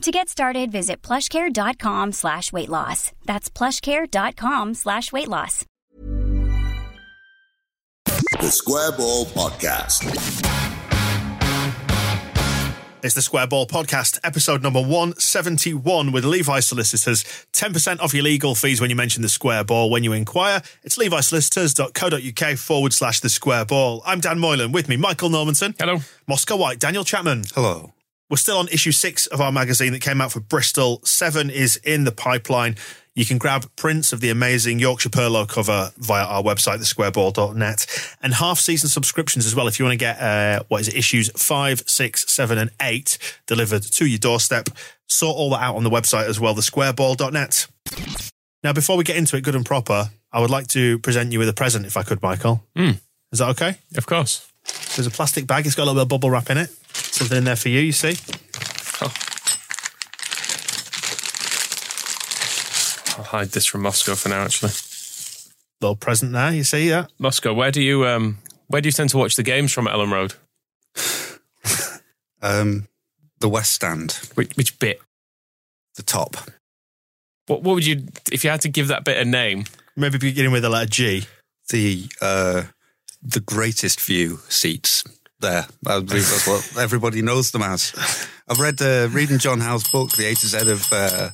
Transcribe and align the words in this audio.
To 0.00 0.10
get 0.10 0.30
started, 0.30 0.72
visit 0.72 1.02
plushcare.com 1.02 2.12
slash 2.12 2.52
weight 2.54 2.70
loss. 2.70 3.12
That's 3.26 3.50
plushcare.com 3.50 4.72
slash 4.74 5.12
weight 5.12 5.28
loss. 5.28 5.66
The 8.06 8.50
Square 8.50 8.92
Ball 8.92 9.26
Podcast. 9.26 10.06
It's 13.02 13.14
the 13.14 13.20
Square 13.22 13.48
Ball 13.48 13.66
Podcast, 13.66 14.18
episode 14.24 14.62
number 14.62 14.80
171 14.80 16.12
with 16.12 16.24
Levi 16.24 16.60
Solicitors. 16.60 17.22
10% 17.52 18.00
off 18.00 18.14
your 18.14 18.22
legal 18.22 18.54
fees 18.54 18.80
when 18.80 18.88
you 18.88 18.96
mention 18.96 19.20
the 19.20 19.28
Square 19.28 19.64
Ball 19.64 19.90
when 19.90 20.02
you 20.02 20.14
inquire. 20.14 20.62
It's 20.82 20.96
levisolicitors.co.uk 20.96 22.58
forward 22.58 22.94
slash 22.94 23.20
the 23.20 23.28
Square 23.28 23.66
Ball. 23.66 24.02
I'm 24.06 24.20
Dan 24.20 24.38
Moylan. 24.38 24.72
With 24.72 24.88
me, 24.88 24.96
Michael 24.96 25.28
Normanson. 25.28 25.74
Hello. 25.78 26.00
Moscow 26.26 26.56
White, 26.56 26.78
Daniel 26.78 27.04
Chapman. 27.04 27.44
Hello. 27.54 27.92
We're 28.30 28.36
still 28.36 28.58
on 28.58 28.68
issue 28.68 28.92
six 28.92 29.26
of 29.26 29.40
our 29.40 29.50
magazine 29.50 29.92
that 29.92 30.02
came 30.02 30.20
out 30.20 30.30
for 30.30 30.40
Bristol. 30.40 31.00
Seven 31.04 31.50
is 31.50 31.76
in 31.76 32.04
the 32.04 32.12
pipeline. 32.12 32.76
You 33.16 33.26
can 33.26 33.38
grab 33.38 33.68
prints 33.74 34.12
of 34.12 34.20
the 34.20 34.30
amazing 34.30 34.78
Yorkshire 34.78 35.08
Perlo 35.08 35.48
cover 35.48 35.90
via 35.98 36.24
our 36.24 36.40
website, 36.40 36.78
thesquareball.net, 36.78 38.16
and 38.22 38.34
half 38.34 38.60
season 38.60 38.88
subscriptions 38.88 39.46
as 39.46 39.56
well. 39.56 39.66
If 39.66 39.80
you 39.80 39.84
want 39.84 39.94
to 39.94 39.98
get, 39.98 40.20
uh, 40.20 40.62
what 40.68 40.80
is 40.80 40.88
it, 40.88 40.94
issues 40.94 41.28
five, 41.36 41.82
six, 41.88 42.30
seven, 42.32 42.56
and 42.56 42.70
eight 42.80 43.18
delivered 43.48 43.82
to 43.82 44.06
your 44.06 44.20
doorstep, 44.20 44.68
sort 45.08 45.36
all 45.36 45.50
that 45.50 45.60
out 45.60 45.74
on 45.74 45.82
the 45.82 45.90
website 45.90 46.28
as 46.28 46.38
well, 46.38 46.54
thesquareball.net. 46.54 47.66
Now, 48.62 48.72
before 48.72 48.96
we 48.96 49.02
get 49.02 49.16
into 49.16 49.36
it 49.36 49.42
good 49.42 49.56
and 49.56 49.66
proper, 49.66 50.10
I 50.32 50.40
would 50.40 50.50
like 50.50 50.68
to 50.68 51.00
present 51.00 51.32
you 51.32 51.40
with 51.40 51.48
a 51.48 51.52
present, 51.52 51.86
if 51.86 51.96
I 51.96 52.04
could, 52.04 52.22
Michael. 52.22 52.62
Mm. 52.76 53.00
Is 53.32 53.40
that 53.40 53.48
okay? 53.50 53.76
Of 53.96 54.06
course. 54.06 54.46
There's 54.94 55.06
a 55.06 55.10
plastic 55.10 55.48
bag. 55.48 55.66
It's 55.66 55.74
got 55.74 55.84
a 55.84 55.86
little 55.86 55.96
bit 55.96 56.02
of 56.02 56.08
bubble 56.08 56.30
wrap 56.30 56.48
in 56.50 56.58
it. 56.58 56.70
Something 57.12 57.38
in 57.38 57.44
there 57.44 57.56
for 57.56 57.68
you, 57.68 57.80
you 57.80 57.92
see? 57.92 58.16
Oh. 59.02 59.12
I'll 63.18 63.24
hide 63.24 63.48
this 63.50 63.66
from 63.66 63.82
Moscow 63.82 64.14
for 64.14 64.28
now. 64.28 64.42
Actually, 64.44 64.72
Little 65.80 65.96
present 65.96 66.32
there, 66.32 66.52
you 66.52 66.64
see 66.64 66.88
that? 66.90 67.10
Moscow. 67.18 67.52
Where 67.54 67.70
do 67.70 67.82
you 67.82 68.06
um 68.06 68.38
where 68.68 68.80
do 68.82 68.88
you 68.88 68.92
tend 68.92 69.10
to 69.10 69.18
watch 69.18 69.36
the 69.36 69.42
games 69.42 69.72
from 69.72 69.86
at 69.88 69.94
Elland 69.94 70.12
Road? 70.12 70.34
Um, 72.42 72.88
the 73.40 73.50
West 73.50 73.74
Stand, 73.74 74.12
Which, 74.34 74.56
which 74.56 74.78
bit? 74.78 74.98
the 75.96 76.02
top. 76.02 76.38
What 77.48 77.62
what 77.62 77.74
would 77.74 77.84
you 77.86 78.06
if 78.32 78.44
you 78.44 78.50
had 78.50 78.62
to 78.62 78.70
give 78.70 78.88
that 78.88 79.04
bit 79.04 79.18
a 79.18 79.24
name? 79.26 79.64
Maybe 79.94 80.16
beginning 80.16 80.50
with 80.52 80.62
the 80.62 80.70
letter 80.70 80.88
G. 80.88 81.24
The 81.68 82.06
uh, 82.22 82.62
the 83.22 83.40
greatest 83.40 84.00
view 84.00 84.38
seats 84.48 85.04
there. 85.40 85.66
I 85.86 86.00
believe 86.00 86.28
that's 86.28 86.46
what 86.46 86.76
everybody 86.82 87.22
knows 87.22 87.50
them 87.50 87.62
as. 87.62 87.92
I've 88.48 88.60
read 88.60 88.80
uh, 88.82 89.08
reading 89.10 89.38
John 89.38 89.60
Howe's 89.60 89.88
book, 89.90 90.12
The 90.12 90.26
A 90.26 90.34
to 90.34 90.46
Z 90.46 90.58
of 90.70 90.92
uh, 90.92 91.30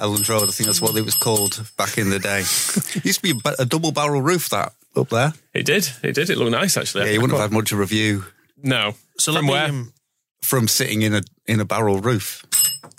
Elland 0.00 0.28
Road. 0.28 0.48
I 0.48 0.52
think 0.52 0.66
that's 0.66 0.80
what 0.80 0.96
it 0.96 1.04
was 1.04 1.14
called 1.14 1.62
back 1.76 1.98
in 1.98 2.10
the 2.10 2.18
day. 2.18 2.40
It 2.40 3.04
used 3.04 3.22
to 3.24 3.34
be 3.34 3.40
a, 3.44 3.62
a 3.62 3.64
double 3.66 3.92
barrel 3.92 4.22
roof 4.22 4.48
that 4.50 4.72
up 4.96 5.08
there. 5.10 5.32
It 5.52 5.66
did. 5.66 5.88
It 6.02 6.14
did. 6.14 6.30
It 6.30 6.38
looked 6.38 6.52
nice 6.52 6.76
actually. 6.76 7.06
Yeah, 7.06 7.12
you 7.12 7.20
wouldn't 7.20 7.38
have 7.38 7.50
had 7.50 7.56
much 7.56 7.72
of 7.72 7.80
a 7.80 7.86
view 7.86 8.24
No. 8.62 8.94
So 9.18 9.32
from 9.32 9.46
where? 9.46 9.68
me, 9.72 9.78
um, 9.80 9.92
from 10.42 10.68
sitting 10.68 11.02
in 11.02 11.14
a 11.14 11.22
in 11.46 11.60
a 11.60 11.64
barrel 11.64 12.00
roof. 12.00 12.44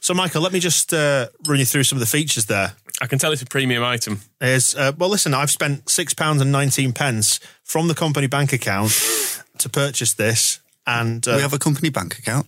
so 0.00 0.14
Michael, 0.14 0.42
let 0.42 0.52
me 0.52 0.60
just 0.60 0.92
uh, 0.92 1.26
run 1.46 1.58
you 1.58 1.64
through 1.64 1.84
some 1.84 1.96
of 1.96 2.00
the 2.00 2.06
features 2.06 2.46
there. 2.46 2.74
I 3.00 3.06
can 3.06 3.18
tell 3.18 3.32
it's 3.32 3.42
a 3.42 3.46
premium 3.46 3.82
item. 3.84 4.20
Is 4.40 4.74
uh, 4.74 4.92
well, 4.96 5.10
listen, 5.10 5.34
I've 5.34 5.50
spent 5.50 5.88
six 5.88 6.14
pounds 6.14 6.40
and 6.40 6.50
nineteen 6.52 6.92
pence 6.92 7.40
from 7.64 7.88
the 7.88 7.94
company 7.94 8.26
bank 8.26 8.52
account 8.52 8.92
to 9.58 9.68
purchase 9.68 10.14
this, 10.14 10.60
and 10.86 11.26
uh, 11.26 11.34
we 11.36 11.42
have 11.42 11.52
a 11.52 11.58
company 11.58 11.88
bank 11.90 12.18
account. 12.18 12.46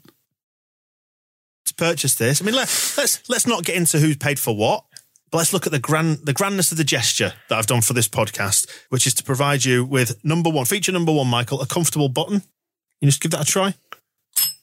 to 1.66 1.74
purchase 1.74 2.14
this. 2.14 2.41
I 2.41 2.44
mean, 2.44 2.54
let, 2.54 2.69
let's 2.96 3.28
let's 3.28 3.46
not 3.46 3.64
get 3.64 3.76
into 3.76 3.98
who's 3.98 4.16
paid 4.16 4.38
for 4.38 4.56
what, 4.56 4.84
but 5.30 5.38
let's 5.38 5.52
look 5.52 5.66
at 5.66 5.72
the 5.72 5.78
grand 5.78 6.19
the 6.24 6.32
grandness 6.32 6.72
of 6.72 6.78
the 6.78 6.84
gesture 6.84 7.32
that 7.48 7.58
I've 7.58 7.66
done 7.66 7.82
for 7.82 7.92
this 7.92 8.08
podcast, 8.08 8.69
which 8.88 9.06
is 9.06 9.14
to 9.14 9.24
provide 9.24 9.64
you 9.64 9.84
with 9.84 10.22
number 10.24 10.50
one 10.50 10.64
feature 10.64 10.92
number 10.92 11.12
one, 11.12 11.26
Michael, 11.28 11.60
a 11.60 11.66
comfortable 11.66 12.08
button. 12.08 12.42
You 13.00 13.08
just 13.08 13.20
give 13.20 13.30
that 13.32 13.42
a 13.42 13.44
try. 13.52 13.75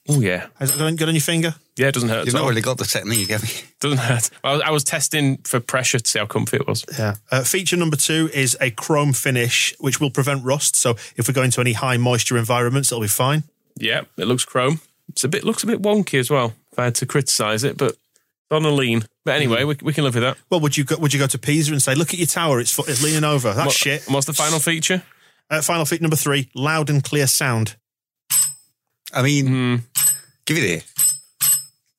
Oh 0.08 0.20
yeah. 0.20 0.48
Has 0.60 0.72
that 0.72 0.78
got 0.78 0.96
good 0.98 1.08
on 1.10 1.16
your 1.16 1.22
finger? 1.22 1.56
Yeah, 1.78 1.88
it 1.88 1.94
doesn't 1.96 2.10
hurt. 2.10 2.26
You've 2.26 2.36
at 2.36 2.38
not 2.38 2.44
all. 2.44 2.50
really 2.50 2.62
got 2.62 2.78
the 2.78 2.86
technique, 2.86 3.30
have 3.32 3.44
you? 3.44 3.64
Doesn't 3.82 3.98
hurt. 3.98 4.30
I 4.44 4.54
was, 4.54 4.62
I 4.62 4.70
was 4.72 4.84
testing 4.84 5.38
for 5.40 5.60
pressure 5.60 6.00
to 6.00 6.08
see 6.10 6.20
how 6.20 6.26
comfy 6.26 6.58
it 6.58 6.68
was. 6.68 6.86
Yeah. 6.98 7.16
Uh, 7.32 7.44
feature 7.44 7.76
number 7.76 7.98
two 7.98 8.30
is 8.34 8.56
a 8.62 8.72
chrome 8.72 9.12
finish, 9.14 9.76
which 9.80 10.00
will 10.00 10.10
prevent 10.12 10.46
rust. 10.46 10.76
So 10.78 10.92
if 11.18 11.28
we 11.28 11.34
go 11.34 11.42
into 11.44 11.60
any 11.60 11.74
high 11.74 11.98
moisture 11.98 12.38
environments, 12.38 12.92
it'll 12.92 13.02
be 13.02 13.08
fine. 13.10 13.44
Yeah, 13.76 14.04
it 14.18 14.26
looks 14.26 14.46
chrome. 14.46 14.80
It's 15.10 15.24
a 15.24 15.28
bit 15.28 15.44
looks 15.44 15.64
a 15.64 15.68
bit 15.68 15.82
wonky 15.82 16.18
as 16.20 16.30
well. 16.30 16.54
If 16.72 16.80
I 16.80 16.86
had 16.86 16.96
to 16.96 17.06
criticise 17.06 17.64
it, 17.64 17.78
but 17.78 17.92
it's 17.92 18.52
on 18.52 18.64
a 18.64 18.70
lean. 18.70 19.04
But 19.26 19.36
anyway, 19.36 19.64
we, 19.66 19.76
we 19.82 19.92
can 19.92 20.04
live 20.06 20.14
with 20.16 20.24
that. 20.24 20.38
Well, 20.50 20.60
would 20.62 20.78
you 20.78 20.84
go, 20.86 20.98
would 20.98 21.14
you 21.14 21.20
go 21.20 21.28
to 21.28 21.38
Pisa 21.38 21.72
and 21.74 21.82
say, 21.82 21.94
"Look 21.96 22.14
at 22.14 22.20
your 22.20 22.28
tower; 22.28 22.60
it's 22.62 22.78
it's 22.88 23.04
leaning 23.04 23.24
over"? 23.26 23.54
That's 23.54 23.66
What- 23.68 23.76
shit. 23.76 24.06
and 24.06 24.14
What's 24.14 24.28
the 24.28 24.34
final 24.34 24.60
feature? 24.60 25.04
Uh, 25.50 25.62
final 25.62 25.84
feature 25.86 26.04
number 26.04 26.16
three: 26.16 26.50
loud 26.56 26.90
and 26.90 27.04
clear 27.04 27.28
sound. 27.28 27.76
I 29.16 29.22
mean, 29.22 29.48
Hmm. 29.48 29.76
give 30.46 30.58
it 30.58 30.64
here. 30.64 30.81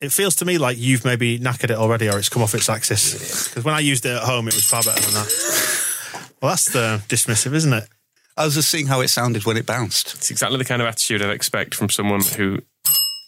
It 0.00 0.12
feels 0.12 0.34
to 0.36 0.44
me 0.44 0.58
like 0.58 0.76
you've 0.78 1.04
maybe 1.04 1.38
knackered 1.38 1.70
it 1.70 1.78
already, 1.78 2.08
or 2.08 2.18
it's 2.18 2.28
come 2.28 2.42
off 2.42 2.54
its 2.54 2.68
axis. 2.68 3.48
Because 3.48 3.64
when 3.64 3.74
I 3.74 3.80
used 3.80 4.04
it 4.04 4.10
at 4.16 4.22
home, 4.24 4.46
it 4.46 4.54
was 4.54 4.64
far 4.64 4.82
better 4.82 5.00
than 5.00 5.14
that. 5.14 6.30
Well, 6.42 6.50
that's 6.52 6.66
the 6.66 7.02
dismissive, 7.08 7.54
isn't 7.54 7.72
it? 7.72 7.88
I 8.36 8.44
was 8.44 8.54
just 8.54 8.68
seeing 8.68 8.86
how 8.86 9.00
it 9.00 9.08
sounded 9.08 9.46
when 9.46 9.56
it 9.56 9.64
bounced. 9.64 10.14
It's 10.14 10.30
exactly 10.30 10.58
the 10.58 10.66
kind 10.66 10.82
of 10.82 10.88
attitude 10.88 11.22
I'd 11.22 11.30
expect 11.30 11.74
from 11.74 11.88
someone 11.88 12.20
who 12.22 12.58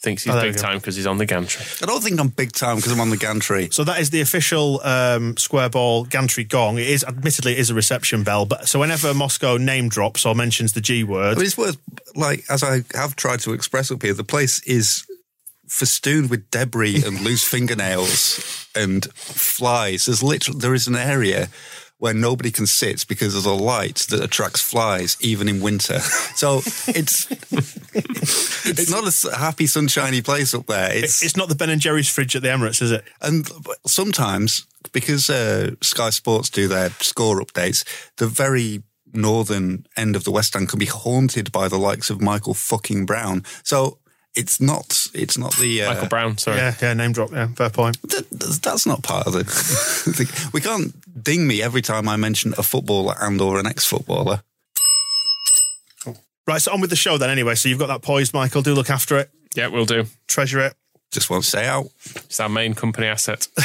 thinks 0.01 0.23
he's 0.25 0.33
Oh, 0.33 0.37
there 0.37 0.45
big 0.45 0.55
you 0.55 0.61
go. 0.63 0.69
time 0.69 0.79
because 0.79 0.95
he's 0.97 1.07
on 1.07 1.19
the 1.19 1.27
gantry. 1.27 1.65
I 1.83 1.87
don't 1.87 2.03
think 2.03 2.21
I'm 2.21 2.29
big 2.29 2.53
time 2.53 2.77
because 2.77 2.93
I'm 2.93 3.01
on 3.01 3.11
the 3.11 3.17
gantry. 3.17 3.69
So 3.73 3.83
that 3.85 4.01
is 4.01 4.11
the 4.11 4.21
official 4.21 4.81
um, 4.85 5.37
square 5.37 5.69
ball 5.69 6.05
gantry 6.05 6.45
gong. 6.45 6.79
It 6.79 6.87
is, 6.89 7.03
admittedly, 7.05 7.53
it 7.53 7.59
is 7.59 7.71
a 7.71 7.75
reception 7.75 8.23
bell. 8.23 8.47
But 8.47 8.69
so 8.69 8.79
whenever 8.79 9.13
Moscow 9.13 9.57
name 9.57 9.89
drops 9.89 10.25
or 10.25 10.35
mentions 10.35 10.73
the 10.73 10.81
G 10.81 11.03
word, 11.05 11.33
I 11.33 11.37
mean, 11.37 11.47
it's 11.47 11.59
worth, 11.59 11.79
like, 12.15 12.45
as 12.49 12.63
I 12.63 12.85
have 12.95 13.17
tried 13.17 13.41
to 13.41 13.53
express 13.53 13.91
up 13.91 14.03
here, 14.03 14.15
the 14.15 14.25
place 14.25 14.63
is 14.65 15.05
festooned 15.67 16.31
with 16.31 16.51
debris 16.51 17.03
and 17.05 17.21
loose 17.25 17.45
fingernails 17.45 18.67
and 18.75 19.05
flies. 19.15 20.07
There's 20.07 20.23
literally, 20.23 20.61
there 20.61 20.75
is 20.75 20.87
an 20.87 20.97
area 20.97 21.49
where 21.99 22.15
nobody 22.15 22.53
can 22.53 22.65
sit 22.67 23.05
because 23.09 23.33
there's 23.33 23.45
a 23.45 23.51
light 23.53 23.97
that 24.11 24.23
attracts 24.23 24.63
flies 24.63 25.17
even 25.21 25.49
in 25.49 25.61
winter. 25.61 25.99
So 26.39 26.59
it's 26.87 27.27
it's 27.95 28.91
not 28.91 29.05
a 29.07 29.37
happy 29.37 29.67
sunshiny 29.67 30.23
place 30.23 30.55
up 30.55 30.67
there. 30.67 30.91
It's, 30.93 31.23
it's 31.23 31.37
not 31.37 31.49
the 31.49 31.55
Ben 31.55 31.71
and 31.71 31.81
Jerry's 31.81 32.09
fridge 32.09 32.37
at 32.37 32.43
the 32.43 32.49
Emirates, 32.49 32.83
is 32.83 32.93
it? 32.93 33.05
and 33.21 33.49
sometimes 33.87 34.67
because 34.93 35.29
uh, 35.31 35.73
Sky 35.81 36.11
Sports 36.11 36.51
do 36.51 36.69
their 36.69 36.91
score 37.01 37.41
updates, 37.41 37.85
the 38.17 38.27
very 38.27 38.83
northern 39.13 39.87
end 39.97 40.17
of 40.17 40.25
the 40.25 40.31
West 40.31 40.55
End 40.55 40.69
can 40.69 40.79
be 40.79 40.87
haunted 40.87 41.51
by 41.53 41.69
the 41.69 41.79
likes 41.79 42.11
of 42.11 42.21
Michael 42.21 42.55
fucking 42.55 43.07
Brown. 43.07 43.45
So 43.63 43.99
it's 44.35 44.61
not 44.61 45.07
it's 45.15 45.39
not 45.39 45.57
the 45.57 45.83
uh, 45.83 45.95
Michael 45.95 46.09
Brown, 46.09 46.39
sorry. 46.39 46.59
Yeah, 46.59 46.75
yeah, 46.81 46.95
name 46.95 47.13
drop. 47.13 47.33
Yeah, 47.33 47.49
fair 47.49 47.71
point. 47.71 47.99
Th- 48.09 48.29
th- 48.29 48.61
that's 48.61 48.87
not 48.87 49.03
part 49.03 49.27
of 49.27 49.33
the 49.33 49.45
thing. 49.45 50.27
We 50.53 50.61
can't 50.61 50.95
ding 51.23 51.47
me 51.47 51.63
every 51.63 51.83
time 51.83 52.09
I 52.09 52.17
mention 52.17 52.55
a 52.59 52.63
footballer 52.63 53.15
and 53.21 53.41
or 53.41 53.59
an 53.59 53.67
ex-footballer. 53.67 54.43
Right, 56.49 56.63
so 56.63 56.73
on 56.73 56.81
with 56.81 56.89
the 56.91 56.97
show 56.97 57.19
then. 57.19 57.29
Anyway, 57.29 57.55
so 57.57 57.69
you've 57.69 57.79
got 57.79 57.89
that 57.89 58.01
poised, 58.03 58.33
Michael. 58.33 58.63
Do 58.63 58.73
look 58.75 58.89
after 58.91 59.19
it, 59.19 59.31
Yeah, 59.55 59.67
we'll 59.69 59.85
do. 59.85 60.07
treasure 60.29 60.61
it. 60.61 60.75
just 61.13 61.29
won't 61.29 61.45
stay 61.45 61.67
out. 61.67 61.87
It's 62.17 62.41
our 62.41 62.49
main 62.49 62.75
company 62.75 63.07
asset. 63.07 63.47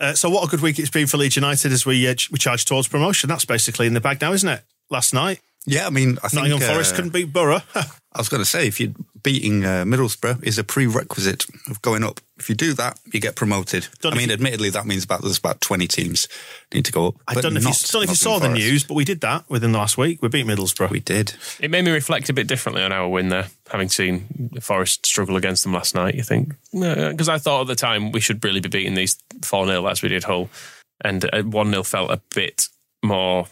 Uh, 0.00 0.14
so 0.14 0.28
what 0.28 0.44
a 0.44 0.48
good 0.50 0.60
week 0.60 0.78
it's 0.80 0.90
been 0.90 1.06
for 1.06 1.16
Leeds 1.16 1.36
United 1.36 1.70
as 1.70 1.86
we 1.86 2.06
uh, 2.08 2.14
we 2.32 2.38
charge 2.38 2.64
towards 2.64 2.88
promotion. 2.88 3.28
That's 3.28 3.44
basically 3.44 3.86
in 3.86 3.94
the 3.94 4.00
bag 4.00 4.20
now, 4.20 4.32
isn't 4.32 4.48
it? 4.48 4.62
Last 4.90 5.14
night, 5.14 5.40
Yeah, 5.66 5.86
I 5.86 5.90
mean, 5.90 6.18
I 6.22 6.28
think 6.28 6.44
Nottingham 6.44 6.68
uh, 6.68 6.72
Forest 6.72 6.94
couldn't 6.94 7.12
beat 7.12 7.32
Borough. 7.32 7.60
I 7.74 8.20
was 8.20 8.28
going 8.28 8.40
to 8.40 8.48
say, 8.48 8.66
if 8.66 8.80
you're 8.80 8.94
beating 9.22 9.64
uh, 9.64 9.84
Middlesbrough 9.84 10.42
is 10.42 10.58
a 10.58 10.64
prerequisite 10.64 11.44
of 11.70 11.82
going 11.82 12.02
up. 12.02 12.20
If 12.38 12.48
you 12.48 12.54
do 12.54 12.72
that, 12.74 12.98
you 13.12 13.20
get 13.20 13.36
promoted. 13.36 13.88
Don't 14.00 14.14
I 14.14 14.16
mean, 14.16 14.28
you- 14.28 14.32
admittedly, 14.32 14.70
that 14.70 14.86
means 14.86 15.04
about 15.04 15.22
there's 15.22 15.38
about 15.38 15.60
20 15.60 15.86
teams 15.86 16.26
need 16.72 16.84
to 16.86 16.92
go 16.92 17.08
up. 17.08 17.16
I 17.26 17.34
don't 17.34 17.52
know 17.52 17.58
if 17.58 17.64
you, 17.64 17.72
don't 17.92 18.00
know 18.00 18.02
if 18.04 18.08
you 18.10 18.14
saw 18.14 18.38
the 18.38 18.48
news, 18.48 18.84
but 18.84 18.94
we 18.94 19.04
did 19.04 19.20
that 19.20 19.44
within 19.50 19.72
the 19.72 19.78
last 19.78 19.98
week. 19.98 20.22
We 20.22 20.28
beat 20.28 20.46
Middlesbrough. 20.46 20.90
We 20.90 21.00
did. 21.00 21.34
It 21.60 21.70
made 21.70 21.84
me 21.84 21.90
reflect 21.90 22.30
a 22.30 22.32
bit 22.32 22.46
differently 22.46 22.82
on 22.82 22.92
our 22.92 23.08
win 23.08 23.28
there, 23.28 23.48
having 23.70 23.88
seen 23.88 24.50
Forest 24.60 25.04
struggle 25.04 25.36
against 25.36 25.64
them 25.64 25.72
last 25.74 25.94
night. 25.94 26.14
You 26.14 26.22
think 26.22 26.54
because 26.72 27.28
I 27.28 27.38
thought 27.38 27.62
at 27.62 27.66
the 27.66 27.74
time 27.76 28.12
we 28.12 28.20
should 28.20 28.42
really 28.42 28.60
be 28.60 28.68
beating 28.68 28.94
these 28.94 29.18
four 29.42 29.66
0 29.66 29.86
as 29.86 30.02
we 30.02 30.08
did 30.08 30.24
Hull, 30.24 30.48
and 31.04 31.28
one 31.52 31.70
0 31.70 31.82
felt 31.82 32.10
a 32.10 32.20
bit 32.34 32.68
more 33.04 33.46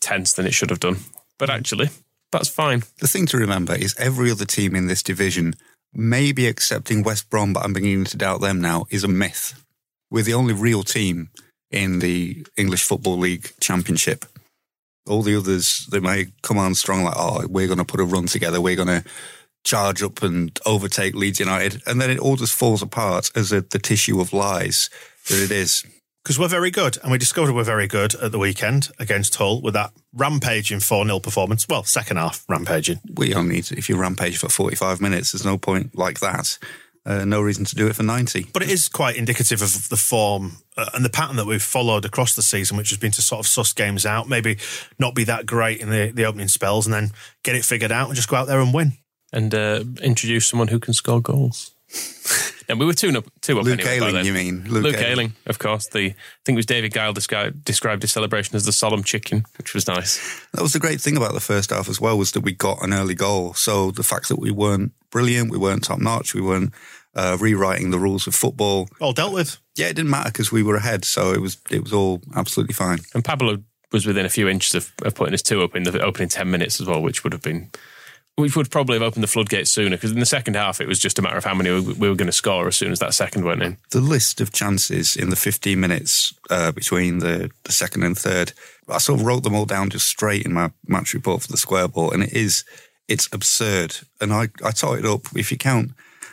tense 0.00 0.34
than 0.34 0.46
it 0.46 0.54
should 0.54 0.70
have 0.70 0.80
done. 0.80 0.98
But 1.38 1.48
mm. 1.48 1.54
actually, 1.54 1.90
that's 2.32 2.48
fine. 2.48 2.82
The 3.00 3.08
thing 3.08 3.26
to 3.26 3.36
remember 3.36 3.74
is 3.74 3.94
every 3.98 4.30
other 4.30 4.44
team 4.44 4.74
in 4.74 4.86
this 4.86 5.02
division, 5.02 5.54
maybe 5.92 6.46
excepting 6.46 7.02
West 7.02 7.30
Brom, 7.30 7.52
but 7.52 7.64
I'm 7.64 7.72
beginning 7.72 8.04
to 8.06 8.16
doubt 8.16 8.40
them 8.40 8.60
now, 8.60 8.86
is 8.90 9.04
a 9.04 9.08
myth. 9.08 9.62
We're 10.10 10.24
the 10.24 10.34
only 10.34 10.54
real 10.54 10.82
team 10.82 11.30
in 11.70 11.98
the 11.98 12.46
English 12.56 12.84
Football 12.84 13.18
League 13.18 13.52
Championship. 13.60 14.24
All 15.08 15.22
the 15.22 15.36
others, 15.36 15.86
they 15.90 16.00
may 16.00 16.26
come 16.42 16.58
on 16.58 16.74
strong, 16.74 17.04
like, 17.04 17.14
oh, 17.16 17.46
we're 17.48 17.66
going 17.66 17.78
to 17.78 17.84
put 17.84 18.00
a 18.00 18.04
run 18.04 18.26
together, 18.26 18.60
we're 18.60 18.76
going 18.76 18.88
to 18.88 19.04
charge 19.64 20.02
up 20.02 20.22
and 20.22 20.58
overtake 20.64 21.14
Leeds 21.14 21.40
United. 21.40 21.82
And 21.86 22.00
then 22.00 22.10
it 22.10 22.18
all 22.18 22.36
just 22.36 22.54
falls 22.54 22.82
apart 22.82 23.30
as 23.34 23.52
a, 23.52 23.60
the 23.60 23.78
tissue 23.78 24.20
of 24.20 24.32
lies 24.32 24.88
that 25.28 25.42
it 25.42 25.50
is. 25.50 25.84
Because 26.26 26.40
we're 26.40 26.48
very 26.48 26.72
good, 26.72 26.98
and 27.04 27.12
we 27.12 27.18
discovered 27.18 27.54
we're 27.54 27.62
very 27.62 27.86
good 27.86 28.16
at 28.16 28.32
the 28.32 28.38
weekend 28.38 28.90
against 28.98 29.36
Hull 29.36 29.62
with 29.62 29.74
that 29.74 29.92
rampaging 30.12 30.80
4 30.80 31.04
0 31.06 31.20
performance. 31.20 31.68
Well, 31.68 31.84
second 31.84 32.16
half 32.16 32.44
rampaging. 32.48 32.98
We 33.14 33.32
only 33.32 33.54
need 33.54 33.70
if 33.70 33.88
you 33.88 33.96
rampage 33.96 34.38
for 34.38 34.48
45 34.48 35.00
minutes, 35.00 35.30
there's 35.30 35.44
no 35.44 35.56
point 35.56 35.96
like 35.96 36.18
that. 36.18 36.58
Uh, 37.04 37.24
no 37.24 37.40
reason 37.40 37.64
to 37.66 37.76
do 37.76 37.86
it 37.86 37.94
for 37.94 38.02
90. 38.02 38.48
But 38.52 38.64
it 38.64 38.70
is 38.70 38.88
quite 38.88 39.14
indicative 39.14 39.62
of 39.62 39.88
the 39.88 39.96
form 39.96 40.56
uh, 40.76 40.90
and 40.94 41.04
the 41.04 41.10
pattern 41.10 41.36
that 41.36 41.46
we've 41.46 41.62
followed 41.62 42.04
across 42.04 42.34
the 42.34 42.42
season, 42.42 42.76
which 42.76 42.90
has 42.90 42.98
been 42.98 43.12
to 43.12 43.22
sort 43.22 43.38
of 43.38 43.46
suss 43.46 43.72
games 43.72 44.04
out, 44.04 44.28
maybe 44.28 44.58
not 44.98 45.14
be 45.14 45.22
that 45.22 45.46
great 45.46 45.80
in 45.80 45.90
the, 45.90 46.10
the 46.12 46.24
opening 46.24 46.48
spells, 46.48 46.88
and 46.88 46.92
then 46.92 47.12
get 47.44 47.54
it 47.54 47.64
figured 47.64 47.92
out 47.92 48.08
and 48.08 48.16
just 48.16 48.28
go 48.28 48.34
out 48.34 48.48
there 48.48 48.60
and 48.60 48.74
win. 48.74 48.94
And 49.32 49.54
uh, 49.54 49.84
introduce 50.02 50.48
someone 50.48 50.68
who 50.68 50.80
can 50.80 50.92
score 50.92 51.20
goals. 51.20 51.75
And 52.68 52.78
we 52.78 52.86
were 52.86 52.92
two 52.92 53.10
up, 53.16 53.24
two 53.40 53.58
up 53.58 53.64
Luke 53.64 53.80
anyway. 53.80 54.00
by 54.00 54.06
Ayling, 54.06 54.14
then. 54.14 54.26
you 54.26 54.32
mean? 54.32 54.64
Luke, 54.68 54.84
Luke 54.84 54.96
Ayling. 54.96 55.10
Ayling. 55.10 55.32
of 55.46 55.58
course. 55.58 55.88
The 55.88 56.10
I 56.10 56.14
think 56.44 56.56
it 56.56 56.56
was 56.56 56.66
David 56.66 56.92
Guile 56.92 57.12
described, 57.12 57.64
described 57.64 58.02
his 58.02 58.12
celebration 58.12 58.56
as 58.56 58.64
the 58.64 58.72
solemn 58.72 59.04
chicken, 59.04 59.44
which 59.58 59.74
was 59.74 59.86
nice. 59.86 60.18
That 60.52 60.62
was 60.62 60.72
the 60.72 60.78
great 60.78 61.00
thing 61.00 61.16
about 61.16 61.34
the 61.34 61.40
first 61.40 61.70
half 61.70 61.88
as 61.88 62.00
well 62.00 62.18
was 62.18 62.32
that 62.32 62.40
we 62.40 62.52
got 62.52 62.82
an 62.82 62.92
early 62.92 63.14
goal. 63.14 63.54
So 63.54 63.90
the 63.90 64.02
fact 64.02 64.28
that 64.28 64.38
we 64.38 64.50
weren't 64.50 64.92
brilliant, 65.10 65.50
we 65.50 65.58
weren't 65.58 65.84
top 65.84 66.00
notch, 66.00 66.34
we 66.34 66.40
weren't 66.40 66.72
uh, 67.14 67.36
rewriting 67.40 67.90
the 67.90 67.98
rules 67.98 68.26
of 68.26 68.34
football. 68.34 68.88
All 69.00 69.12
dealt 69.12 69.32
with. 69.32 69.58
Yeah, 69.74 69.86
it 69.86 69.96
didn't 69.96 70.10
matter 70.10 70.30
because 70.30 70.52
we 70.52 70.62
were 70.62 70.76
ahead, 70.76 71.04
so 71.04 71.32
it 71.32 71.40
was 71.40 71.58
it 71.70 71.82
was 71.82 71.92
all 71.92 72.20
absolutely 72.34 72.74
fine. 72.74 73.00
And 73.14 73.24
Pablo 73.24 73.58
was 73.92 74.06
within 74.06 74.26
a 74.26 74.30
few 74.30 74.48
inches 74.48 74.74
of, 74.74 74.92
of 75.04 75.14
putting 75.14 75.32
his 75.32 75.42
two 75.42 75.62
up 75.62 75.76
in 75.76 75.84
the 75.84 76.00
opening 76.02 76.28
10 76.28 76.50
minutes 76.50 76.80
as 76.80 76.86
well, 76.86 77.00
which 77.00 77.24
would 77.24 77.32
have 77.32 77.42
been, 77.42 77.70
which 78.36 78.54
would 78.54 78.70
probably 78.70 78.94
have 78.94 79.02
opened 79.02 79.22
the 79.22 79.28
floodgates 79.28 79.70
sooner 79.70 79.96
because 79.96 80.12
in 80.12 80.20
the 80.20 80.26
second 80.26 80.54
half 80.54 80.80
it 80.80 80.86
was 80.86 80.98
just 80.98 81.18
a 81.18 81.22
matter 81.22 81.38
of 81.38 81.44
how 81.44 81.54
many 81.54 81.70
we, 81.70 81.80
we 81.94 82.08
were 82.08 82.14
going 82.14 82.26
to 82.26 82.32
score 82.32 82.68
as 82.68 82.76
soon 82.76 82.92
as 82.92 82.98
that 82.98 83.14
second 83.14 83.44
went 83.44 83.62
in. 83.62 83.78
The 83.90 84.00
list 84.00 84.40
of 84.40 84.52
chances 84.52 85.16
in 85.16 85.30
the 85.30 85.36
15 85.36 85.80
minutes 85.80 86.34
uh, 86.50 86.72
between 86.72 87.20
the, 87.20 87.50
the 87.64 87.72
second 87.72 88.02
and 88.02 88.16
third, 88.16 88.52
I 88.88 88.98
sort 88.98 89.20
of 89.20 89.26
wrote 89.26 89.42
them 89.42 89.54
all 89.54 89.64
down 89.64 89.90
just 89.90 90.06
straight 90.06 90.44
in 90.44 90.52
my 90.52 90.70
match 90.86 91.14
report 91.14 91.42
for 91.42 91.48
the 91.48 91.56
square 91.56 91.88
ball, 91.88 92.12
and 92.12 92.22
it 92.22 92.32
is 92.32 92.64
it's 93.08 93.28
absurd. 93.32 93.96
And 94.20 94.32
I 94.32 94.48
I 94.64 94.70
totted 94.70 95.06
up 95.06 95.22
if 95.34 95.50
you 95.50 95.58
count 95.58 95.92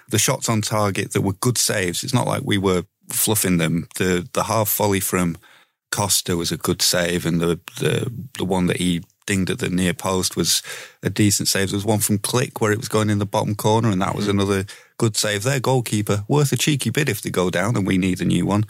the 0.10 0.20
shots 0.20 0.50
on 0.50 0.62
target 0.62 1.14
that 1.14 1.22
were 1.22 1.34
good 1.34 1.58
saves. 1.58 2.04
It's 2.04 2.14
not 2.14 2.28
like 2.28 2.42
we 2.44 2.58
were 2.58 2.84
fluffing 3.10 3.58
them. 3.58 3.88
The 3.96 4.28
the 4.34 4.44
half 4.44 4.76
volley 4.76 5.00
from 5.00 5.38
Costa 5.92 6.38
was 6.38 6.52
a 6.52 6.58
good 6.58 6.82
save, 6.82 7.26
and 7.26 7.40
the 7.40 7.60
the 7.80 8.12
the 8.38 8.46
one 8.46 8.68
that 8.68 8.78
he 8.78 9.04
dinged 9.26 9.50
at 9.50 9.60
the 9.60 9.70
near 9.70 9.94
post 9.94 10.36
was 10.36 10.62
a 11.02 11.10
decent 11.10 11.48
save. 11.48 11.70
There 11.70 11.78
was 11.78 11.86
one 11.86 12.00
from 12.00 12.20
Klich 12.20 12.60
where 12.60 12.72
it 12.72 12.78
was 12.78 12.90
going 12.90 13.10
in 13.10 13.20
the 13.20 13.26
bottom 13.26 13.56
corner, 13.56 13.90
and 13.90 14.02
that 14.02 14.16
was 14.16 14.28
mm-hmm. 14.28 14.40
another 14.40 14.66
good 14.98 15.16
save. 15.16 15.44
Their 15.44 15.60
goalkeeper 15.60 16.24
worth 16.28 16.52
a 16.52 16.58
cheeky 16.58 16.90
bid 16.90 17.10
if 17.10 17.22
they 17.22 17.30
go 17.30 17.50
down, 17.50 17.76
and 17.76 17.88
we 17.88 17.98
need 17.98 18.22
a 18.22 18.26
new 18.26 18.46
one. 18.46 18.66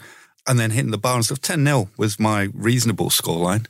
And 0.46 0.58
then 0.58 0.72
hitting 0.72 0.90
the 0.90 0.98
bar 0.98 1.16
and 1.16 1.24
stuff. 1.24 1.40
Ten 1.40 1.64
0 1.64 1.88
was 1.96 2.20
my 2.20 2.50
reasonable 2.52 3.08
scoreline. 3.08 3.66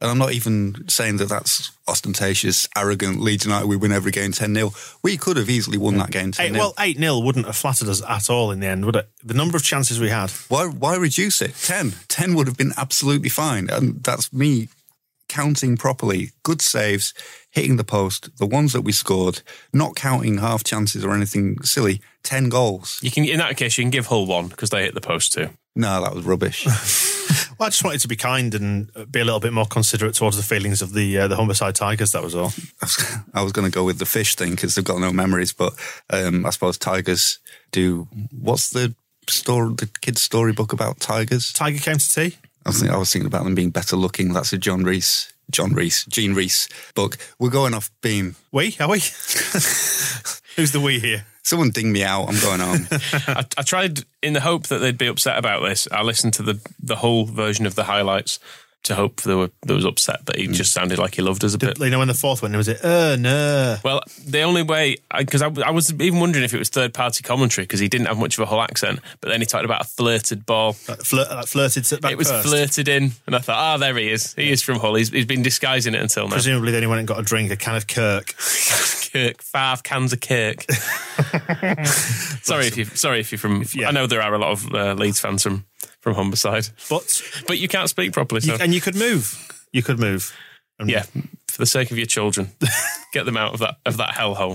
And 0.00 0.10
I'm 0.10 0.18
not 0.18 0.32
even 0.32 0.86
saying 0.88 1.16
that 1.16 1.30
that's 1.30 1.70
ostentatious, 1.88 2.68
arrogant, 2.76 3.20
Leeds 3.20 3.46
United, 3.46 3.66
we 3.66 3.76
win 3.76 3.92
every 3.92 4.10
game 4.10 4.32
10 4.32 4.54
0. 4.54 4.72
We 5.02 5.16
could 5.16 5.36
have 5.36 5.48
easily 5.48 5.78
won 5.78 5.96
that 5.96 6.10
game 6.10 6.30
10 6.30 6.44
Eight, 6.44 6.52
0. 6.52 6.58
well, 6.58 6.74
8 6.78 6.98
0 6.98 7.18
wouldn't 7.20 7.46
have 7.46 7.56
flattered 7.56 7.88
us 7.88 8.02
at 8.06 8.28
all 8.28 8.50
in 8.50 8.60
the 8.60 8.66
end, 8.66 8.84
would 8.84 8.96
it? 8.96 9.08
The 9.22 9.34
number 9.34 9.56
of 9.56 9.62
chances 9.62 9.98
we 9.98 10.10
had. 10.10 10.30
Why, 10.48 10.66
why 10.66 10.96
reduce 10.96 11.40
it? 11.40 11.54
10. 11.54 11.94
10 12.08 12.34
would 12.34 12.46
have 12.46 12.56
been 12.56 12.72
absolutely 12.76 13.30
fine. 13.30 13.70
And 13.70 14.02
that's 14.02 14.32
me 14.32 14.68
counting 15.34 15.76
properly. 15.76 16.30
Good 16.44 16.62
saves, 16.62 17.12
hitting 17.50 17.76
the 17.76 17.84
post, 17.84 18.36
the 18.38 18.46
ones 18.46 18.72
that 18.72 18.82
we 18.82 18.92
scored, 18.92 19.42
not 19.72 19.96
counting 19.96 20.38
half 20.38 20.62
chances 20.62 21.04
or 21.04 21.12
anything 21.12 21.60
silly. 21.62 22.00
10 22.22 22.48
goals. 22.48 23.00
You 23.02 23.10
can, 23.10 23.24
in 23.24 23.38
that 23.38 23.56
case, 23.56 23.76
you 23.76 23.84
can 23.84 23.90
give 23.90 24.06
Hull 24.06 24.26
one 24.26 24.48
because 24.48 24.70
they 24.70 24.84
hit 24.84 24.94
the 24.94 25.00
post 25.00 25.32
too. 25.32 25.50
No, 25.76 26.00
that 26.02 26.14
was 26.14 26.24
rubbish. 26.24 26.66
Well, 27.58 27.68
I 27.68 27.70
just 27.70 27.84
wanted 27.84 28.00
to 28.00 28.08
be 28.08 28.16
kind 28.16 28.52
and 28.54 28.90
be 29.12 29.20
a 29.20 29.24
little 29.24 29.38
bit 29.38 29.52
more 29.52 29.66
considerate 29.66 30.14
towards 30.14 30.36
the 30.36 30.42
feelings 30.42 30.82
of 30.82 30.92
the 30.92 31.18
uh, 31.18 31.28
the 31.28 31.36
Humberside 31.36 31.74
Tigers. 31.74 32.10
That 32.10 32.22
was 32.24 32.34
all. 32.34 32.52
I 33.34 33.42
was, 33.42 33.52
going 33.52 33.70
to 33.70 33.74
go 33.74 33.84
with 33.84 34.00
the 34.00 34.06
fish 34.06 34.34
thing 34.34 34.50
because 34.50 34.74
they've 34.74 34.84
got 34.84 34.98
no 34.98 35.12
memories, 35.12 35.52
but 35.52 35.72
um, 36.10 36.44
I 36.44 36.50
suppose 36.50 36.78
tigers 36.78 37.38
do. 37.70 38.08
What's 38.32 38.70
the 38.70 38.94
story? 39.28 39.72
The 39.74 39.88
kids' 40.00 40.22
storybook 40.22 40.72
about 40.72 40.98
tigers? 40.98 41.52
Tiger 41.52 41.78
came 41.78 41.98
to 41.98 42.08
tea. 42.12 42.36
I 42.64 42.70
was, 42.70 42.78
thinking, 42.78 42.94
I 42.94 42.98
was 42.98 43.12
thinking 43.12 43.26
about 43.26 43.44
them 43.44 43.54
being 43.54 43.70
better 43.70 43.96
looking. 43.96 44.32
That's 44.32 44.52
a 44.52 44.58
John 44.58 44.84
Reese, 44.84 45.32
John 45.50 45.74
Reese, 45.74 46.06
Gene 46.06 46.34
Reese 46.34 46.68
book. 46.94 47.18
We're 47.38 47.50
going 47.50 47.74
off 47.74 47.90
beam. 48.00 48.36
We 48.52 48.76
are 48.80 48.88
we? 48.88 49.00
Who's 50.56 50.72
the 50.72 50.80
we 50.82 50.98
here? 50.98 51.26
Someone 51.42 51.70
ding 51.70 51.92
me 51.92 52.02
out. 52.02 52.26
I'm 52.26 52.40
going 52.40 52.60
home. 52.60 52.86
I, 53.28 53.44
I 53.58 53.62
tried 53.62 54.04
in 54.22 54.32
the 54.32 54.40
hope 54.40 54.68
that 54.68 54.78
they'd 54.78 54.96
be 54.96 55.08
upset 55.08 55.36
about 55.36 55.62
this. 55.62 55.86
I 55.92 56.02
listened 56.02 56.32
to 56.34 56.42
the 56.42 56.60
the 56.82 56.96
whole 56.96 57.26
version 57.26 57.66
of 57.66 57.74
the 57.74 57.84
highlights 57.84 58.38
to 58.84 58.94
hope 58.94 59.22
they 59.22 59.34
were 59.34 59.50
they 59.66 59.74
was 59.74 59.84
upset, 59.84 60.20
but 60.24 60.36
he 60.36 60.46
just 60.46 60.72
sounded 60.72 60.98
like 60.98 61.14
he 61.14 61.22
loved 61.22 61.42
us 61.42 61.54
a 61.54 61.58
bit. 61.58 61.78
You 61.78 61.90
know, 61.90 61.98
when 61.98 62.08
the 62.08 62.14
fourth 62.14 62.42
one 62.42 62.56
was 62.56 62.68
it? 62.68 62.84
Uh, 62.84 63.16
no. 63.16 63.78
Well, 63.82 64.02
the 64.26 64.42
only 64.42 64.62
way, 64.62 64.96
because 65.16 65.42
I, 65.42 65.46
I, 65.64 65.70
was 65.70 65.92
even 65.94 66.20
wondering 66.20 66.44
if 66.44 66.52
it 66.54 66.58
was 66.58 66.68
third 66.68 66.92
party 66.92 67.22
commentary 67.22 67.64
because 67.64 67.80
he 67.80 67.88
didn't 67.88 68.06
have 68.06 68.18
much 68.18 68.38
of 68.38 68.42
a 68.42 68.46
whole 68.46 68.60
accent, 68.60 69.00
but 69.20 69.30
then 69.30 69.40
he 69.40 69.46
talked 69.46 69.64
about 69.64 69.80
a 69.80 69.88
flirted 69.88 70.44
ball. 70.44 70.76
Like 70.88 71.00
flirt, 71.00 71.30
like 71.30 71.46
flirted 71.46 71.90
it 71.90 72.18
was 72.18 72.30
first. 72.30 72.46
flirted 72.46 72.88
in, 72.88 73.12
and 73.26 73.34
I 73.34 73.38
thought, 73.38 73.56
ah, 73.56 73.76
there 73.78 73.96
he 73.96 74.10
is. 74.10 74.34
He 74.34 74.50
is 74.50 74.62
from 74.62 74.78
Hull. 74.78 74.94
He's, 74.94 75.08
he's 75.08 75.26
been 75.26 75.42
disguising 75.42 75.94
it 75.94 76.02
until 76.02 76.28
now. 76.28 76.34
Presumably, 76.34 76.72
then 76.72 76.82
he 76.82 76.86
went 76.86 76.98
and 76.98 77.08
got 77.08 77.18
a 77.18 77.22
drink, 77.22 77.50
a 77.50 77.56
can 77.56 77.76
of 77.76 77.86
Kirk. 77.86 78.34
Kirk, 79.12 79.42
five 79.42 79.82
cans 79.82 80.12
of 80.12 80.20
Kirk. 80.20 80.62
sorry 82.42 82.66
if 82.66 82.76
you, 82.76 82.84
sorry 82.84 83.20
if 83.20 83.32
you're 83.32 83.38
from. 83.38 83.64
yeah. 83.72 83.88
I 83.88 83.92
know 83.92 84.06
there 84.06 84.20
are 84.20 84.34
a 84.34 84.38
lot 84.38 84.50
of 84.50 84.74
uh, 84.74 84.94
Leeds 84.94 85.20
fans 85.20 85.42
from 85.42 85.64
from 86.04 86.14
Humberside, 86.14 86.70
But 86.90 87.22
but 87.46 87.58
you 87.58 87.66
can't 87.66 87.88
speak 87.88 88.12
properly. 88.12 88.42
So 88.42 88.52
you, 88.52 88.58
and 88.60 88.74
you 88.74 88.80
could 88.82 88.94
move. 88.94 89.66
You 89.72 89.82
could 89.82 89.98
move. 89.98 90.36
And 90.78 90.90
yeah, 90.90 91.04
for 91.48 91.58
the 91.58 91.66
sake 91.66 91.90
of 91.90 91.96
your 91.96 92.06
children, 92.06 92.50
get 93.14 93.24
them 93.24 93.38
out 93.38 93.54
of 93.54 93.60
that 93.60 93.78
of 93.86 93.96
that 93.96 94.10
hellhole. 94.10 94.54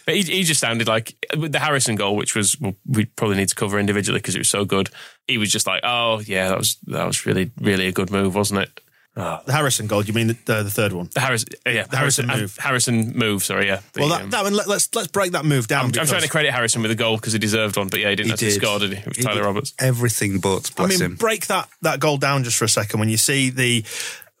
but 0.06 0.14
he, 0.14 0.22
he 0.22 0.44
just 0.44 0.60
sounded 0.60 0.86
like 0.86 1.16
with 1.36 1.50
the 1.50 1.58
Harrison 1.58 1.96
goal, 1.96 2.14
which 2.14 2.36
was 2.36 2.58
well, 2.60 2.76
we 2.86 3.06
probably 3.06 3.36
need 3.36 3.48
to 3.48 3.56
cover 3.56 3.80
individually 3.80 4.20
because 4.20 4.36
it 4.36 4.38
was 4.38 4.48
so 4.48 4.64
good. 4.64 4.90
He 5.26 5.38
was 5.38 5.50
just 5.50 5.66
like, 5.66 5.80
oh 5.82 6.20
yeah, 6.20 6.50
that 6.50 6.58
was 6.58 6.76
that 6.86 7.04
was 7.04 7.26
really 7.26 7.50
really 7.60 7.88
a 7.88 7.92
good 7.92 8.12
move, 8.12 8.36
wasn't 8.36 8.60
it? 8.60 8.80
The 9.16 9.52
Harrison 9.52 9.86
goal. 9.86 10.04
You 10.04 10.12
mean 10.12 10.26
the, 10.26 10.36
the, 10.44 10.62
the 10.64 10.70
third 10.70 10.92
one? 10.92 11.08
The 11.14 11.20
Harris, 11.20 11.44
uh, 11.66 11.70
yeah, 11.70 11.84
the 11.84 11.96
Harrison 11.96 12.28
Harrison, 12.28 12.42
move. 12.42 12.58
uh, 12.58 12.62
Harrison 12.62 13.12
move. 13.18 13.42
Sorry, 13.42 13.66
yeah. 13.66 13.80
The, 13.94 14.00
Well, 14.00 14.08
that, 14.10 14.22
um, 14.22 14.30
that 14.30 14.44
one. 14.44 14.52
Let, 14.54 14.66
let's 14.68 14.94
let's 14.94 15.08
break 15.08 15.32
that 15.32 15.44
move 15.46 15.66
down. 15.68 15.86
I'm, 15.86 15.92
I'm 15.98 16.06
trying 16.06 16.20
to 16.22 16.28
credit 16.28 16.52
Harrison 16.52 16.82
with 16.82 16.90
a 16.90 16.94
goal 16.94 17.16
because 17.16 17.32
he 17.32 17.38
deserved 17.38 17.76
one, 17.78 17.88
but 17.88 18.00
yeah, 18.00 18.10
he 18.10 18.16
didn't 18.16 18.26
He 18.28 18.32
actually 18.34 18.48
did. 18.50 18.62
score, 18.62 18.78
did 18.78 18.92
he? 18.92 18.98
It 18.98 19.06
was 19.08 19.16
He 19.16 19.22
Tyler 19.22 19.42
Roberts. 19.44 19.72
Everything 19.78 20.38
but, 20.38 20.70
I 20.78 20.86
bless 20.86 21.00
mean, 21.00 21.10
him. 21.12 21.14
break 21.16 21.46
that 21.46 21.68
that 21.82 21.98
goal 21.98 22.18
down 22.18 22.44
just 22.44 22.58
for 22.58 22.66
a 22.66 22.68
second. 22.68 23.00
When 23.00 23.08
you 23.08 23.16
see 23.16 23.48
the 23.50 23.82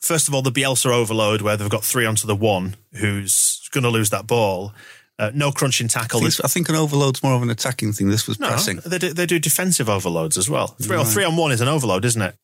first 0.00 0.28
of 0.28 0.34
all 0.34 0.42
the 0.42 0.52
Bielsa 0.52 0.90
overload, 0.92 1.40
where 1.40 1.56
they've 1.56 1.70
got 1.70 1.82
three 1.84 2.04
onto 2.04 2.26
the 2.26 2.36
one, 2.36 2.76
who's 2.92 3.68
going 3.72 3.84
to 3.84 3.90
lose 3.90 4.10
that 4.10 4.26
ball. 4.26 4.72
Uh, 5.18 5.30
no 5.34 5.50
crunching 5.50 5.88
tackle. 5.88 6.18
I 6.20 6.28
think, 6.28 6.44
I 6.44 6.48
think 6.48 6.68
an 6.68 6.74
overload's 6.74 7.22
more 7.22 7.32
of 7.34 7.40
an 7.42 7.48
attacking 7.48 7.94
thing. 7.94 8.10
This 8.10 8.28
was 8.28 8.38
No, 8.38 8.48
pressing. 8.48 8.80
they 8.84 8.98
do, 8.98 9.14
they 9.14 9.24
do 9.24 9.38
defensive 9.38 9.88
overloads 9.88 10.36
as 10.36 10.50
well. 10.50 10.66
Three, 10.78 10.94
or 10.98 11.06
three 11.06 11.24
on 11.24 11.36
one 11.38 11.52
is 11.52 11.62
an 11.62 11.68
overload, 11.68 12.04
isn't 12.04 12.20
it? 12.20 12.34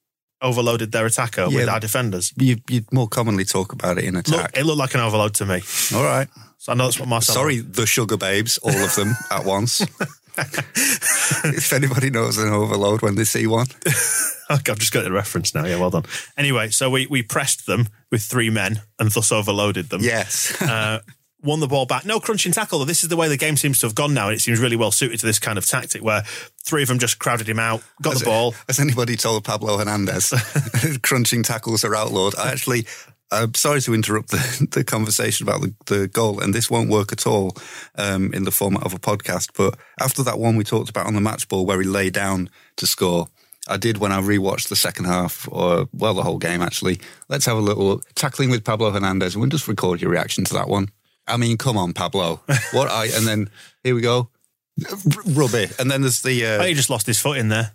Overloaded 0.43 0.91
their 0.93 1.07
attacker 1.07 1.49
with 1.49 1.69
our 1.69 1.79
defenders. 1.81 2.33
You, 2.37 2.57
you'd 2.69 2.93
more 2.93 3.07
commonly 3.09 3.45
talk 3.45 3.73
about 3.73 3.99
it 3.99 4.05
in 4.05 4.15
Look, 4.15 4.29
attack. 4.29 4.51
it 4.59 4.65
looked 4.67 4.79
like 4.79 4.95
an 4.95 5.01
overload 5.01 5.35
to 5.35 5.47
me. 5.47 5.63
All 5.95 6.03
right. 6.03 6.29
So 6.59 6.73
I 6.73 6.75
know 6.75 6.85
that's 6.85 6.99
what 6.99 7.09
Marcel. 7.09 7.35
Sorry, 7.35 7.59
the 7.59 7.83
Sugababes, 7.83 8.59
all 8.63 8.71
of 8.85 8.95
them 8.97 9.15
at 9.31 9.45
once. 9.45 9.81
if 10.37 11.73
anybody 11.73 12.11
knows 12.11 12.39
an 12.39 12.49
overload 12.49 13.03
when 13.03 13.15
they 13.15 13.25
see 13.25 13.47
one, 13.47 13.67
I've 14.49 14.65
just 14.79 14.93
got 14.93 15.05
the 15.05 15.13
reference 15.13 15.55
now. 15.55 15.65
Yeah, 15.65 15.79
well 15.79 15.91
done. 15.91 16.05
Anyway, 16.37 16.71
so 16.71 16.91
we, 16.91 17.07
we 17.07 17.23
pressed 17.23 17.67
them 17.67 17.89
with 18.11 18.23
three 18.23 18.51
men 18.51 18.83
and 18.99 19.11
thus 19.11 19.31
overloaded 19.33 19.91
them. 19.91 20.01
yes. 20.03 20.61
Uh, 20.61 21.01
won 21.43 21.61
the 21.61 21.67
ball 21.67 21.87
back. 21.87 22.05
No 22.05 22.21
crunching 22.21 22.53
tackle. 22.53 22.79
though. 22.79 22.85
This 22.85 23.03
is 23.03 23.09
the 23.09 23.17
way 23.17 23.29
the 23.29 23.37
game 23.37 23.57
seems 23.57 23.81
to 23.81 23.87
have 23.87 23.95
gone 23.95 24.15
now. 24.15 24.29
And 24.29 24.37
it 24.37 24.41
seems 24.41 24.61
really 24.61 24.77
well 24.77 24.91
suited 24.91 25.21
to 25.21 25.27
this 25.27 25.39
kind 25.39 25.59
of 25.59 25.67
tactic 25.67 26.03
where 26.03 26.23
three 26.65 26.83
of 26.83 26.89
them 26.89 26.99
just 26.99 27.19
crowded 27.19 27.49
him 27.49 27.59
out, 27.59 27.83
got 28.01 28.19
the 28.19 28.25
ball. 28.25 28.55
Has 28.69 28.79
anybody 28.79 29.17
told 29.17 29.45
Pablo 29.45 29.79
Hernandez 29.79 30.33
crunching 31.03 31.43
tackles 31.43 31.85
are 31.85 31.95
outlawed? 31.95 32.37
I 32.37 32.53
actually, 32.53 32.87
I'm 33.31 33.55
sorry 33.55 33.81
to 33.83 33.95
interrupt 33.95 34.31
the, 34.31 34.69
the 34.71 34.85
conversation 34.85 35.47
about 35.47 35.63
the, 35.63 35.75
the 35.87 36.09
goal, 36.09 36.41
and 36.41 36.55
this 36.55 36.71
won't 36.71 36.91
work 36.91 37.13
at 37.13 37.27
all 37.27 37.57
um, 37.97 38.33
in 38.33 38.45
the 38.45 38.51
format 38.51 38.85
of 38.85 38.95
a 38.95 38.99
podcast. 38.99 39.51
But 39.57 39.79
after 40.01 40.23
that 40.23 40.39
one 40.39 40.57
we 40.57 40.65
talked 40.65 40.91
about 40.91 41.07
on 41.07 41.15
the 41.15 41.21
match 41.21 41.49
ball 41.49 41.67
where 41.67 41.81
he 41.81 41.89
lay 41.89 42.11
down 42.11 42.51
to 42.77 42.87
score, 42.87 43.29
I 43.69 43.77
did 43.77 43.99
when 43.99 44.13
I 44.13 44.21
rewatched 44.21 44.69
the 44.69 44.77
second 44.77 45.05
half, 45.05 45.49
or 45.51 45.89
well, 45.93 46.15
the 46.15 46.23
whole 46.23 46.39
game 46.39 46.63
actually. 46.63 47.01
Let's 47.29 47.47
have 47.47 47.57
a 47.57 47.61
little 47.61 48.01
tackling 48.15 48.51
with 48.51 48.65
Pablo 48.65 48.91
Hernandez, 48.91 49.35
and 49.35 49.41
we'll 49.41 49.51
just 49.51 49.69
record 49.69 50.01
your 50.01 50.11
reaction 50.11 50.45
to 50.45 50.55
that 50.55 50.69
one. 50.69 50.89
I 51.33 51.37
mean, 51.37 51.57
come 51.57 51.77
on, 51.77 51.93
Pablo. 51.93 52.41
What 52.73 52.91
I 52.91 53.07
and 53.07 53.27
then 53.27 53.51
here 53.83 53.95
we 53.95 54.01
go. 54.03 54.29
R- 54.91 54.99
Rub 55.27 55.53
it, 55.55 55.79
and 55.79 55.91
then 55.91 56.01
there's 56.01 56.23
the 56.23 56.47
uh, 56.47 56.63
Oh, 56.63 56.67
he 56.67 56.73
just 56.75 56.89
lost 56.89 57.07
his 57.07 57.21
foot 57.21 57.37
in 57.37 57.49
there. 57.49 57.73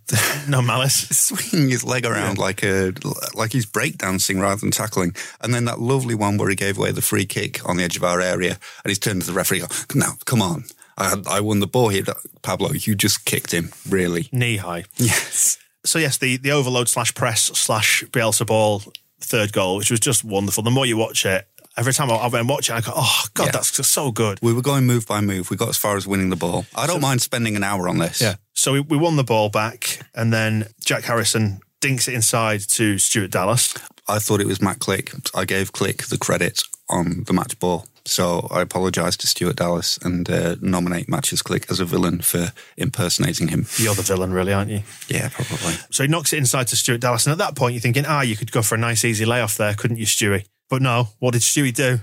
no 0.47 0.61
malice. 0.63 1.07
swinging 1.11 1.69
his 1.69 1.83
leg 1.83 2.05
around 2.05 2.37
like 2.39 2.63
a 2.63 2.93
like 3.35 3.51
he's 3.53 3.67
breakdancing 3.67 4.41
rather 4.41 4.59
than 4.59 4.71
tackling. 4.71 5.15
And 5.41 5.53
then 5.53 5.65
that 5.65 5.79
lovely 5.79 6.15
one 6.15 6.37
where 6.37 6.49
he 6.49 6.55
gave 6.55 6.77
away 6.77 6.91
the 6.91 7.01
free 7.03 7.25
kick 7.25 7.67
on 7.69 7.77
the 7.77 7.83
edge 7.83 7.97
of 7.97 8.03
our 8.03 8.19
area, 8.19 8.57
and 8.83 8.89
he's 8.89 8.97
turned 8.99 9.21
to 9.21 9.27
the 9.27 9.33
referee. 9.33 9.59
go, 9.59 9.67
"Now, 9.93 10.13
come 10.25 10.41
on, 10.41 10.63
I 10.97 11.21
I 11.27 11.39
won 11.39 11.59
the 11.59 11.67
ball 11.67 11.89
here, 11.89 12.03
Pablo. 12.41 12.71
You 12.73 12.95
just 12.95 13.25
kicked 13.25 13.51
him, 13.51 13.69
really." 13.87 14.27
Knee 14.31 14.57
high. 14.57 14.85
Yes. 14.97 15.57
So 15.85 15.99
yes, 15.99 16.17
the, 16.17 16.37
the 16.37 16.51
overload 16.51 16.89
slash 16.89 17.13
press 17.13 17.43
slash 17.43 18.03
Bielsa 18.11 18.45
ball 18.45 18.81
third 19.21 19.53
goal, 19.53 19.77
which 19.77 19.91
was 19.91 19.99
just 19.99 20.23
wonderful. 20.23 20.63
The 20.63 20.71
more 20.71 20.85
you 20.85 20.97
watch 20.97 21.25
it, 21.25 21.47
every 21.77 21.93
time 21.93 22.11
I, 22.11 22.15
I 22.15 22.23
went 22.27 22.35
and 22.41 22.49
watch 22.49 22.69
it, 22.69 22.73
I 22.73 22.81
go, 22.81 22.91
oh 22.95 23.23
god, 23.33 23.45
Yeah. 23.45 23.51
that's 23.51 23.71
just 23.71 23.91
so 23.91 24.11
good. 24.11 24.39
We 24.41 24.53
were 24.53 24.61
going 24.61 24.85
move 24.85 25.07
by 25.07 25.21
move. 25.21 25.49
We 25.49 25.57
got 25.57 25.69
as 25.69 25.77
far 25.77 25.95
as 25.97 26.07
winning 26.07 26.29
the 26.29 26.35
ball. 26.35 26.65
I 26.75 26.87
don't 26.87 27.01
mind 27.01 27.21
spending 27.21 27.55
an 27.55 27.63
hour 27.63 27.87
on 27.87 27.97
this. 27.99 28.21
Yeah. 28.21 28.35
So 28.53 28.73
we, 28.73 28.79
we 28.81 28.97
won 28.97 29.15
the 29.15 29.23
ball 29.23 29.49
back, 29.49 29.99
and 30.15 30.33
then 30.33 30.67
Jack 30.83 31.03
Harrison 31.03 31.59
dinks 31.79 32.07
it 32.07 32.13
inside 32.15 32.61
to 32.61 32.97
Stuart 32.97 33.31
Dallas. 33.31 33.73
I 34.07 34.19
thought 34.19 34.41
it 34.41 34.47
was 34.47 34.61
Matt 34.61 34.79
Klich. 34.79 35.29
I 35.35 35.45
gave 35.45 35.71
Klich 35.73 36.07
the 36.09 36.17
credit 36.17 36.61
on 36.89 37.23
the 37.27 37.33
match 37.33 37.59
ball. 37.59 37.85
So 38.05 38.47
I 38.49 38.61
apologise 38.61 39.17
to 39.17 39.27
Stuart 39.27 39.57
Dallas 39.57 39.99
and 40.01 40.29
uh, 40.29 40.55
nominate 40.61 41.07
Mateusz 41.07 41.43
Klich 41.43 41.69
as 41.69 41.81
a 41.81 41.85
villain 41.85 42.21
for 42.21 42.53
impersonating 42.77 43.49
him. 43.49 43.67
You're 43.77 43.95
the 43.95 44.01
villain, 44.01 44.31
really, 44.31 44.53
aren't 44.53 44.71
you? 44.71 44.81
Yeah, 45.09 45.27
probably. 45.27 45.73
So 45.91 46.03
he 46.03 46.07
knocks 46.09 46.31
it 46.31 46.37
inside 46.37 46.67
to 46.67 46.77
Stuart 46.77 47.01
Dallas, 47.01 47.25
and 47.25 47.33
at 47.33 47.37
that 47.39 47.55
point, 47.55 47.73
you're 47.73 47.81
thinking, 47.81 48.05
ah, 48.07 48.21
you 48.21 48.37
could 48.37 48.51
go 48.53 48.61
for 48.61 48.75
a 48.75 48.77
nice 48.77 49.03
easy 49.03 49.25
layoff 49.25 49.57
there, 49.57 49.73
couldn't 49.73 49.97
you, 49.97 50.05
Stewie? 50.05 50.45
But 50.69 50.81
no, 50.81 51.09
what 51.19 51.31
did 51.33 51.41
Stewie 51.41 51.73
do? 51.73 51.99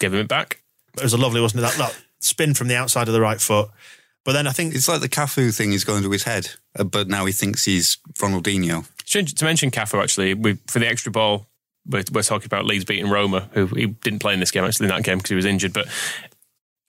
Give 0.00 0.12
him 0.12 0.20
it 0.20 0.28
back. 0.28 0.62
It 0.96 1.02
was 1.02 1.12
a 1.12 1.18
lovely, 1.18 1.40
wasn't 1.40 1.60
it? 1.60 1.66
That, 1.66 1.78
that 1.78 2.02
spin 2.20 2.54
from 2.54 2.68
the 2.68 2.76
outside 2.76 3.08
of 3.08 3.14
the 3.14 3.20
right 3.20 3.40
foot. 3.40 3.70
But 4.24 4.32
then 4.32 4.46
I 4.46 4.50
think 4.50 4.74
It's 4.74 4.88
like 4.88 5.00
the 5.00 5.08
Cafu 5.08 5.54
thing 5.56 5.72
is 5.72 5.84
going 5.84 6.02
to 6.04 6.10
his 6.10 6.22
head, 6.22 6.50
uh, 6.78 6.84
but 6.84 7.08
now 7.08 7.24
he 7.24 7.32
thinks 7.32 7.64
he's 7.64 7.98
Ronaldinho. 8.14 8.86
Strange 9.04 9.34
To 9.34 9.44
mention 9.44 9.70
Cafu, 9.70 10.00
actually, 10.00 10.34
we, 10.34 10.58
for 10.68 10.78
the 10.78 10.88
extra 10.88 11.10
ball, 11.10 11.48
we're, 11.88 12.04
we're 12.12 12.22
talking 12.22 12.46
about 12.46 12.64
Leeds 12.64 12.84
beating 12.84 13.10
Roma, 13.10 13.48
who 13.52 13.66
he 13.66 13.86
didn't 13.86 14.20
play 14.20 14.32
in 14.32 14.40
this 14.40 14.52
game, 14.52 14.64
actually, 14.64 14.86
in 14.86 14.90
that 14.90 15.02
game 15.02 15.18
because 15.18 15.30
he 15.30 15.34
was 15.34 15.44
injured. 15.44 15.72
But 15.72 15.88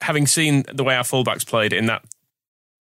having 0.00 0.26
seen 0.26 0.64
the 0.72 0.84
way 0.84 0.94
our 0.94 1.02
fullbacks 1.02 1.46
played 1.46 1.72
in 1.72 1.86
that 1.86 2.04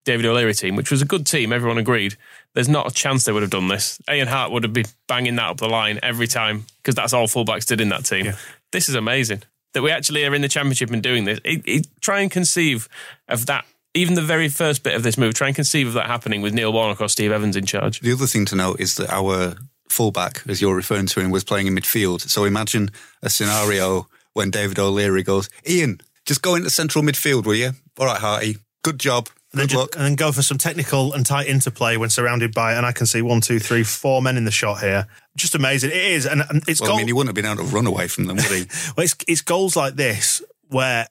David 0.04 0.26
O'Leary 0.26 0.54
team, 0.54 0.76
which 0.76 0.90
was 0.90 1.02
a 1.02 1.04
good 1.04 1.26
team, 1.26 1.52
everyone 1.52 1.78
agreed, 1.78 2.16
there's 2.54 2.68
not 2.68 2.90
a 2.90 2.94
chance 2.94 3.24
they 3.24 3.32
would 3.32 3.42
have 3.42 3.50
done 3.50 3.68
this. 3.68 4.00
Ian 4.10 4.28
Harte 4.28 4.52
would 4.52 4.62
have 4.62 4.72
been 4.72 4.86
banging 5.06 5.36
that 5.36 5.50
up 5.50 5.56
the 5.58 5.68
line 5.68 5.98
every 6.02 6.26
time 6.26 6.64
because 6.78 6.94
that's 6.94 7.12
all 7.12 7.26
fullbacks 7.26 7.66
did 7.66 7.80
in 7.80 7.90
that 7.90 8.04
team. 8.04 8.32
This 8.72 8.88
is 8.88 8.94
amazing 8.94 9.42
that 9.74 9.82
we 9.82 9.90
actually 9.90 10.24
are 10.24 10.34
in 10.34 10.42
the 10.42 10.48
championship 10.48 10.90
and 10.90 11.02
doing 11.02 11.24
this. 11.24 11.40
It, 11.44 11.62
it, 11.66 11.86
try 12.00 12.20
and 12.20 12.30
conceive 12.30 12.88
of 13.28 13.46
that. 13.46 13.64
Even 13.94 14.14
the 14.14 14.22
very 14.22 14.48
first 14.48 14.84
bit 14.84 14.94
of 14.94 15.02
this 15.02 15.18
move, 15.18 15.34
try 15.34 15.48
and 15.48 15.56
conceive 15.56 15.88
of 15.88 15.94
that 15.94 16.06
happening 16.06 16.42
with 16.42 16.54
Neil 16.54 16.72
Warnock 16.72 17.00
or 17.00 17.08
Steve 17.08 17.32
Evans 17.32 17.56
in 17.56 17.66
charge. 17.66 18.00
The 18.00 18.12
other 18.12 18.26
thing 18.26 18.44
to 18.46 18.56
note 18.56 18.80
is 18.80 18.94
that 18.96 19.10
our 19.10 19.56
fullback, 19.88 20.42
as 20.48 20.60
you're 20.60 20.76
referring 20.76 21.06
to 21.06 21.20
him, 21.20 21.30
was 21.30 21.42
playing 21.42 21.66
in 21.66 21.74
midfield. 21.74 22.20
So 22.20 22.44
imagine 22.44 22.90
a 23.22 23.30
scenario 23.30 24.06
when 24.32 24.50
David 24.50 24.78
O'Leary 24.78 25.24
goes, 25.24 25.50
Ian, 25.68 26.00
just 26.24 26.42
go 26.42 26.54
into 26.54 26.70
central 26.70 27.02
midfield, 27.02 27.44
will 27.44 27.56
you? 27.56 27.72
All 27.98 28.06
right, 28.06 28.20
Harty. 28.20 28.58
Good 28.82 29.00
job. 29.00 29.28
And 29.52 29.60
then, 29.60 29.68
just, 29.68 29.94
and 29.96 30.04
then 30.04 30.14
go 30.14 30.30
for 30.32 30.42
some 30.42 30.58
technical 30.58 31.12
and 31.12 31.26
tight 31.26 31.48
interplay 31.48 31.96
when 31.96 32.08
surrounded 32.10 32.54
by, 32.54 32.74
and 32.74 32.86
I 32.86 32.92
can 32.92 33.06
see 33.06 33.20
one, 33.22 33.40
two, 33.40 33.58
three, 33.58 33.82
four 33.82 34.22
men 34.22 34.36
in 34.36 34.44
the 34.44 34.50
shot 34.50 34.80
here. 34.80 35.06
Just 35.36 35.54
amazing. 35.54 35.90
It 35.90 35.96
is, 35.96 36.26
and, 36.26 36.42
and 36.48 36.62
it's 36.68 36.80
Well, 36.80 36.90
goal- 36.90 36.96
I 36.96 37.00
mean, 37.00 37.06
he 37.08 37.12
wouldn't 37.12 37.28
have 37.36 37.42
been 37.42 37.50
able 37.52 37.68
to 37.68 37.74
run 37.74 37.86
away 37.86 38.06
from 38.08 38.26
them, 38.26 38.36
would 38.36 38.44
he? 38.46 38.66
Well, 38.96 39.04
it's, 39.04 39.16
it's 39.26 39.40
goals 39.42 39.74
like 39.76 39.94
this 39.96 40.42
where 40.68 41.06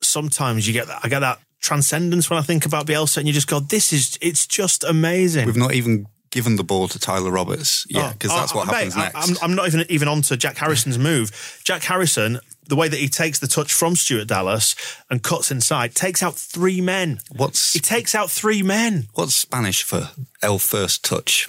sometimes 0.00 0.66
you 0.66 0.72
get 0.72 0.86
that. 0.86 1.00
I 1.02 1.08
get 1.08 1.20
that 1.20 1.38
transcendence 1.60 2.28
when 2.30 2.38
I 2.38 2.42
think 2.42 2.66
about 2.66 2.86
Bielsa, 2.86 3.18
and 3.18 3.26
you 3.26 3.32
just 3.32 3.48
go, 3.48 3.60
"This 3.60 3.92
is 3.92 4.18
it's 4.20 4.46
just 4.46 4.84
amazing." 4.84 5.46
We've 5.46 5.56
not 5.56 5.74
even 5.74 6.06
given 6.30 6.56
the 6.56 6.64
ball 6.64 6.88
to 6.88 6.98
Tyler 6.98 7.30
Roberts 7.30 7.86
yet, 7.90 8.04
Oh, 8.04 8.12
because 8.12 8.30
oh, 8.32 8.36
that's 8.36 8.54
what 8.54 8.66
mate, 8.68 8.74
happens 8.74 8.96
I- 8.96 9.00
next. 9.04 9.42
I'm, 9.42 9.50
I'm 9.50 9.54
not 9.56 9.66
even 9.66 9.84
even 9.90 10.08
on 10.08 10.22
to 10.22 10.36
Jack 10.36 10.56
Harrison's 10.56 10.98
move. 10.98 11.60
Jack 11.64 11.82
Harrison, 11.82 12.40
the 12.68 12.76
way 12.76 12.88
that 12.88 12.98
he 12.98 13.08
takes 13.08 13.38
the 13.38 13.46
touch 13.48 13.72
from 13.72 13.96
Stuart 13.96 14.28
Dallas 14.28 14.74
and 15.10 15.22
cuts 15.22 15.50
inside, 15.50 15.94
takes 15.94 16.22
out 16.22 16.34
three 16.36 16.80
men. 16.80 17.20
what's 17.34 17.72
He 17.72 17.80
takes 17.80 18.14
out 18.14 18.30
three 18.30 18.62
men. 18.62 19.08
what's 19.14 19.34
Spanish 19.34 19.82
for 19.82 20.10
El 20.42 20.58
First 20.58 21.04
Touch? 21.04 21.48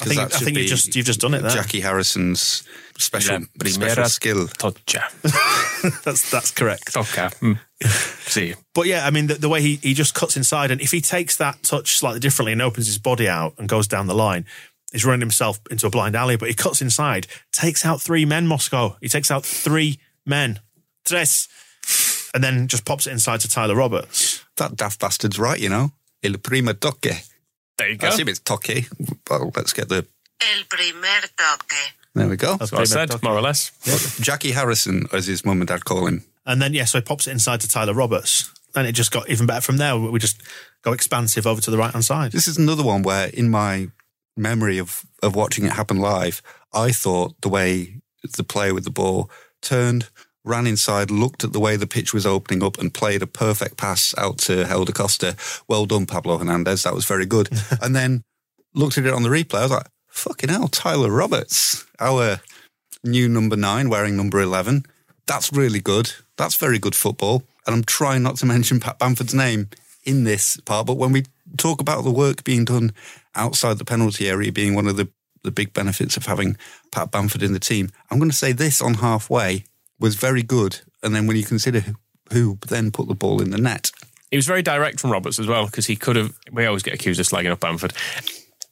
I 0.00 0.04
'Cause 0.04 0.08
think- 0.16 0.20
I 0.34 0.38
think 0.38 0.56
you 0.56 0.64
be 0.64 0.66
just- 0.68 0.94
you've 0.96 1.06
just 1.06 1.20
done 1.20 1.34
it 1.34 1.42
there. 1.42 1.50
Jackie 1.52 1.80
Harrison's 1.80 2.64
special, 2.98 3.34
La 3.40 3.40
special 3.68 3.80
primera 3.80 4.08
skill. 4.08 4.48
Tocha. 4.48 5.04
That's 6.04 6.30
that's 6.30 6.50
correct. 6.50 6.92
Toca. 6.94 7.30
Mm. 7.40 7.58
See. 8.30 8.54
But 8.74 8.86
yeah, 8.86 9.06
I 9.06 9.10
mean, 9.10 9.26
the, 9.26 9.34
the 9.34 9.48
way 9.48 9.60
he, 9.60 9.76
he 9.76 9.94
just 9.94 10.14
cuts 10.14 10.36
inside, 10.36 10.70
and 10.70 10.80
if 10.80 10.90
he 10.90 11.00
takes 11.00 11.36
that 11.36 11.62
touch 11.62 11.96
slightly 11.98 12.20
differently 12.20 12.52
and 12.52 12.62
opens 12.62 12.86
his 12.86 12.98
body 12.98 13.28
out 13.28 13.54
and 13.58 13.68
goes 13.68 13.86
down 13.86 14.06
the 14.06 14.14
line, 14.14 14.46
he's 14.92 15.04
running 15.04 15.20
himself 15.20 15.60
into 15.70 15.86
a 15.86 15.90
blind 15.90 16.16
alley. 16.16 16.36
But 16.36 16.48
he 16.48 16.54
cuts 16.54 16.80
inside, 16.82 17.26
takes 17.52 17.84
out 17.84 18.00
three 18.00 18.24
men. 18.24 18.46
Moscow. 18.46 18.96
He 19.00 19.08
takes 19.08 19.30
out 19.30 19.44
three 19.44 19.98
men. 20.26 20.60
Tres. 21.04 21.48
And 22.34 22.42
then 22.42 22.66
just 22.66 22.84
pops 22.84 23.06
it 23.06 23.12
inside 23.12 23.40
to 23.40 23.48
Tyler 23.48 23.76
Roberts. 23.76 24.44
That 24.56 24.76
daft 24.76 25.00
bastard's 25.00 25.38
right, 25.38 25.60
you 25.60 25.68
know. 25.68 25.92
El 26.22 26.38
primo 26.38 26.72
toque. 26.72 27.22
There 27.76 27.88
you 27.90 27.96
go. 27.96 28.06
I 28.06 28.10
go. 28.10 28.14
assume 28.14 28.28
it's 28.28 28.40
toque. 28.40 28.88
Well, 29.30 29.52
let's 29.54 29.72
get 29.72 29.88
the. 29.88 30.06
El 30.40 30.64
primer 30.68 31.20
toque. 31.36 31.94
There 32.14 32.28
we 32.28 32.36
go. 32.36 32.56
That's 32.56 32.72
What 32.72 32.82
I 32.82 32.84
said, 32.84 33.10
okay. 33.12 33.26
more 33.26 33.36
or 33.36 33.42
less. 33.42 33.72
Jackie 34.20 34.52
Harrison, 34.52 35.06
as 35.12 35.26
his 35.26 35.44
mum 35.44 35.60
and 35.60 35.68
dad 35.68 35.84
call 35.84 36.06
him. 36.06 36.24
And 36.46 36.62
then 36.62 36.72
yeah, 36.74 36.84
so 36.84 36.98
he 36.98 37.02
pops 37.02 37.26
it 37.26 37.32
inside 37.32 37.60
to 37.62 37.68
Tyler 37.68 37.94
Roberts, 37.94 38.52
and 38.74 38.86
it 38.86 38.92
just 38.92 39.10
got 39.10 39.28
even 39.28 39.46
better 39.46 39.60
from 39.60 39.78
there. 39.78 39.96
We 39.96 40.18
just 40.18 40.40
go 40.82 40.92
expansive 40.92 41.46
over 41.46 41.60
to 41.60 41.70
the 41.70 41.78
right 41.78 41.92
hand 41.92 42.04
side. 42.04 42.32
This 42.32 42.46
is 42.46 42.58
another 42.58 42.82
one 42.84 43.02
where, 43.02 43.28
in 43.28 43.50
my 43.50 43.88
memory 44.36 44.78
of, 44.78 45.04
of 45.22 45.34
watching 45.34 45.64
it 45.64 45.72
happen 45.72 45.98
live, 45.98 46.42
I 46.72 46.92
thought 46.92 47.40
the 47.40 47.48
way 47.48 48.00
the 48.36 48.44
player 48.44 48.74
with 48.74 48.84
the 48.84 48.90
ball 48.90 49.30
turned, 49.64 50.08
ran 50.44 50.66
inside, 50.66 51.10
looked 51.10 51.42
at 51.42 51.52
the 51.52 51.60
way 51.60 51.76
the 51.76 51.86
pitch 51.86 52.14
was 52.14 52.26
opening 52.26 52.62
up, 52.62 52.78
and 52.78 52.94
played 52.94 53.22
a 53.22 53.26
perfect 53.26 53.76
pass 53.76 54.14
out 54.16 54.38
to 54.38 54.66
Helder 54.66 54.92
Costa. 54.92 55.36
Well 55.66 55.86
done, 55.86 56.06
Pablo 56.06 56.38
Hernandez. 56.38 56.82
That 56.82 56.94
was 56.94 57.04
very 57.04 57.26
good. 57.26 57.48
and 57.82 57.96
then 57.96 58.22
looked 58.74 58.98
at 58.98 59.06
it 59.06 59.14
on 59.14 59.22
the 59.22 59.28
replay. 59.28 59.60
I 59.60 59.62
was 59.62 59.70
like, 59.72 59.86
fucking 60.08 60.50
hell, 60.50 60.68
Tyler 60.68 61.10
Roberts, 61.10 61.84
our 61.98 62.40
new 63.02 63.28
number 63.28 63.56
nine 63.56 63.88
wearing 63.88 64.16
number 64.16 64.40
11. 64.40 64.84
That's 65.26 65.52
really 65.52 65.80
good. 65.80 66.12
That's 66.36 66.56
very 66.56 66.78
good 66.78 66.94
football. 66.94 67.42
And 67.66 67.74
I'm 67.74 67.84
trying 67.84 68.22
not 68.22 68.36
to 68.36 68.46
mention 68.46 68.80
Pat 68.80 68.98
Bamford's 68.98 69.34
name 69.34 69.68
in 70.04 70.24
this 70.24 70.58
part, 70.60 70.86
but 70.86 70.98
when 70.98 71.12
we 71.12 71.24
talk 71.56 71.80
about 71.80 72.04
the 72.04 72.10
work 72.10 72.44
being 72.44 72.64
done 72.64 72.92
outside 73.34 73.78
the 73.78 73.84
penalty 73.84 74.28
area 74.28 74.52
being 74.52 74.74
one 74.74 74.86
of 74.86 74.96
the, 74.96 75.08
the 75.44 75.52
big 75.52 75.72
benefits 75.72 76.16
of 76.16 76.26
having 76.26 76.56
Pat 76.90 77.10
Bamford 77.10 77.42
in 77.42 77.52
the 77.52 77.60
team, 77.60 77.90
I'm 78.10 78.18
going 78.18 78.30
to 78.30 78.36
say 78.36 78.52
this 78.52 78.82
on 78.82 78.94
halfway 78.94 79.64
was 80.00 80.16
very 80.16 80.42
good. 80.42 80.80
And 81.02 81.14
then 81.14 81.26
when 81.26 81.36
you 81.36 81.44
consider 81.44 81.80
who, 81.80 81.94
who 82.32 82.58
then 82.66 82.90
put 82.90 83.06
the 83.06 83.14
ball 83.14 83.40
in 83.40 83.50
the 83.50 83.58
net, 83.58 83.92
He 84.30 84.36
was 84.36 84.46
very 84.46 84.62
direct 84.62 84.98
from 84.98 85.12
Roberts 85.12 85.38
as 85.38 85.46
well 85.46 85.66
because 85.66 85.86
he 85.86 85.94
could 85.94 86.16
have. 86.16 86.36
We 86.50 86.66
always 86.66 86.82
get 86.82 86.94
accused 86.94 87.20
of 87.20 87.26
slagging 87.26 87.52
up 87.52 87.60
Bamford. 87.60 87.92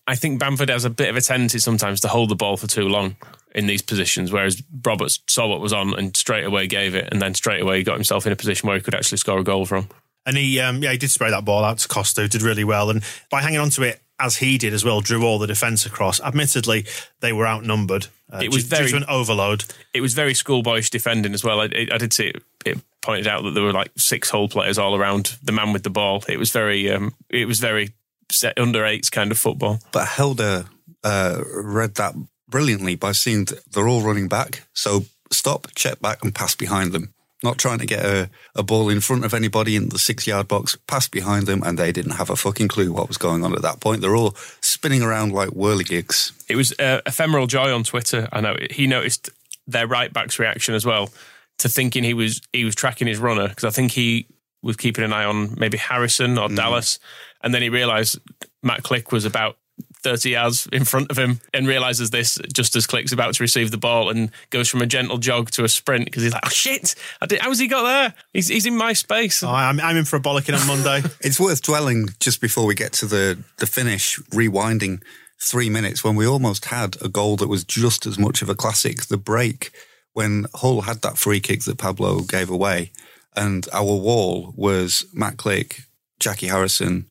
I 0.08 0.16
think 0.16 0.40
Bamford 0.40 0.70
has 0.70 0.84
a 0.84 0.90
bit 0.90 1.08
of 1.08 1.16
a 1.16 1.20
tendency 1.20 1.60
sometimes 1.60 2.00
to 2.00 2.08
hold 2.08 2.30
the 2.30 2.34
ball 2.34 2.56
for 2.56 2.66
too 2.66 2.88
long 2.88 3.14
in 3.54 3.68
these 3.68 3.82
positions, 3.82 4.32
whereas 4.32 4.60
Roberts 4.84 5.20
saw 5.28 5.46
what 5.46 5.60
was 5.60 5.72
on 5.72 5.96
and 5.96 6.16
straight 6.16 6.44
away 6.44 6.66
gave 6.66 6.96
it, 6.96 7.08
and 7.12 7.22
then 7.22 7.34
straight 7.34 7.62
away 7.62 7.84
got 7.84 7.94
himself 7.94 8.26
in 8.26 8.32
a 8.32 8.36
position 8.36 8.66
where 8.66 8.76
he 8.76 8.82
could 8.82 8.94
actually 8.94 9.18
score 9.18 9.38
a 9.38 9.44
goal 9.44 9.64
from. 9.64 9.88
And 10.26 10.36
he, 10.36 10.58
um, 10.58 10.82
yeah, 10.82 10.90
he 10.92 10.98
did 10.98 11.10
spray 11.10 11.30
that 11.30 11.44
ball 11.44 11.64
out 11.64 11.78
to 11.78 11.88
Costa, 11.88 12.26
did 12.26 12.42
really 12.42 12.64
well. 12.64 12.90
And 12.90 13.04
by 13.30 13.42
hanging 13.42 13.60
on 13.60 13.70
to 13.70 13.82
it 13.82 14.01
as 14.22 14.36
he 14.36 14.56
did 14.58 14.72
as 14.72 14.84
well, 14.84 15.00
drew 15.00 15.24
all 15.24 15.38
the 15.38 15.46
defence 15.46 15.84
across. 15.84 16.20
Admittedly, 16.20 16.86
they 17.20 17.32
were 17.32 17.46
outnumbered. 17.46 18.06
Uh, 18.32 18.38
It 18.42 18.52
was 18.52 18.64
due- 18.64 18.70
due 18.70 18.76
very- 18.76 18.90
to 18.92 18.96
an 18.98 19.04
overload. 19.08 19.64
It 19.92 20.00
was 20.00 20.14
very 20.14 20.32
schoolboyish 20.34 20.90
defending 20.90 21.34
as 21.34 21.42
well. 21.44 21.60
I, 21.60 21.64
I 21.92 21.98
did 21.98 22.12
see 22.12 22.28
it, 22.28 22.42
it 22.64 22.78
pointed 23.02 23.26
out 23.26 23.42
that 23.42 23.50
there 23.54 23.62
were 23.64 23.72
like 23.72 23.90
six 23.96 24.30
whole 24.30 24.48
players 24.48 24.78
all 24.78 24.94
around 24.94 25.36
the 25.42 25.52
man 25.52 25.72
with 25.72 25.82
the 25.82 25.90
ball. 25.90 26.22
It 26.28 26.38
was 26.38 26.50
very, 26.50 26.90
um, 26.90 27.14
it 27.28 27.46
was 27.46 27.58
very 27.60 27.90
set 28.30 28.58
under 28.58 28.86
eights 28.86 29.10
kind 29.10 29.30
of 29.30 29.38
football. 29.38 29.80
But 29.92 30.06
Helder 30.08 30.66
uh, 31.04 31.42
read 31.52 31.96
that 31.96 32.14
brilliantly 32.48 32.94
by 32.94 33.12
seeing 33.12 33.44
that 33.46 33.60
they're 33.72 33.88
all 33.88 34.02
running 34.02 34.28
back. 34.28 34.62
So 34.72 35.04
stop, 35.30 35.66
check 35.74 36.00
back, 36.00 36.22
and 36.22 36.34
pass 36.34 36.54
behind 36.54 36.92
them. 36.92 37.12
Not 37.42 37.58
trying 37.58 37.78
to 37.78 37.86
get 37.86 38.04
a, 38.04 38.30
a 38.54 38.62
ball 38.62 38.88
in 38.88 39.00
front 39.00 39.24
of 39.24 39.34
anybody 39.34 39.74
in 39.76 39.88
the 39.88 39.98
six 39.98 40.26
yard 40.26 40.48
box, 40.48 40.76
passed 40.86 41.10
behind 41.10 41.46
them, 41.46 41.62
and 41.64 41.78
they 41.78 41.92
didn't 41.92 42.12
have 42.12 42.30
a 42.30 42.36
fucking 42.36 42.68
clue 42.68 42.92
what 42.92 43.08
was 43.08 43.18
going 43.18 43.44
on 43.44 43.52
at 43.54 43.62
that 43.62 43.80
point. 43.80 44.00
They're 44.00 44.16
all 44.16 44.36
spinning 44.60 45.02
around 45.02 45.32
like 45.32 45.50
whirligigs. 45.50 46.32
It 46.48 46.56
was 46.56 46.72
uh, 46.78 47.00
ephemeral 47.06 47.46
joy 47.46 47.72
on 47.72 47.84
Twitter. 47.84 48.28
I 48.32 48.40
know 48.40 48.56
he 48.70 48.86
noticed 48.86 49.30
their 49.66 49.86
right 49.86 50.12
back's 50.12 50.38
reaction 50.38 50.74
as 50.74 50.84
well 50.84 51.10
to 51.58 51.68
thinking 51.68 52.04
he 52.04 52.14
was 52.14 52.40
he 52.52 52.64
was 52.64 52.74
tracking 52.74 53.06
his 53.06 53.18
runner 53.18 53.48
because 53.48 53.64
I 53.64 53.70
think 53.70 53.92
he 53.92 54.26
was 54.62 54.76
keeping 54.76 55.04
an 55.04 55.12
eye 55.12 55.24
on 55.24 55.58
maybe 55.58 55.78
Harrison 55.78 56.38
or 56.38 56.48
Dallas, 56.48 56.98
and 57.42 57.52
then 57.52 57.62
he 57.62 57.68
realised 57.68 58.18
Matt 58.62 58.82
Klich 58.82 59.12
was 59.12 59.24
about. 59.24 59.56
30 60.02 60.30
yards 60.30 60.68
in 60.72 60.84
front 60.84 61.10
of 61.10 61.18
him 61.18 61.40
and 61.54 61.66
realizes 61.66 62.10
this 62.10 62.38
just 62.52 62.74
as 62.76 62.86
Klich's 62.86 63.12
about 63.12 63.34
to 63.34 63.42
receive 63.42 63.70
the 63.70 63.78
ball 63.78 64.10
and 64.10 64.30
goes 64.50 64.68
from 64.68 64.82
a 64.82 64.86
gentle 64.86 65.18
jog 65.18 65.50
to 65.52 65.64
a 65.64 65.68
sprint 65.68 66.06
because 66.06 66.22
he's 66.22 66.32
like, 66.32 66.46
oh 66.46 66.50
shit, 66.50 66.94
I 67.20 67.26
did, 67.26 67.40
how's 67.40 67.58
he 67.58 67.68
got 67.68 67.82
there? 67.82 68.14
He's, 68.32 68.48
he's 68.48 68.66
in 68.66 68.76
my 68.76 68.92
space. 68.92 69.42
Oh, 69.42 69.50
I'm, 69.50 69.80
I'm 69.80 69.96
in 69.96 70.04
for 70.04 70.16
a 70.16 70.20
bollocking 70.20 70.58
on 70.58 70.66
Monday. 70.66 71.08
It's 71.20 71.38
worth 71.38 71.62
dwelling 71.62 72.08
just 72.20 72.40
before 72.40 72.66
we 72.66 72.74
get 72.74 72.92
to 72.94 73.06
the, 73.06 73.38
the 73.58 73.66
finish, 73.66 74.18
rewinding 74.30 75.02
three 75.40 75.68
minutes 75.68 76.02
when 76.04 76.16
we 76.16 76.26
almost 76.26 76.66
had 76.66 76.96
a 77.02 77.08
goal 77.08 77.36
that 77.36 77.48
was 77.48 77.64
just 77.64 78.06
as 78.06 78.18
much 78.18 78.42
of 78.42 78.48
a 78.48 78.54
classic. 78.54 79.02
The 79.04 79.16
break 79.16 79.70
when 80.12 80.46
Hull 80.54 80.82
had 80.82 81.02
that 81.02 81.18
free 81.18 81.40
kick 81.40 81.62
that 81.62 81.78
Pablo 81.78 82.20
gave 82.20 82.50
away, 82.50 82.92
and 83.34 83.66
our 83.72 83.84
wall 83.84 84.52
was 84.56 85.06
Matt 85.12 85.36
Klich, 85.36 85.84
Jackie 86.18 86.48
Harrison. 86.48 87.06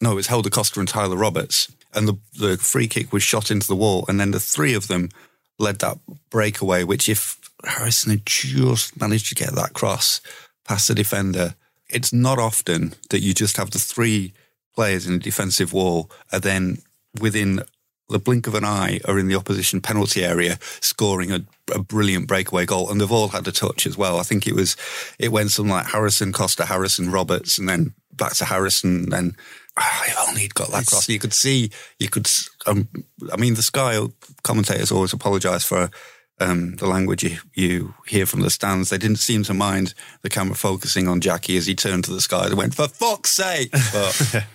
No, 0.00 0.12
it 0.12 0.16
was 0.16 0.26
Helder 0.28 0.50
Costa 0.50 0.80
and 0.80 0.88
Tyler 0.88 1.16
Roberts. 1.16 1.72
And 1.94 2.08
the, 2.08 2.14
the 2.38 2.56
free 2.56 2.88
kick 2.88 3.12
was 3.12 3.22
shot 3.22 3.50
into 3.50 3.66
the 3.66 3.76
wall. 3.76 4.04
And 4.08 4.18
then 4.18 4.30
the 4.30 4.40
three 4.40 4.74
of 4.74 4.88
them 4.88 5.10
led 5.58 5.78
that 5.80 5.98
breakaway, 6.30 6.84
which 6.84 7.08
if 7.08 7.38
Harrison 7.64 8.10
had 8.10 8.26
just 8.26 8.98
managed 9.00 9.28
to 9.28 9.34
get 9.34 9.54
that 9.54 9.72
cross 9.72 10.20
past 10.64 10.88
the 10.88 10.94
defender, 10.94 11.54
it's 11.88 12.12
not 12.12 12.38
often 12.38 12.94
that 13.10 13.20
you 13.20 13.34
just 13.34 13.56
have 13.56 13.70
the 13.70 13.78
three 13.78 14.32
players 14.74 15.06
in 15.06 15.14
a 15.14 15.18
defensive 15.18 15.72
wall 15.72 16.10
and 16.32 16.42
then 16.42 16.78
within 17.20 17.62
the 18.08 18.18
blink 18.18 18.46
of 18.46 18.54
an 18.54 18.64
eye 18.64 19.00
are 19.06 19.18
in 19.18 19.28
the 19.28 19.34
opposition 19.34 19.80
penalty 19.80 20.24
area 20.24 20.58
scoring 20.80 21.32
a, 21.32 21.40
a 21.74 21.78
brilliant 21.78 22.26
breakaway 22.26 22.66
goal 22.66 22.90
and 22.90 23.00
they've 23.00 23.12
all 23.12 23.28
had 23.28 23.46
a 23.48 23.52
touch 23.52 23.86
as 23.86 23.96
well. 23.96 24.18
I 24.18 24.22
think 24.22 24.46
it 24.46 24.54
was 24.54 24.76
it 25.18 25.32
went 25.32 25.50
something 25.50 25.72
like 25.72 25.86
Harrison, 25.86 26.32
Costa, 26.32 26.66
Harrison, 26.66 27.10
Roberts 27.10 27.56
and 27.58 27.68
then 27.68 27.94
back 28.12 28.34
to 28.34 28.44
Harrison 28.44 29.12
and 29.12 29.36
ah, 29.76 30.04
if 30.06 30.28
only 30.28 30.42
he'd 30.42 30.54
got 30.54 30.70
that 30.70 30.86
cross. 30.86 31.08
You 31.08 31.18
could 31.18 31.34
see, 31.34 31.70
you 31.98 32.08
could, 32.08 32.28
um, 32.66 32.88
I 33.32 33.36
mean, 33.36 33.54
the 33.54 33.62
Sky 33.62 33.98
commentators 34.42 34.92
always 34.92 35.12
apologise 35.12 35.64
for 35.64 35.90
um, 36.40 36.76
the 36.76 36.86
language 36.86 37.22
you, 37.22 37.38
you 37.54 37.94
hear 38.06 38.26
from 38.26 38.40
the 38.40 38.50
stands. 38.50 38.90
They 38.90 38.98
didn't 38.98 39.18
seem 39.18 39.44
to 39.44 39.54
mind 39.54 39.94
the 40.22 40.30
camera 40.30 40.56
focusing 40.56 41.08
on 41.08 41.20
Jackie 41.20 41.56
as 41.56 41.66
he 41.66 41.74
turned 41.74 42.04
to 42.04 42.12
the 42.12 42.20
sky. 42.20 42.48
They 42.48 42.54
went, 42.54 42.74
for 42.74 42.88
fuck's 42.88 43.30
sake. 43.30 43.70
But 43.92 44.44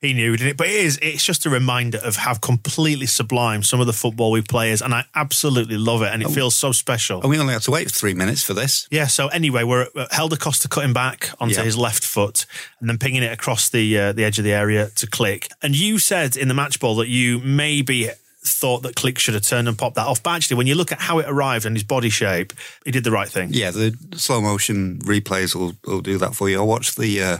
he 0.00 0.12
knew, 0.12 0.36
didn't 0.36 0.50
it? 0.50 0.56
But 0.56 0.68
it 0.68 0.74
is, 0.74 0.98
it's 1.02 1.24
just 1.24 1.46
a 1.46 1.50
reminder 1.50 1.98
of 1.98 2.16
how 2.16 2.34
completely 2.34 3.06
sublime 3.06 3.62
some 3.62 3.80
of 3.80 3.86
the 3.86 3.92
football 3.92 4.30
we 4.30 4.42
play 4.42 4.70
is. 4.70 4.82
And 4.82 4.94
I 4.94 5.04
absolutely 5.14 5.76
love 5.76 6.02
it. 6.02 6.12
And 6.12 6.22
it 6.22 6.30
feels 6.30 6.54
so 6.54 6.72
special. 6.72 7.20
and 7.20 7.30
we 7.30 7.38
only 7.38 7.52
had 7.52 7.62
to 7.62 7.70
wait 7.70 7.90
three 7.90 8.14
minutes 8.14 8.42
for 8.42 8.54
this. 8.54 8.86
Yeah. 8.90 9.06
So 9.06 9.28
anyway, 9.28 9.62
we're 9.64 9.86
uh, 9.96 10.06
Helder 10.10 10.36
Costa 10.36 10.68
cutting 10.68 10.92
back 10.92 11.30
onto 11.40 11.54
Yeah. 11.56 11.62
his 11.64 11.76
left 11.76 12.04
foot 12.04 12.46
and 12.80 12.88
then 12.88 12.98
pinging 12.98 13.22
it 13.22 13.32
across 13.32 13.68
the 13.70 13.98
uh, 13.98 14.12
the 14.12 14.24
edge 14.24 14.38
of 14.38 14.44
the 14.44 14.52
area 14.52 14.90
to 14.96 15.06
Klich. 15.06 15.48
And 15.62 15.74
you 15.76 15.98
said 15.98 16.36
in 16.36 16.48
the 16.48 16.54
match 16.54 16.80
ball 16.80 16.96
that 16.96 17.08
you 17.08 17.38
maybe 17.40 18.10
thought 18.44 18.82
that 18.82 18.96
Klich 18.96 19.18
should 19.18 19.34
have 19.34 19.44
turned 19.44 19.68
and 19.68 19.78
popped 19.78 19.94
that 19.94 20.06
off. 20.06 20.20
But 20.20 20.30
actually, 20.30 20.56
when 20.56 20.66
you 20.66 20.74
look 20.74 20.90
at 20.90 21.00
how 21.00 21.20
it 21.20 21.26
arrived 21.28 21.64
and 21.64 21.76
his 21.76 21.84
body 21.84 22.10
shape, 22.10 22.52
he 22.84 22.90
did 22.90 23.04
the 23.04 23.12
right 23.12 23.28
thing. 23.28 23.50
Yeah, 23.52 23.70
the 23.70 23.96
slow 24.16 24.40
motion 24.40 24.98
replays 25.04 25.54
will, 25.54 25.74
will 25.86 26.00
do 26.00 26.18
that 26.18 26.34
for 26.34 26.48
you. 26.50 26.58
I 26.60 26.64
watched 26.64 26.96
the 26.98 27.22
uh, 27.22 27.36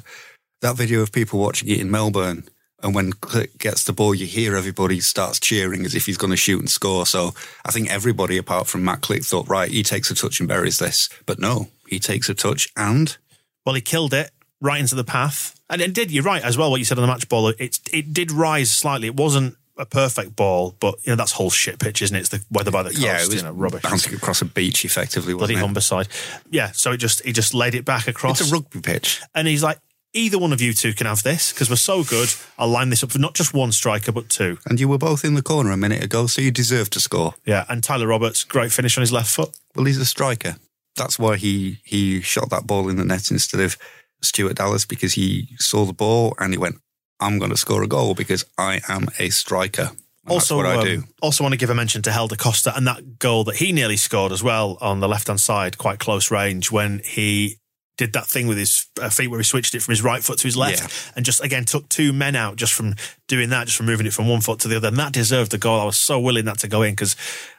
that 0.63 0.77
video 0.77 1.01
of 1.03 1.13
people 1.13 1.39
watching 1.39 1.69
it 1.69 1.79
in 1.81 1.91
Melbourne. 1.91 2.45
And 2.83 2.97
when 2.97 3.13
Klich 3.13 3.57
gets 3.59 3.85
the 3.85 3.93
ball, 3.93 4.13
you 4.13 4.27
hear 4.27 4.57
everybody 4.57 4.99
starts 4.99 5.39
cheering 5.39 5.85
as 5.85 5.95
if 5.95 6.07
he's 6.07 6.17
going 6.17 6.33
to 6.33 6.37
shoot 6.37 6.59
and 6.59 6.69
score. 6.69 7.07
So 7.07 7.33
I 7.65 7.71
think 7.71 7.89
everybody, 7.93 8.39
apart 8.39 8.67
from 8.67 8.85
Matt 8.85 9.03
Klich, 9.03 9.25
thought, 9.25 9.49
right, 9.49 9.71
he 9.71 9.85
takes 9.85 10.11
a 10.11 10.17
touch 10.17 10.41
and 10.41 10.49
buries 10.49 10.79
this. 10.79 11.09
But 11.25 11.39
no, 11.39 11.69
he 11.87 12.01
takes 12.01 12.29
a 12.29 12.35
touch 12.35 12.69
and 12.77 13.17
Well, 13.65 13.77
he 13.77 13.81
killed 13.83 14.13
it 14.15 14.33
right 14.61 14.81
into 14.81 14.97
the 14.97 15.05
path, 15.05 15.61
and 15.71 15.81
it 15.81 15.93
did. 15.93 16.11
You're 16.11 16.25
right 16.25 16.43
as 16.43 16.59
well. 16.59 16.71
What 16.73 16.79
you 16.81 16.85
said 16.85 16.99
on 16.99 17.03
the 17.03 17.13
match 17.13 17.29
ball, 17.29 17.49
it 17.49 17.79
it 17.93 18.13
did 18.13 18.33
rise 18.33 18.71
slightly. 18.73 19.07
It 19.07 19.17
wasn't 19.17 19.57
a 19.77 19.87
perfect 19.87 20.35
ball, 20.35 20.75
but 20.81 20.97
you 21.05 21.13
know 21.13 21.17
that's 21.17 21.33
whole 21.33 21.51
shit 21.51 21.79
pitch, 21.79 22.03
isn't 22.03 22.17
it? 22.17 22.21
It's 22.21 22.29
the 22.31 22.43
weather 22.51 22.73
by 22.73 22.83
the 22.83 22.91
coast, 22.91 23.01
yeah, 23.01 23.23
it 23.23 23.29
was 23.29 23.37
you 23.37 23.43
know, 23.43 23.53
rubbish. 23.53 23.83
bouncing 23.83 24.15
across 24.15 24.43
a 24.43 24.45
beach 24.45 24.85
effectively. 24.85 25.35
Bloody 25.35 25.55
Wasn't 25.55 25.77
it? 25.77 25.81
Humberside. 25.81 26.09
Yeah, 26.51 26.73
so 26.73 26.93
it 26.93 26.97
just 26.99 27.25
he 27.25 27.33
just 27.33 27.55
laid 27.55 27.75
it 27.77 27.85
back 27.85 28.09
across. 28.09 28.41
It's 28.41 28.51
a 28.51 28.55
rugby 28.55 28.81
pitch. 28.81 29.21
and 29.35 29.47
he's 29.47 29.63
like, 29.63 29.79
either 30.15 30.39
one 30.39 30.53
of 30.53 30.61
you 30.61 30.73
two 30.73 30.93
can 30.93 31.07
have 31.07 31.23
this 31.23 31.53
because 31.53 31.71
we're 31.71 31.77
so 31.77 32.05
good. 32.05 32.29
I'll 32.59 32.69
line 32.69 32.91
this 32.91 33.03
up 33.03 33.13
for 33.13 33.19
not 33.19 33.35
just 33.35 33.55
one 33.55 33.73
striker 33.73 34.13
but 34.13 34.29
two. 34.29 34.59
And 34.67 34.79
you 34.79 34.89
were 34.89 34.99
both 34.99 35.25
in 35.25 35.35
the 35.35 35.43
corner 35.43 35.71
a 35.71 35.77
minute 35.77 36.03
ago, 36.03 36.27
so 36.27 36.43
you 36.43 36.51
deserve 36.51 36.91
to 36.91 37.01
score. 37.01 37.35
Yeah, 37.45 37.65
and 37.69 37.83
Tyler 37.83 38.07
Roberts, 38.07 38.45
great 38.45 38.73
finish 38.73 38.97
on 38.97 39.03
his 39.03 39.13
left 39.13 39.31
foot. 39.31 39.51
Well, 39.75 39.87
he's 39.87 39.99
a 39.99 40.05
striker. 40.05 40.57
That's 40.97 41.19
why 41.19 41.37
he 41.37 41.79
he 41.85 42.21
shot 42.21 42.51
that 42.51 42.67
ball 42.67 42.89
in 42.89 42.97
the 42.97 43.05
net 43.05 43.31
instead 43.31 43.61
of 43.61 43.77
Stuart 44.21 44.57
Dallas 44.57 44.85
because 44.85 45.15
he 45.15 45.49
saw 45.59 45.85
the 45.85 45.93
ball 45.93 46.35
and 46.39 46.53
he 46.53 46.59
went, 46.59 46.77
"I'm 47.19 47.39
going 47.39 47.51
to 47.51 47.57
score 47.57 47.83
a 47.83 47.89
goal 47.89 48.15
because 48.15 48.45
I 48.59 48.81
am 48.89 49.09
a 49.19 49.31
striker." 49.31 49.93
And 50.25 50.33
also, 50.35 50.63
that's 50.63 50.67
what 50.67 50.67
I 50.67 50.81
um, 50.81 50.85
do. 50.85 51.05
also 51.21 51.43
want 51.43 51.53
to 51.53 51.59
give 51.59 51.71
a 51.71 51.75
mention 51.75 52.03
to 52.03 52.13
Helder 52.13 52.37
Costa 52.37 52.73
and 52.77 52.87
that 52.87 53.19
goal 53.19 53.43
that 53.45 53.57
he 53.57 53.73
nearly 53.73 53.97
scored 53.97 54.31
as 54.31 54.43
well 54.43 54.79
on 54.81 55.01
the 55.01 55.09
left 55.09 55.27
hand 55.27 55.41
side, 55.41 55.79
quite 55.79 55.99
close 55.99 56.31
range, 56.31 56.71
when 56.71 57.01
he 57.05 57.57
did 57.99 58.15
that 58.15 58.27
thing 58.27 58.47
with 58.47 58.57
his 58.59 58.87
uh, 59.01 59.11
feet 59.11 59.29
where 59.29 59.39
he 59.39 59.45
switched 59.45 59.75
it 59.75 59.81
from 59.83 59.93
his 59.93 60.03
right 60.03 60.23
foot 60.25 60.39
to 60.39 60.45
his 60.49 60.57
left 60.57 60.81
Yeah. 60.81 61.13
and 61.17 61.25
just 61.25 61.45
again 61.45 61.65
took 61.67 61.89
two 61.91 62.13
men 62.13 62.35
out 62.35 62.57
just 62.57 62.73
from 62.73 62.95
doing 63.29 63.51
that, 63.51 63.67
just 63.67 63.77
from 63.77 63.87
moving 63.87 64.07
it 64.07 64.13
from 64.15 64.29
one 64.29 64.41
foot 64.41 64.61
to 64.61 64.69
the 64.69 64.77
other. 64.77 64.89
And 64.89 64.97
that 64.97 65.13
deserved 65.13 65.51
the 65.53 65.59
goal. 65.59 65.79
I 65.81 65.85
was 65.85 65.97
so 65.99 66.19
willing 66.19 66.47
that 66.47 66.59
to 66.61 66.69
go 66.69 66.83
in 66.83 66.93
because 66.93 67.17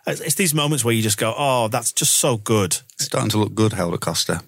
it's, 0.08 0.22
it's 0.22 0.36
these 0.36 0.54
moments 0.54 0.84
where 0.84 0.94
you 0.94 1.02
just 1.04 1.18
go, 1.20 1.34
oh, 1.38 1.68
that's 1.68 1.92
just 1.94 2.16
so 2.16 2.38
good. 2.38 2.78
Starting 2.98 3.30
to 3.30 3.38
look 3.38 3.54
good, 3.54 3.74
Helder 3.74 3.98
Costa. 3.98 4.42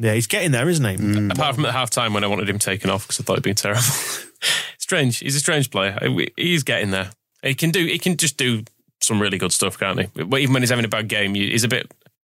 Yeah, 0.00 0.14
he's 0.14 0.26
getting 0.26 0.50
there, 0.52 0.68
isn't 0.68 0.84
he? 0.84 0.96
Mm. 0.96 1.32
Apart 1.32 1.54
from 1.56 1.64
at 1.66 1.72
half 1.72 1.90
time 1.90 2.12
when 2.14 2.24
I 2.24 2.26
wanted 2.28 2.48
him 2.48 2.58
taken 2.58 2.88
off 2.90 3.04
because 3.06 3.20
I 3.20 3.24
thought 3.24 3.36
he'd 3.36 3.42
been 3.44 3.54
terrible. 3.56 3.82
strange. 4.78 5.18
He's 5.18 5.36
a 5.36 5.40
strange 5.40 5.70
player. 5.70 5.98
He's 6.36 6.62
getting 6.62 6.90
there. 6.90 7.10
He 7.42 7.54
can 7.54 7.70
do. 7.70 7.84
He 7.84 7.98
can 7.98 8.16
just 8.16 8.36
do 8.36 8.64
some 9.00 9.20
really 9.20 9.38
good 9.38 9.52
stuff, 9.52 9.78
can't 9.78 10.00
he? 10.00 10.24
But 10.24 10.40
even 10.40 10.52
when 10.52 10.62
he's 10.62 10.70
having 10.70 10.84
a 10.84 10.88
bad 10.88 11.08
game, 11.08 11.34
he's 11.34 11.64
a 11.64 11.68
bit 11.68 11.90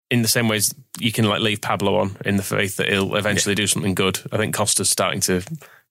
in 0.10 0.22
the 0.22 0.28
same 0.28 0.48
ways 0.48 0.74
you 1.00 1.12
can 1.12 1.26
like 1.26 1.42
leave 1.42 1.62
Pablo 1.62 1.96
on 1.98 2.16
in 2.26 2.38
the 2.38 2.44
faith 2.44 2.78
that 2.78 2.90
he'll 2.90 3.16
eventually 3.16 3.56
do 3.56 3.68
something 3.68 3.94
good. 3.96 4.20
I 4.32 4.38
think 4.38 4.56
Costa's 4.56 4.90
starting 4.90 5.20
to 5.22 5.42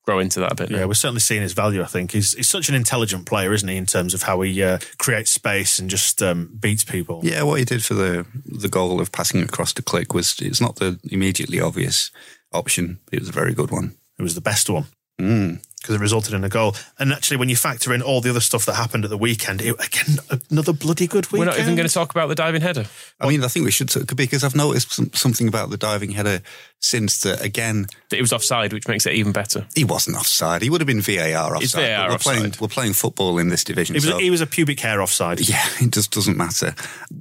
grow 0.03 0.19
into 0.19 0.39
that 0.39 0.53
a 0.53 0.55
bit. 0.55 0.69
now. 0.69 0.79
Yeah, 0.79 0.85
we're 0.85 0.93
certainly 0.93 1.19
seeing 1.19 1.41
his 1.41 1.53
value. 1.53 1.81
I 1.81 1.85
think 1.85 2.11
he's 2.11 2.33
he's 2.33 2.47
such 2.47 2.69
an 2.69 2.75
intelligent 2.75 3.25
player, 3.25 3.53
isn't 3.53 3.67
he? 3.67 3.75
In 3.75 3.85
terms 3.85 4.13
of 4.13 4.23
how 4.23 4.41
he 4.41 4.63
uh, 4.63 4.79
creates 4.97 5.31
space 5.31 5.79
and 5.79 5.89
just 5.89 6.23
um, 6.23 6.49
beats 6.59 6.83
people. 6.83 7.19
Yeah, 7.23 7.43
what 7.43 7.59
he 7.59 7.65
did 7.65 7.83
for 7.83 7.93
the 7.93 8.25
the 8.45 8.69
goal 8.69 8.99
of 9.01 9.11
passing 9.11 9.43
across 9.43 9.73
to 9.73 9.81
Klich 9.83 10.13
was 10.13 10.35
it's 10.41 10.61
not 10.61 10.77
the 10.77 10.99
immediately 11.11 11.59
obvious 11.59 12.09
option. 12.53 12.99
It 13.11 13.19
was 13.19 13.29
a 13.29 13.33
very 13.33 13.53
good 13.53 13.71
one. 13.71 13.95
It 14.17 14.23
was 14.23 14.35
the 14.35 14.41
best 14.41 14.69
one 14.69 14.85
Mm. 15.19 15.61
Because 15.81 15.95
it 15.95 16.01
resulted 16.01 16.33
in 16.33 16.43
a 16.43 16.49
goal. 16.49 16.75
And 16.99 17.13
actually, 17.13 17.37
when 17.37 17.49
you 17.49 17.55
factor 17.55 17.93
in 17.93 18.01
all 18.01 18.19
the 18.19 18.29
other 18.29 18.39
stuff 18.39 18.65
that 18.65 18.75
happened 18.75 19.03
at 19.03 19.09
the 19.09 19.17
weekend, 19.17 19.61
it, 19.61 19.73
again 19.73 20.17
another 20.49 20.73
bloody 20.73 21.07
good 21.07 21.25
weekend. 21.27 21.39
We're 21.39 21.45
not 21.45 21.59
even 21.59 21.75
going 21.75 21.87
to 21.87 21.93
talk 21.93 22.11
about 22.11 22.27
the 22.27 22.35
diving 22.35 22.61
header. 22.61 22.85
I 23.21 23.27
mean, 23.29 23.43
I 23.43 23.47
think 23.47 23.63
we 23.65 23.71
should 23.71 23.89
talk- 23.89 24.13
because 24.15 24.43
I've 24.43 24.55
noticed 24.55 24.91
some, 24.93 25.11
something 25.13 25.47
about 25.47 25.69
the 25.69 25.77
diving 25.77 26.11
header 26.11 26.41
since 26.79 27.21
that. 27.21 27.43
Again, 27.43 27.85
That 28.09 28.17
it 28.17 28.21
was 28.21 28.33
offside, 28.33 28.73
which 28.73 28.87
makes 28.87 29.05
it 29.05 29.13
even 29.13 29.31
better. 29.31 29.67
he 29.75 29.83
wasn't 29.83 30.17
offside. 30.17 30.61
He 30.61 30.69
would 30.69 30.81
have 30.81 30.87
been 30.87 31.01
VAR 31.01 31.55
offside. 31.55 31.63
It's 31.63 31.73
VAR 31.73 32.09
we're 32.09 32.17
playing 32.17 32.45
offside. 32.47 32.61
we're 32.61 32.67
playing 32.67 32.93
football 32.93 33.37
in 33.37 33.49
this 33.49 33.63
division. 33.63 33.95
It 33.95 33.99
was, 33.99 34.05
so- 34.09 34.17
he 34.17 34.29
was 34.29 34.41
a 34.41 34.47
pubic 34.47 34.79
hair 34.79 35.01
offside. 35.01 35.39
yeah, 35.47 35.63
it 35.79 35.91
just 35.91 36.11
doesn't 36.11 36.37
matter. 36.37 36.73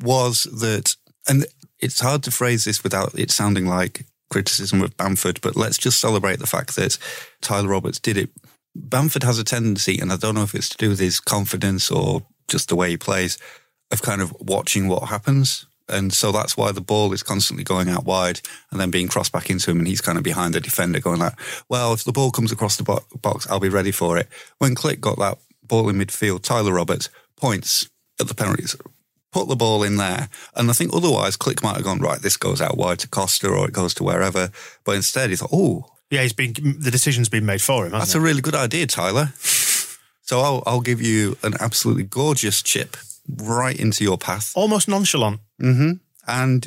Was 0.03 0.45
that, 0.45 0.97
and 1.29 1.47
it's 1.79 2.01
hard 2.01 2.23
to 2.25 2.31
phrase 2.31 2.65
this 2.65 2.83
without 2.83 3.19
it 3.19 3.31
sounding 3.31 3.67
like 3.67 4.07
criticism 4.31 4.83
of 4.83 4.97
Bamford, 4.97 5.41
but 5.41 5.55
let's 5.57 5.79
just 5.79 6.01
celebrate 6.01 6.39
the 6.41 6.47
fact 6.47 6.75
that 6.77 6.99
Tyler 7.43 7.69
Roberts 7.69 7.99
did 8.01 8.17
it. 8.17 8.31
Bamford 8.77 9.23
has 9.23 9.39
a 9.39 9.45
tendency, 9.45 9.99
and 9.99 10.13
I 10.13 10.17
don't 10.17 10.35
know 10.35 10.43
if 10.43 10.55
it's 10.55 10.69
to 10.71 10.77
do 10.77 10.91
with 10.91 10.99
his 10.99 11.21
confidence 11.21 11.91
or 11.91 12.23
just 12.49 12.69
the 12.69 12.77
way 12.77 12.91
he 12.91 12.97
plays, 12.97 13.39
of 13.91 14.03
kind 14.03 14.21
of 14.21 14.35
watching 14.41 14.89
what 14.89 15.09
happens. 15.09 15.67
And 15.89 16.13
so 16.13 16.33
that's 16.33 16.57
why 16.57 16.73
the 16.73 16.81
ball 16.81 17.13
is 17.13 17.23
constantly 17.23 17.63
going 17.63 17.89
out 17.89 18.05
wide 18.05 18.41
and 18.71 18.81
then 18.81 18.91
being 18.91 19.07
crossed 19.07 19.33
back 19.33 19.51
into 19.51 19.71
him. 19.71 19.79
And 19.79 19.87
he's 19.87 20.01
kind 20.01 20.19
of 20.19 20.25
behind 20.25 20.55
the 20.55 20.61
defender 20.61 20.99
going 20.99 21.21
like, 21.21 21.35
well, 21.69 21.93
if 21.93 22.03
the 22.03 22.13
ball 22.13 22.33
comes 22.33 22.51
across 22.51 22.77
the 22.77 22.83
bo- 22.83 23.05
box, 23.23 23.47
I'll 23.49 23.61
be 23.61 23.69
ready 23.69 23.93
for 23.93 24.19
it. 24.19 24.29
When 24.59 24.75
Klich 24.75 25.01
got 25.01 25.19
that 25.19 25.39
ball 25.63 25.89
in 25.89 25.97
midfield, 25.97 26.43
Tyler 26.43 26.73
Roberts, 26.73 27.09
points 27.37 27.89
at 28.21 28.27
the 28.27 28.35
penalties. 28.35 28.77
Put 29.31 29.49
the 29.49 29.57
ball 29.57 29.85
in 29.85 29.97
there. 29.97 30.29
And 30.57 30.71
I 30.71 30.73
think 30.73 30.93
otherwise, 30.93 31.37
Klich 31.37 31.63
might 31.63 31.77
have 31.77 31.85
gone, 31.85 32.01
right, 32.01 32.21
this 32.21 32.37
goes 32.37 32.61
out 32.61 32.77
wide 32.77 32.99
to 33.01 33.09
Costa 33.09 33.49
or 33.49 33.69
it 33.69 33.73
goes 33.73 33.95
to 33.95 34.05
wherever. 34.05 34.51
But 34.85 34.97
instead, 34.97 35.31
he 35.31 35.37
thought, 35.37 35.51
oh, 35.53 35.87
Yeah, 36.11 36.23
he's 36.23 36.33
been 36.33 36.53
the 36.79 36.91
decision's 36.91 37.29
been 37.29 37.45
made 37.47 37.61
for 37.63 37.85
him. 37.87 37.93
Hasn't 37.93 38.01
that's 38.01 38.15
it? 38.15 38.19
a 38.19 38.21
really 38.21 38.41
good 38.41 38.55
idea, 38.55 38.87
Tyler. 38.87 39.33
So 40.23 40.41
I'll, 40.41 40.63
I'll 40.67 40.81
give 40.81 41.01
you 41.01 41.37
an 41.43 41.55
absolutely 41.61 42.03
gorgeous 42.05 42.63
chip 42.63 42.97
right 43.43 43.79
into 43.79 44.03
your 44.05 44.19
path. 44.19 44.53
almost 44.55 44.89
nonchalant. 44.89 45.41
Mm-hmm. 45.61 45.93
and 46.29 46.67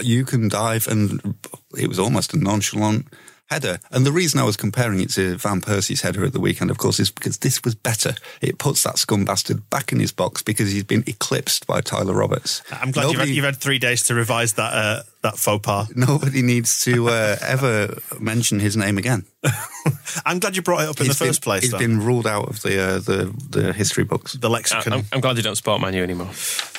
you 0.00 0.24
can 0.24 0.48
dive 0.48 0.88
and 0.88 1.34
it 1.76 1.88
was 1.88 1.98
almost 1.98 2.32
a 2.34 2.38
nonchalant 2.38 3.06
header. 3.50 3.78
And 3.90 4.06
the 4.06 4.12
reason 4.12 4.40
I 4.40 4.44
was 4.44 4.56
comparing 4.56 5.00
it 5.00 5.10
to 5.10 5.36
Van 5.36 5.60
Persie's 5.60 6.00
header 6.00 6.24
at 6.24 6.32
the 6.32 6.40
weekend, 6.40 6.70
of 6.70 6.78
course, 6.78 6.98
is 6.98 7.10
because 7.10 7.38
this 7.38 7.62
was 7.62 7.74
better. 7.74 8.14
It 8.40 8.58
puts 8.58 8.82
that 8.84 8.98
scum 8.98 9.24
bastard 9.24 9.68
back 9.70 9.92
in 9.92 10.00
his 10.00 10.12
box 10.12 10.42
because 10.42 10.72
he's 10.72 10.84
been 10.84 11.04
eclipsed 11.06 11.66
by 11.66 11.80
Tyler 11.82 12.14
Roberts. 12.14 12.62
I'm 12.72 12.90
glad 12.90 13.10
you've 13.10 13.20
had, 13.20 13.28
you've 13.28 13.44
had 13.44 13.56
three 13.56 13.78
days 13.78 14.04
to 14.04 14.14
revise 14.14 14.54
that 14.54 14.72
uh, 14.72 15.02
that 15.22 15.36
faux 15.38 15.64
pas. 15.64 15.94
Nobody 15.94 16.42
needs 16.42 16.82
to 16.84 17.08
uh, 17.08 17.36
ever 17.42 17.98
mention 18.18 18.60
his 18.60 18.76
name 18.76 18.98
again. 18.98 19.24
I'm 20.24 20.38
glad 20.38 20.56
you 20.56 20.62
brought 20.62 20.82
it 20.82 20.88
up 20.88 20.98
in 21.00 21.04
the 21.04 21.10
He's 21.12 21.18
been- 21.18 21.28
first 21.28 21.42
place. 21.42 21.62
He's 21.62 21.70
though. 21.72 21.78
been 21.78 22.00
ruled 22.00 22.26
out 22.26 22.48
of 22.48 22.62
the 22.62 22.80
uh, 22.82 22.98
the 22.98 23.34
the 23.50 23.72
history 23.72 24.04
books. 24.04 24.32
the 24.34 24.48
I- 24.48 24.52
lexicon. 24.52 24.92
I'm, 24.92 25.04
I'm 25.12 25.20
glad 25.20 25.36
you 25.36 25.42
don't 25.42 25.56
sport 25.56 25.80
Manu 25.80 26.02
anymore. 26.02 26.30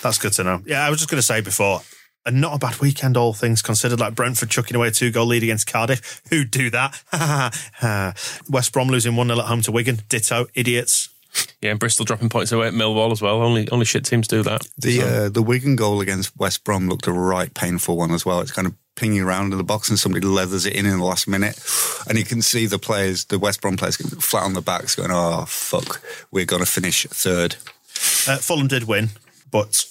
That's 0.01 0.17
good 0.17 0.33
to 0.33 0.43
know. 0.43 0.61
Yeah, 0.65 0.85
I 0.85 0.89
was 0.89 0.99
just 0.99 1.09
going 1.09 1.19
to 1.19 1.25
say 1.25 1.41
before, 1.41 1.81
and 2.25 2.41
not 2.41 2.55
a 2.55 2.59
bad 2.59 2.79
weekend, 2.79 3.17
all 3.17 3.33
things 3.33 3.61
considered. 3.61 3.99
Like 3.99 4.15
Brentford 4.15 4.49
chucking 4.49 4.75
away 4.75 4.87
a 4.87 4.91
two 4.91 5.11
goal 5.11 5.27
lead 5.27 5.43
against 5.43 5.67
Cardiff. 5.67 6.21
Who'd 6.29 6.51
do 6.51 6.69
that? 6.71 8.13
West 8.49 8.73
Brom 8.73 8.87
losing 8.87 9.15
1 9.15 9.27
0 9.27 9.39
at 9.39 9.45
home 9.45 9.61
to 9.61 9.71
Wigan. 9.71 10.01
Ditto. 10.09 10.47
Idiots. 10.55 11.09
Yeah, 11.61 11.71
and 11.71 11.79
Bristol 11.79 12.05
dropping 12.05 12.29
points 12.29 12.51
away 12.51 12.67
at 12.67 12.73
Millwall 12.73 13.11
as 13.11 13.21
well. 13.21 13.41
Only 13.41 13.69
only 13.69 13.85
shit 13.85 14.05
teams 14.05 14.27
do 14.27 14.41
that. 14.43 14.67
The 14.77 15.01
uh, 15.01 15.29
the 15.29 15.41
Wigan 15.41 15.75
goal 15.75 15.99
against 15.99 16.35
West 16.37 16.63
Brom 16.63 16.87
looked 16.87 17.07
a 17.07 17.11
right 17.11 17.53
painful 17.53 17.97
one 17.97 18.11
as 18.11 18.25
well. 18.25 18.39
It's 18.39 18.51
kind 18.51 18.67
of 18.67 18.73
pinging 18.95 19.21
around 19.21 19.51
in 19.51 19.57
the 19.57 19.63
box 19.63 19.89
and 19.89 19.99
somebody 19.99 20.25
leathers 20.25 20.65
it 20.65 20.73
in 20.73 20.85
in 20.85 20.97
the 20.97 21.03
last 21.03 21.27
minute, 21.27 21.59
and 22.07 22.17
you 22.17 22.23
can 22.23 22.41
see 22.41 22.65
the 22.65 22.79
players, 22.79 23.25
the 23.25 23.37
West 23.37 23.61
Brom 23.61 23.75
players, 23.75 23.97
flat 24.23 24.43
on 24.43 24.53
the 24.53 24.61
backs, 24.61 24.95
going, 24.95 25.11
"Oh 25.11 25.43
fuck, 25.45 26.01
we're 26.31 26.45
going 26.45 26.63
to 26.63 26.71
finish 26.71 27.05
third. 27.07 27.55
Uh, 28.27 28.37
Fulham 28.37 28.67
did 28.67 28.85
win, 28.85 29.09
but 29.51 29.85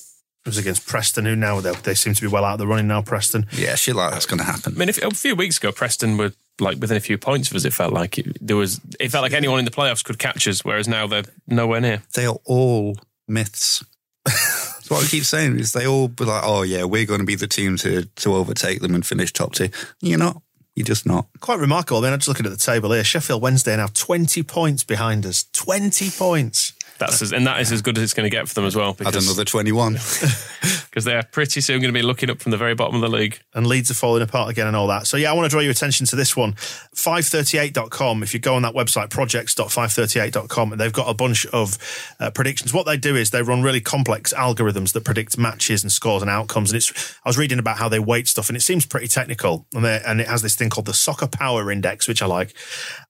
it 0.45 0.49
was 0.49 0.59
against 0.59 0.87
Preston, 0.87 1.25
who 1.25 1.35
now 1.35 1.61
they, 1.61 1.73
they 1.73 1.95
seem 1.95 2.13
to 2.13 2.21
be 2.21 2.27
well 2.27 2.45
out 2.45 2.55
of 2.55 2.59
the 2.59 2.67
running 2.67 2.87
now. 2.87 3.01
Preston. 3.01 3.47
Yeah, 3.53 3.77
shit 3.77 3.97
like 3.97 4.13
that's 4.13 4.27
going 4.27 4.41
to 4.41 4.45
happen. 4.45 4.75
I 4.75 4.79
mean, 4.79 4.89
if, 4.91 5.03
a 5.03 5.11
few 5.11 5.35
weeks 5.35 5.57
ago, 5.57 5.73
Preston 5.73 6.19
were 6.19 6.33
like 6.61 6.79
within 6.79 6.99
a 6.99 7.01
few 7.01 7.17
points 7.17 7.51
of 7.51 7.57
us. 7.57 7.65
It 7.65 7.73
felt 7.73 7.95
like 7.95 8.19
it, 8.19 8.37
there 8.47 8.57
was. 8.57 8.79
It 9.01 9.11
felt 9.11 9.23
like 9.23 9.33
anyone 9.33 9.59
in 9.59 9.65
the 9.65 9.71
playoffs 9.71 10.05
could 10.05 10.19
catch 10.19 10.47
us, 10.47 10.63
whereas 10.63 10.87
now 10.87 11.07
they're 11.07 11.25
nowhere 11.47 11.81
near. 11.81 12.03
They 12.13 12.27
are 12.27 12.37
all 12.45 12.97
myths. 13.27 13.83
That's 14.25 14.91
what 14.91 15.03
I 15.03 15.07
keep 15.07 15.25
saying 15.25 15.59
is 15.59 15.73
they 15.73 15.87
all 15.87 16.09
be 16.09 16.25
like, 16.25 16.43
"Oh 16.45 16.61
yeah, 16.61 16.85
we're 16.85 17.07
going 17.07 17.21
to 17.21 17.27
be 17.27 17.37
the 17.37 17.47
team 17.47 17.79
to 17.79 18.05
to 18.05 18.35
overtake 18.35 18.81
them 18.81 18.95
and 18.95 19.05
finish 19.05 19.33
top 19.33 19.55
two. 19.55 19.71
You're 20.03 20.19
not. 20.19 20.43
You're 20.77 20.85
just 20.85 21.07
not. 21.07 21.29
Quite 21.41 21.61
remarkable. 21.61 22.01
I 22.01 22.03
mean, 22.03 22.13
I'm 22.13 22.19
just 22.19 22.29
looking 22.29 22.47
at 22.47 22.53
the 22.53 22.59
table 22.59 22.93
here. 22.93 23.05
Sheffield 23.05 23.41
Wednesday 23.41 23.77
now 23.77 23.87
20 23.87 24.43
points 24.43 24.83
behind 24.83 25.25
us. 25.25 25.45
20 25.53 26.11
points. 26.11 26.74
That's 26.99 27.23
as, 27.23 27.33
and 27.33 27.47
that 27.47 27.61
is 27.61 27.73
as 27.73 27.83
good 27.83 27.99
as 27.99 28.05
it's 28.05 28.15
going 28.15 28.25
to 28.29 28.31
get 28.31 28.49
for 28.49 28.55
them 28.55 28.65
as 28.65 28.77
well 28.77 28.97
Add 29.05 29.17
another 29.17 29.45
21. 29.45 29.95
because 30.95 31.05
they 31.05 31.17
are 31.17 31.25
pretty 31.25 31.61
soon 31.61 31.81
going 31.81 31.93
to 31.93 31.99
be 31.99 32.05
looking 32.05 32.31
up 32.31 32.41
from 32.41 32.53
the 32.53 32.57
very 32.57 32.73
bottom 32.73 32.95
of 32.95 33.01
the 33.01 33.09
league. 33.09 33.41
and 33.53 33.67
Leeds 33.67 33.91
are 33.91 33.95
falling 33.95 34.23
apart 34.23 34.49
again 34.49 34.69
and 34.69 34.77
all 34.77 34.87
that. 34.87 35.09
So 35.09 35.17
yeah, 35.17 35.29
I 35.29 35.35
want 35.35 35.47
to 35.47 35.49
draw 35.49 35.59
your 35.59 35.73
attention 35.73 36.07
to 36.07 36.15
this 36.15 36.37
one. 36.37 36.53
538.com. 36.53 38.23
If 38.23 38.33
you 38.33 38.39
go 38.39 38.55
on 38.55 38.63
that 38.63 38.75
website, 38.75 39.11
projects.538.com, 39.11 40.71
and 40.71 40.81
they've 40.81 40.93
got 40.93 41.11
a 41.11 41.15
bunch 41.15 41.47
of 41.47 41.79
uh, 42.21 42.31
predictions. 42.31 42.73
What 42.73 42.87
they 42.87 42.97
do 42.97 43.17
is 43.17 43.33
they 43.33 43.43
run 43.43 43.65
really 43.65 43.81
complex 43.81 44.33
algorithms 44.33 44.93
that 44.93 45.03
predict 45.03 45.37
matches 45.37 45.83
and 45.83 45.91
scores 45.91 46.23
and 46.23 46.31
outcomes. 46.31 46.71
And 46.71 46.77
it's, 46.77 47.19
I 47.25 47.29
was 47.29 47.37
reading 47.37 47.59
about 47.59 47.79
how 47.79 47.89
they 47.89 47.99
weight 47.99 48.29
stuff 48.29 48.49
and 48.49 48.57
it 48.57 48.61
seems 48.61 48.87
pretty 48.87 49.09
technical. 49.09 49.67
And, 49.75 49.85
and 49.85 50.21
it 50.21 50.29
has 50.29 50.43
this 50.43 50.55
thing 50.55 50.71
called 50.71 50.87
the 50.87 50.95
Soccer 50.95 51.27
Power 51.27 51.73
Index, 51.73 52.07
which 52.07 52.23
I 52.23 52.27
like. 52.27 52.55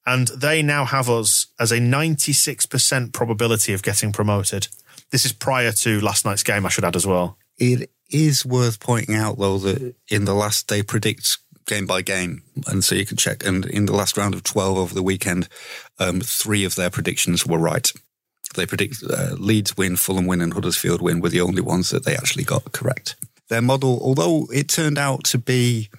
And 0.06 0.28
they 0.28 0.62
now 0.62 0.86
have 0.86 1.10
us 1.10 1.48
as 1.60 1.70
a 1.70 1.80
96% 1.80 3.12
probability 3.12 3.74
of 3.74 3.82
getting 3.82 4.10
promoted. 4.10 4.68
This 5.10 5.26
is 5.26 5.34
prior 5.34 5.70
to 5.70 6.00
last 6.00 6.24
night's 6.24 6.42
game, 6.42 6.64
I 6.64 6.70
should 6.70 6.84
add 6.84 6.96
as 6.96 7.06
well. 7.06 7.36
It 7.58 7.90
is 8.10 8.44
worth 8.44 8.80
pointing 8.80 9.14
out, 9.14 9.38
though, 9.38 9.58
that 9.58 9.94
in 10.08 10.24
the 10.24 10.34
last 10.34 10.68
they 10.68 10.82
predict 10.82 11.38
game 11.66 11.86
by 11.86 12.02
game, 12.02 12.42
and 12.66 12.84
so 12.84 12.94
you 12.94 13.06
can 13.06 13.16
check. 13.16 13.44
And 13.44 13.64
in 13.66 13.86
the 13.86 13.94
last 13.94 14.16
round 14.16 14.34
of 14.34 14.42
twelve 14.42 14.76
over 14.76 14.94
the 14.94 15.02
weekend, 15.02 15.48
um, 15.98 16.20
three 16.20 16.64
of 16.64 16.74
their 16.74 16.90
predictions 16.90 17.46
were 17.46 17.58
right. 17.58 17.90
They 18.54 18.66
predict 18.66 19.02
uh, 19.02 19.34
Leeds 19.38 19.76
win, 19.76 19.96
Fulham 19.96 20.26
win, 20.26 20.40
and 20.40 20.52
Huddersfield 20.52 21.02
win 21.02 21.20
were 21.20 21.28
the 21.28 21.40
only 21.40 21.62
ones 21.62 21.90
that 21.90 22.04
they 22.04 22.14
actually 22.14 22.44
got 22.44 22.72
correct. 22.72 23.16
Their 23.48 23.62
model, 23.62 23.98
although 24.00 24.46
it 24.52 24.68
turned 24.68 24.98
out 24.98 25.24
to 25.24 25.38
be 25.38 25.90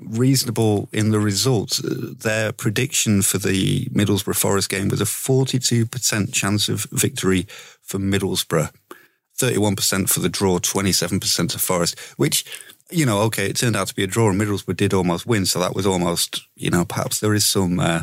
reasonable 0.00 0.88
in 0.92 1.10
the 1.10 1.20
results, 1.20 1.84
uh, 1.84 2.12
their 2.18 2.52
prediction 2.52 3.22
for 3.22 3.38
the 3.38 3.86
Middlesbrough 3.86 4.36
Forest 4.36 4.70
game 4.70 4.88
was 4.88 5.00
a 5.00 5.04
42% 5.04 6.32
chance 6.32 6.68
of 6.68 6.86
victory 6.92 7.46
for 7.82 7.98
Middlesbrough. 7.98 8.70
31% 9.38 10.08
for 10.08 10.20
the 10.20 10.28
draw, 10.28 10.58
27% 10.58 11.50
to 11.50 11.58
Forest, 11.58 11.98
which, 12.16 12.44
you 12.90 13.06
know, 13.06 13.20
okay, 13.22 13.46
it 13.46 13.56
turned 13.56 13.76
out 13.76 13.88
to 13.88 13.94
be 13.94 14.04
a 14.04 14.06
draw 14.06 14.30
and 14.30 14.40
Middlesbrough 14.40 14.76
did 14.76 14.94
almost 14.94 15.26
win. 15.26 15.46
So 15.46 15.58
that 15.60 15.74
was 15.74 15.86
almost, 15.86 16.46
you 16.56 16.70
know, 16.70 16.84
perhaps 16.84 17.20
there 17.20 17.34
is 17.34 17.46
some, 17.46 17.80
uh, 17.80 18.02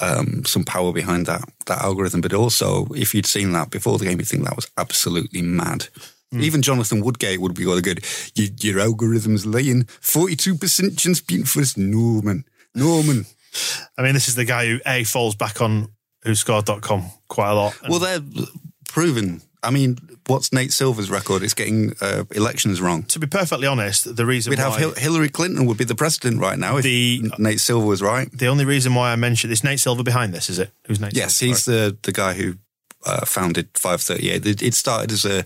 um, 0.00 0.44
some 0.44 0.64
power 0.64 0.92
behind 0.92 1.26
that, 1.26 1.44
that 1.66 1.82
algorithm. 1.82 2.20
But 2.20 2.34
also, 2.34 2.86
if 2.94 3.14
you'd 3.14 3.26
seen 3.26 3.52
that 3.52 3.70
before 3.70 3.98
the 3.98 4.04
game, 4.04 4.18
you'd 4.18 4.28
think 4.28 4.44
that 4.44 4.56
was 4.56 4.70
absolutely 4.76 5.42
mad. 5.42 5.88
Even 6.34 6.62
Jonathan 6.62 7.02
Woodgate 7.02 7.40
would 7.40 7.54
be 7.54 7.66
really 7.66 7.82
good. 7.82 8.04
Your, 8.34 8.48
your 8.60 8.80
algorithm's 8.80 9.44
laying 9.44 9.84
42% 9.84 10.98
chance 10.98 11.20
beating 11.20 11.44
Forest. 11.44 11.76
Norman. 11.76 12.44
Norman. 12.74 13.26
I 13.98 14.02
mean, 14.02 14.14
this 14.14 14.28
is 14.28 14.34
the 14.34 14.44
guy 14.44 14.66
who 14.66 14.80
A 14.86 15.04
falls 15.04 15.34
back 15.34 15.60
on 15.60 15.88
whoscored.com 16.24 17.10
quite 17.28 17.50
a 17.50 17.54
lot. 17.54 17.76
Well, 17.88 17.98
they're 17.98 18.20
proven. 18.88 19.42
I 19.62 19.70
mean, 19.70 19.98
what's 20.26 20.52
Nate 20.52 20.72
Silver's 20.72 21.10
record? 21.10 21.42
It's 21.42 21.54
getting 21.54 21.94
uh, 22.00 22.24
elections 22.32 22.80
wrong. 22.80 23.02
to 23.04 23.18
be 23.18 23.26
perfectly 23.26 23.66
honest, 23.66 24.16
the 24.16 24.26
reason 24.26 24.50
We'd 24.50 24.58
why 24.58 24.64
have 24.70 24.76
Hil- 24.78 24.94
Hillary 24.94 25.28
Clinton 25.28 25.66
would 25.66 25.78
be 25.78 25.84
the 25.84 25.94
president 25.94 26.40
right 26.40 26.58
now 26.58 26.76
if 26.78 26.84
The- 26.84 27.30
Nate 27.38 27.60
Silver 27.60 27.86
was 27.86 28.02
right. 28.02 28.30
the 28.32 28.46
only 28.48 28.64
reason 28.64 28.94
why 28.94 29.12
I 29.12 29.16
mentioned 29.16 29.50
this 29.50 29.64
Nate 29.64 29.80
Silver 29.80 30.02
behind 30.02 30.32
this 30.32 30.48
is 30.50 30.58
it? 30.58 30.70
Who's 30.86 31.00
Nate? 31.00 31.14
Yes, 31.16 31.36
Silver? 31.36 31.48
he's 31.48 31.64
the 31.64 31.96
the 32.02 32.12
guy 32.12 32.34
who 32.34 32.54
uh, 33.04 33.24
founded 33.26 33.68
538. 33.74 34.46
It, 34.46 34.62
it 34.62 34.74
started 34.74 35.12
as 35.12 35.24
a 35.24 35.44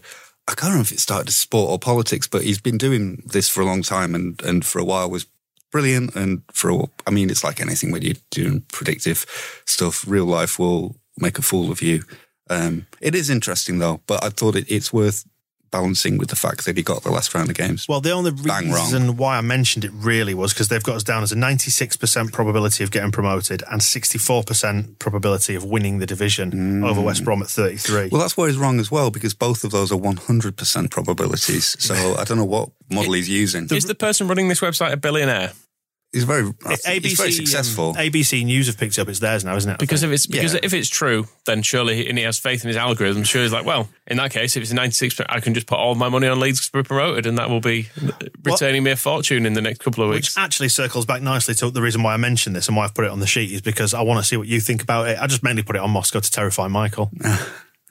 I 0.48 0.54
can't 0.54 0.70
remember 0.70 0.82
if 0.86 0.92
it 0.92 1.00
started 1.00 1.28
as 1.28 1.36
sport 1.36 1.70
or 1.70 1.78
politics, 1.78 2.28
but 2.28 2.42
he's 2.42 2.60
been 2.60 2.78
doing 2.78 3.22
this 3.26 3.48
for 3.48 3.62
a 3.62 3.64
long 3.66 3.82
time 3.82 4.14
and 4.14 4.40
and 4.44 4.64
for 4.64 4.78
a 4.78 4.84
while 4.84 5.10
was 5.10 5.26
brilliant. 5.72 6.14
And 6.14 6.42
for 6.52 6.70
a, 6.70 6.84
I 7.06 7.10
mean, 7.10 7.30
it's 7.30 7.42
like 7.42 7.60
anything 7.60 7.90
when 7.90 8.02
you're 8.02 8.14
doing 8.30 8.62
predictive 8.72 9.26
stuff. 9.66 10.04
Real 10.06 10.24
life 10.26 10.58
will 10.58 10.96
make 11.18 11.38
a 11.38 11.42
fool 11.42 11.72
of 11.72 11.82
you. 11.82 12.04
Um, 12.48 12.86
it 13.00 13.14
is 13.14 13.30
interesting 13.30 13.78
though, 13.78 14.00
but 14.06 14.24
I 14.24 14.28
thought 14.30 14.56
it, 14.56 14.70
it's 14.70 14.92
worth 14.92 15.24
balancing 15.70 16.16
with 16.16 16.28
the 16.28 16.36
fact 16.36 16.64
that 16.64 16.76
he 16.76 16.82
got 16.82 17.02
the 17.02 17.10
last 17.10 17.34
round 17.34 17.50
of 17.50 17.56
games. 17.56 17.86
Well, 17.88 18.00
the 18.00 18.12
only 18.12 18.30
Bang 18.30 18.70
wrong. 18.70 18.84
reason 18.84 19.16
why 19.16 19.36
I 19.36 19.40
mentioned 19.40 19.84
it 19.84 19.90
really 19.92 20.32
was 20.32 20.52
because 20.52 20.68
they've 20.68 20.82
got 20.82 20.96
us 20.96 21.02
down 21.02 21.22
as 21.22 21.32
a 21.32 21.34
96% 21.34 22.32
probability 22.32 22.84
of 22.84 22.90
getting 22.90 23.10
promoted 23.10 23.62
and 23.70 23.80
64% 23.80 24.98
probability 24.98 25.54
of 25.54 25.64
winning 25.64 25.98
the 25.98 26.06
division 26.06 26.84
over 26.84 27.00
West 27.00 27.24
Brom 27.24 27.42
at 27.42 27.48
33. 27.48 28.08
Well, 28.10 28.20
that's 28.20 28.36
where 28.36 28.48
he's 28.48 28.56
wrong 28.56 28.80
as 28.80 28.90
well 28.90 29.10
because 29.10 29.34
both 29.34 29.64
of 29.64 29.70
those 29.70 29.92
are 29.92 29.98
100% 29.98 30.90
probabilities. 30.90 31.76
So 31.82 31.94
I 32.18 32.24
don't 32.24 32.38
know 32.38 32.44
what 32.44 32.70
model 32.90 33.12
he's 33.14 33.28
using. 33.28 33.68
Is 33.70 33.84
the 33.84 33.94
person 33.94 34.28
running 34.28 34.48
this 34.48 34.60
website 34.60 34.92
a 34.92 34.96
billionaire? 34.96 35.52
He's 36.12 36.24
very, 36.24 36.44
ABC, 36.44 37.02
he's 37.02 37.18
very 37.18 37.32
successful. 37.32 37.90
um, 37.90 37.96
ABC 37.96 38.42
News 38.44 38.68
have 38.68 38.78
picked 38.78 38.98
up. 38.98 39.08
It's 39.08 39.18
theirs 39.18 39.44
now, 39.44 39.54
isn't 39.56 39.70
it? 39.70 39.78
Because 39.78 40.02
if 40.02 40.10
it's 40.10 40.26
because 40.26 40.54
Yeah. 40.54 40.60
if 40.62 40.72
it's 40.72 40.88
true, 40.88 41.26
then 41.44 41.62
surely 41.62 41.96
he, 41.96 42.08
and 42.08 42.16
he 42.16 42.24
has 42.24 42.38
faith 42.38 42.62
in 42.64 42.68
his 42.68 42.76
algorithm. 42.76 43.22
Sure, 43.24 43.42
he's 43.42 43.52
like, 43.52 43.66
well, 43.66 43.88
in 44.06 44.16
that 44.16 44.30
case, 44.30 44.56
if 44.56 44.62
it's 44.62 44.72
ninety 44.72 44.92
six, 44.94 45.20
I 45.28 45.40
can 45.40 45.52
just 45.52 45.66
put 45.66 45.78
all 45.78 45.94
my 45.94 46.08
money 46.08 46.26
on 46.28 46.40
Leeds 46.40 46.64
to 46.70 46.72
be 46.72 46.82
promoted, 46.84 47.26
and 47.26 47.36
that 47.36 47.50
will 47.50 47.60
be 47.60 47.88
returning 48.44 48.82
me 48.82 48.92
a 48.92 48.96
fortune 48.96 49.44
in 49.44 49.52
the 49.52 49.60
next 49.60 49.80
couple 49.80 50.04
of 50.04 50.10
weeks. 50.10 50.34
Which 50.36 50.42
actually 50.42 50.68
circles 50.70 51.04
back 51.04 51.20
nicely 51.20 51.54
to 51.56 51.70
the 51.70 51.82
reason 51.82 52.02
why 52.02 52.14
I 52.14 52.16
mentioned 52.16 52.56
this 52.56 52.68
and 52.68 52.76
why 52.76 52.84
I've 52.84 52.94
put 52.94 53.04
it 53.04 53.10
on 53.10 53.20
the 53.20 53.26
sheet 53.26 53.52
is 53.52 53.60
because 53.60 53.92
I 53.92 54.00
want 54.00 54.18
to 54.20 54.24
see 54.26 54.36
what 54.38 54.48
you 54.48 54.60
think 54.60 54.82
about 54.82 55.08
it. 55.08 55.18
I 55.20 55.26
just 55.26 55.42
mainly 55.42 55.64
put 55.64 55.76
it 55.76 55.82
on 55.82 55.90
Moscow 55.90 56.20
to 56.20 56.30
terrify 56.30 56.68
Michael. 56.68 57.10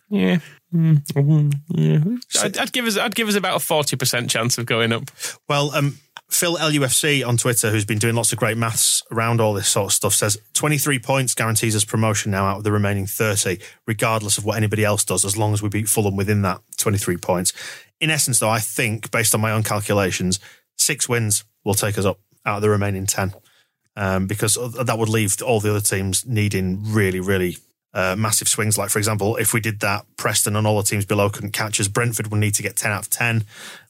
Yeah. 0.07 0.37
Mm, 0.73 1.03
mm, 1.13 1.53
yeah. 1.69 2.43
I'd, 2.43 2.57
I'd 2.59 2.71
give 2.71 2.85
us 2.85 2.95
I'd 2.95 3.15
give 3.15 3.27
us 3.27 3.33
about 3.35 3.55
a 3.55 3.59
forty 3.59 3.95
percent 3.95 4.29
chance 4.29 4.59
of 4.59 4.67
going 4.67 4.91
up. 4.93 5.09
Well, 5.49 5.71
um, 5.73 5.97
Phil 6.29 6.57
LUFC 6.57 7.25
on 7.25 7.37
Twitter, 7.37 7.69
who's 7.69 7.85
been 7.85 7.99
doing 7.99 8.15
lots 8.15 8.33
of 8.33 8.39
great 8.39 8.57
maths 8.57 9.03
around 9.11 9.39
all 9.39 9.53
this 9.53 9.67
sort 9.67 9.87
of 9.87 9.93
stuff, 9.93 10.13
says 10.13 10.37
23 10.53 10.99
points 10.99 11.35
guarantees 11.35 11.75
us 11.75 11.85
promotion 11.85 12.31
now 12.31 12.45
out 12.45 12.57
of 12.57 12.63
the 12.63 12.71
remaining 12.71 13.05
30, 13.05 13.59
regardless 13.85 14.37
of 14.37 14.45
what 14.45 14.57
anybody 14.57 14.83
else 14.83 15.05
does, 15.05 15.23
as 15.23 15.37
long 15.37 15.53
as 15.53 15.61
we 15.61 15.69
beat 15.69 15.87
Fulham 15.87 16.15
within 16.15 16.41
that 16.41 16.61
23 16.77 17.17
points. 17.17 17.53
In 18.01 18.09
essence, 18.09 18.39
though, 18.39 18.49
I 18.49 18.59
think, 18.59 19.11
based 19.11 19.33
on 19.35 19.41
my 19.41 19.51
own 19.51 19.63
calculations, 19.63 20.39
six 20.77 21.07
wins 21.07 21.43
will 21.63 21.75
take 21.75 21.97
us 21.97 22.05
up 22.05 22.19
out 22.45 22.57
of 22.57 22.61
the 22.61 22.69
remaining 22.69 23.05
10, 23.05 23.33
um, 23.95 24.27
because 24.27 24.55
that 24.55 24.97
would 24.97 25.09
leave 25.09 25.41
all 25.41 25.59
the 25.59 25.69
other 25.69 25.79
teams 25.79 26.25
needing 26.25 26.81
really, 26.91 27.19
really 27.19 27.57
uh, 27.93 28.15
massive 28.17 28.47
swings. 28.47 28.77
Like, 28.77 28.89
for 28.89 28.99
example, 28.99 29.37
if 29.37 29.53
we 29.53 29.61
did 29.61 29.79
that, 29.79 30.05
Preston 30.17 30.55
and 30.55 30.67
all 30.67 30.77
the 30.77 30.83
teams 30.83 31.05
below 31.05 31.29
couldn't 31.29 31.51
catch 31.51 31.79
us. 31.79 31.87
Brentford 31.87 32.27
would 32.27 32.39
need 32.39 32.55
to 32.55 32.63
get 32.63 32.75
10 32.75 32.91
out 32.91 33.03
of 33.03 33.09
10. 33.09 33.45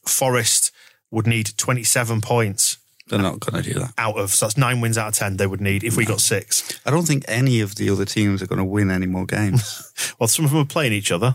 Forest 0.06 0.65
would 1.10 1.26
need 1.26 1.56
27 1.56 2.20
points 2.20 2.78
They're 3.08 3.18
not 3.20 3.40
going 3.40 3.62
to 3.62 3.72
do 3.72 3.78
that. 3.80 3.92
out 3.98 4.16
of, 4.18 4.30
so 4.30 4.46
that's 4.46 4.56
nine 4.56 4.80
wins 4.80 4.98
out 4.98 5.08
of 5.08 5.14
10 5.14 5.36
they 5.36 5.46
would 5.46 5.60
need 5.60 5.84
if 5.84 5.96
we 5.96 6.04
got 6.04 6.20
six. 6.20 6.80
I 6.84 6.90
don't 6.90 7.06
think 7.06 7.24
any 7.28 7.60
of 7.60 7.76
the 7.76 7.90
other 7.90 8.04
teams 8.04 8.42
are 8.42 8.46
going 8.46 8.58
to 8.58 8.64
win 8.64 8.90
any 8.90 9.06
more 9.06 9.26
games. 9.26 9.82
Well, 10.18 10.28
some 10.28 10.44
of 10.46 10.50
them 10.50 10.60
are 10.60 10.64
playing 10.66 10.92
each 10.92 11.10
other. 11.12 11.34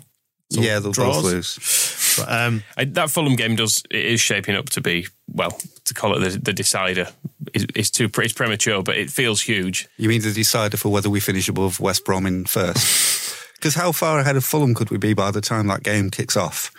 So 0.51 0.61
yeah, 0.61 0.79
they'll 0.79 0.91
draws. 0.91 1.21
both 1.21 1.31
lose. 1.31 2.15
But, 2.17 2.31
um, 2.31 2.63
I, 2.75 2.85
that 2.85 3.09
Fulham 3.09 3.35
game 3.35 3.55
does 3.55 3.83
it 3.89 4.05
is 4.05 4.19
shaping 4.19 4.55
up 4.55 4.69
to 4.71 4.81
be 4.81 5.07
well 5.27 5.57
to 5.85 5.93
call 5.93 6.15
it 6.15 6.19
the, 6.19 6.37
the 6.39 6.53
decider 6.53 7.07
is, 7.53 7.65
is 7.75 7.91
too 7.91 8.09
it's 8.17 8.33
premature, 8.33 8.83
but 8.83 8.97
it 8.97 9.09
feels 9.09 9.41
huge. 9.41 9.87
You 9.97 10.09
mean 10.09 10.21
the 10.21 10.33
decider 10.33 10.77
for 10.77 10.89
whether 10.89 11.09
we 11.09 11.19
finish 11.19 11.47
above 11.47 11.79
West 11.79 12.03
Brom 12.05 12.25
in 12.25 12.45
first? 12.45 13.37
Because 13.61 13.75
how 13.75 13.91
far 13.91 14.17
ahead 14.17 14.35
of 14.35 14.43
Fulham 14.43 14.73
could 14.73 14.89
we 14.89 14.97
be 14.97 15.13
by 15.13 15.29
the 15.29 15.39
time 15.39 15.67
that 15.67 15.83
game 15.83 16.09
kicks 16.09 16.35
off? 16.35 16.71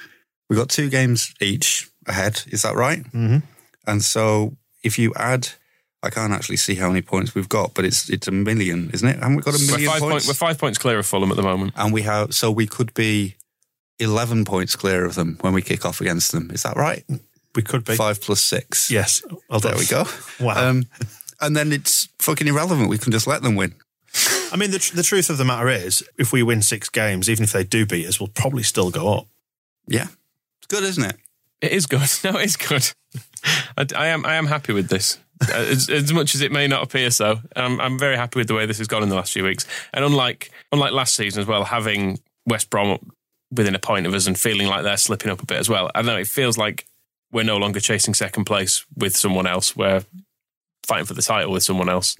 We've 0.50 0.58
got 0.58 0.68
two 0.68 0.90
games 0.90 1.32
each 1.40 1.88
ahead. 2.06 2.42
Is 2.48 2.62
that 2.62 2.74
right? 2.74 3.02
Mm-hmm. 3.04 3.38
And 3.86 4.02
so 4.02 4.56
if 4.82 4.98
you 4.98 5.12
add, 5.16 5.48
I 6.02 6.10
can't 6.10 6.32
actually 6.32 6.56
see 6.56 6.74
how 6.74 6.88
many 6.88 7.02
points 7.02 7.34
we've 7.34 7.48
got, 7.48 7.74
but 7.74 7.84
it's 7.84 8.08
it's 8.10 8.28
a 8.28 8.32
million, 8.32 8.90
isn't 8.92 9.08
it? 9.08 9.16
Haven't 9.18 9.36
we 9.36 9.42
got 9.42 9.54
a 9.54 9.58
We're 9.58 9.72
million 9.72 9.90
five, 9.90 10.00
points? 10.00 10.12
point, 10.12 10.26
we're 10.28 10.46
five 10.48 10.58
points 10.58 10.78
clear 10.78 10.98
of 10.98 11.06
Fulham 11.06 11.30
at 11.30 11.36
the 11.36 11.42
moment. 11.42 11.72
and 11.76 11.92
we 11.92 12.02
have 12.02 12.34
so 12.34 12.50
we 12.50 12.66
could 12.66 12.92
be 12.94 13.36
eleven 13.98 14.44
points 14.44 14.74
clear 14.76 15.04
of 15.04 15.14
them 15.14 15.38
when 15.42 15.52
we 15.52 15.62
kick 15.62 15.84
off 15.84 16.00
against 16.00 16.32
them. 16.32 16.50
Is 16.52 16.62
that 16.64 16.76
right? 16.76 17.04
we 17.54 17.62
could 17.62 17.84
be. 17.84 17.94
Five 17.96 18.20
plus 18.20 18.42
six. 18.42 18.90
Yes. 18.90 19.22
Well 19.50 19.60
There 19.60 19.76
we 19.76 19.86
go. 19.86 20.04
Wow. 20.40 20.70
Um, 20.70 20.86
and 21.40 21.54
then 21.56 21.70
it's 21.72 22.08
fucking 22.18 22.46
irrelevant. 22.48 22.88
We 22.88 22.98
can 22.98 23.12
just 23.12 23.26
let 23.26 23.42
them 23.42 23.56
win. 23.56 23.74
I 24.52 24.56
mean, 24.56 24.70
the, 24.70 24.78
tr- 24.78 24.94
the 24.96 25.02
truth 25.02 25.28
of 25.30 25.38
the 25.38 25.44
matter 25.44 25.68
is, 25.68 26.02
if 26.18 26.32
we 26.32 26.42
win 26.42 26.62
six 26.62 26.88
games, 26.88 27.28
even 27.30 27.44
if 27.44 27.52
they 27.52 27.64
do 27.64 27.84
beat 27.86 28.06
us, 28.06 28.20
we'll 28.20 28.28
probably 28.28 28.62
still 28.62 28.90
go 28.90 29.12
up. 29.12 29.26
Yeah. 29.88 30.04
It's 30.58 30.66
good, 30.68 30.82
isn't 30.84 31.02
it? 31.04 31.16
It 31.62 31.72
is 31.72 31.86
good. 31.86 32.02
No, 32.24 32.38
it 32.38 32.44
is 32.46 32.56
good. 32.56 32.86
I, 33.78 33.86
I 33.96 34.06
am 34.08 34.26
I 34.26 34.34
am 34.34 34.46
happy 34.46 34.72
with 34.72 34.88
this. 34.88 35.18
Uh, 35.42 35.54
As, 35.54 35.88
as 35.88 36.12
much 36.12 36.34
as 36.34 36.40
it 36.40 36.52
may 36.52 36.66
not 36.68 36.82
appear 36.82 37.10
so, 37.10 37.40
I'm, 37.56 37.80
I'm 37.80 37.98
very 37.98 38.16
happy 38.16 38.38
with 38.38 38.48
the 38.48 38.54
way 38.54 38.66
this 38.66 38.78
has 38.78 38.86
gone 38.86 39.02
in 39.02 39.08
the 39.08 39.16
last 39.16 39.32
few 39.32 39.44
weeks. 39.44 39.66
And 39.94 40.04
unlike 40.04 40.50
unlike 40.72 40.92
last 40.92 41.14
season 41.14 41.40
as 41.40 41.46
well, 41.46 41.64
having 41.64 42.18
West 42.46 42.68
Brom 42.70 42.98
within 43.50 43.74
a 43.74 43.78
point 43.78 44.06
of 44.06 44.14
us 44.14 44.26
and 44.26 44.38
feeling 44.38 44.66
like 44.66 44.82
they're 44.82 44.96
slipping 44.96 45.30
up 45.30 45.42
a 45.42 45.46
bit 45.46 45.58
as 45.58 45.68
well. 45.68 45.90
I 45.94 46.02
know 46.02 46.16
it 46.16 46.26
feels 46.26 46.56
like 46.58 46.86
we're 47.32 47.44
no 47.44 47.58
longer 47.58 47.80
chasing 47.80 48.14
second 48.14 48.44
place 48.44 48.84
with 48.96 49.16
someone 49.16 49.46
else. 49.46 49.76
We're 49.76 50.04
fighting 50.86 51.06
for 51.06 51.14
the 51.14 51.22
title 51.22 51.52
with 51.52 51.62
someone 51.62 51.88
else, 51.88 52.16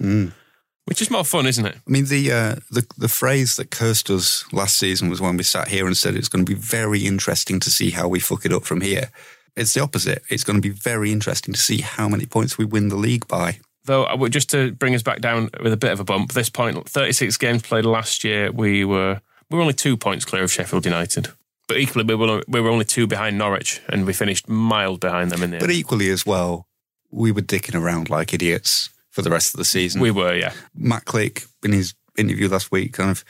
which 0.85 1.01
is 1.01 1.09
more 1.09 1.23
fun, 1.23 1.45
isn't 1.47 1.65
it? 1.65 1.75
I 1.75 1.89
mean, 1.91 2.05
the, 2.05 2.31
uh, 2.31 2.55
the 2.71 2.85
the 2.97 3.07
phrase 3.07 3.55
that 3.55 3.71
cursed 3.71 4.09
us 4.09 4.43
last 4.53 4.77
season 4.77 5.09
was 5.09 5.21
when 5.21 5.37
we 5.37 5.43
sat 5.43 5.69
here 5.69 5.85
and 5.87 5.95
said 5.97 6.15
it's 6.15 6.29
going 6.29 6.45
to 6.45 6.49
be 6.55 6.59
very 6.59 7.05
interesting 7.05 7.59
to 7.61 7.69
see 7.71 7.91
how 7.91 8.07
we 8.07 8.19
fuck 8.19 8.45
it 8.45 8.53
up 8.53 8.63
from 8.65 8.81
here. 8.81 9.09
It's 9.55 9.73
the 9.73 9.81
opposite. 9.81 10.23
It's 10.29 10.43
going 10.43 10.57
to 10.57 10.61
be 10.61 10.73
very 10.73 11.11
interesting 11.11 11.53
to 11.53 11.59
see 11.59 11.81
how 11.81 12.09
many 12.09 12.25
points 12.25 12.57
we 12.57 12.65
win 12.65 12.89
the 12.89 12.95
league 12.95 13.27
by. 13.27 13.59
Though, 13.85 14.05
uh, 14.05 14.29
just 14.29 14.49
to 14.51 14.71
bring 14.71 14.95
us 14.95 15.03
back 15.03 15.19
down 15.21 15.49
with 15.61 15.73
a 15.73 15.77
bit 15.77 15.91
of 15.91 15.99
a 15.99 16.03
bump, 16.03 16.31
this 16.33 16.49
point, 16.49 16.87
36 16.87 17.37
games 17.37 17.61
played 17.61 17.85
last 17.85 18.23
year, 18.23 18.51
we 18.51 18.85
were 18.85 19.19
we 19.49 19.57
were 19.57 19.61
only 19.61 19.73
two 19.73 19.97
points 19.97 20.25
clear 20.25 20.43
of 20.43 20.51
Sheffield 20.51 20.85
United. 20.85 21.27
But 21.67 21.77
equally, 21.77 22.03
we 22.05 22.15
were, 22.15 22.41
we 22.47 22.59
were 22.59 22.69
only 22.69 22.85
two 22.85 23.07
behind 23.07 23.37
Norwich, 23.37 23.81
and 23.89 24.05
we 24.05 24.13
finished 24.13 24.49
miles 24.49 24.97
behind 24.99 25.31
them 25.31 25.43
in 25.43 25.51
the 25.51 25.57
But 25.59 25.69
end. 25.69 25.77
equally 25.79 26.09
as 26.09 26.25
well, 26.25 26.67
we 27.11 27.31
were 27.31 27.41
dicking 27.41 27.79
around 27.79 28.09
like 28.09 28.33
idiots 28.33 28.89
for 29.11 29.21
the 29.21 29.29
rest 29.29 29.53
of 29.53 29.59
the 29.59 29.65
season. 29.65 30.01
We 30.01 30.11
were, 30.11 30.33
yeah. 30.35 30.53
Matt 30.75 31.05
Klich 31.05 31.45
in 31.63 31.71
his 31.71 31.93
interview 32.17 32.49
last 32.49 32.71
week 32.71 32.93
kind 32.93 33.11
of, 33.11 33.23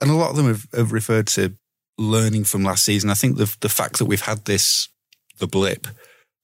and 0.00 0.10
a 0.10 0.14
lot 0.14 0.30
of 0.30 0.36
them 0.36 0.46
have, 0.46 0.66
have 0.74 0.92
referred 0.92 1.26
to 1.28 1.54
learning 1.98 2.44
from 2.44 2.62
last 2.62 2.84
season. 2.84 3.10
I 3.10 3.14
think 3.14 3.36
the 3.36 3.54
the 3.60 3.68
fact 3.68 3.98
that 3.98 4.04
we've 4.06 4.20
had 4.22 4.44
this, 4.44 4.88
the 5.38 5.46
blip, 5.46 5.86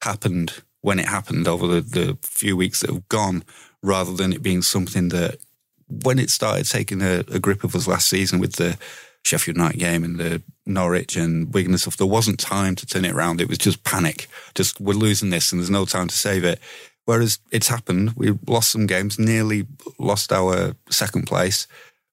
happened 0.03 0.63
when 0.81 0.99
it 0.99 1.07
happened 1.07 1.49
over 1.49 1.67
the, 1.67 1.81
the 1.81 2.19
few 2.23 2.57
weeks 2.57 2.81
that 2.81 2.91
have 2.91 3.09
gone, 3.09 3.45
rather 3.83 4.13
than 4.13 4.33
it 4.33 4.43
being 4.43 4.63
something 4.63 5.09
that 5.11 5.39
when 5.89 6.19
it 6.19 6.31
started 6.31 6.67
taking 6.67 7.03
a, 7.03 7.25
a 7.33 7.39
grip 7.39 7.65
of 7.65 7.75
us 7.75 7.87
last 7.87 8.09
season 8.09 8.39
with 8.39 8.55
the 8.55 8.77
Sheffield 9.25 9.57
United 9.57 9.79
game 9.79 10.05
and 10.05 10.19
the 10.19 10.43
Norwich 10.67 11.17
and 11.17 11.53
Wigan 11.53 11.73
and 11.73 11.81
stuff, 11.81 11.97
there 11.97 12.07
wasn't 12.07 12.39
time 12.39 12.75
to 12.77 12.87
turn 12.87 13.05
it 13.05 13.13
around. 13.13 13.41
It 13.41 13.49
was 13.49 13.59
just 13.59 13.85
panic. 13.85 14.29
Just 14.55 14.81
we're 14.81 14.95
losing 14.95 15.31
this 15.31 15.53
and 15.53 15.61
there's 15.61 15.71
no 15.71 15.85
time 15.85 16.09
to 16.09 16.15
save 16.15 16.45
it. 16.45 16.61
Whereas 17.07 17.39
it's 17.51 17.69
happened, 17.69 18.13
we 18.17 18.39
lost 18.47 18.71
some 18.71 18.87
games, 18.87 19.19
nearly 19.19 19.67
lost 19.99 20.33
our 20.33 20.75
second 20.91 21.27
place, 21.27 21.67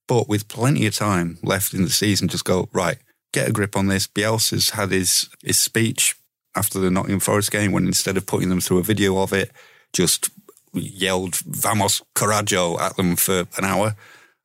but 0.08 0.28
with 0.28 0.50
plenty 0.50 0.86
of 0.86 0.96
time 0.96 1.38
left 1.44 1.74
in 1.74 1.84
the 1.84 1.89
season, 1.89 2.28
just 2.28 2.44
go 2.44 2.67
right, 2.74 2.98
get 3.32 3.48
a 3.48 3.54
grip 3.54 3.78
on 3.78 3.88
this. 3.88 4.08
Bielsa's 4.08 4.72
had 4.72 4.91
his 4.91 5.30
his 5.44 5.58
speech 5.58 6.15
after 6.56 6.80
the 6.80 6.92
Nottingham 6.92 7.20
Forest 7.20 7.52
game, 7.52 7.72
when 7.72 7.86
instead 7.86 8.18
of 8.18 8.26
putting 8.26 8.50
them 8.50 8.62
through 8.62 8.80
a 8.80 8.84
video 8.84 9.18
of 9.18 9.34
it, 9.34 9.52
just 9.94 10.30
yelled 10.74 11.36
"Vamos 11.36 12.02
Coraggio" 12.16 12.80
at 12.80 12.96
them 12.98 13.16
for 13.16 13.48
an 13.58 13.66
hour 13.66 13.96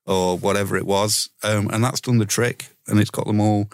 or 0.06 0.38
whatever 0.38 0.76
it 0.76 0.86
was, 0.86 1.30
um, 1.42 1.68
and 1.72 1.82
that's 1.82 2.00
done 2.00 2.18
the 2.18 2.26
trick, 2.26 2.66
and 2.86 3.00
it's 3.00 3.10
got 3.10 3.26
them 3.26 3.40
all 3.40 3.68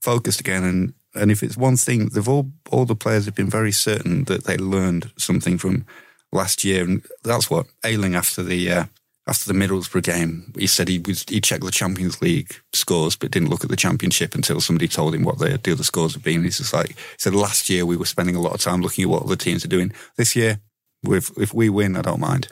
focused 0.00 0.40
again. 0.40 0.64
And 0.64 0.94
and 1.14 1.30
if 1.30 1.42
it's 1.42 1.56
one 1.56 1.76
thing, 1.76 2.08
they've 2.08 2.28
all 2.28 2.50
all 2.70 2.84
the 2.84 2.96
players 2.96 3.24
have 3.24 3.34
been 3.34 3.50
very 3.50 3.72
certain 3.72 4.24
that 4.24 4.44
they 4.44 4.56
learned 4.56 5.12
something 5.16 5.58
from 5.58 5.86
last 6.32 6.64
year, 6.64 6.84
and 6.84 7.04
that's 7.22 7.50
what 7.50 7.66
Ayling 7.84 8.14
after 8.14 8.42
the 8.42 8.70
uh, 8.70 8.84
after 9.28 9.52
the 9.52 9.58
Middlesbrough 9.58 10.04
game, 10.04 10.52
he 10.56 10.66
said 10.66 10.88
he 10.88 11.00
was 11.00 11.24
he 11.28 11.40
checked 11.40 11.64
the 11.64 11.70
Champions 11.70 12.22
League 12.22 12.54
scores, 12.72 13.16
but 13.16 13.30
didn't 13.30 13.50
look 13.50 13.64
at 13.64 13.70
the 13.70 13.76
Championship 13.76 14.34
until 14.34 14.60
somebody 14.60 14.86
told 14.86 15.14
him 15.14 15.24
what 15.24 15.38
the, 15.38 15.58
the 15.62 15.72
other 15.72 15.82
scores 15.82 16.14
had 16.14 16.22
been. 16.22 16.44
He's 16.44 16.58
just 16.58 16.72
like 16.72 16.88
he 16.88 16.94
said 17.18 17.34
last 17.34 17.68
year 17.68 17.84
we 17.84 17.96
were 17.96 18.06
spending 18.06 18.36
a 18.36 18.40
lot 18.40 18.54
of 18.54 18.60
time 18.60 18.82
looking 18.82 19.04
at 19.04 19.10
what 19.10 19.24
other 19.24 19.36
teams 19.36 19.64
are 19.64 19.68
doing. 19.68 19.92
This 20.16 20.36
year, 20.36 20.60
if 21.04 21.36
if 21.36 21.52
we 21.52 21.68
win, 21.68 21.96
I 21.96 22.02
don't 22.02 22.20
mind. 22.20 22.48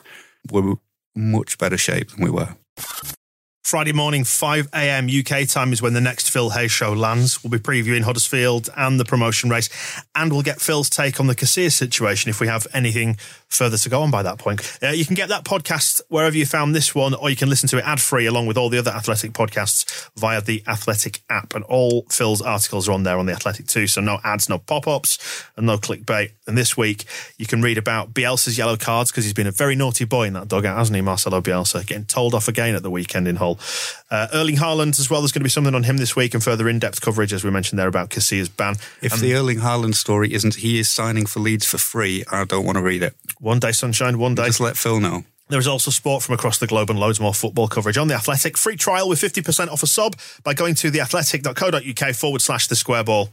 We're 0.51 0.75
much 1.15 1.57
better 1.57 1.77
shape 1.77 2.11
than 2.11 2.23
we 2.23 2.29
were. 2.29 2.55
Friday 3.65 3.93
morning, 3.93 4.23
5 4.23 4.69
a.m. 4.75 5.07
UK 5.07 5.47
time 5.47 5.73
is 5.73 5.81
when 5.81 5.93
the 5.93 6.01
next 6.01 6.29
Phil 6.29 6.51
Hay's 6.51 6.71
show 6.71 6.93
lands. 6.93 7.43
We'll 7.43 7.49
be 7.49 7.57
previewing 7.57 8.03
Huddersfield 8.03 8.69
and 8.77 8.99
the 8.99 9.05
promotion 9.05 9.49
race, 9.49 9.69
and 10.13 10.31
we'll 10.31 10.43
get 10.43 10.61
Phil's 10.61 10.87
take 10.87 11.19
on 11.19 11.25
the 11.25 11.33
Casillas 11.33 11.71
situation 11.71 12.29
if 12.29 12.39
we 12.39 12.45
have 12.45 12.67
anything 12.73 13.17
further 13.55 13.77
to 13.77 13.89
go 13.89 14.01
on 14.01 14.11
by 14.11 14.23
that 14.23 14.37
point. 14.37 14.79
Uh, 14.81 14.89
you 14.89 15.05
can 15.05 15.15
get 15.15 15.29
that 15.29 15.43
podcast 15.43 16.01
wherever 16.09 16.35
you 16.37 16.45
found 16.45 16.75
this 16.75 16.93
one, 16.93 17.13
or 17.13 17.29
you 17.29 17.35
can 17.35 17.49
listen 17.49 17.69
to 17.69 17.77
it 17.77 17.85
ad 17.85 17.99
free 17.99 18.25
along 18.25 18.47
with 18.47 18.57
all 18.57 18.69
the 18.69 18.77
other 18.77 18.91
Athletic 18.91 19.31
podcasts 19.31 20.09
via 20.15 20.41
the 20.41 20.63
Athletic 20.67 21.21
app. 21.29 21.55
And 21.55 21.63
all 21.65 22.05
Phil's 22.09 22.41
articles 22.41 22.87
are 22.87 22.91
on 22.91 23.03
there 23.03 23.17
on 23.17 23.25
the 23.25 23.33
Athletic 23.33 23.67
too. 23.67 23.87
So 23.87 24.01
no 24.01 24.19
ads, 24.23 24.49
no 24.49 24.57
pop 24.57 24.87
ups, 24.87 25.45
and 25.55 25.65
no 25.65 25.77
clickbait. 25.77 26.31
And 26.47 26.57
this 26.57 26.77
week, 26.77 27.05
you 27.37 27.45
can 27.45 27.61
read 27.61 27.77
about 27.77 28.13
Bielsa's 28.13 28.57
yellow 28.57 28.77
cards 28.77 29.11
because 29.11 29.23
he's 29.23 29.33
been 29.33 29.47
a 29.47 29.51
very 29.51 29.75
naughty 29.75 30.05
boy 30.05 30.27
in 30.27 30.33
that 30.33 30.47
dugout, 30.47 30.77
hasn't 30.77 30.95
he, 30.95 31.01
Marcelo 31.01 31.41
Bielsa? 31.41 31.85
Getting 31.85 32.05
told 32.05 32.33
off 32.33 32.47
again 32.47 32.75
at 32.75 32.83
the 32.83 32.91
weekend 32.91 33.27
in 33.27 33.37
Hull. 33.37 33.59
Uh, 34.11 34.27
Erling 34.33 34.57
Haaland 34.57 34.99
as 34.99 35.09
well. 35.09 35.21
There's 35.21 35.31
going 35.31 35.41
to 35.41 35.45
be 35.45 35.49
something 35.49 35.75
on 35.75 35.83
him 35.83 35.97
this 35.97 36.15
week 36.15 36.33
and 36.33 36.43
further 36.43 36.69
in 36.69 36.79
depth 36.79 37.01
coverage, 37.01 37.33
as 37.33 37.43
we 37.43 37.51
mentioned 37.51 37.79
there, 37.79 37.87
about 37.87 38.09
Casilla's 38.09 38.49
ban. 38.49 38.75
If 39.01 39.19
the 39.19 39.33
Erling 39.33 39.59
Haaland 39.59 39.95
story 39.95 40.33
isn't 40.33 40.55
he 40.55 40.79
is 40.79 40.89
signing 40.89 41.25
for 41.25 41.39
Leeds 41.39 41.65
for 41.65 41.77
free, 41.77 42.23
I 42.31 42.43
don't 42.45 42.65
want 42.65 42.77
to 42.77 42.83
read 42.83 43.03
it. 43.03 43.15
One 43.45 43.59
day 43.59 43.73
sunshine, 43.73 44.17
one 44.17 44.33
day. 44.33 44.47
Just 44.47 44.59
let 44.59 44.75
Phil 44.75 44.99
know. 44.99 45.23
There 45.49 45.59
is 45.59 45.67
also 45.67 45.91
sport 45.91 46.23
from 46.23 46.33
across 46.33 46.57
the 46.57 46.65
globe 46.65 46.89
and 46.89 46.97
loads 46.97 47.19
more 47.19 47.31
football 47.31 47.67
coverage 47.67 47.95
on 47.95 48.07
The 48.07 48.15
Athletic. 48.15 48.57
Free 48.57 48.75
trial 48.75 49.07
with 49.07 49.21
50% 49.21 49.67
off 49.67 49.83
a 49.83 49.85
sub 49.85 50.15
by 50.43 50.55
going 50.55 50.73
to 50.73 50.89
theathletic.co.uk 50.89 52.15
forward 52.15 52.41
slash 52.41 52.65
the 52.65 52.75
square 52.75 53.03
ball. 53.03 53.29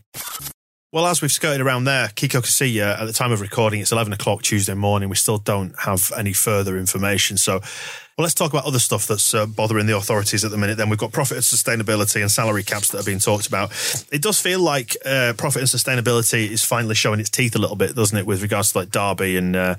Well, 0.93 1.07
as 1.07 1.23
we've 1.23 1.33
skirted 1.33 1.63
around 1.63 1.85
there, 1.85 2.09
Kiko 2.09 2.43
Casilla, 2.43 3.01
at 3.01 3.07
the 3.07 3.15
time 3.15 3.33
of 3.33 3.41
recording, 3.41 3.81
it's 3.81 3.93
11 3.93 4.13
o'clock 4.13 4.43
Tuesday 4.43 4.75
morning. 4.75 5.09
We 5.09 5.17
still 5.17 5.39
don't 5.39 5.75
have 5.79 6.13
any 6.19 6.35
further 6.35 6.77
information. 6.77 7.39
So, 7.39 7.61
well, 7.61 8.25
let's 8.25 8.35
talk 8.35 8.53
about 8.53 8.67
other 8.67 8.79
stuff 8.79 9.07
that's 9.07 9.33
uh, 9.33 9.47
bothering 9.47 9.87
the 9.87 9.97
authorities 9.97 10.45
at 10.45 10.51
the 10.51 10.59
minute. 10.59 10.77
Then 10.77 10.91
we've 10.91 10.99
got 10.99 11.11
profit 11.11 11.39
and 11.39 11.45
sustainability 11.45 12.21
and 12.21 12.31
salary 12.31 12.63
caps 12.63 12.91
that 12.91 13.01
are 13.01 13.05
being 13.05 13.21
talked 13.21 13.47
about. 13.47 13.71
It 14.13 14.21
does 14.21 14.39
feel 14.39 14.61
like 14.61 14.95
uh, 15.07 15.33
profit 15.39 15.63
and 15.63 15.71
sustainability 15.71 16.51
is 16.51 16.63
finally 16.63 16.95
showing 16.95 17.21
its 17.21 17.31
teeth 17.31 17.57
a 17.57 17.59
little 17.59 17.77
bit, 17.77 17.97
doesn't 17.97 18.19
it, 18.19 18.27
with 18.27 18.43
regards 18.43 18.73
to 18.73 18.79
like 18.81 18.91
Derby 18.91 19.39
and 19.39 19.57
uh, 19.57 19.77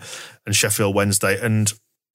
and 0.47 0.55
Sheffield 0.55 0.95
Wednesday. 0.95 1.39
And 1.39 1.71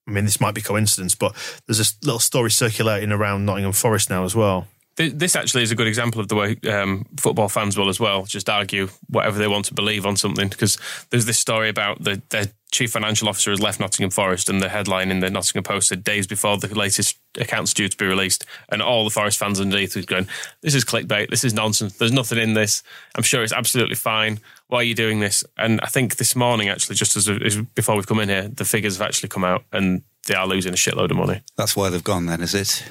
I 0.09 0.11
mean, 0.11 0.25
this 0.25 0.41
might 0.41 0.57
be 0.57 0.61
coincidence, 0.61 1.15
but 1.15 1.37
there's 1.69 1.79
a 1.79 2.05
little 2.05 2.19
story 2.19 2.51
circulating 2.51 3.13
around 3.13 3.47
Nottingham 3.47 3.75
Forest 3.75 4.11
now 4.11 4.25
as 4.25 4.35
well. 4.35 4.67
Th- 4.99 5.15
This 5.15 5.37
actually 5.37 5.63
is 5.63 5.71
a 5.71 5.77
good 5.77 5.87
example 5.87 6.21
of 6.21 6.27
the 6.27 6.35
way 6.35 6.57
um, 6.69 7.07
football 7.19 7.49
fans 7.49 7.79
will 7.79 7.89
as 7.89 8.01
well 8.01 8.25
just 8.25 8.51
argue 8.51 8.89
whatever 9.09 9.39
they 9.39 9.47
want 9.47 9.65
to 9.67 9.75
believe 9.75 10.05
on 10.05 10.17
something. 10.17 10.49
Because 10.49 10.77
there's 11.11 11.25
this 11.25 11.39
story 11.39 11.69
about 11.69 12.03
the 12.03 12.21
their 12.31 12.47
chief 12.73 12.91
financial 12.91 13.29
officer 13.29 13.51
has 13.51 13.61
left 13.61 13.81
Nottingham 13.81 14.11
Forest, 14.11 14.51
and 14.51 14.61
the 14.61 14.69
headline 14.69 15.11
in 15.11 15.21
the 15.21 15.31
Nottingham 15.31 15.63
Post 15.63 15.89
said 15.89 16.03
days 16.05 16.27
before 16.27 16.59
the 16.59 16.75
latest 16.75 17.17
accounts 17.39 17.73
due 17.73 17.89
to 17.89 17.97
be 17.97 18.07
released, 18.07 18.45
and 18.71 18.83
all 18.83 19.05
the 19.05 19.11
Forest 19.11 19.39
fans 19.39 19.61
underneath 19.61 19.95
was 19.95 20.05
going, 20.05 20.27
"This 20.63 20.75
is 20.75 20.85
clickbait. 20.85 21.31
This 21.31 21.45
is 21.45 21.55
nonsense. 21.55 21.97
There's 21.97 22.13
nothing 22.13 22.39
in 22.39 22.55
this. 22.55 22.83
I'm 23.15 23.23
sure 23.23 23.45
it's 23.45 23.53
absolutely 23.53 23.95
fine. 23.95 24.41
Why 24.67 24.81
are 24.81 24.83
you 24.83 24.97
doing 24.97 25.21
this?" 25.21 25.45
And 25.57 25.81
I 25.81 25.87
think 25.87 26.17
this 26.17 26.35
morning, 26.35 26.69
actually, 26.69 26.97
just 26.97 27.17
as, 27.17 27.29
as 27.29 27.57
before 27.57 27.95
we've 27.95 28.07
come 28.07 28.21
in 28.21 28.29
here, 28.29 28.49
the 28.49 28.65
figures 28.65 28.99
have 28.99 29.07
actually 29.07 29.29
come 29.29 29.45
out, 29.45 29.63
and 29.73 30.03
they 30.27 30.35
are 30.35 30.47
losing 30.47 30.73
a 30.73 30.77
shitload 30.77 31.13
of 31.13 31.17
money. 31.17 31.41
That's 31.57 31.77
why 31.77 31.89
they've 31.89 32.03
gone 32.03 32.27
then, 32.27 32.43
is 32.43 32.55
it? 32.55 32.85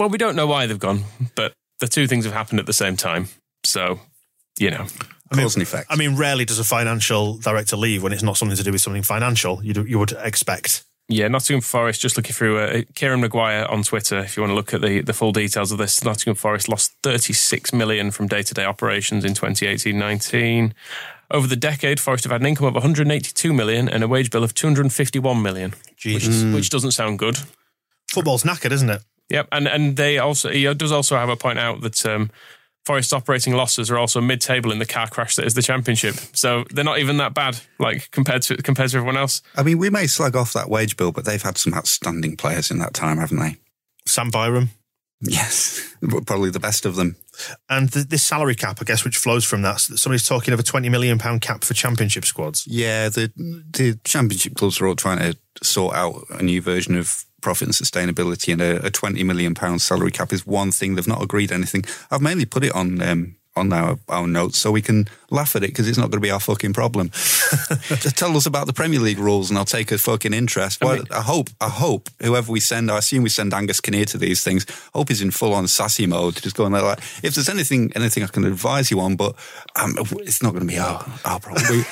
Well, 0.00 0.08
we 0.08 0.16
don't 0.16 0.34
know 0.34 0.46
why 0.46 0.64
they've 0.64 0.78
gone, 0.78 1.04
but 1.34 1.52
the 1.78 1.86
two 1.86 2.06
things 2.06 2.24
have 2.24 2.32
happened 2.32 2.58
at 2.58 2.64
the 2.64 2.72
same 2.72 2.96
time. 2.96 3.28
So, 3.64 4.00
you 4.58 4.70
know, 4.70 4.86
Cause 5.30 5.54
and 5.54 5.62
effect. 5.62 5.88
I 5.90 5.96
mean, 5.96 6.16
rarely 6.16 6.46
does 6.46 6.58
a 6.58 6.64
financial 6.64 7.36
director 7.36 7.76
leave 7.76 8.02
when 8.02 8.14
it's 8.14 8.22
not 8.22 8.38
something 8.38 8.56
to 8.56 8.64
do 8.64 8.72
with 8.72 8.80
something 8.80 9.02
financial. 9.02 9.62
You 9.62 9.84
you 9.84 9.98
would 9.98 10.12
expect. 10.12 10.84
Yeah, 11.08 11.28
Nottingham 11.28 11.60
Forest, 11.60 12.00
just 12.00 12.16
looking 12.16 12.32
through 12.32 12.58
uh, 12.60 12.82
Kieran 12.94 13.20
Maguire 13.20 13.66
on 13.66 13.82
Twitter, 13.82 14.20
if 14.20 14.36
you 14.36 14.42
want 14.42 14.52
to 14.52 14.54
look 14.54 14.72
at 14.72 14.80
the, 14.80 15.00
the 15.00 15.12
full 15.12 15.32
details 15.32 15.72
of 15.72 15.78
this, 15.78 16.02
Nottingham 16.02 16.36
Forest 16.36 16.68
lost 16.68 16.94
36 17.02 17.72
million 17.74 18.10
from 18.10 18.26
day 18.26 18.42
to 18.42 18.54
day 18.54 18.64
operations 18.64 19.24
in 19.24 19.34
2018 19.34 19.98
19. 19.98 20.72
Over 21.30 21.46
the 21.46 21.56
decade, 21.56 22.00
Forest 22.00 22.24
have 22.24 22.32
had 22.32 22.40
an 22.40 22.46
income 22.46 22.68
of 22.68 22.74
182 22.74 23.52
million 23.52 23.86
and 23.86 24.02
a 24.02 24.08
wage 24.08 24.30
bill 24.30 24.44
of 24.44 24.54
251 24.54 25.42
million, 25.42 25.74
which, 26.06 26.26
which 26.54 26.70
doesn't 26.70 26.92
sound 26.92 27.18
good. 27.18 27.38
Football's 28.10 28.44
knackered, 28.44 28.72
isn't 28.72 28.88
it? 28.88 29.02
Yep, 29.30 29.48
and 29.52 29.68
and 29.68 29.96
they 29.96 30.18
also 30.18 30.50
he 30.50 30.72
does 30.74 30.92
also 30.92 31.16
have 31.16 31.28
a 31.28 31.36
point 31.36 31.58
out 31.58 31.80
that 31.82 32.04
um, 32.04 32.30
Forest's 32.84 33.12
operating 33.12 33.54
losses 33.54 33.90
are 33.90 33.98
also 33.98 34.20
mid-table 34.20 34.72
in 34.72 34.78
the 34.78 34.86
car 34.86 35.08
crash 35.08 35.36
that 35.36 35.46
is 35.46 35.54
the 35.54 35.62
championship. 35.62 36.16
So 36.32 36.64
they're 36.70 36.84
not 36.84 36.98
even 36.98 37.18
that 37.18 37.34
bad, 37.34 37.60
like 37.78 38.10
compared 38.10 38.42
to 38.42 38.56
compared 38.56 38.90
to 38.90 38.96
everyone 38.96 39.16
else. 39.16 39.42
I 39.56 39.62
mean, 39.62 39.78
we 39.78 39.90
may 39.90 40.06
slug 40.06 40.34
off 40.34 40.52
that 40.54 40.68
wage 40.68 40.96
bill, 40.96 41.12
but 41.12 41.24
they've 41.24 41.42
had 41.42 41.56
some 41.56 41.74
outstanding 41.74 42.36
players 42.36 42.70
in 42.70 42.78
that 42.78 42.92
time, 42.92 43.18
haven't 43.18 43.38
they? 43.38 43.56
Sam 44.06 44.30
Byram. 44.30 44.70
Yes, 45.22 45.94
probably 46.26 46.50
the 46.50 46.60
best 46.60 46.86
of 46.86 46.96
them. 46.96 47.16
And 47.68 47.92
th- 47.92 48.06
this 48.06 48.22
salary 48.22 48.54
cap, 48.54 48.78
I 48.80 48.84
guess, 48.84 49.04
which 49.04 49.18
flows 49.18 49.44
from 49.44 49.62
that. 49.62 49.80
Somebody's 49.80 50.26
talking 50.26 50.54
of 50.54 50.60
a 50.60 50.62
twenty 50.62 50.88
million 50.88 51.18
pound 51.18 51.42
cap 51.42 51.62
for 51.62 51.74
championship 51.74 52.24
squads. 52.24 52.66
Yeah, 52.66 53.10
the 53.10 53.30
the 53.36 53.98
championship 54.04 54.54
clubs 54.54 54.80
are 54.80 54.86
all 54.86 54.96
trying 54.96 55.18
to 55.18 55.36
sort 55.62 55.94
out 55.94 56.24
a 56.30 56.42
new 56.42 56.62
version 56.62 56.96
of 56.96 57.24
profit 57.42 57.68
and 57.68 57.74
sustainability, 57.74 58.52
and 58.52 58.62
a, 58.62 58.86
a 58.86 58.90
twenty 58.90 59.22
million 59.22 59.54
pound 59.54 59.82
salary 59.82 60.10
cap 60.10 60.32
is 60.32 60.46
one 60.46 60.72
thing 60.72 60.94
they've 60.94 61.06
not 61.06 61.22
agreed 61.22 61.52
anything. 61.52 61.84
I've 62.10 62.22
mainly 62.22 62.46
put 62.46 62.64
it 62.64 62.74
on. 62.74 63.02
Um, 63.02 63.36
on 63.56 63.72
our, 63.72 63.98
our 64.08 64.26
notes, 64.26 64.58
so 64.58 64.70
we 64.70 64.82
can 64.82 65.08
laugh 65.30 65.56
at 65.56 65.62
it 65.62 65.68
because 65.68 65.88
it's 65.88 65.98
not 65.98 66.04
going 66.04 66.20
to 66.20 66.26
be 66.26 66.30
our 66.30 66.40
fucking 66.40 66.72
problem. 66.72 67.10
Just 67.12 68.16
tell 68.16 68.36
us 68.36 68.46
about 68.46 68.66
the 68.66 68.72
Premier 68.72 69.00
League 69.00 69.18
rules, 69.18 69.50
and 69.50 69.58
I'll 69.58 69.64
take 69.64 69.90
a 69.90 69.98
fucking 69.98 70.32
interest. 70.32 70.82
Well, 70.82 71.02
I, 71.10 71.20
hope, 71.20 71.50
I 71.60 71.68
hope 71.68 72.08
whoever 72.22 72.52
we 72.52 72.60
send, 72.60 72.90
I 72.90 72.98
assume 72.98 73.22
we 73.22 73.28
send 73.28 73.52
Angus 73.52 73.80
Kinnear 73.80 74.04
to 74.06 74.18
these 74.18 74.44
things. 74.44 74.66
Hope 74.94 75.08
he's 75.08 75.20
in 75.20 75.30
full 75.30 75.52
on 75.52 75.66
sassy 75.66 76.06
mode, 76.06 76.36
to 76.36 76.42
just 76.42 76.56
going 76.56 76.72
there 76.72 76.82
like, 76.82 77.00
if 77.22 77.34
there's 77.34 77.48
anything, 77.48 77.92
anything 77.96 78.22
I 78.22 78.28
can 78.28 78.44
advise 78.44 78.90
you 78.90 79.00
on, 79.00 79.16
but 79.16 79.34
um, 79.76 79.96
it's 80.20 80.42
not 80.42 80.50
going 80.50 80.66
to 80.66 80.72
be 80.72 80.78
our, 80.78 81.04
our 81.24 81.40
problem. 81.40 81.64
We, 81.70 81.84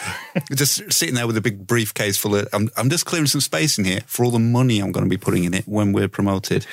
just 0.55 0.93
sitting 0.93 1.17
there 1.17 1.27
with 1.27 1.37
a 1.37 1.43
big 1.43 1.67
briefcase 1.67 2.17
full 2.17 2.37
of, 2.37 2.49
I'm, 2.53 2.71
I'm 2.77 2.89
just 2.89 3.05
clearing 3.05 3.27
some 3.27 3.41
space 3.41 3.79
in 3.79 3.85
here 3.85 4.01
for 4.07 4.25
all 4.25 4.31
the 4.31 4.39
money 4.39 4.79
I'm 4.79 4.93
going 4.93 5.05
to 5.05 5.11
be 5.11 5.19
putting 5.19 5.45
in 5.45 5.55
it 5.55 5.67
when 5.67 5.93
we're 5.93 6.09
promoted. 6.09 6.67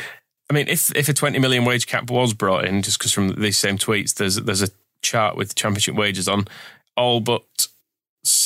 I 0.49 0.53
mean, 0.53 0.67
if 0.67 0.95
if 0.95 1.09
a 1.09 1.13
20 1.13 1.39
million 1.39 1.65
wage 1.65 1.87
cap 1.87 2.09
was 2.09 2.33
brought 2.33 2.65
in, 2.65 2.81
just 2.81 2.99
because 2.99 3.11
from 3.11 3.29
these 3.41 3.57
same 3.57 3.77
tweets, 3.77 4.13
there's 4.13 4.35
there's 4.35 4.61
a 4.61 4.69
chart 5.01 5.35
with 5.37 5.55
championship 5.55 5.95
wages 5.95 6.27
on, 6.27 6.47
all 6.95 7.19
but 7.19 7.67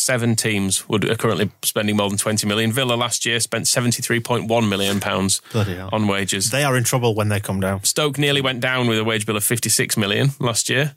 seven 0.10 0.36
teams 0.36 0.90
would 0.90 1.08
are 1.08 1.16
currently 1.16 1.52
spending 1.62 1.96
more 1.96 2.10
than 2.10 2.18
20 2.18 2.48
million. 2.48 2.72
Villa 2.72 2.96
last 2.96 3.28
year 3.28 3.40
spent 3.40 3.66
73.1 3.66 4.68
million 4.68 5.00
pounds 5.00 5.40
on 5.94 6.08
wages. 6.08 6.50
They 6.50 6.64
are 6.64 6.76
in 6.76 6.84
trouble 6.84 7.14
when 7.14 7.30
they 7.30 7.40
come 7.40 7.60
down. 7.60 7.84
Stoke 7.84 8.18
nearly 8.18 8.42
went 8.42 8.60
down 8.60 8.88
with 8.88 8.98
a 8.98 9.04
wage 9.04 9.28
bill 9.28 9.38
of 9.38 9.44
56 9.44 9.98
million 9.98 10.30
last 10.40 10.68
year. 10.68 10.96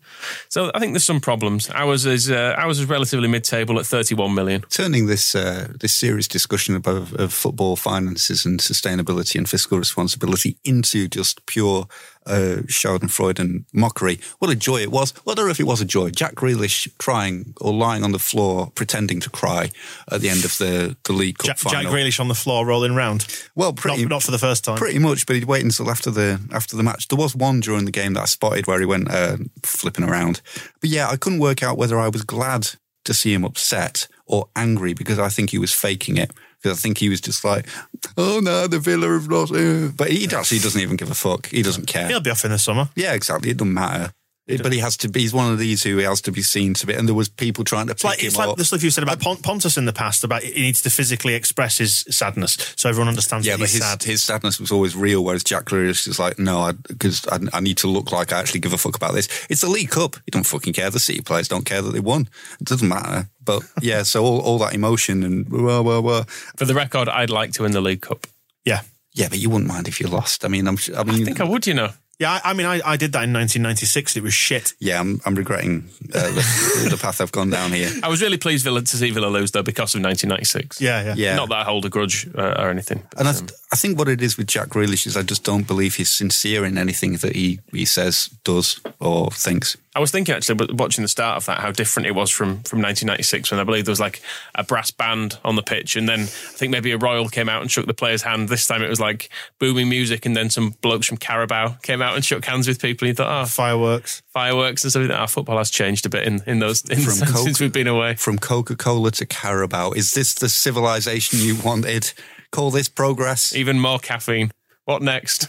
So 0.48 0.70
I 0.74 0.78
think 0.78 0.94
there's 0.94 1.04
some 1.04 1.20
problems. 1.20 1.68
Ours 1.74 2.06
is 2.06 2.30
uh, 2.30 2.54
ours 2.56 2.78
is 2.78 2.86
relatively 2.86 3.28
mid-table 3.28 3.78
at 3.78 3.84
31 3.84 4.34
million. 4.34 4.62
Turning 4.70 5.06
this 5.08 5.34
uh, 5.34 5.68
this 5.78 5.92
serious 5.92 6.26
discussion 6.26 6.74
about 6.74 7.12
of 7.20 7.34
football 7.34 7.76
finances 7.76 8.46
and 8.46 8.60
sustainability 8.60 9.36
and 9.36 9.46
fiscal 9.46 9.78
responsibility 9.78 10.56
into 10.64 11.06
just 11.06 11.44
pure 11.44 11.86
uh, 12.26 12.62
Schadenfreude 12.66 13.38
and 13.38 13.64
mockery. 13.72 14.20
What 14.38 14.50
a 14.50 14.54
joy 14.54 14.78
it 14.78 14.90
was. 14.90 15.12
Well, 15.24 15.32
I 15.32 15.36
don't 15.36 15.46
know 15.46 15.50
if 15.50 15.60
it 15.60 15.66
was 15.66 15.80
a 15.80 15.84
joy. 15.84 16.10
Jack 16.10 16.34
Grealish 16.34 16.88
crying 16.98 17.54
or 17.60 17.72
lying 17.72 18.04
on 18.04 18.12
the 18.12 18.18
floor 18.18 18.70
pretending 18.74 19.01
to 19.06 19.30
cry 19.30 19.70
at 20.10 20.20
the 20.20 20.28
end 20.28 20.44
of 20.44 20.56
the, 20.58 20.96
the 21.04 21.12
League 21.12 21.38
Cup 21.38 21.46
Jack, 21.46 21.58
final. 21.58 21.82
Jack 21.82 21.92
Grealish 21.92 22.20
on 22.20 22.28
the 22.28 22.34
floor 22.34 22.66
rolling 22.66 22.94
round. 22.94 23.26
well, 23.54 23.72
pretty, 23.72 24.02
Not, 24.02 24.10
not 24.10 24.22
for 24.22 24.30
the 24.30 24.38
first 24.38 24.64
time. 24.64 24.76
Pretty 24.76 24.98
much, 24.98 25.26
but 25.26 25.34
he'd 25.36 25.44
wait 25.44 25.62
until 25.64 25.90
after 25.90 26.10
the 26.10 26.40
after 26.52 26.76
the 26.76 26.82
match. 26.82 27.08
There 27.08 27.18
was 27.18 27.34
one 27.36 27.60
during 27.60 27.84
the 27.84 27.90
game 27.90 28.14
that 28.14 28.22
I 28.22 28.26
spotted 28.26 28.66
where 28.66 28.80
he 28.80 28.86
went 28.86 29.10
uh, 29.10 29.36
flipping 29.62 30.04
around. 30.04 30.40
But 30.80 30.90
yeah, 30.90 31.08
I 31.08 31.16
couldn't 31.16 31.38
work 31.40 31.62
out 31.62 31.78
whether 31.78 31.98
I 31.98 32.08
was 32.08 32.22
glad 32.22 32.68
to 33.04 33.14
see 33.14 33.32
him 33.34 33.44
upset 33.44 34.06
or 34.26 34.48
angry 34.54 34.94
because 34.94 35.18
I 35.18 35.28
think 35.28 35.50
he 35.50 35.58
was 35.58 35.72
faking 35.72 36.16
it. 36.16 36.30
Because 36.62 36.78
I 36.78 36.80
think 36.80 36.98
he 36.98 37.08
was 37.08 37.20
just 37.20 37.44
like, 37.44 37.66
"Oh 38.16 38.38
no, 38.40 38.68
the 38.68 38.78
Villa 38.78 39.08
have 39.08 39.26
lost," 39.26 39.52
uh," 39.52 39.88
but 39.96 40.10
he 40.12 40.24
actually 40.26 40.60
doesn't 40.60 40.80
even 40.80 40.94
give 40.96 41.10
a 41.10 41.14
fuck. 41.14 41.46
He 41.48 41.60
doesn't 41.62 41.86
care. 41.86 42.06
He'll 42.06 42.20
be 42.20 42.30
off 42.30 42.44
in 42.44 42.52
the 42.52 42.58
summer. 42.58 42.88
Yeah, 42.94 43.14
exactly. 43.14 43.50
It 43.50 43.56
doesn't 43.56 43.74
matter. 43.74 44.12
It- 44.46 44.62
but 44.62 44.72
he 44.72 44.80
has 44.80 44.96
to 44.98 45.08
be. 45.08 45.20
He's 45.20 45.32
one 45.32 45.52
of 45.52 45.58
these 45.60 45.84
who 45.84 45.98
has 45.98 46.20
to 46.22 46.32
be 46.32 46.42
seen 46.42 46.74
to 46.74 46.86
be. 46.86 46.94
And 46.94 47.06
there 47.06 47.14
was 47.14 47.28
people 47.28 47.62
trying 47.62 47.86
to 47.86 47.92
It's 47.92 48.02
like, 48.02 48.24
it's 48.24 48.36
like 48.36 48.56
the 48.56 48.64
stuff 48.64 48.82
you 48.82 48.90
said 48.90 49.04
about 49.04 49.18
uh, 49.18 49.24
Pon- 49.24 49.36
Pontus 49.42 49.76
in 49.76 49.84
the 49.84 49.92
past 49.92 50.24
about 50.24 50.42
he 50.42 50.60
needs 50.62 50.82
to 50.82 50.90
physically 50.90 51.34
express 51.34 51.78
his 51.78 52.04
sadness 52.10 52.74
so 52.76 52.88
everyone 52.88 53.08
understands 53.08 53.46
Yeah, 53.46 53.52
that 53.54 53.60
but 53.60 53.70
his, 53.70 53.80
sad. 53.80 54.02
his 54.02 54.22
sadness 54.22 54.58
was 54.58 54.72
always 54.72 54.96
real, 54.96 55.22
whereas 55.24 55.44
Jack 55.44 55.66
Grealish 55.66 56.08
is 56.08 56.18
like, 56.18 56.40
no, 56.40 56.72
because 56.88 57.24
I, 57.28 57.38
I, 57.52 57.60
need 57.60 57.76
to 57.78 57.86
look 57.86 58.10
like 58.10 58.32
I 58.32 58.40
actually 58.40 58.60
give 58.60 58.72
a 58.72 58.78
fuck 58.78 58.96
about 58.96 59.14
this. 59.14 59.28
It's 59.48 59.60
the 59.60 59.68
League 59.70 59.90
Cup. 59.90 60.16
You 60.26 60.32
don't 60.32 60.46
fucking 60.46 60.72
care. 60.72 60.90
The 60.90 60.98
City 60.98 61.20
players 61.20 61.46
don't 61.46 61.64
care 61.64 61.80
that 61.80 61.92
they 61.92 62.00
won. 62.00 62.28
It 62.60 62.66
doesn't 62.66 62.88
matter. 62.88 63.28
But 63.44 63.62
yeah, 63.80 64.02
so 64.02 64.24
all, 64.24 64.40
all 64.40 64.58
that 64.58 64.74
emotion 64.74 65.22
and. 65.22 65.48
For 65.48 66.64
the 66.64 66.74
record, 66.74 67.08
I'd 67.08 67.30
like 67.30 67.52
to 67.52 67.62
win 67.62 67.72
the 67.72 67.80
League 67.80 68.02
Cup. 68.02 68.26
yeah. 68.64 68.82
Yeah, 69.14 69.28
but 69.28 69.38
you 69.38 69.50
wouldn't 69.50 69.68
mind 69.68 69.88
if 69.88 70.00
you 70.00 70.06
lost. 70.06 70.42
I 70.42 70.48
mean, 70.48 70.66
I'm. 70.66 70.78
I 70.96 71.04
mean, 71.04 71.20
I 71.20 71.24
think 71.26 71.40
I 71.42 71.44
would, 71.44 71.66
you 71.66 71.74
know. 71.74 71.90
Yeah, 72.18 72.32
I, 72.44 72.50
I 72.50 72.52
mean, 72.52 72.66
I, 72.66 72.80
I 72.84 72.96
did 72.96 73.12
that 73.12 73.24
in 73.24 73.32
1996. 73.32 74.16
It 74.16 74.22
was 74.22 74.32
shit. 74.32 74.74
yeah, 74.78 75.00
I'm, 75.00 75.20
I'm 75.24 75.34
regretting 75.34 75.88
uh, 76.14 76.20
the, 76.30 76.86
the 76.90 76.98
path 77.00 77.20
I've 77.20 77.32
gone 77.32 77.50
down 77.50 77.72
here. 77.72 77.90
I 78.02 78.08
was 78.08 78.22
really 78.22 78.38
pleased 78.38 78.62
Villa 78.64 78.80
to 78.80 78.96
see 78.96 79.10
Villa 79.10 79.26
lose 79.26 79.50
though 79.50 79.62
because 79.62 79.94
of 79.94 80.02
1996. 80.02 80.80
Yeah, 80.80 81.02
yeah. 81.02 81.14
Yeah, 81.16 81.36
Not 81.36 81.48
that 81.48 81.58
I 81.58 81.64
hold 81.64 81.84
a 81.84 81.88
grudge 81.88 82.28
uh, 82.36 82.54
or 82.58 82.70
anything. 82.70 83.02
but, 83.10 83.18
And 83.20 83.28
I, 83.28 83.32
um, 83.32 83.46
I 83.72 83.76
think 83.76 83.98
what 83.98 84.08
it 84.08 84.22
is 84.22 84.36
with 84.36 84.46
Jack 84.46 84.68
Grealish 84.68 85.06
is 85.06 85.16
I 85.16 85.22
just 85.22 85.42
don't 85.42 85.66
believe 85.66 85.96
he's 85.96 86.10
sincere 86.10 86.64
in 86.64 86.78
anything 86.78 87.14
that 87.16 87.34
he, 87.34 87.58
he 87.72 87.84
says, 87.84 88.28
does, 88.44 88.80
or 89.00 89.30
thinks. 89.30 89.76
I 89.94 90.00
was 90.00 90.10
thinking 90.10 90.34
actually, 90.34 90.72
watching 90.72 91.02
the 91.02 91.08
start 91.08 91.36
of 91.36 91.44
that, 91.46 91.60
how 91.60 91.70
different 91.70 92.06
it 92.06 92.12
was 92.14 92.30
from 92.30 92.62
from 92.62 92.80
1996 92.80 93.50
when 93.50 93.60
I 93.60 93.64
believe 93.64 93.84
there 93.84 93.92
was 93.92 94.00
like 94.00 94.22
a 94.54 94.64
brass 94.64 94.90
band 94.90 95.38
on 95.44 95.54
the 95.56 95.62
pitch, 95.62 95.96
and 95.96 96.08
then 96.08 96.20
I 96.20 96.24
think 96.24 96.70
maybe 96.72 96.92
a 96.92 96.96
royal 96.98 97.28
came 97.28 97.48
out 97.50 97.60
and 97.60 97.70
shook 97.70 97.84
the 97.86 97.92
player's 97.92 98.22
hand. 98.22 98.48
This 98.48 98.66
time 98.66 98.82
it 98.82 98.88
was 98.88 99.00
like 99.00 99.28
booming 99.58 99.90
music, 99.90 100.24
and 100.24 100.34
then 100.34 100.48
some 100.48 100.70
blokes 100.80 101.06
from 101.06 101.18
Carabao 101.18 101.76
came 101.82 102.00
out 102.00 102.14
and 102.14 102.24
shook 102.24 102.44
hands 102.46 102.66
with 102.66 102.80
people. 102.80 103.06
And 103.06 103.10
you 103.10 103.14
thought, 103.16 103.42
oh, 103.42 103.44
Fireworks. 103.46 104.22
fireworks 104.32 104.84
and 104.84 104.94
like 104.94 105.08
that. 105.08 105.20
Our 105.20 105.28
football 105.28 105.58
has 105.58 105.70
changed 105.70 106.06
a 106.06 106.08
bit 106.08 106.26
in 106.26 106.42
in 106.46 106.58
those 106.58 106.82
in 106.88 107.00
From 107.00 107.28
Coke- 107.28 107.36
since 107.44 107.60
we've 107.60 107.72
been 107.72 107.86
away. 107.86 108.14
From 108.14 108.38
Coca 108.38 108.76
Cola 108.76 109.10
to 109.10 109.26
Carabao. 109.26 109.90
Is 109.92 110.14
this 110.14 110.32
the 110.32 110.48
civilization 110.48 111.38
you 111.40 111.56
wanted? 111.62 112.12
Call 112.50 112.70
this 112.70 112.88
progress? 112.88 113.54
Even 113.54 113.78
more 113.78 113.98
caffeine. 113.98 114.50
What 114.86 115.02
next? 115.02 115.48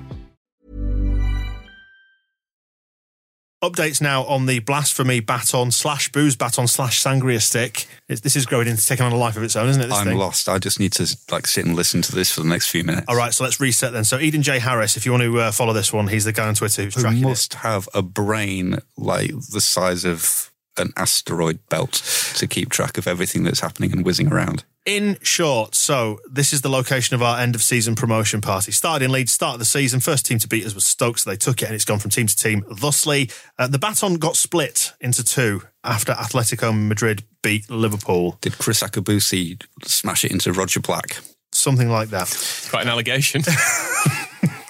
Updates 3.63 4.01
now 4.01 4.23
on 4.23 4.47
the 4.47 4.57
blasphemy 4.57 5.19
baton 5.19 5.69
slash 5.69 6.11
booze 6.11 6.35
baton 6.35 6.67
slash 6.67 6.99
sangria 7.01 7.39
stick. 7.39 7.85
It's, 8.09 8.21
this 8.21 8.35
is 8.35 8.47
growing 8.47 8.67
into 8.67 8.83
taking 8.83 9.05
on 9.05 9.11
a 9.11 9.17
life 9.17 9.37
of 9.37 9.43
its 9.43 9.55
own, 9.55 9.69
isn't 9.69 9.83
it? 9.83 9.87
This 9.87 9.97
I'm 9.99 10.07
thing? 10.07 10.17
lost. 10.17 10.49
I 10.49 10.57
just 10.57 10.79
need 10.79 10.93
to 10.93 11.15
like 11.31 11.45
sit 11.45 11.65
and 11.65 11.75
listen 11.75 12.01
to 12.01 12.11
this 12.15 12.31
for 12.31 12.41
the 12.41 12.47
next 12.47 12.69
few 12.71 12.83
minutes. 12.83 13.05
All 13.07 13.15
right, 13.15 13.31
so 13.31 13.43
let's 13.43 13.59
reset 13.59 13.93
then. 13.93 14.03
So 14.03 14.17
Eden 14.17 14.41
J 14.41 14.57
Harris, 14.57 14.97
if 14.97 15.05
you 15.05 15.11
want 15.11 15.23
to 15.25 15.39
uh, 15.39 15.51
follow 15.51 15.73
this 15.73 15.93
one, 15.93 16.07
he's 16.07 16.25
the 16.25 16.31
guy 16.33 16.47
on 16.47 16.55
Twitter 16.55 16.83
who's 16.83 16.95
Who 16.95 17.01
tracking 17.01 17.19
it. 17.19 17.27
must 17.27 17.53
have 17.55 17.87
a 17.93 18.01
brain 18.01 18.79
like 18.97 19.29
the 19.51 19.61
size 19.61 20.05
of 20.05 20.51
an 20.77 20.91
asteroid 20.97 21.59
belt 21.69 21.91
to 22.37 22.47
keep 22.47 22.69
track 22.69 22.97
of 22.97 23.05
everything 23.07 23.43
that's 23.43 23.59
happening 23.59 23.91
and 23.91 24.03
whizzing 24.03 24.31
around. 24.33 24.63
In 24.85 25.19
short, 25.21 25.75
so 25.75 26.19
this 26.27 26.53
is 26.53 26.61
the 26.61 26.69
location 26.69 27.13
of 27.13 27.21
our 27.21 27.39
end 27.39 27.53
of 27.53 27.61
season 27.61 27.93
promotion 27.93 28.41
party. 28.41 28.71
Started 28.71 29.05
in 29.05 29.11
Leeds, 29.11 29.31
start 29.31 29.53
of 29.53 29.59
the 29.59 29.65
season. 29.65 29.99
First 29.99 30.25
team 30.25 30.39
to 30.39 30.47
beat 30.47 30.65
us 30.65 30.73
was 30.73 30.85
Stoke, 30.85 31.19
so 31.19 31.29
they 31.29 31.35
took 31.35 31.61
it 31.61 31.65
and 31.65 31.75
it's 31.75 31.85
gone 31.85 31.99
from 31.99 32.09
team 32.09 32.25
to 32.25 32.35
team. 32.35 32.65
Thusly, 32.67 33.29
uh, 33.59 33.67
the 33.67 33.77
baton 33.77 34.15
got 34.15 34.35
split 34.37 34.93
into 34.99 35.23
two 35.23 35.61
after 35.83 36.13
Atletico 36.13 36.75
Madrid 36.87 37.23
beat 37.43 37.69
Liverpool. 37.69 38.39
Did 38.41 38.53
Kriss 38.53 38.81
Akabusi 38.81 39.61
smash 39.83 40.25
it 40.25 40.31
into 40.31 40.51
Roger 40.51 40.79
Black? 40.79 41.19
Something 41.51 41.89
like 41.89 42.09
that. 42.09 42.29
Quite 42.71 42.81
an 42.83 42.89
allegation. 42.89 43.43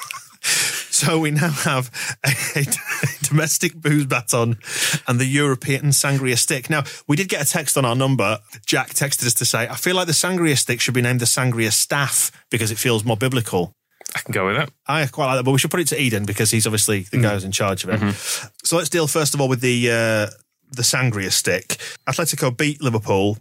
So 1.01 1.17
we 1.17 1.31
now 1.31 1.49
have 1.49 1.89
a, 2.23 2.29
a 2.59 2.65
domestic 3.23 3.73
booze 3.73 4.05
baton 4.05 4.59
and 5.07 5.19
the 5.19 5.25
European 5.25 5.85
sangria 5.85 6.37
stick. 6.37 6.69
Now, 6.69 6.83
we 7.07 7.15
did 7.15 7.27
get 7.27 7.41
a 7.41 7.49
text 7.49 7.75
on 7.75 7.85
our 7.85 7.95
number. 7.95 8.37
Jack 8.67 8.89
texted 8.89 9.25
us 9.25 9.33
to 9.33 9.45
say, 9.45 9.67
I 9.67 9.73
feel 9.77 9.95
like 9.95 10.05
the 10.05 10.13
sangria 10.13 10.55
stick 10.55 10.79
should 10.79 10.93
be 10.93 11.01
named 11.01 11.19
the 11.19 11.25
sangria 11.25 11.71
staff 11.71 12.31
because 12.51 12.69
it 12.69 12.77
feels 12.77 13.03
more 13.03 13.17
biblical. 13.17 13.73
I 14.15 14.19
can 14.19 14.31
go 14.31 14.45
with 14.45 14.57
that. 14.57 14.69
I 14.85 15.07
quite 15.07 15.25
like 15.25 15.39
that, 15.39 15.43
but 15.43 15.53
we 15.53 15.57
should 15.57 15.71
put 15.71 15.79
it 15.79 15.87
to 15.87 15.99
Eden 15.99 16.23
because 16.25 16.51
he's 16.51 16.67
obviously 16.67 16.99
the 16.99 17.17
guy 17.19 17.33
who's 17.33 17.45
in 17.45 17.51
charge 17.51 17.83
of 17.83 17.89
it. 17.89 18.13
So 18.63 18.77
let's 18.77 18.89
deal 18.89 19.07
first 19.07 19.33
of 19.33 19.41
all 19.41 19.49
with 19.49 19.61
the 19.61 19.89
uh, 19.89 20.27
the 20.69 20.83
sangria 20.83 21.31
stick. 21.31 21.77
Atletico 22.07 22.55
beat 22.55 22.79
Liverpool. 22.79 23.39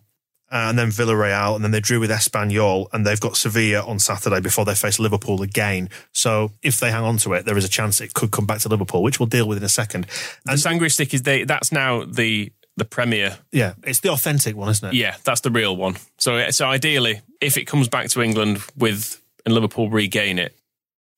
And 0.51 0.79
then 0.79 0.89
Villarreal, 0.89 1.55
and 1.55 1.65
then 1.65 1.71
they 1.71 1.81
drew 1.81 2.01
with 2.01 2.11
Espanyol, 2.11 2.87
and 2.93 3.07
they've 3.07 3.21
got 3.21 3.37
Sevilla 3.37 3.85
on 3.87 3.99
Saturday 3.99 4.41
before 4.41 4.65
they 4.65 4.75
face 4.75 4.99
Liverpool 4.99 5.43
again. 5.43 5.89
So 6.13 6.53
if 6.63 6.81
they 6.81 6.91
hang 6.91 7.05
on 7.05 7.19
to 7.19 7.35
it, 7.35 7.45
there 7.45 7.57
is 7.57 7.65
a 7.65 7.69
chance 7.69 8.01
it 8.01 8.15
could 8.15 8.31
come 8.31 8.47
back 8.47 8.59
to 8.61 8.69
Liverpool, 8.69 9.03
which 9.03 9.21
we'll 9.21 9.27
deal 9.27 9.47
with 9.47 9.59
in 9.59 9.65
a 9.65 9.69
second. 9.69 10.07
The 10.45 10.53
Sangria 10.53 10.91
stick 10.91 11.15
is 11.15 11.23
they. 11.23 11.45
That's 11.45 11.73
now 11.73 12.05
the 12.05 12.53
the 12.77 12.85
premier. 12.85 13.39
Yeah, 13.53 13.75
it's 13.85 14.01
the 14.01 14.11
authentic 14.11 14.57
one, 14.57 14.71
isn't 14.71 14.89
it? 14.89 14.95
Yeah, 14.95 15.17
that's 15.25 15.43
the 15.43 15.51
real 15.51 15.77
one. 15.77 15.97
So 16.19 16.51
so 16.51 16.67
ideally, 16.67 17.21
if 17.41 17.57
it 17.57 17.67
comes 17.67 17.89
back 17.89 18.09
to 18.11 18.23
England 18.23 18.61
with 18.77 19.21
and 19.45 19.55
Liverpool 19.55 19.89
regain 19.89 20.39
it, 20.39 20.55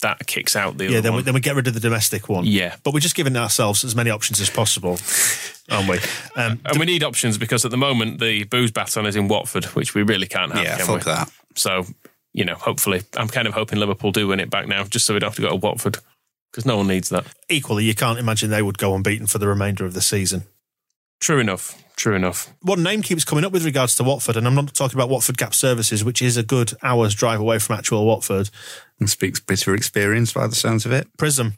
that 0.03 0.27
kicks 0.27 0.55
out 0.55 0.77
the 0.79 0.85
Yeah, 0.85 0.91
other 0.91 1.01
then 1.01 1.13
we, 1.13 1.17
one. 1.17 1.25
then 1.25 1.35
we 1.35 1.41
get 1.41 1.57
rid 1.57 1.67
of 1.67 1.75
the 1.75 1.81
domestic 1.81 2.29
one. 2.29 2.45
Yeah. 2.45 2.77
But 2.85 2.93
we're 2.95 3.01
just 3.01 3.15
giving 3.17 3.37
ourselves 3.37 3.83
as 3.85 3.97
many 3.97 4.11
options 4.11 4.41
as 4.41 4.51
possible, 4.51 4.99
aren't 5.71 5.89
we? 5.89 5.99
Um, 6.35 6.61
and 6.65 6.79
we 6.79 6.87
need 6.87 7.03
options 7.05 7.37
because 7.37 7.65
at 7.67 7.71
the 7.71 7.77
moment 7.77 8.19
the 8.19 8.45
booze 8.45 8.71
baton 8.71 9.05
is 9.07 9.17
in 9.17 9.29
Watford, 9.29 9.65
which 9.67 9.95
we 9.95 10.03
really 10.03 10.27
can't 10.27 10.51
have. 10.53 10.65
Yeah, 10.65 10.77
can 10.79 10.87
fuck 10.87 10.97
we? 11.05 11.13
that. 11.13 11.31
So 11.57 11.85
you 12.33 12.45
know, 12.47 12.55
hopefully, 12.55 13.03
I'm 13.19 13.29
kind 13.29 13.47
of 13.47 13.53
hoping 13.53 13.79
Liverpool 13.79 14.11
do 14.13 14.29
win 14.29 14.41
it 14.41 14.49
back 14.49 14.67
now, 14.67 14.85
just 14.85 15.05
so 15.05 15.13
we 15.13 15.21
don't 15.21 15.29
have 15.29 15.37
to 15.37 15.43
go 15.43 15.51
to 15.51 15.57
Watford 15.57 15.99
because 16.51 16.65
no 16.65 16.79
one 16.79 16.87
needs 16.87 17.11
that. 17.11 17.27
equally, 17.51 17.85
you 17.85 17.95
can't 17.95 18.19
imagine 18.19 18.49
they 18.49 18.63
would 18.63 18.79
go 18.79 18.95
unbeaten 18.95 19.27
for 19.27 19.37
the 19.39 19.47
remainder 19.47 19.85
of 19.85 19.93
the 19.93 20.01
season. 20.01 20.45
True 21.23 21.39
enough. 21.39 21.81
True 21.95 22.16
enough. 22.16 22.53
One 22.62 22.83
name 22.83 23.01
keeps 23.01 23.25
coming 23.25 23.45
up 23.45 23.53
with 23.53 23.64
regards 23.64 23.95
to 23.95 24.03
Watford, 24.03 24.37
and 24.37 24.45
I'm 24.45 24.57
not 24.57 24.75
talking 24.75 24.99
about 24.99 25.09
Watford 25.09 25.39
Gap 25.39 25.55
Services, 25.55 26.03
which 26.03 26.20
is 26.20 26.37
a 26.37 26.43
good 26.43 26.73
hour's 26.83 27.14
drive 27.14 27.39
away 27.39 27.61
from 27.61 27.79
actual 27.79 28.05
Watford. 28.05 28.51
And 28.99 29.09
speaks 29.09 29.39
bitter 29.39 29.73
experience 29.73 30.33
by 30.33 30.49
the 30.49 30.57
sounds 30.57 30.85
of 30.85 30.91
it. 30.91 31.07
Prism. 31.16 31.55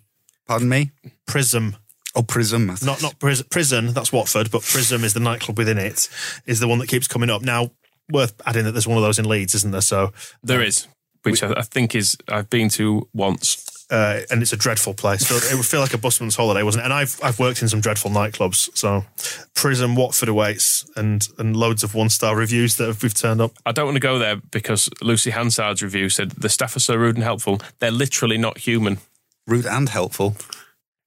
Pardon 0.46 0.68
me? 0.68 0.90
Prism. 1.26 1.76
Oh, 2.14 2.22
Prism. 2.22 2.66
Not 2.82 3.00
not 3.00 3.18
pris- 3.18 3.40
prison, 3.40 3.94
that's 3.94 4.12
Watford, 4.12 4.50
but 4.50 4.60
Prism 4.60 5.02
is 5.02 5.14
the 5.14 5.20
nightclub 5.20 5.56
within 5.56 5.78
it, 5.78 6.10
is 6.44 6.60
the 6.60 6.68
one 6.68 6.78
that 6.80 6.88
keeps 6.88 7.08
coming 7.08 7.30
up. 7.30 7.40
Now, 7.40 7.70
worth 8.10 8.34
adding 8.44 8.64
that 8.64 8.72
there's 8.72 8.86
one 8.86 8.98
of 8.98 9.02
those 9.02 9.18
in 9.18 9.24
Leeds, 9.24 9.54
isn't 9.54 9.70
there? 9.70 9.80
So 9.80 10.12
There 10.42 10.60
uh, 10.60 10.64
is, 10.64 10.88
which 11.22 11.42
I, 11.42 11.54
I 11.56 11.62
think 11.62 11.94
is 11.94 12.18
I've 12.28 12.50
been 12.50 12.68
to 12.70 13.08
once. 13.14 13.73
Uh, 13.90 14.20
and 14.30 14.42
it's 14.42 14.52
a 14.52 14.56
dreadful 14.56 14.94
place. 14.94 15.26
So 15.26 15.36
it 15.36 15.54
would 15.56 15.66
feel 15.66 15.80
like 15.80 15.94
a 15.94 15.98
busman's 15.98 16.36
holiday, 16.36 16.62
wasn't 16.62 16.82
it? 16.82 16.84
And 16.86 16.92
I've 16.94 17.18
I've 17.22 17.38
worked 17.38 17.62
in 17.62 17.68
some 17.68 17.80
dreadful 17.80 18.10
nightclubs. 18.10 18.76
So 18.76 19.04
Prism, 19.54 19.94
Watford 19.96 20.28
awaits, 20.28 20.88
and 20.96 21.26
and 21.38 21.56
loads 21.56 21.82
of 21.84 21.94
one 21.94 22.08
star 22.08 22.36
reviews 22.36 22.76
that 22.76 22.86
have, 22.86 23.02
we've 23.02 23.14
turned 23.14 23.40
up. 23.40 23.52
I 23.66 23.72
don't 23.72 23.86
want 23.86 23.96
to 23.96 24.00
go 24.00 24.18
there 24.18 24.36
because 24.36 24.88
Lucy 25.02 25.30
Hansard's 25.30 25.82
review 25.82 26.08
said 26.08 26.30
the 26.32 26.48
staff 26.48 26.76
are 26.76 26.80
so 26.80 26.94
rude 26.94 27.16
and 27.16 27.24
helpful. 27.24 27.60
They're 27.78 27.90
literally 27.90 28.38
not 28.38 28.58
human. 28.58 28.98
Rude 29.46 29.66
and 29.66 29.88
helpful. 29.88 30.36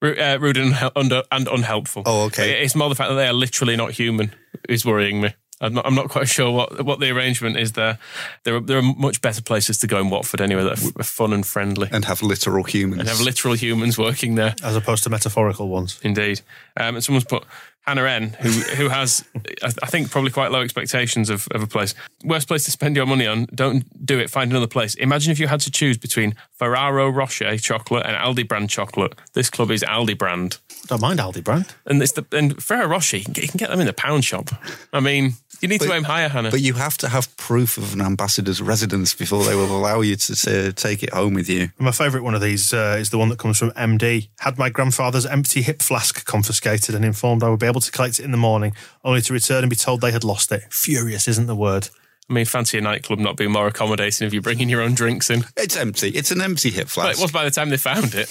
Ru- 0.02 0.16
uh, 0.16 0.38
rude 0.40 0.58
and, 0.58 0.74
unhel- 0.76 0.92
under, 0.96 1.24
and 1.32 1.48
unhelpful. 1.48 2.04
Oh, 2.06 2.26
okay. 2.26 2.64
It's 2.64 2.76
more 2.76 2.88
the 2.88 2.94
fact 2.94 3.10
that 3.10 3.16
they 3.16 3.28
are 3.28 3.34
literally 3.34 3.76
not 3.76 3.94
human 3.94 4.32
is 4.70 4.86
worrying 4.86 5.22
me. 5.22 5.34
I'm 5.60 5.74
not, 5.74 5.86
I'm 5.86 5.96
not 5.96 6.10
quite 6.10 6.28
sure 6.38 6.52
what, 6.52 6.86
what 6.86 7.00
the 7.00 7.10
arrangement 7.10 7.58
is 7.58 7.72
there. 7.74 7.98
There 8.44 8.56
are, 8.56 8.60
there 8.60 8.78
are 8.78 8.82
much 8.84 9.22
better 9.22 9.42
places 9.42 9.78
to 9.80 9.88
go 9.88 10.00
in 10.00 10.10
Watford 10.10 10.42
anyway 10.42 10.64
that 10.64 10.80
are 10.80 11.00
f- 11.00 11.08
fun 11.08 11.34
and 11.34 11.46
friendly 11.46 11.90
And 11.92 12.06
have 12.06 12.22
literal 12.22 12.64
humans. 12.64 13.00
and 13.02 13.10
have 13.10 13.22
literal 13.22 13.56
humans 13.56 13.98
working 13.98 14.36
there. 14.36 14.56
As 14.64 14.76
opposed 14.76 15.04
to 15.06 15.10
metaphorical 15.10 15.68
ones. 15.68 16.00
Indeed. 16.04 16.42
Um, 16.80 16.96
and 16.96 17.04
someone's 17.04 17.26
put 17.26 17.44
Hannah 17.88 18.04
N, 18.04 18.36
who 18.42 18.50
who 18.50 18.90
has, 18.90 19.24
I 19.64 19.72
I 19.82 19.86
think, 19.86 20.12
probably 20.12 20.30
quite 20.32 20.52
low 20.52 20.60
expectations 20.62 21.30
of, 21.30 21.48
of 21.52 21.64
a 21.64 21.68
place. 21.68 21.96
Worst 22.26 22.50
place 22.50 22.66
to 22.66 22.72
spend 22.72 22.98
your 22.98 23.06
money 23.06 23.26
on. 23.26 23.46
Don't 23.56 23.86
do 24.06 24.20
it. 24.20 24.30
Find 24.30 24.52
another 24.52 24.68
place. 24.68 24.94
Imagine 24.96 25.32
if 25.32 25.40
you 25.40 25.48
had 25.48 25.62
to 25.62 25.72
choose 25.72 25.98
between 25.98 26.36
Ferrero 26.52 27.08
Rocher 27.10 27.58
chocolate 27.58 28.06
and 28.06 28.14
Aldi 28.18 28.46
brand 28.46 28.70
chocolate. 28.70 29.16
This 29.34 29.50
club 29.50 29.72
is 29.72 29.84
Aldi 29.84 30.18
brand. 30.18 30.58
Don't 30.88 31.00
mind 31.02 31.20
Aldi 31.22 31.42
brand. 31.46 31.74
And 31.86 32.04
it's 32.04 32.12
the 32.12 32.26
and 32.34 32.62
Ferrero 32.62 32.88
Rocher, 32.90 33.18
you 33.18 33.24
can, 33.24 33.32
get, 33.34 33.44
you 33.44 33.50
can 33.50 33.58
get 33.58 33.70
them 33.70 33.80
in 33.80 33.88
the 33.88 33.94
pound 33.94 34.26
shop. 34.26 34.50
I 34.92 35.00
mean, 35.00 35.36
you 35.62 35.68
need 35.68 35.82
to 35.82 35.88
But- 35.88 35.96
aim 35.98 36.04
higher, 36.04 36.30
Hannah. 36.30 36.52
But 36.52 36.62
you 36.62 36.74
have 36.74 36.98
to 37.00 37.10
have 37.10 37.36
proof 37.38 37.78
of 37.78 37.94
an 37.94 38.02
ambassador's 38.02 38.62
residence 38.62 39.14
before 39.14 39.44
they 39.46 39.56
will 39.56 39.76
allow 39.76 40.02
you 40.02 40.16
to, 40.16 40.36
to 40.36 40.74
take 40.74 41.04
it 41.04 41.14
home 41.14 41.34
with 41.34 41.50
you. 41.50 41.72
My 41.80 41.92
favourite 41.92 42.24
one 42.24 42.36
of 42.36 42.42
these 42.42 42.74
uh, 42.74 42.98
is 43.00 43.10
the 43.10 43.18
one 43.18 43.30
that 43.30 43.40
comes 43.40 43.58
from 43.60 43.72
MD. 43.72 44.30
Had 44.40 44.58
my 44.58 44.70
grandfather's 44.70 45.26
empty 45.26 45.62
hip 45.62 45.82
flask 45.82 46.26
confiscated 46.26 46.96
and 46.96 47.04
informed 47.06 47.44
I 47.44 47.50
would 47.50 47.60
be 47.60 47.66
able 47.68 47.82
to 47.82 47.92
collect 47.92 48.20
it 48.20 48.26
in 48.26 48.32
the 48.32 48.38
morning, 48.38 48.74
only 49.04 49.22
to 49.22 49.34
return 49.34 49.64
and 49.64 49.70
be 49.70 49.76
told 49.76 50.02
they 50.02 50.12
had 50.12 50.24
lost 50.24 50.52
it. 50.52 50.64
Furious 50.72 51.28
isn't 51.28 51.48
the 51.48 51.56
word. 51.56 51.90
I 52.30 52.34
mean, 52.34 52.44
fancy 52.46 52.78
a 52.78 52.82
nightclub 52.82 53.20
not 53.20 53.38
being 53.38 53.52
more 53.54 53.68
accommodating 53.68 54.28
if 54.28 54.34
you're 54.34 54.42
bringing 54.42 54.68
your 54.68 54.82
own 54.82 54.94
drinks 54.96 55.30
in. 55.30 55.46
It's 55.56 55.78
empty. 55.78 56.10
It's 56.10 56.30
an 56.32 56.42
empty 56.42 56.72
hip 56.72 56.88
But 56.88 56.92
flask. 56.92 57.20
it 57.20 57.22
was 57.22 57.32
by 57.32 57.46
the 57.46 57.52
time 57.52 57.70
they 57.70 57.78
found 57.78 58.14
it. 58.16 58.28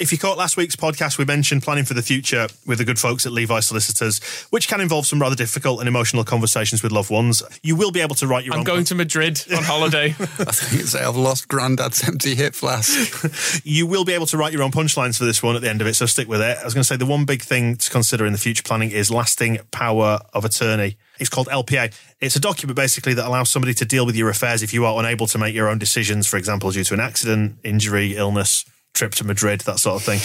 If 0.00 0.12
you 0.12 0.16
caught 0.16 0.38
last 0.38 0.56
week's 0.56 0.76
podcast, 0.76 1.18
we 1.18 1.26
mentioned 1.26 1.62
planning 1.62 1.84
for 1.84 1.92
the 1.92 2.00
future 2.00 2.48
with 2.64 2.78
the 2.78 2.86
good 2.86 2.98
folks 2.98 3.26
at 3.26 3.32
Levi 3.32 3.60
Solicitors, 3.60 4.18
which 4.48 4.66
can 4.66 4.80
involve 4.80 5.04
some 5.04 5.20
rather 5.20 5.36
difficult 5.36 5.78
and 5.80 5.86
emotional 5.86 6.24
conversations 6.24 6.82
with 6.82 6.90
loved 6.90 7.10
ones. 7.10 7.42
You 7.62 7.76
will 7.76 7.90
be 7.90 8.00
able 8.00 8.14
to 8.14 8.26
write 8.26 8.46
your 8.46 8.54
I'm 8.54 8.60
own. 8.60 8.64
going 8.64 8.84
to 8.84 8.94
Madrid 8.94 9.44
on 9.54 9.62
holiday. 9.62 10.06
I 10.20 10.24
think 10.24 10.80
it's 10.80 10.94
I've 10.94 11.16
lost 11.16 11.48
Grandad's 11.48 12.02
empty 12.08 12.34
hip 12.34 12.54
flask. 12.54 13.60
you 13.66 13.86
will 13.86 14.06
be 14.06 14.14
able 14.14 14.24
to 14.28 14.38
write 14.38 14.54
your 14.54 14.62
own 14.62 14.72
punchlines 14.72 15.18
for 15.18 15.26
this 15.26 15.42
one 15.42 15.54
at 15.54 15.60
the 15.60 15.68
end 15.68 15.82
of 15.82 15.86
it, 15.86 15.92
so 15.92 16.06
stick 16.06 16.28
with 16.28 16.40
it. 16.40 16.56
I 16.56 16.64
was 16.64 16.72
going 16.72 16.80
to 16.82 16.88
say 16.88 16.96
the 16.96 17.04
one 17.04 17.26
big 17.26 17.42
thing 17.42 17.76
to 17.76 17.90
consider 17.90 18.24
in 18.24 18.32
the 18.32 18.38
future 18.38 18.62
planning 18.62 18.92
is 18.92 19.10
lasting 19.10 19.58
power 19.70 20.20
of 20.32 20.46
attorney. 20.46 20.96
It's 21.18 21.28
called 21.28 21.48
LPA. 21.48 21.94
It's 22.22 22.36
a 22.36 22.40
document 22.40 22.74
basically 22.74 23.12
that 23.12 23.26
allows 23.26 23.50
somebody 23.50 23.74
to 23.74 23.84
deal 23.84 24.06
with 24.06 24.16
your 24.16 24.30
affairs 24.30 24.62
if 24.62 24.72
you 24.72 24.86
are 24.86 24.98
unable 24.98 25.26
to 25.26 25.36
make 25.36 25.54
your 25.54 25.68
own 25.68 25.78
decisions, 25.78 26.26
for 26.26 26.38
example, 26.38 26.70
due 26.70 26.84
to 26.84 26.94
an 26.94 27.00
accident, 27.00 27.58
injury, 27.64 28.16
illness, 28.16 28.64
trip 28.94 29.12
to 29.12 29.24
Madrid, 29.24 29.60
that 29.62 29.78
sort 29.78 29.96
of 29.96 30.02
thing. 30.02 30.20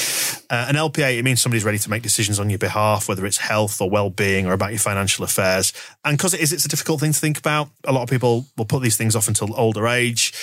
Uh, 0.50 0.66
an 0.70 0.76
LPA, 0.76 1.18
it 1.18 1.24
means 1.24 1.42
somebody's 1.42 1.64
ready 1.64 1.78
to 1.78 1.90
make 1.90 2.04
decisions 2.04 2.40
on 2.40 2.50
your 2.50 2.60
behalf, 2.60 3.08
whether 3.08 3.26
it's 3.26 3.38
health 3.38 3.82
or 3.82 3.90
well-being 3.90 4.48
or 4.48 4.54
about 4.54 4.72
your 4.72 4.80
financial 4.80 5.24
affairs. 5.24 5.72
And 6.04 6.18
because 6.18 6.34
it 6.34 6.42
is, 6.42 6.52
it's 6.52 6.66
a 6.66 6.70
difficult 6.70 7.00
thing 7.00 7.14
to 7.14 7.20
think 7.20 7.38
about. 7.38 7.70
A 7.86 7.92
lot 7.92 8.04
of 8.04 8.10
people 8.10 8.46
will 8.58 8.66
put 8.66 8.82
these 8.82 8.98
things 8.98 9.16
off 9.16 9.28
until 9.28 9.58
older 9.60 9.88
age. 9.88 10.34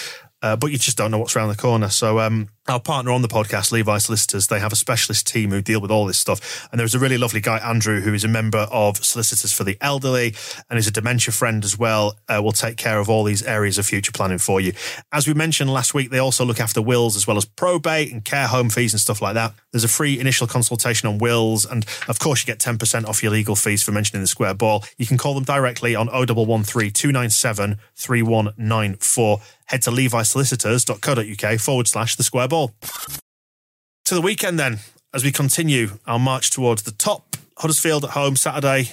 Uh, 0.42 0.56
but 0.56 0.72
you 0.72 0.78
just 0.78 0.98
don't 0.98 1.10
know 1.10 1.18
what's 1.18 1.36
around 1.36 1.48
the 1.48 1.56
corner. 1.56 1.88
So, 1.88 2.18
um, 2.18 2.48
our 2.68 2.80
partner 2.80 3.10
on 3.10 3.22
the 3.22 3.28
podcast, 3.28 3.72
Levi 3.72 3.98
Solicitors, 3.98 4.46
they 4.46 4.60
have 4.60 4.72
a 4.72 4.76
specialist 4.76 5.26
team 5.26 5.50
who 5.50 5.60
deal 5.60 5.80
with 5.80 5.90
all 5.90 6.06
this 6.06 6.18
stuff. 6.18 6.68
And 6.70 6.78
there's 6.78 6.94
a 6.94 6.98
really 7.00 7.18
lovely 7.18 7.40
guy, 7.40 7.58
Andrew, 7.58 8.00
who 8.00 8.14
is 8.14 8.22
a 8.22 8.28
member 8.28 8.68
of 8.70 9.04
Solicitors 9.04 9.52
for 9.52 9.64
the 9.64 9.76
Elderly 9.80 10.34
and 10.70 10.78
is 10.78 10.86
a 10.86 10.92
dementia 10.92 11.32
friend 11.32 11.64
as 11.64 11.76
well. 11.76 12.16
Uh, 12.28 12.40
will 12.40 12.52
take 12.52 12.76
care 12.76 13.00
of 13.00 13.08
all 13.08 13.24
these 13.24 13.42
areas 13.42 13.78
of 13.78 13.86
future 13.86 14.12
planning 14.12 14.38
for 14.38 14.60
you. 14.60 14.72
As 15.12 15.26
we 15.26 15.34
mentioned 15.34 15.72
last 15.72 15.92
week, 15.92 16.10
they 16.10 16.18
also 16.18 16.44
look 16.44 16.60
after 16.60 16.80
wills 16.80 17.16
as 17.16 17.26
well 17.26 17.36
as 17.36 17.44
probate 17.44 18.12
and 18.12 18.24
care 18.24 18.46
home 18.46 18.70
fees 18.70 18.92
and 18.92 19.00
stuff 19.00 19.20
like 19.20 19.34
that. 19.34 19.54
There's 19.72 19.84
a 19.84 19.88
free 19.88 20.20
initial 20.20 20.46
consultation 20.46 21.08
on 21.08 21.18
wills. 21.18 21.64
And 21.64 21.84
of 22.06 22.20
course, 22.20 22.42
you 22.42 22.46
get 22.46 22.60
10% 22.60 23.06
off 23.06 23.24
your 23.24 23.32
legal 23.32 23.56
fees 23.56 23.82
for 23.82 23.90
mentioning 23.90 24.22
the 24.22 24.28
square 24.28 24.54
ball. 24.54 24.84
You 24.98 25.06
can 25.06 25.18
call 25.18 25.34
them 25.34 25.44
directly 25.44 25.96
on 25.96 26.06
0113 26.06 26.92
297 26.92 27.78
3194 27.96 29.40
head 29.66 29.82
to 29.82 29.90
levisolicitors.co.uk 29.90 31.60
forward 31.60 31.88
slash 31.88 32.16
the 32.16 32.22
square 32.22 32.48
ball. 32.48 32.68
Ball. 32.68 32.74
To 34.06 34.14
the 34.14 34.20
weekend 34.20 34.58
then, 34.58 34.80
as 35.14 35.24
we 35.24 35.32
continue 35.32 35.98
our 36.06 36.18
march 36.18 36.50
towards 36.50 36.82
the 36.82 36.90
top. 36.90 37.36
Huddersfield 37.58 38.04
at 38.04 38.10
home 38.10 38.36
Saturday. 38.36 38.90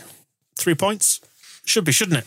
Three 0.55 0.75
points. 0.75 1.19
Should 1.65 1.85
be, 1.85 1.91
shouldn't 1.91 2.19
it? 2.19 2.25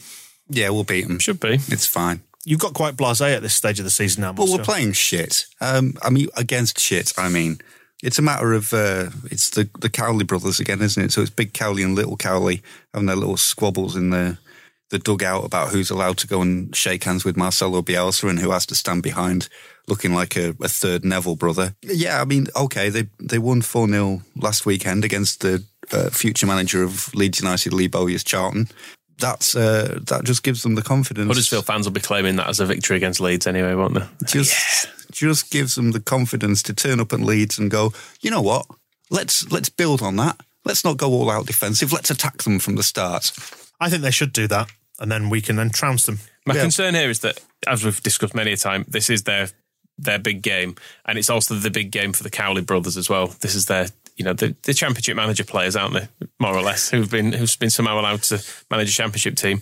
Yeah, 0.48 0.70
we'll 0.70 0.84
beat 0.84 1.06
them. 1.06 1.18
Should 1.18 1.40
be. 1.40 1.54
It's 1.68 1.86
fine. 1.86 2.22
You've 2.44 2.60
got 2.60 2.74
quite 2.74 2.96
blasé 2.96 3.36
at 3.36 3.42
this 3.42 3.54
stage 3.54 3.78
of 3.78 3.84
the 3.84 3.90
season 3.90 4.22
now. 4.22 4.32
Well, 4.32 4.46
we're 4.48 4.58
Moscow. 4.58 4.72
playing 4.72 4.92
shit. 4.92 5.46
Um, 5.60 5.94
I 6.02 6.10
mean, 6.10 6.28
against 6.36 6.80
shit. 6.80 7.12
I 7.16 7.28
mean, 7.28 7.58
it's 8.02 8.18
a 8.18 8.22
matter 8.22 8.52
of 8.52 8.74
uh, 8.74 9.10
it's 9.30 9.50
the 9.50 9.70
the 9.78 9.88
Cowley 9.88 10.24
brothers 10.24 10.58
again, 10.58 10.82
isn't 10.82 11.02
it? 11.02 11.12
So 11.12 11.20
it's 11.20 11.30
Big 11.30 11.54
Cowley 11.54 11.82
and 11.84 11.94
Little 11.94 12.16
Cowley 12.16 12.62
having 12.92 13.06
their 13.06 13.16
little 13.16 13.36
squabbles 13.36 13.94
in 13.94 14.10
the 14.10 14.38
the 14.92 14.98
dugout 14.98 15.44
about 15.44 15.70
who's 15.70 15.90
allowed 15.90 16.18
to 16.18 16.26
go 16.26 16.42
and 16.42 16.76
shake 16.76 17.04
hands 17.04 17.24
with 17.24 17.34
Marcelo 17.34 17.80
Bielsa 17.80 18.28
and 18.28 18.38
who 18.38 18.50
has 18.50 18.66
to 18.66 18.74
stand 18.74 19.02
behind, 19.02 19.48
looking 19.88 20.14
like 20.14 20.36
a, 20.36 20.50
a 20.60 20.68
third 20.68 21.02
Neville 21.02 21.34
brother. 21.34 21.74
Yeah, 21.82 22.20
I 22.20 22.26
mean, 22.26 22.46
okay, 22.54 22.90
they 22.90 23.08
they 23.18 23.38
won 23.38 23.62
four 23.62 23.88
0 23.88 24.20
last 24.36 24.66
weekend 24.66 25.04
against 25.04 25.40
the 25.40 25.64
uh, 25.90 26.10
future 26.10 26.46
manager 26.46 26.82
of 26.84 27.12
Leeds 27.14 27.40
United, 27.40 27.72
Lee 27.72 27.88
Bowyer 27.88 28.18
Charlton. 28.18 28.68
That's 29.18 29.56
uh, 29.56 29.98
that 30.08 30.24
just 30.24 30.42
gives 30.42 30.62
them 30.62 30.74
the 30.74 30.82
confidence. 30.82 31.26
Huddersfield 31.26 31.64
fans 31.64 31.86
will 31.86 31.92
be 31.92 32.00
claiming 32.00 32.36
that 32.36 32.48
as 32.48 32.60
a 32.60 32.66
victory 32.66 32.98
against 32.98 33.18
Leeds 33.18 33.46
anyway, 33.46 33.74
won't 33.74 33.94
they? 33.94 34.06
just 34.26 34.88
just 35.10 35.50
gives 35.50 35.74
them 35.74 35.92
the 35.92 36.00
confidence 36.00 36.62
to 36.64 36.74
turn 36.74 37.00
up 37.00 37.14
at 37.14 37.20
Leeds 37.20 37.58
and 37.58 37.70
go, 37.70 37.94
you 38.20 38.30
know 38.30 38.42
what? 38.42 38.66
Let's 39.10 39.50
let's 39.50 39.70
build 39.70 40.02
on 40.02 40.16
that. 40.16 40.38
Let's 40.66 40.84
not 40.84 40.98
go 40.98 41.10
all 41.12 41.30
out 41.30 41.46
defensive. 41.46 41.92
Let's 41.92 42.10
attack 42.10 42.42
them 42.42 42.58
from 42.58 42.76
the 42.76 42.82
start. 42.82 43.32
I 43.80 43.88
think 43.88 44.02
they 44.02 44.12
should 44.12 44.32
do 44.32 44.46
that, 44.48 44.70
and 45.02 45.10
then 45.12 45.28
we 45.28 45.40
can 45.42 45.56
then 45.56 45.68
trounce 45.68 46.06
them. 46.06 46.20
My 46.46 46.54
Yeah. 46.54 46.62
concern 46.62 46.94
here 46.94 47.10
is 47.10 47.18
that, 47.20 47.40
as 47.66 47.84
we've 47.84 48.02
discussed 48.02 48.34
many 48.34 48.52
a 48.52 48.56
time, 48.56 48.86
this 48.88 49.10
is 49.10 49.24
their 49.24 49.50
their 49.98 50.18
big 50.18 50.40
game, 50.42 50.74
and 51.04 51.18
it's 51.18 51.28
also 51.28 51.54
the 51.54 51.70
big 51.70 51.90
game 51.90 52.12
for 52.14 52.22
the 52.22 52.30
Cowley 52.30 52.62
brothers 52.62 52.96
as 52.96 53.10
well. 53.10 53.26
This 53.40 53.54
is 53.54 53.66
their, 53.66 53.88
you 54.16 54.24
know, 54.24 54.32
the, 54.32 54.56
the 54.62 54.72
championship 54.72 55.14
manager 55.16 55.44
players, 55.44 55.76
aren't 55.76 55.92
they? 55.94 56.08
More 56.40 56.56
or 56.56 56.62
less, 56.62 56.88
who've 56.90 57.10
been 57.10 57.32
who's 57.34 57.54
been 57.56 57.68
somehow 57.70 58.00
allowed 58.00 58.22
to 58.24 58.42
manage 58.70 58.88
a 58.88 58.92
championship 58.92 59.36
team. 59.36 59.60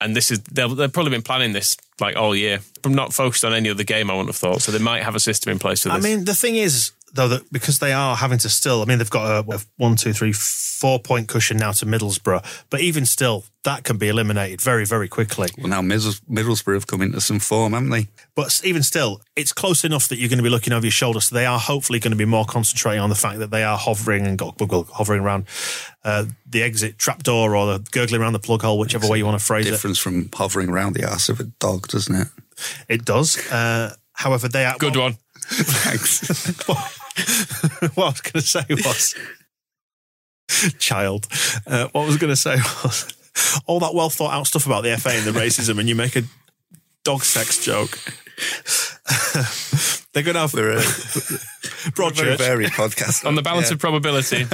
And 0.00 0.14
this 0.14 0.30
is 0.30 0.40
they'll, 0.52 0.74
they've 0.74 0.92
probably 0.92 1.10
been 1.10 1.22
planning 1.22 1.52
this 1.52 1.76
like 2.00 2.16
all 2.16 2.36
year. 2.36 2.60
I'm 2.84 2.94
not 2.94 3.12
focused 3.14 3.44
on 3.44 3.52
any 3.54 3.68
other 3.70 3.82
game. 3.84 4.10
I 4.10 4.14
wouldn't 4.14 4.28
have 4.28 4.36
thought 4.36 4.62
so. 4.62 4.70
They 4.70 4.78
might 4.78 5.02
have 5.02 5.14
a 5.16 5.20
system 5.20 5.50
in 5.52 5.58
place 5.58 5.82
for 5.82 5.88
this. 5.88 5.96
I 5.96 6.00
mean, 6.00 6.24
the 6.24 6.34
thing 6.34 6.56
is, 6.56 6.92
though, 7.16 7.28
that 7.28 7.50
because 7.52 7.78
they 7.78 7.92
are 7.92 8.16
having 8.16 8.38
to 8.38 8.48
still, 8.48 8.82
I 8.82 8.84
mean, 8.84 8.98
they've 8.98 9.10
got 9.10 9.38
a 9.38 9.42
what, 9.42 9.64
one, 9.76 9.96
two, 9.96 10.12
three, 10.12 10.32
four 10.32 10.98
point 10.98 11.28
cushion 11.28 11.56
now 11.56 11.72
to 11.72 11.86
Middlesbrough, 11.86 12.64
but 12.70 12.80
even 12.80 13.06
still, 13.06 13.44
that 13.64 13.82
can 13.82 13.98
be 13.98 14.08
eliminated 14.08 14.60
very, 14.60 14.86
very 14.86 15.08
quickly. 15.08 15.48
Well, 15.58 15.68
now 15.68 15.82
Middlesbrough 15.82 16.74
have 16.74 16.86
come 16.86 17.02
into 17.02 17.20
some 17.20 17.40
form, 17.40 17.72
haven't 17.72 17.90
they? 17.90 18.06
But 18.36 18.60
even 18.64 18.82
still, 18.82 19.20
it's 19.34 19.52
close 19.52 19.84
enough 19.84 20.08
that 20.08 20.18
you're 20.18 20.28
going 20.28 20.38
to 20.38 20.44
be 20.44 20.50
looking 20.50 20.72
over 20.72 20.86
your 20.86 20.92
shoulder. 20.92 21.20
So 21.20 21.34
they 21.34 21.46
are 21.46 21.58
hopefully 21.58 21.98
going 21.98 22.12
to 22.12 22.16
be 22.16 22.24
more 22.24 22.44
concentrating 22.44 23.00
on 23.00 23.08
the 23.08 23.16
fact 23.16 23.40
that 23.40 23.50
they 23.50 23.64
are 23.64 23.76
hovering 23.76 24.26
and 24.26 24.38
got, 24.38 24.60
well, 24.60 24.86
hovering 24.92 25.22
around 25.22 25.46
uh, 26.04 26.26
the 26.48 26.62
exit 26.62 26.98
trapdoor 26.98 27.56
or 27.56 27.78
the 27.78 27.88
gurgling 27.90 28.20
around 28.20 28.34
the 28.34 28.38
plug 28.38 28.62
hole, 28.62 28.78
whichever 28.78 29.08
way 29.08 29.18
you 29.18 29.26
want 29.26 29.38
to 29.38 29.44
phrase 29.44 29.66
it. 29.66 29.72
Difference 29.72 29.98
from 29.98 30.30
hovering 30.32 30.68
around 30.68 30.94
the 30.94 31.02
ass 31.02 31.28
of 31.28 31.40
a 31.40 31.44
dog, 31.44 31.88
doesn't 31.88 32.14
it? 32.14 32.28
It 32.88 33.04
does. 33.04 33.36
Uh, 33.50 33.94
however, 34.12 34.48
they 34.48 34.64
are 34.64 34.76
Good 34.78 34.96
one. 34.96 35.16
Thanks. 35.40 36.66
what 37.94 38.04
I 38.04 38.10
was 38.10 38.20
going 38.20 38.34
to 38.34 38.40
say 38.42 38.64
was, 38.70 39.14
child. 40.78 41.26
Uh, 41.66 41.88
what 41.92 42.02
I 42.02 42.06
was 42.06 42.16
going 42.18 42.32
to 42.32 42.36
say 42.36 42.56
was, 42.84 43.12
all 43.66 43.80
that 43.80 43.94
well 43.94 44.10
thought 44.10 44.32
out 44.32 44.46
stuff 44.46 44.66
about 44.66 44.82
the 44.82 44.96
FA 44.96 45.10
and 45.10 45.26
the 45.26 45.38
racism, 45.38 45.78
and 45.78 45.88
you 45.88 45.94
make 45.94 46.16
a 46.16 46.22
dog 47.04 47.22
sex 47.22 47.64
joke. 47.64 47.98
They're 50.12 50.22
going 50.22 50.34
to 50.34 50.40
have 50.40 50.54
We're 50.54 50.72
a 50.72 50.80
very 50.80 51.92
Broadchurch. 51.92 52.38
varied 52.38 52.70
podcast. 52.70 53.26
on 53.26 53.34
the 53.34 53.42
balance 53.42 53.68
Yeah. 53.68 53.74
of 53.74 53.80
probability, 53.80 54.44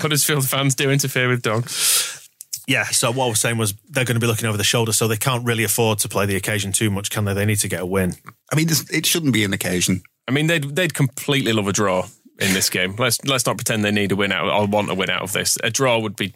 Huddersfield 0.00 0.48
fans 0.48 0.74
do 0.76 0.90
interfere 0.90 1.28
with 1.28 1.42
dogs. 1.42 2.28
Yeah, 2.68 2.84
so 2.84 3.10
what 3.10 3.26
I 3.26 3.28
was 3.30 3.40
saying 3.40 3.56
was 3.58 3.72
they're 3.88 4.04
going 4.04 4.14
to 4.16 4.20
be 4.20 4.26
looking 4.26 4.46
over 4.46 4.58
the 4.58 4.64
shoulder, 4.64 4.92
so 4.92 5.08
they 5.08 5.16
can't 5.16 5.44
really 5.44 5.64
afford 5.64 5.98
to 6.00 6.08
play 6.08 6.26
the 6.26 6.36
occasion 6.36 6.70
too 6.70 6.90
much, 6.90 7.10
can 7.10 7.24
they? 7.24 7.32
They 7.34 7.46
need 7.46 7.58
to 7.60 7.68
get 7.68 7.80
a 7.80 7.86
win. 7.86 8.14
I 8.52 8.56
mean, 8.56 8.68
it 8.70 9.06
shouldn't 9.06 9.32
be 9.32 9.42
an 9.44 9.52
occasion. 9.54 10.02
I 10.28 10.30
mean, 10.30 10.46
they'd 10.46 10.76
they'd 10.76 10.94
completely 10.94 11.52
love 11.54 11.66
a 11.66 11.72
draw 11.72 12.06
in 12.38 12.52
this 12.52 12.68
game. 12.68 12.94
Let's 12.98 13.24
let's 13.24 13.46
not 13.46 13.56
pretend 13.56 13.82
they 13.82 13.90
need 13.90 14.12
a 14.12 14.16
win 14.16 14.30
out 14.30 14.48
or 14.48 14.66
want 14.66 14.90
a 14.90 14.94
win 14.94 15.10
out 15.10 15.22
of 15.22 15.32
this. 15.32 15.56
A 15.64 15.70
draw 15.70 15.98
would 15.98 16.16
be 16.16 16.34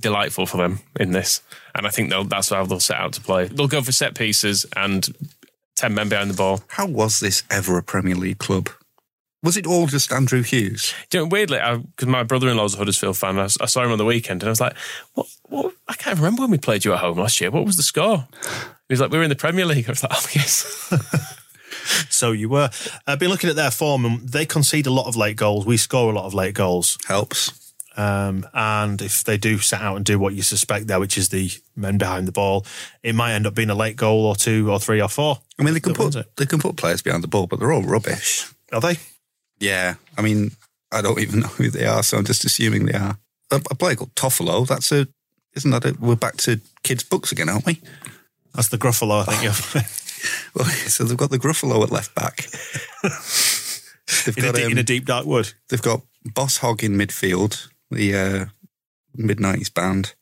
delightful 0.00 0.46
for 0.46 0.56
them 0.56 0.80
in 0.98 1.12
this, 1.12 1.42
and 1.74 1.86
I 1.86 1.90
think 1.90 2.08
they'll, 2.08 2.24
that's 2.24 2.48
how 2.48 2.64
they'll 2.64 2.80
set 2.80 2.96
out 2.96 3.12
to 3.12 3.20
play. 3.20 3.48
They'll 3.48 3.68
go 3.68 3.82
for 3.82 3.92
set 3.92 4.14
pieces 4.14 4.64
and 4.74 5.06
ten 5.76 5.94
men 5.94 6.08
behind 6.08 6.30
the 6.30 6.34
ball. 6.34 6.62
How 6.68 6.86
was 6.86 7.20
this 7.20 7.42
ever 7.50 7.76
a 7.76 7.82
Premier 7.82 8.14
League 8.14 8.38
club? 8.38 8.70
Was 9.42 9.58
it 9.58 9.66
all 9.66 9.88
just 9.88 10.10
Andrew 10.10 10.42
Hughes? 10.42 10.94
You 11.12 11.20
know, 11.20 11.26
weirdly, 11.26 11.58
because 11.58 12.08
my 12.08 12.22
brother-in-law's 12.22 12.76
a 12.76 12.78
Huddersfield 12.78 13.18
fan, 13.18 13.38
I 13.38 13.46
saw 13.48 13.84
him 13.84 13.92
on 13.92 13.98
the 13.98 14.06
weekend, 14.06 14.42
and 14.42 14.48
I 14.48 14.52
was 14.52 14.60
like, 14.62 14.74
"What? 15.12 15.26
What? 15.42 15.74
I 15.86 15.92
can't 15.92 16.16
remember 16.16 16.40
when 16.40 16.50
we 16.50 16.56
played 16.56 16.86
you 16.86 16.94
at 16.94 17.00
home 17.00 17.18
last 17.18 17.42
year. 17.42 17.50
What 17.50 17.66
was 17.66 17.76
the 17.76 17.82
score?" 17.82 18.26
He 18.88 18.94
was 18.94 19.00
like, 19.00 19.10
"We 19.10 19.18
were 19.18 19.24
in 19.24 19.28
the 19.28 19.36
Premier 19.36 19.66
League." 19.66 19.86
I 19.86 19.92
was 19.92 20.02
like, 20.02 20.12
"Oh 20.14 20.28
yes." 20.32 21.38
So 22.10 22.30
you 22.30 22.48
were. 22.48 22.70
I've 23.06 23.18
been 23.18 23.28
looking 23.28 23.50
at 23.50 23.56
their 23.56 23.72
form, 23.72 24.04
and 24.04 24.20
they 24.20 24.46
concede 24.46 24.86
a 24.86 24.90
lot 24.90 25.06
of 25.06 25.16
late 25.16 25.36
goals. 25.36 25.66
We 25.66 25.76
score 25.76 26.12
a 26.12 26.14
lot 26.14 26.26
of 26.26 26.32
late 26.32 26.54
goals. 26.54 26.96
Helps. 27.06 27.74
Um, 27.96 28.46
and 28.52 29.00
if 29.00 29.24
they 29.24 29.36
do 29.36 29.58
set 29.58 29.80
out 29.80 29.96
and 29.96 30.04
do 30.04 30.18
what 30.18 30.34
you 30.34 30.42
suspect 30.42 30.86
there, 30.86 30.98
which 30.98 31.16
is 31.16 31.28
the 31.28 31.50
men 31.76 31.98
behind 31.98 32.26
the 32.26 32.32
ball, 32.32 32.66
it 33.02 33.14
might 33.14 33.32
end 33.32 33.46
up 33.46 33.54
being 33.54 33.70
a 33.70 33.74
late 33.74 33.96
goal 33.96 34.26
or 34.26 34.34
two 34.34 34.70
or 34.70 34.80
three 34.80 35.00
or 35.00 35.08
four. 35.08 35.40
I 35.58 35.62
mean, 35.62 35.74
they 35.74 35.80
can 35.80 35.94
put 35.94 36.16
they 36.36 36.46
can 36.46 36.58
put 36.58 36.76
players 36.76 37.02
behind 37.02 37.22
the 37.22 37.28
ball, 37.28 37.46
but 37.46 37.58
they're 37.58 37.72
all 37.72 37.82
rubbish. 37.82 38.50
Are 38.72 38.80
they? 38.80 38.98
Yeah, 39.60 39.94
I 40.18 40.22
mean, 40.22 40.52
I 40.90 41.02
don't 41.02 41.20
even 41.20 41.40
know 41.40 41.48
who 41.48 41.70
they 41.70 41.86
are, 41.86 42.02
so 42.02 42.18
I'm 42.18 42.24
just 42.24 42.44
assuming 42.44 42.86
they 42.86 42.98
are. 42.98 43.18
A, 43.50 43.56
a 43.70 43.74
player 43.74 43.94
called 43.94 44.14
Toffolo. 44.14 44.66
That's 44.66 44.90
a, 44.90 45.06
isn't 45.54 45.70
that 45.70 45.84
a? 45.84 45.96
We're 46.00 46.16
back 46.16 46.36
to 46.38 46.60
kids' 46.82 47.04
books 47.04 47.30
again, 47.30 47.48
aren't 47.48 47.66
we? 47.66 47.80
That's 48.54 48.68
the 48.68 48.78
Gruffalo, 48.78 49.24
I 49.26 49.34
think. 49.34 49.86
Well, 50.54 50.66
so 50.66 51.04
they've 51.04 51.16
got 51.16 51.30
the 51.30 51.38
Gruffalo 51.38 51.82
at 51.82 51.90
left 51.90 52.14
back. 52.14 52.46
they've 54.24 54.38
in, 54.38 54.44
a 54.44 54.46
got 54.46 54.54
deep, 54.54 54.66
um, 54.66 54.72
in 54.72 54.78
a 54.78 54.82
deep 54.82 55.04
dark 55.04 55.26
wood. 55.26 55.52
they've 55.68 55.82
got 55.82 56.02
Boss 56.24 56.58
Hog 56.58 56.84
in 56.84 56.92
midfield, 56.92 57.68
the 57.90 58.14
uh, 58.16 58.44
mid 59.16 59.40
nineties 59.40 59.70
band. 59.70 60.14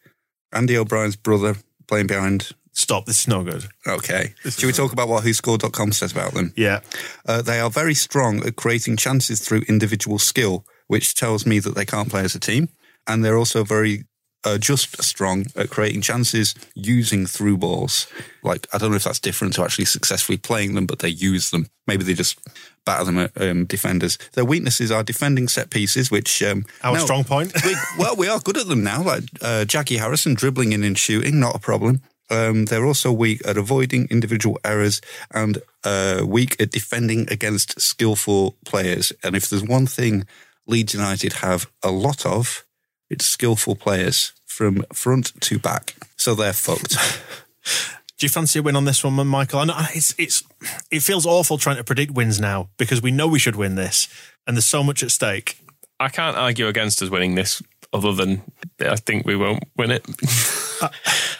Andy 0.52 0.76
O'Brien's 0.76 1.16
brother 1.16 1.56
playing 1.86 2.06
behind. 2.06 2.52
Stop. 2.72 3.04
This 3.04 3.20
is 3.20 3.28
no 3.28 3.44
good. 3.44 3.66
Okay, 3.86 4.34
should 4.44 4.64
we 4.64 4.72
talk 4.72 4.92
about 4.94 5.08
what 5.08 5.24
WhoScored.com 5.24 5.92
says 5.92 6.12
about 6.12 6.32
them? 6.32 6.54
Yeah. 6.56 6.80
Uh, 7.26 7.42
they 7.42 7.60
are 7.60 7.68
very 7.70 7.94
strong 7.94 8.44
at 8.46 8.56
creating 8.56 8.96
chances 8.96 9.40
through 9.40 9.62
individual 9.68 10.18
skill, 10.18 10.64
which 10.86 11.14
tells 11.14 11.44
me 11.44 11.58
that 11.58 11.74
they 11.74 11.84
can't 11.84 12.08
play 12.08 12.22
as 12.22 12.34
a 12.34 12.40
team. 12.40 12.70
And 13.06 13.22
they're 13.22 13.36
also 13.36 13.62
very 13.62 14.04
uh, 14.44 14.58
just 14.58 15.02
strong 15.02 15.46
at 15.56 15.70
creating 15.70 16.02
chances 16.02 16.54
using 16.74 17.26
through 17.26 17.58
balls. 17.58 18.06
Like, 18.42 18.66
I 18.72 18.78
don't 18.78 18.90
know 18.90 18.96
if 18.96 19.04
that's 19.04 19.20
different 19.20 19.54
to 19.54 19.62
actually 19.62 19.84
successfully 19.84 20.38
playing 20.38 20.74
them, 20.74 20.86
but 20.86 20.98
they 20.98 21.08
use 21.08 21.50
them. 21.50 21.66
Maybe 21.86 22.04
they 22.04 22.14
just 22.14 22.38
batter 22.84 23.04
them 23.04 23.18
at 23.18 23.40
um, 23.40 23.64
defenders. 23.66 24.18
Their 24.32 24.44
weaknesses 24.44 24.90
are 24.90 25.02
defending 25.02 25.48
set 25.48 25.70
pieces, 25.70 26.10
which. 26.10 26.42
Um, 26.42 26.64
Our 26.82 26.94
no, 26.94 27.04
strong 27.04 27.24
point. 27.24 27.52
we, 27.64 27.76
well, 27.98 28.16
we 28.16 28.28
are 28.28 28.40
good 28.40 28.56
at 28.56 28.66
them 28.66 28.82
now. 28.82 29.02
Like 29.02 29.24
uh, 29.40 29.64
Jackie 29.64 29.98
Harrison 29.98 30.34
dribbling 30.34 30.72
in 30.72 30.82
and 30.84 30.98
shooting, 30.98 31.38
not 31.38 31.56
a 31.56 31.60
problem. 31.60 32.02
Um, 32.30 32.64
they're 32.64 32.86
also 32.86 33.12
weak 33.12 33.46
at 33.46 33.58
avoiding 33.58 34.06
individual 34.10 34.58
errors 34.64 35.00
and 35.32 35.58
uh, 35.84 36.24
weak 36.26 36.58
at 36.60 36.70
defending 36.70 37.30
against 37.30 37.78
skillful 37.80 38.56
players. 38.64 39.12
And 39.22 39.36
if 39.36 39.50
there's 39.50 39.64
one 39.64 39.86
thing 39.86 40.26
Leeds 40.66 40.94
United 40.94 41.34
have 41.34 41.70
a 41.82 41.90
lot 41.90 42.24
of, 42.24 42.64
it's 43.12 43.26
skillful 43.26 43.76
players 43.76 44.32
from 44.46 44.84
front 44.92 45.38
to 45.42 45.58
back. 45.58 45.94
So 46.16 46.34
they're 46.34 46.54
fucked. 46.54 46.96
Do 48.18 48.26
you 48.26 48.30
fancy 48.30 48.60
a 48.60 48.62
win 48.62 48.76
on 48.76 48.84
this 48.84 49.04
one, 49.04 49.26
Michael? 49.26 49.60
I 49.60 49.64
know 49.64 49.74
it's 49.94 50.14
it's 50.16 50.42
it 50.90 51.02
feels 51.02 51.26
awful 51.26 51.58
trying 51.58 51.76
to 51.76 51.84
predict 51.84 52.12
wins 52.12 52.40
now 52.40 52.70
because 52.78 53.02
we 53.02 53.10
know 53.10 53.26
we 53.26 53.38
should 53.38 53.56
win 53.56 53.74
this, 53.74 54.08
and 54.46 54.56
there's 54.56 54.66
so 54.66 54.82
much 54.82 55.02
at 55.02 55.10
stake. 55.10 55.58
I 56.00 56.08
can't 56.08 56.36
argue 56.36 56.68
against 56.68 57.02
us 57.02 57.10
winning 57.10 57.34
this, 57.34 57.62
other 57.92 58.12
than 58.12 58.42
I 58.80 58.96
think 58.96 59.26
we 59.26 59.36
won't 59.36 59.64
win 59.76 59.90
it. 59.90 60.06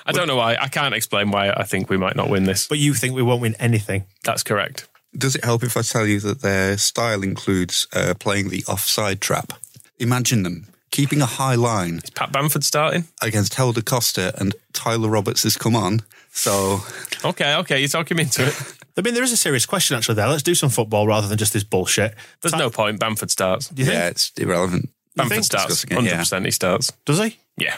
I 0.04 0.12
don't 0.12 0.26
know 0.26 0.36
why. 0.36 0.56
I 0.60 0.68
can't 0.68 0.94
explain 0.94 1.30
why 1.30 1.50
I 1.50 1.62
think 1.62 1.88
we 1.88 1.96
might 1.96 2.16
not 2.16 2.28
win 2.28 2.44
this. 2.44 2.68
But 2.68 2.78
you 2.78 2.94
think 2.94 3.14
we 3.14 3.22
won't 3.22 3.40
win 3.40 3.54
anything? 3.58 4.04
That's 4.24 4.42
correct. 4.42 4.88
Does 5.16 5.36
it 5.36 5.44
help 5.44 5.62
if 5.62 5.76
I 5.76 5.82
tell 5.82 6.06
you 6.06 6.20
that 6.20 6.40
their 6.40 6.78
style 6.78 7.22
includes 7.22 7.86
uh, 7.92 8.14
playing 8.18 8.48
the 8.48 8.64
offside 8.66 9.20
trap? 9.20 9.52
Imagine 9.98 10.42
them 10.42 10.71
keeping 10.92 11.20
a 11.20 11.26
high 11.26 11.56
line 11.56 12.00
Is 12.04 12.10
Pat 12.10 12.30
Bamford 12.32 12.62
starting? 12.62 13.04
against 13.20 13.54
Helder 13.54 13.82
Costa 13.82 14.32
and 14.38 14.54
Tyler 14.72 15.08
Roberts 15.08 15.42
has 15.42 15.56
come 15.56 15.74
on. 15.74 16.02
So 16.30 16.80
Okay, 17.24 17.56
okay, 17.56 17.80
you're 17.80 17.88
talking 17.88 18.16
me 18.16 18.22
into 18.24 18.46
it. 18.46 18.54
I 18.96 19.00
mean, 19.00 19.14
there 19.14 19.22
is 19.24 19.32
a 19.32 19.36
serious 19.36 19.66
question 19.66 19.96
actually 19.96 20.14
there. 20.16 20.28
Let's 20.28 20.42
do 20.44 20.54
some 20.54 20.68
football 20.70 21.06
rather 21.06 21.26
than 21.26 21.38
just 21.38 21.52
this 21.52 21.64
bullshit. 21.64 22.14
There's 22.40 22.52
Ta- 22.52 22.58
no 22.58 22.70
point. 22.70 23.00
Bamford 23.00 23.30
starts. 23.30 23.70
You 23.74 23.86
think? 23.86 23.94
yeah, 23.96 24.08
it's 24.08 24.30
irrelevant. 24.38 24.90
Bamford 25.16 25.44
starts. 25.44 25.66
Discussing 25.68 25.90
it, 25.90 25.94
Hundred 25.94 26.10
yeah. 26.10 26.18
percent, 26.18 26.44
he 26.44 26.50
starts. 26.50 26.92
Does 27.04 27.18
he? 27.18 27.38
Yeah. 27.56 27.76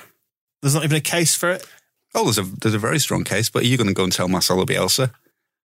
There's 0.61 0.75
not 0.75 0.85
even 0.85 0.97
a 0.97 1.01
case 1.01 1.35
for 1.35 1.51
it. 1.51 1.67
Oh, 2.15 2.25
there's 2.25 2.39
a 2.39 2.43
there's 2.43 2.75
a 2.75 2.79
very 2.79 2.99
strong 2.99 3.25
case, 3.25 3.49
but 3.51 3.63
are 3.63 3.67
you 3.67 3.77
going 3.77 3.89
to 3.89 3.95
go 3.95 4.05
and 4.05 4.13
tell 4.13 4.29
Marcelo 4.29 4.65
Bielsa? 4.65 5.11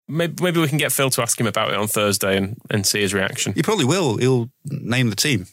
maybe, 0.08 0.42
maybe 0.44 0.60
we 0.60 0.68
can 0.68 0.78
get 0.80 0.92
Phil 0.92 1.10
to 1.12 1.22
ask 1.22 1.40
him 1.40 1.46
about 1.48 1.70
it 1.72 1.76
on 1.78 1.88
Thursday 1.88 2.36
and, 2.38 2.58
and 2.72 2.86
see 2.86 3.00
his 3.02 3.14
reaction. 3.14 3.54
He 3.54 3.62
probably 3.62 3.86
will. 3.86 4.18
He'll 4.18 4.50
name 4.66 5.10
the 5.12 5.16
team. 5.16 5.46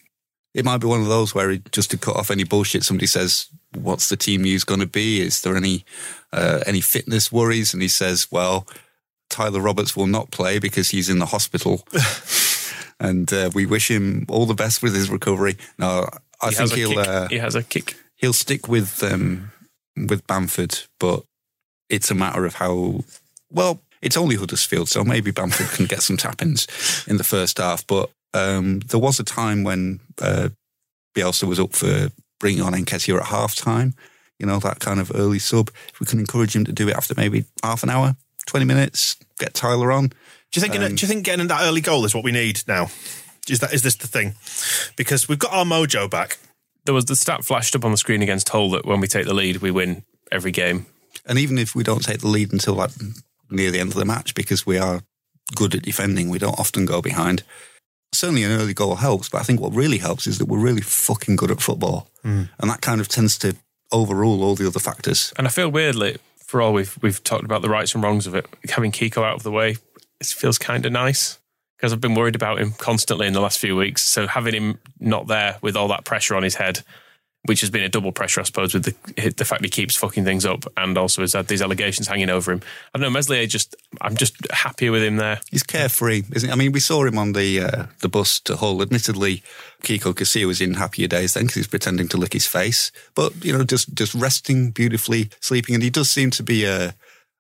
It 0.57 0.65
might 0.65 0.79
be 0.81 0.87
one 0.87 1.03
of 1.03 1.09
those 1.09 1.35
where 1.35 1.51
he, 1.51 1.61
just 1.71 1.91
to 1.91 1.99
cut 1.99 2.17
off 2.17 2.31
any 2.31 2.45
bullshit, 2.45 2.83
somebody 2.83 3.07
says, 3.07 3.47
"What's 3.75 4.09
the 4.09 4.17
team 4.17 4.47
use 4.47 4.65
going 4.65 4.81
to 4.81 4.87
be? 4.87 5.21
Is 5.21 5.43
there 5.43 5.55
any 5.57 5.85
uh, 6.33 6.61
any 6.67 6.81
fitness 6.81 7.31
worries?" 7.31 7.75
And 7.75 7.83
he 7.83 7.89
says, 7.89 8.29
"Well, 8.31 8.67
Tyler 9.29 9.61
Roberts 9.61 9.95
will 9.95 10.07
not 10.07 10.31
play 10.31 10.59
because 10.59 10.89
he's 10.89 11.11
in 11.11 11.19
the 11.19 11.27
hospital, 11.27 11.87
and 13.01 13.31
uh, 13.33 13.51
we 13.55 13.67
wish 13.67 13.91
him 13.91 14.25
all 14.31 14.47
the 14.47 14.55
best 14.55 14.83
with 14.83 14.95
his 14.95 15.11
recovery." 15.11 15.57
No, 15.79 16.09
I 16.41 16.49
He 16.49 16.55
think 16.55 16.73
he'll 16.73 16.99
uh, 16.99 17.29
he 17.29 17.39
has 17.39 17.55
a 17.55 17.63
kick. 17.63 17.97
he'll 18.17 18.33
stick 18.33 18.67
with 18.67 19.03
um, 19.03 19.51
with 20.09 20.27
Bamford, 20.27 20.79
but 20.99 21.23
it's 21.91 22.11
a 22.11 22.15
matter 22.15 22.47
of 22.47 22.55
how 22.55 23.05
well. 23.51 23.81
It's 24.03 24.17
only 24.17 24.37
Huddersfield, 24.37 24.89
so 24.89 25.03
maybe 25.05 25.33
Bamford 25.33 25.69
can 25.71 25.87
get 25.87 26.03
some 26.03 26.17
tap-ins 26.19 26.67
in 27.09 27.17
the 27.17 27.25
first 27.25 27.59
half. 27.59 27.85
But 27.87 28.11
um, 28.37 28.81
there 28.81 29.01
was 29.01 29.19
a 29.19 29.25
time 29.25 29.65
when 29.65 30.01
uh, 30.21 30.51
Bielsa 31.15 31.45
was 31.45 31.59
up 31.59 31.73
for 31.73 32.11
bringing 32.39 32.63
on 32.63 32.73
Nketiah 32.73 33.19
at 33.19 33.27
half 33.27 33.55
time. 33.55 33.95
You 34.39 34.47
know 34.47 34.59
that 34.59 34.81
kind 34.81 35.01
of 35.01 35.11
early 35.15 35.39
sub. 35.39 35.71
If 35.93 36.01
we 36.01 36.07
can 36.07 36.19
encourage 36.19 36.55
him 36.55 36.65
to 36.65 36.73
do 36.73 36.89
it 36.89 36.97
after 36.97 37.15
maybe 37.17 37.47
half 37.63 37.83
an 37.83 37.91
hour, 37.91 38.17
twenty 38.47 38.67
minutes, 38.67 39.17
get 39.39 39.55
Tyler 39.55 39.91
on. 39.91 40.09
Do 40.09 40.15
you 40.55 40.61
think? 40.61 40.75
Um, 40.75 40.95
do 40.95 41.07
you 41.07 41.09
think 41.09 41.25
getting 41.25 41.47
that 41.49 41.63
early 41.63 41.81
goal 41.81 42.05
is 42.05 42.15
what 42.15 42.25
we 42.25 42.33
need 42.33 42.63
now? 42.69 42.89
Is 43.49 43.61
that 43.61 43.73
is 43.73 43.83
this 43.83 43.97
the 43.97 44.07
thing? 44.07 44.35
Because 44.97 45.29
we've 45.29 45.39
got 45.39 45.53
our 45.53 45.65
mojo 45.65 46.11
back. 46.11 46.39
There 46.85 46.95
was 46.95 47.07
the 47.07 47.17
stat 47.17 47.45
flashed 47.45 47.75
up 47.75 47.85
on 47.85 47.91
the 47.91 47.97
screen 47.97 48.23
against 48.23 48.49
Hull 48.51 48.71
that 48.71 48.85
when 48.85 49.01
we 49.01 49.09
take 49.09 49.27
the 49.27 49.35
lead, 49.35 49.57
we 49.57 49.71
win 49.71 50.05
every 50.31 50.53
game. 50.53 50.87
And 51.25 51.39
even 51.39 51.59
if 51.59 51.75
we 51.75 51.83
don't 51.83 52.05
take 52.05 52.21
the 52.21 52.29
lead 52.29 52.53
until 52.53 52.75
like 52.75 52.91
near 53.51 53.71
the 53.71 53.81
end 53.81 53.91
of 53.91 53.99
the 53.99 54.05
match, 54.05 54.35
because 54.35 54.67
we 54.67 54.79
are 54.79 55.01
good 55.55 55.75
at 55.75 55.83
defending, 55.83 56.29
we 56.29 56.39
don't 56.39 56.59
often 56.59 56.85
go 56.87 57.01
behind. 57.01 57.43
Certainly, 58.17 58.45
an 58.45 58.53
early 58.53 58.73
goal 58.73 58.95
helps, 58.97 59.29
but 59.29 59.43
I 59.43 59.45
think 59.45 59.61
what 59.61 59.75
really 59.75 59.99
helps 59.99 60.27
is 60.27 60.39
that 60.39 60.47
we're 60.47 60.59
really 60.59 60.81
fucking 60.81 61.37
good 61.37 61.51
at 61.51 61.61
football, 61.61 62.09
mm. 62.25 62.49
and 62.59 62.71
that 62.71 62.81
kind 62.81 62.99
of 62.99 63.09
tends 63.09 63.37
to 63.39 63.55
overrule 63.93 64.43
all 64.43 64.55
the 64.55 64.67
other 64.67 64.81
factors. 64.81 65.35
And 65.37 65.47
I 65.47 65.51
feel 65.51 65.69
weirdly, 65.69 66.17
for 66.39 66.63
all 66.63 66.73
we've 66.73 66.97
we've 67.03 67.23
talked 67.23 67.45
about 67.45 67.61
the 67.61 67.69
rights 67.69 67.95
and 67.95 68.03
wrongs 68.03 68.27
of 68.27 68.35
it, 68.35 68.47
having 68.71 68.91
Kiko 68.91 69.23
out 69.23 69.35
of 69.35 69.43
the 69.43 69.51
way, 69.51 69.77
it 70.19 70.27
feels 70.27 70.57
kind 70.57 70.87
of 70.87 70.93
nice 70.93 71.39
because 71.77 71.93
I've 71.93 72.01
been 72.01 72.15
worried 72.15 72.35
about 72.35 72.59
him 72.59 72.73
constantly 72.79 73.27
in 73.27 73.35
the 73.35 73.43
last 73.43 73.59
few 73.59 73.77
weeks. 73.77 74.03
So 74.03 74.27
having 74.27 74.55
him 74.55 74.79
not 74.99 75.27
there 75.27 75.59
with 75.61 75.77
all 75.77 75.89
that 75.89 76.07
pressure 76.07 76.35
on 76.35 76.43
his 76.43 76.55
head, 76.55 76.83
which 77.47 77.61
has 77.61 77.71
been 77.71 77.83
a 77.83 77.89
double 77.89 78.13
pressure, 78.13 78.41
I 78.41 78.45
suppose, 78.45 78.75
with 78.75 78.85
the 78.85 79.31
the 79.31 79.45
fact 79.45 79.65
he 79.65 79.71
keeps 79.71 79.97
fucking 79.97 80.25
things 80.25 80.45
up 80.45 80.65
and 80.77 80.97
also 80.99 81.23
has 81.23 81.33
had 81.33 81.49
these 81.49 81.63
allegations 81.63 82.09
hanging 82.09 82.31
over 82.31 82.53
him. 82.53 82.61
I 82.95 82.99
don't 82.99 83.03
know, 83.03 83.11
Meslier 83.11 83.47
just 83.47 83.75
I'm 84.01 84.17
just 84.17 84.35
happier 84.51 84.93
with 84.93 85.03
him 85.03 85.17
there. 85.17 85.41
He's 85.51 85.63
carefree, 85.63 86.23
isn't 86.33 86.49
he? 86.49 86.53
I 86.53 86.57
mean, 86.57 86.73
we 86.73 86.81
saw 86.81 87.05
him 87.05 87.19
on 87.19 87.33
the 87.33 87.61
uh, 87.61 87.87
the 88.01 88.09
bus 88.09 88.41
to 88.41 88.57
Hull. 88.57 88.83
Admittedly, 88.83 89.43
Kiko 89.83 90.15
Casilla 90.15 90.47
was 90.47 90.61
in 90.61 90.75
happier 90.75 91.09
days 91.09 91.35
then 91.35 91.45
because 91.45 91.57
he's 91.57 91.67
pretending 91.67 92.09
to 92.09 92.17
lick 92.17 92.33
his 92.33 92.47
face, 92.47 92.93
but 93.15 93.33
you 93.45 93.53
know, 93.53 93.65
just 93.65 93.95
just 93.95 94.15
resting 94.15 94.71
beautifully, 94.71 95.31
sleeping, 95.41 95.75
and 95.75 95.83
he 95.85 95.91
does 95.91 96.11
seem 96.11 96.31
to 96.31 96.43
be 96.43 96.67
Uh, 96.67 96.93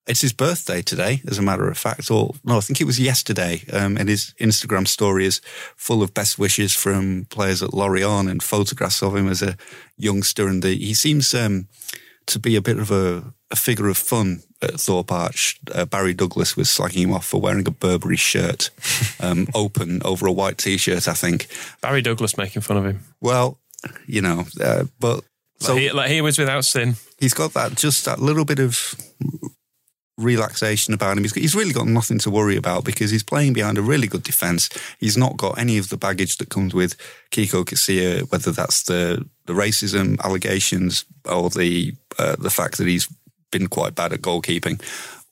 it's 0.06 0.20
his 0.20 0.32
birthday 0.32 0.82
today, 0.82 1.20
as 1.26 1.38
a 1.38 1.42
matter 1.42 1.68
of 1.68 1.76
fact. 1.76 2.10
Or 2.10 2.32
no, 2.44 2.58
I 2.58 2.60
think 2.60 2.80
it 2.80 2.84
was 2.86 3.00
yesterday. 3.00 3.62
Um, 3.72 3.96
and 3.96 4.08
his 4.08 4.34
Instagram 4.40 4.86
story 4.86 5.26
is 5.26 5.40
full 5.76 6.02
of 6.02 6.14
best 6.14 6.38
wishes 6.38 6.74
from 6.74 7.26
players 7.30 7.62
at 7.62 7.74
Lorient 7.74 8.28
and 8.28 8.42
photographs 8.42 9.02
of 9.02 9.16
him 9.16 9.28
as 9.28 9.42
a 9.42 9.56
youngster. 9.96 10.46
And 10.48 10.62
the, 10.62 10.76
he 10.76 10.94
seems 10.94 11.34
um, 11.34 11.66
to 12.26 12.38
be 12.38 12.54
a 12.56 12.62
bit 12.62 12.78
of 12.78 12.90
a, 12.90 13.32
a 13.50 13.56
figure 13.56 13.88
of 13.88 13.96
fun 13.96 14.42
at 14.62 14.80
Thorpe 14.80 15.10
Arch. 15.12 15.58
Uh, 15.74 15.84
Barry 15.84 16.14
Douglas 16.14 16.56
was 16.56 16.68
slagging 16.68 17.04
him 17.04 17.12
off 17.12 17.26
for 17.26 17.40
wearing 17.40 17.66
a 17.66 17.70
Burberry 17.72 18.16
shirt, 18.16 18.70
um, 19.20 19.46
open 19.54 20.00
over 20.04 20.26
a 20.26 20.32
white 20.32 20.58
t-shirt. 20.58 21.08
I 21.08 21.14
think. 21.14 21.48
Barry 21.80 22.02
Douglas 22.02 22.38
making 22.38 22.62
fun 22.62 22.76
of 22.76 22.84
him. 22.86 23.00
Well, 23.20 23.58
you 24.06 24.22
know, 24.22 24.44
uh, 24.60 24.84
but 24.98 25.24
So 25.58 25.74
like 25.74 25.82
he, 25.82 25.90
like 25.90 26.10
he 26.10 26.20
was 26.20 26.38
without 26.38 26.64
sin. 26.64 26.96
he's 27.18 27.34
got 27.34 27.52
that 27.54 27.74
just 27.76 28.04
that 28.04 28.18
little 28.20 28.44
bit 28.44 28.58
of 28.60 28.94
relaxation 30.16 30.94
about 30.94 31.16
him. 31.16 31.24
He's, 31.24 31.34
he's 31.34 31.54
really 31.54 31.72
got 31.72 31.86
nothing 31.86 32.18
to 32.20 32.30
worry 32.30 32.56
about 32.56 32.84
because 32.84 33.10
he's 33.10 33.22
playing 33.22 33.52
behind 33.52 33.78
a 33.78 33.82
really 33.82 34.06
good 34.06 34.22
defence. 34.22 34.68
He's 34.98 35.16
not 35.16 35.36
got 35.36 35.58
any 35.58 35.78
of 35.78 35.88
the 35.88 35.96
baggage 35.96 36.38
that 36.38 36.48
comes 36.48 36.74
with 36.74 36.96
Kiko 37.30 37.64
Casilla, 37.64 38.30
whether 38.30 38.50
that's 38.50 38.82
the, 38.84 39.26
the 39.46 39.52
racism 39.52 40.18
allegations 40.20 41.04
or 41.24 41.50
the 41.50 41.94
uh, 42.18 42.36
the 42.36 42.50
fact 42.50 42.78
that 42.78 42.86
he's 42.86 43.08
been 43.50 43.66
quite 43.66 43.94
bad 43.94 44.12
at 44.12 44.22
goalkeeping. 44.22 44.80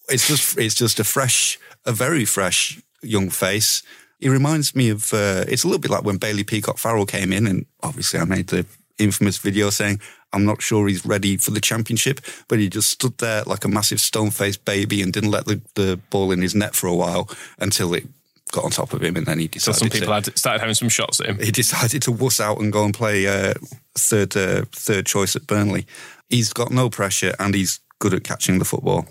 It's 0.08 0.28
just 0.28 0.58
it's 0.58 0.74
just 0.74 1.00
a 1.00 1.04
fresh, 1.04 1.58
a 1.86 1.92
very 1.92 2.24
fresh 2.24 2.80
young 3.02 3.30
face. 3.30 3.82
He 4.20 4.28
reminds 4.28 4.74
me 4.74 4.90
of. 4.90 5.12
Uh, 5.12 5.44
it's 5.48 5.64
a 5.64 5.66
little 5.66 5.80
bit 5.80 5.90
like 5.90 6.04
when 6.04 6.18
Bailey 6.18 6.44
Peacock 6.44 6.78
Farrell 6.78 7.06
came 7.06 7.32
in, 7.32 7.46
and 7.46 7.66
obviously 7.82 8.20
I 8.20 8.24
made 8.24 8.48
the 8.48 8.66
infamous 8.98 9.38
video 9.38 9.70
saying 9.70 10.00
I'm 10.34 10.44
not 10.44 10.60
sure 10.60 10.88
he's 10.88 11.06
ready 11.06 11.36
for 11.36 11.52
the 11.52 11.60
championship, 11.60 12.20
but 12.48 12.58
he 12.58 12.68
just 12.68 12.90
stood 12.90 13.16
there 13.18 13.42
like 13.44 13.64
a 13.64 13.68
massive 13.68 14.00
stone 14.00 14.30
faced 14.30 14.64
baby 14.64 15.00
and 15.00 15.12
didn't 15.12 15.30
let 15.30 15.46
the, 15.46 15.60
the 15.74 16.00
ball 16.10 16.32
in 16.32 16.42
his 16.42 16.54
net 16.54 16.74
for 16.74 16.88
a 16.88 16.94
while 16.94 17.30
until 17.58 17.94
it 17.94 18.04
got 18.50 18.64
on 18.64 18.70
top 18.70 18.92
of 18.92 19.02
him, 19.02 19.16
and 19.16 19.26
then 19.26 19.38
he 19.38 19.48
decided. 19.48 19.76
So 19.76 19.78
some 19.78 19.90
people 19.90 20.08
to, 20.08 20.14
had 20.14 20.38
started 20.38 20.60
having 20.60 20.74
some 20.74 20.88
shots 20.88 21.20
at 21.20 21.26
him. 21.26 21.38
he 21.38 21.50
decided 21.50 22.02
to 22.02 22.12
wuss 22.12 22.40
out 22.40 22.60
and 22.60 22.72
go 22.72 22.84
and 22.84 22.92
play 22.92 23.26
uh, 23.26 23.54
third 23.96 24.36
uh, 24.36 24.64
third 24.72 25.06
choice 25.06 25.36
at 25.36 25.46
Burnley. 25.46 25.86
He's 26.28 26.52
got 26.52 26.70
no 26.70 26.90
pressure 26.90 27.34
and 27.38 27.54
he's 27.54 27.80
good 27.98 28.14
at 28.14 28.24
catching 28.24 28.58
the 28.58 28.64
football. 28.64 29.06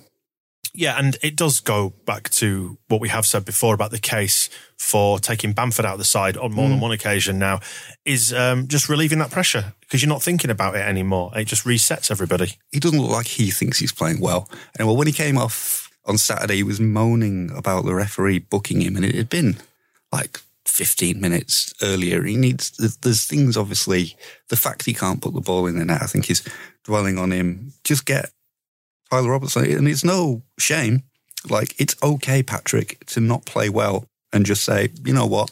Yeah, 0.76 0.98
and 0.98 1.18
it 1.22 1.36
does 1.36 1.60
go 1.60 1.94
back 2.06 2.32
to 2.32 2.78
what 2.88 3.00
we 3.00 3.10
have 3.10 3.28
said 3.28 3.46
before 3.46 3.76
about 3.76 3.92
the 3.92 4.00
case 4.00 4.50
for 4.76 5.20
taking 5.20 5.54
Bamford 5.54 5.86
out 5.86 5.94
of 5.94 6.00
the 6.00 6.06
side 6.06 6.36
on 6.36 6.52
more 6.52 6.68
than 6.68 6.80
one 6.80 6.92
occasion 6.92 7.38
now, 7.38 7.60
is 8.06 8.34
um, 8.34 8.68
just 8.68 8.90
relieving 8.90 9.20
that 9.20 9.30
pressure 9.30 9.76
because 9.82 10.02
you're 10.02 10.10
not 10.10 10.24
thinking 10.24 10.50
about 10.50 10.76
it 10.76 10.80
anymore. 10.80 11.32
It 11.36 11.46
just 11.46 11.64
resets 11.64 12.10
everybody. 12.10 12.54
He 12.72 12.80
doesn't 12.80 13.00
look 13.00 13.12
like 13.12 13.28
he 13.28 13.52
thinks 13.52 13.78
he's 13.78 13.92
playing 13.92 14.20
well. 14.20 14.50
And 14.78 14.88
well, 14.88 14.98
when 14.98 15.06
he 15.06 15.14
came 15.14 15.38
off 15.38 15.92
on 16.06 16.18
Saturday, 16.18 16.56
he 16.56 16.64
was 16.64 16.80
moaning 16.80 17.52
about 17.56 17.86
the 17.86 17.94
referee 17.94 18.40
booking 18.40 18.82
him, 18.82 18.96
and 18.96 19.06
it 19.06 19.14
had 19.14 19.30
been 19.30 19.58
like 20.12 20.40
15 20.66 21.22
minutes 21.22 21.74
earlier. 21.84 22.24
He 22.24 22.36
needs, 22.36 22.72
there's, 22.72 22.98
there's 22.98 23.26
things 23.26 23.56
obviously, 23.56 24.16
the 24.50 24.56
fact 24.56 24.86
he 24.86 24.94
can't 24.96 25.22
put 25.22 25.36
the 25.36 25.42
ball 25.42 25.68
in 25.68 25.78
the 25.78 25.86
net, 25.86 26.02
I 26.02 26.08
think 26.08 26.32
is 26.32 26.44
dwelling 26.84 27.20
on 27.20 27.32
him. 27.32 27.74
Just 27.84 28.06
get 28.06 28.32
Tyler 29.10 29.32
Roberts 29.32 29.58
on. 29.58 29.66
And 29.66 29.88
it's 29.88 30.04
no 30.04 30.44
shame. 30.58 31.04
Like, 31.50 31.80
it's 31.80 31.96
okay, 32.02 32.42
Patrick, 32.42 33.06
to 33.08 33.20
not 33.20 33.46
play 33.46 33.70
well 33.70 34.06
and 34.32 34.46
just 34.46 34.64
say, 34.64 34.90
you 35.06 35.14
know 35.14 35.26
what? 35.26 35.52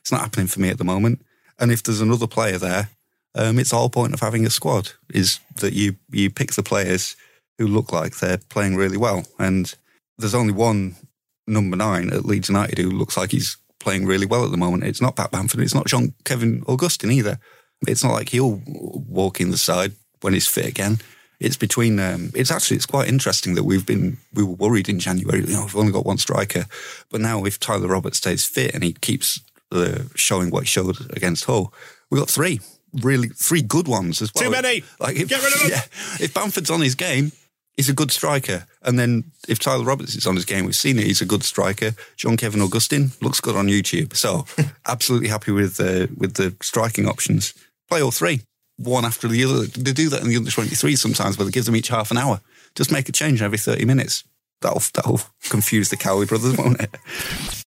It's 0.00 0.12
not 0.12 0.22
happening 0.22 0.46
for 0.46 0.60
me 0.60 0.70
at 0.70 0.78
the 0.78 0.84
moment. 0.84 1.24
And 1.58 1.70
if 1.70 1.82
there's 1.82 2.00
another 2.00 2.26
player 2.26 2.58
there, 2.58 2.88
um, 3.34 3.58
it's 3.58 3.70
the 3.70 3.76
whole 3.76 3.90
point 3.90 4.14
of 4.14 4.20
having 4.20 4.46
a 4.46 4.50
squad 4.50 4.92
is 5.12 5.38
that 5.56 5.72
you 5.72 5.96
you 6.10 6.30
pick 6.30 6.52
the 6.52 6.62
players 6.62 7.14
who 7.58 7.66
look 7.66 7.92
like 7.92 8.16
they're 8.16 8.38
playing 8.48 8.76
really 8.76 8.96
well. 8.96 9.24
And 9.38 9.74
there's 10.16 10.34
only 10.34 10.52
one 10.52 10.96
number 11.46 11.76
nine 11.76 12.10
at 12.12 12.24
Leeds 12.24 12.48
United 12.48 12.78
who 12.78 12.90
looks 12.90 13.16
like 13.16 13.30
he's 13.32 13.56
playing 13.80 14.06
really 14.06 14.26
well 14.26 14.44
at 14.44 14.50
the 14.50 14.56
moment. 14.56 14.84
It's 14.84 15.00
not 15.00 15.16
Pat 15.16 15.30
Bamford. 15.30 15.60
It's 15.60 15.74
not 15.74 15.86
John 15.86 16.14
Kevin 16.24 16.62
Augustin 16.66 17.10
either. 17.10 17.38
It's 17.86 18.02
not 18.02 18.12
like 18.12 18.30
he'll 18.30 18.60
walk 18.66 19.40
in 19.40 19.50
the 19.50 19.58
side 19.58 19.92
when 20.20 20.34
he's 20.34 20.48
fit 20.48 20.66
again. 20.66 20.98
It's 21.40 21.56
between. 21.56 22.00
Um, 22.00 22.30
it's 22.34 22.50
actually 22.50 22.76
it's 22.76 22.86
quite 22.86 23.08
interesting 23.08 23.54
that 23.54 23.64
we've 23.64 23.86
been 23.86 24.18
we 24.34 24.42
were 24.42 24.54
worried 24.54 24.88
in 24.88 24.98
January. 24.98 25.40
You 25.40 25.52
know, 25.52 25.62
we've 25.62 25.76
only 25.76 25.92
got 25.92 26.06
one 26.06 26.18
striker, 26.18 26.66
but 27.10 27.20
now 27.20 27.44
if 27.44 27.60
Tyler 27.60 27.88
Roberts 27.88 28.18
stays 28.18 28.44
fit 28.44 28.74
and 28.74 28.82
he 28.82 28.92
keeps 28.94 29.40
uh, 29.70 30.00
showing 30.14 30.50
what 30.50 30.64
he 30.64 30.66
showed 30.66 30.96
against 31.16 31.44
Hull, 31.44 31.72
we 32.10 32.18
got 32.18 32.28
three 32.28 32.60
really 33.02 33.28
three 33.28 33.62
good 33.62 33.88
ones 33.88 34.22
as 34.22 34.32
well. 34.34 34.44
Too 34.44 34.50
many. 34.50 34.82
Like 35.00 35.16
if, 35.16 35.28
Get 35.28 35.42
rid 35.42 35.52
of 35.52 35.60
them. 35.60 35.70
Yeah, 35.70 36.24
if 36.24 36.32
Bamford's 36.34 36.70
on 36.70 36.80
his 36.80 36.94
game, 36.94 37.32
he's 37.76 37.88
a 37.88 37.94
good 37.94 38.10
striker. 38.10 38.66
And 38.82 38.98
then 38.98 39.24
if 39.48 39.58
Tyler 39.58 39.84
Roberts 39.84 40.14
is 40.14 40.26
on 40.26 40.34
his 40.34 40.44
game, 40.44 40.64
we've 40.64 40.76
seen 40.76 40.98
it. 40.98 41.06
He's 41.06 41.20
a 41.20 41.26
good 41.26 41.42
striker. 41.42 41.92
John 42.16 42.36
Kevin 42.36 42.60
Augustine 42.60 43.12
looks 43.20 43.40
good 43.40 43.56
on 43.56 43.68
YouTube. 43.68 44.16
So 44.16 44.46
absolutely 44.86 45.28
happy 45.28 45.52
with 45.52 45.80
uh, 45.80 46.06
with 46.16 46.34
the 46.34 46.54
striking 46.62 47.06
options. 47.06 47.54
Play 47.88 48.02
all 48.02 48.10
three, 48.10 48.42
one 48.78 49.04
after 49.04 49.28
the 49.28 49.44
other. 49.44 49.66
They 49.66 49.92
do 49.92 50.08
that 50.08 50.22
in 50.22 50.28
the 50.28 50.36
under 50.36 50.50
twenty 50.50 50.74
three 50.74 50.96
sometimes, 50.96 51.36
where 51.36 51.44
they 51.44 51.50
give 51.50 51.66
them 51.66 51.76
each 51.76 51.88
half 51.88 52.10
an 52.10 52.16
hour. 52.16 52.40
Just 52.74 52.90
make 52.92 53.08
a 53.08 53.12
change 53.12 53.42
every 53.42 53.58
thirty 53.58 53.84
minutes. 53.84 54.24
That'll 54.60 54.82
that'll 54.94 55.20
confuse 55.50 55.90
the 55.90 55.96
Cowley 55.96 56.26
brothers, 56.26 56.56
won't 56.56 56.80
it? 56.80 56.96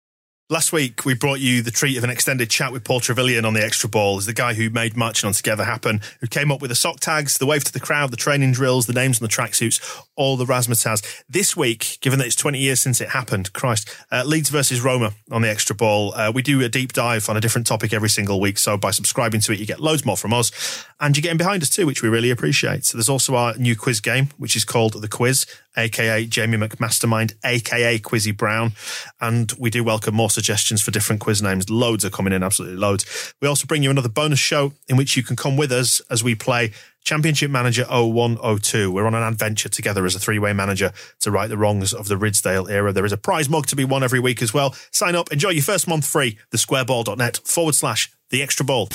Last 0.51 0.73
week, 0.73 1.05
we 1.05 1.13
brought 1.13 1.41
you 1.41 1.61
the 1.61 1.71
treat 1.71 1.99
of 1.99 2.05
an 2.05 2.09
extended 2.09 2.49
chat 2.49 2.73
with 2.73 2.83
Paul 2.83 3.01
Trevillion 3.01 3.45
on 3.45 3.53
the 3.53 3.63
extra 3.63 3.87
ball. 3.87 4.15
He's 4.15 4.25
the 4.25 4.33
guy 4.33 4.55
who 4.55 4.71
made 4.71 4.97
Marching 4.97 5.27
On 5.29 5.35
Together 5.35 5.65
happen, 5.65 6.01
who 6.23 6.27
came 6.27 6.51
up 6.51 6.63
with 6.63 6.71
the 6.71 6.75
sock 6.75 7.01
tags, 7.01 7.37
the 7.37 7.45
wave 7.45 7.65
to 7.65 7.73
the 7.73 7.79
crowd, 7.79 8.11
the 8.11 8.17
training 8.17 8.53
drills, 8.53 8.87
the 8.87 8.95
names 8.95 9.21
on 9.21 9.29
the 9.29 9.31
tracksuits, 9.31 9.79
all 10.17 10.39
the 10.39 10.47
razzmatazz. 10.47 11.23
This 11.29 11.55
week, 11.55 11.99
given 12.01 12.19
that 12.19 12.25
it's 12.25 12.35
20 12.35 12.59
years 12.59 12.81
since 12.81 13.03
it 13.03 13.11
happened, 13.11 13.53
Christ, 13.53 13.95
uh, 14.11 14.23
Leeds 14.25 14.49
versus 14.49 14.81
Roma 14.81 15.13
on 15.31 15.43
the 15.43 15.51
extra 15.51 15.77
ball. 15.77 16.15
Uh, 16.15 16.33
we 16.35 16.41
do 16.41 16.63
a 16.63 16.69
deep 16.71 16.95
dive 16.95 17.29
on 17.29 17.37
a 17.37 17.43
different 17.43 17.67
topic 17.67 17.93
every 17.93 18.09
single 18.09 18.41
week. 18.41 18.57
So 18.57 18.79
by 18.79 18.91
subscribing 18.91 19.43
to 19.43 19.53
it, 19.53 19.59
you 19.59 19.67
get 19.67 19.81
loads 19.81 20.07
more 20.07 20.17
from 20.17 20.33
us. 20.33 20.51
And 20.99 21.15
you're 21.15 21.23
getting 21.23 21.37
behind 21.37 21.63
us 21.63 21.69
too, 21.69 21.85
which 21.85 22.03
we 22.03 22.09
really 22.09 22.31
appreciate. 22.31 22.87
So 22.87 22.97
there's 22.97 23.11
also 23.11 23.35
our 23.35 23.55
new 23.59 23.77
quiz 23.77 24.01
game, 24.01 24.31
which 24.39 24.57
is 24.57 24.65
called 24.65 24.95
The 24.95 25.09
Quiz, 25.09 25.45
aka 25.79 26.27
Jamie 26.27 26.59
McMastermind, 26.59 27.35
aka 27.45 27.99
Quizzy 27.99 28.37
Brown. 28.37 28.73
And 29.21 29.51
we 29.53 29.71
do 29.71 29.83
welcome 29.85 30.15
more 30.15 30.29
suggestions 30.29 30.83
for 30.83 30.91
different 30.91 31.21
quiz 31.21 31.41
names. 31.41 31.71
Loads 31.71 32.05
are 32.05 32.11
coming 32.11 32.33
in, 32.33 32.43
absolutely 32.43 32.77
loads. 32.77 33.35
We 33.41 33.49
also 33.49 33.67
bring 33.67 33.83
you 33.83 33.91
another 33.91 34.09
bonus 34.09 34.39
show 34.39 34.73
in 34.89 34.97
which 34.97 35.17
you 35.17 35.23
can 35.23 35.37
come 35.37 35.57
with 35.57 35.73
us 35.73 36.01
as 36.11 36.23
we 36.23 36.35
play 36.35 36.73
Championship 37.05 37.51
Manager 37.51 37.85
0102. 37.85 38.93
We're 38.93 39.07
on 39.07 39.15
an 39.15 39.23
adventure 39.23 39.69
together 39.69 40.05
as 40.05 40.15
a 40.15 40.19
three 40.19 40.39
way 40.39 40.53
manager 40.53 40.93
to 41.21 41.31
right 41.31 41.49
the 41.49 41.57
wrongs 41.57 41.95
of 41.95 42.09
the 42.09 42.17
Ridsdale 42.17 42.69
era. 42.69 42.93
There 42.93 43.07
is 43.07 43.13
a 43.13 43.17
prize 43.17 43.49
mug 43.49 43.67
to 43.69 43.77
be 43.77 43.85
won 43.85 44.03
every 44.03 44.21
week 44.21 44.43
as 44.43 44.53
well. 44.53 44.75
Sign 44.91 45.15
up, 45.15 45.33
enjoy 45.33 45.51
your 45.51 45.63
first 45.63 45.89
month 45.89 46.07
free, 46.07 46.39
thesquareball.net 46.53 47.39
forward 47.45 47.75
slash 47.75 48.11
the 48.31 48.43
extra 48.43 48.67
ball. 48.67 48.89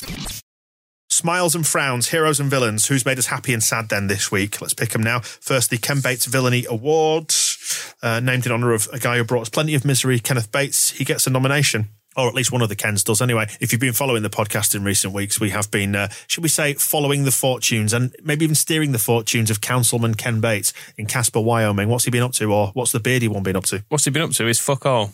Smiles 1.14 1.54
and 1.54 1.64
frowns, 1.64 2.08
heroes 2.08 2.40
and 2.40 2.50
villains. 2.50 2.88
Who's 2.88 3.06
made 3.06 3.20
us 3.20 3.26
happy 3.26 3.52
and 3.52 3.62
sad 3.62 3.88
then 3.88 4.08
this 4.08 4.32
week? 4.32 4.60
Let's 4.60 4.74
pick 4.74 4.88
them 4.88 5.04
now. 5.04 5.20
First, 5.20 5.70
the 5.70 5.78
Ken 5.78 6.00
Bates 6.00 6.26
Villainy 6.26 6.66
Award, 6.68 7.32
uh, 8.02 8.18
named 8.18 8.46
in 8.46 8.50
honour 8.52 8.72
of 8.72 8.88
a 8.92 8.98
guy 8.98 9.16
who 9.18 9.22
brought 9.22 9.42
us 9.42 9.48
plenty 9.48 9.76
of 9.76 9.84
misery, 9.84 10.18
Kenneth 10.18 10.50
Bates. 10.50 10.90
He 10.90 11.04
gets 11.04 11.28
a 11.28 11.30
nomination. 11.30 11.90
Or 12.16 12.26
at 12.26 12.34
least 12.34 12.50
one 12.50 12.62
of 12.62 12.68
the 12.68 12.74
Kens 12.74 13.04
does. 13.04 13.22
Anyway, 13.22 13.46
if 13.60 13.70
you've 13.70 13.80
been 13.80 13.92
following 13.92 14.24
the 14.24 14.28
podcast 14.28 14.74
in 14.74 14.82
recent 14.82 15.14
weeks, 15.14 15.38
we 15.38 15.50
have 15.50 15.70
been, 15.70 15.94
uh, 15.94 16.08
should 16.26 16.42
we 16.42 16.48
say, 16.48 16.74
following 16.74 17.22
the 17.22 17.30
fortunes 17.30 17.92
and 17.92 18.12
maybe 18.24 18.44
even 18.44 18.56
steering 18.56 18.90
the 18.90 18.98
fortunes 18.98 19.52
of 19.52 19.60
Councilman 19.60 20.14
Ken 20.14 20.40
Bates 20.40 20.72
in 20.96 21.06
Casper, 21.06 21.40
Wyoming. 21.40 21.88
What's 21.88 22.06
he 22.06 22.10
been 22.10 22.24
up 22.24 22.32
to, 22.32 22.52
or 22.52 22.72
what's 22.74 22.90
the 22.90 22.98
beardy 22.98 23.28
one 23.28 23.44
been 23.44 23.56
up 23.56 23.66
to? 23.66 23.84
What's 23.88 24.04
he 24.04 24.10
been 24.10 24.22
up 24.22 24.32
to? 24.32 24.48
Is 24.48 24.58
fuck 24.58 24.84
all. 24.84 25.12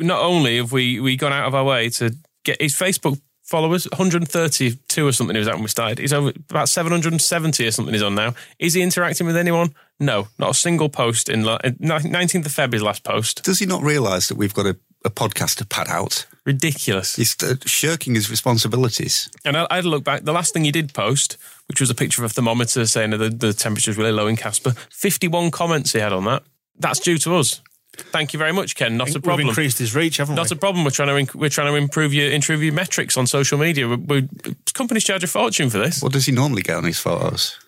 Not 0.00 0.22
only 0.22 0.56
have 0.56 0.72
we 0.72 0.98
we 0.98 1.16
gone 1.16 1.32
out 1.32 1.46
of 1.46 1.54
our 1.54 1.64
way 1.64 1.88
to 1.90 2.16
get 2.44 2.60
his 2.60 2.74
Facebook 2.74 3.20
followers, 3.52 3.86
132 3.92 5.06
or 5.06 5.12
something 5.12 5.36
he 5.36 5.38
was 5.38 5.46
at 5.46 5.54
when 5.54 5.62
we 5.62 5.68
started. 5.68 5.98
He's 5.98 6.14
over 6.14 6.32
about 6.48 6.70
770 6.70 7.66
or 7.66 7.70
something 7.70 7.92
he's 7.92 8.02
on 8.02 8.14
now. 8.14 8.32
Is 8.58 8.72
he 8.72 8.80
interacting 8.80 9.26
with 9.26 9.36
anyone? 9.36 9.74
No, 10.00 10.28
not 10.38 10.50
a 10.52 10.54
single 10.54 10.88
post 10.88 11.28
in 11.28 11.44
la- 11.44 11.58
19th 11.58 12.46
of 12.46 12.52
February's 12.52 12.82
last 12.82 13.04
post. 13.04 13.44
Does 13.44 13.58
he 13.58 13.66
not 13.66 13.82
realise 13.82 14.28
that 14.28 14.38
we've 14.38 14.54
got 14.54 14.64
a, 14.64 14.78
a 15.04 15.10
podcast 15.10 15.56
to 15.56 15.66
pad 15.66 15.88
out? 15.88 16.24
Ridiculous. 16.46 17.16
He's 17.16 17.36
uh, 17.42 17.56
shirking 17.66 18.14
his 18.14 18.30
responsibilities. 18.30 19.28
And 19.44 19.54
I, 19.54 19.66
I 19.70 19.76
had 19.76 19.84
a 19.84 19.90
look 19.90 20.02
back. 20.02 20.22
The 20.22 20.32
last 20.32 20.54
thing 20.54 20.64
he 20.64 20.72
did 20.72 20.94
post, 20.94 21.36
which 21.68 21.78
was 21.78 21.90
a 21.90 21.94
picture 21.94 22.24
of 22.24 22.30
a 22.30 22.34
thermometer 22.34 22.86
saying 22.86 23.10
that 23.10 23.18
the, 23.18 23.28
the 23.28 23.52
temperature's 23.52 23.98
really 23.98 24.12
low 24.12 24.28
in 24.28 24.36
Casper, 24.36 24.70
51 24.90 25.50
comments 25.50 25.92
he 25.92 25.98
had 25.98 26.14
on 26.14 26.24
that. 26.24 26.42
That's 26.78 27.00
due 27.00 27.18
to 27.18 27.36
us. 27.36 27.60
Thank 27.96 28.32
you 28.32 28.38
very 28.38 28.52
much, 28.52 28.74
Ken. 28.74 28.96
Not 28.96 29.10
a 29.10 29.14
We've 29.14 29.22
problem. 29.22 29.48
increased 29.48 29.78
his 29.78 29.94
reach, 29.94 30.16
haven't 30.16 30.34
Not 30.34 30.42
we? 30.42 30.44
Not 30.44 30.52
a 30.52 30.56
problem. 30.56 30.84
We're 30.84 30.90
trying 30.90 31.26
to 31.26 31.38
we're 31.38 31.50
trying 31.50 31.72
to 31.72 31.76
improve 31.76 32.14
your 32.14 32.30
improve 32.30 32.62
your 32.62 32.72
metrics 32.72 33.16
on 33.16 33.26
social 33.26 33.58
media. 33.58 33.86
We, 33.88 33.96
we, 33.96 34.28
companies 34.72 35.04
charge 35.04 35.22
a 35.24 35.26
fortune 35.26 35.68
for 35.68 35.78
this. 35.78 36.02
What 36.02 36.12
does 36.12 36.26
he 36.26 36.32
normally 36.32 36.62
get 36.62 36.76
on 36.76 36.84
his 36.84 36.98
photos? 36.98 37.58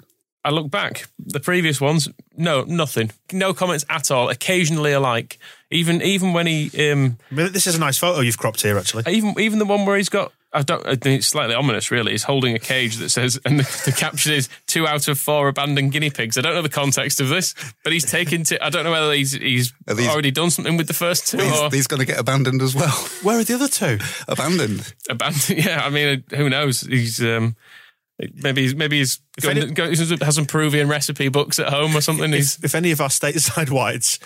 I 0.46 0.50
look 0.50 0.70
back, 0.70 1.06
the 1.18 1.40
previous 1.40 1.80
ones, 1.80 2.06
no, 2.36 2.64
nothing, 2.64 3.10
no 3.32 3.54
comments 3.54 3.86
at 3.88 4.10
all. 4.10 4.28
Occasionally 4.28 4.92
a 4.92 5.00
like, 5.00 5.38
even 5.70 6.02
even 6.02 6.34
when 6.34 6.46
he, 6.46 6.90
um, 6.90 7.16
I 7.30 7.34
mean, 7.34 7.52
this 7.52 7.66
is 7.66 7.74
a 7.76 7.80
nice 7.80 7.96
photo 7.96 8.20
you've 8.20 8.36
cropped 8.36 8.60
here, 8.60 8.76
actually. 8.78 9.04
even 9.08 9.34
even 9.38 9.58
the 9.58 9.64
one 9.64 9.86
where 9.86 9.96
he's 9.96 10.10
got. 10.10 10.32
I 10.54 10.62
don't. 10.62 10.86
I 10.86 10.90
think 10.94 11.18
it's 11.18 11.26
slightly 11.26 11.54
ominous, 11.54 11.90
really. 11.90 12.12
He's 12.12 12.22
holding 12.22 12.54
a 12.54 12.58
cage 12.60 12.96
that 12.98 13.08
says, 13.10 13.40
and 13.44 13.58
the, 13.58 13.82
the 13.86 13.92
caption 13.92 14.32
is 14.32 14.48
two 14.66 14.86
out 14.86 15.08
of 15.08 15.18
four 15.18 15.48
abandoned 15.48 15.90
guinea 15.92 16.10
pigs. 16.10 16.38
I 16.38 16.42
don't 16.42 16.54
know 16.54 16.62
the 16.62 16.68
context 16.68 17.20
of 17.20 17.28
this, 17.28 17.54
but 17.82 17.92
he's 17.92 18.08
taken 18.08 18.44
to. 18.44 18.64
I 18.64 18.70
don't 18.70 18.84
know 18.84 18.92
whether 18.92 19.12
he's 19.12 19.32
he's 19.32 19.72
these- 19.86 20.08
already 20.08 20.30
done 20.30 20.50
something 20.50 20.76
with 20.76 20.86
the 20.86 20.94
first 20.94 21.26
two 21.26 21.38
He's, 21.38 21.58
or 21.60 21.70
he's 21.70 21.86
going 21.88 22.00
to 22.00 22.06
get 22.06 22.20
abandoned 22.20 22.62
as 22.62 22.74
well. 22.74 22.94
Where 23.22 23.38
are 23.40 23.44
the 23.44 23.54
other 23.54 23.68
two? 23.68 23.98
abandoned. 24.28 24.94
abandoned. 25.10 25.58
Yeah, 25.64 25.84
I 25.84 25.90
mean, 25.90 26.22
who 26.34 26.48
knows? 26.48 26.82
He's 26.82 27.20
um, 27.22 27.56
maybe 28.34 28.62
he's 28.62 28.74
maybe 28.76 28.98
he's 28.98 29.20
going, 29.40 29.58
any- 29.58 29.70
go, 29.72 29.88
has 29.88 30.34
some 30.36 30.46
Peruvian 30.46 30.88
recipe 30.88 31.28
books 31.28 31.58
at 31.58 31.68
home 31.68 31.96
or 31.96 32.00
something. 32.00 32.32
He's 32.32 32.58
if, 32.58 32.64
if 32.66 32.74
any 32.76 32.92
of 32.92 33.00
our 33.00 33.08
stateside 33.08 33.70
whites 33.72 34.18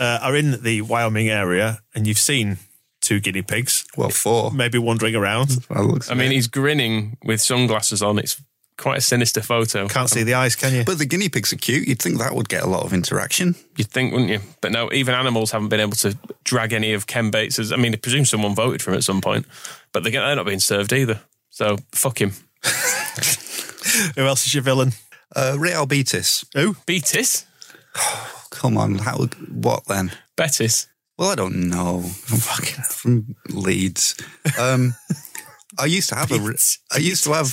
uh, 0.00 0.18
are 0.22 0.34
in 0.34 0.62
the 0.62 0.82
Wyoming 0.82 1.28
area 1.28 1.78
and 1.94 2.06
you've 2.08 2.18
seen 2.18 2.58
two 3.06 3.20
guinea 3.20 3.42
pigs, 3.42 3.84
Well, 3.96 4.10
four. 4.10 4.50
maybe 4.52 4.78
wandering 4.78 5.14
around, 5.14 5.64
Well, 5.70 5.84
looks 5.84 6.10
I 6.10 6.14
mean, 6.14 6.30
he's 6.32 6.48
grinning 6.48 7.16
with 7.24 7.40
sunglasses 7.40 8.02
on. 8.02 8.18
It's 8.18 8.40
quite 8.78 8.98
a 8.98 9.00
sinister 9.00 9.40
photo. 9.40 9.88
can't 9.88 10.10
see 10.10 10.22
the 10.22 10.34
eyes, 10.34 10.54
can 10.56 10.74
you? 10.74 10.84
But 10.84 10.98
the 10.98 11.06
guinea 11.06 11.28
pigs 11.30 11.52
are 11.52 11.56
cute. 11.56 11.88
You'd 11.88 12.00
think 12.02 12.18
that 12.18 12.34
would 12.34 12.48
get 12.48 12.62
a 12.62 12.66
lot 12.66 12.84
of 12.84 12.92
interaction. 12.92 13.54
You'd 13.76 13.90
think, 13.90 14.12
wouldn't 14.12 14.30
you? 14.30 14.40
But 14.60 14.72
no, 14.72 14.92
even 14.92 15.14
animals 15.14 15.50
haven't 15.52 15.68
been 15.70 15.80
able 15.80 15.96
to 15.96 16.16
drag 16.44 16.72
any 16.74 16.92
of 16.92 17.06
Ken 17.06 17.30
Bates's. 17.30 17.72
I 17.72 17.76
mean, 17.76 17.94
I 17.94 17.96
presume 17.96 18.24
someone 18.26 18.54
voted 18.54 18.82
for 18.82 18.90
him 18.90 18.96
at 18.98 19.04
some 19.04 19.20
point, 19.22 19.46
but 19.92 20.02
they're 20.02 20.12
they're 20.12 20.36
not 20.36 20.46
being 20.46 20.60
served 20.60 20.92
either. 20.92 21.20
So 21.50 21.78
fuck 21.92 22.20
him. 22.20 22.32
Who 24.16 24.26
else 24.26 24.44
is 24.46 24.52
your 24.54 24.62
villain? 24.62 24.92
Uh, 25.34 25.56
Real 25.58 25.86
Betis. 25.86 26.44
Who? 26.54 26.76
Betis, 26.86 27.46
Come 28.50 28.76
on. 28.78 28.96
How? 28.98 29.26
What 29.50 29.84
then? 29.86 30.12
Betis. 30.36 30.86
Well, 31.18 31.30
I 31.30 31.34
don't 31.34 31.68
know. 31.70 31.96
I'm 32.04 32.38
fucking 32.38 32.84
from 32.84 33.36
Leeds. 33.48 34.16
Um, 34.58 34.94
I 35.78 35.86
used 35.86 36.08
to 36.10 36.14
have 36.14 36.30
a. 36.32 36.38
re- 36.38 36.56
I 36.92 36.98
used 36.98 37.24
to 37.24 37.32
have. 37.32 37.46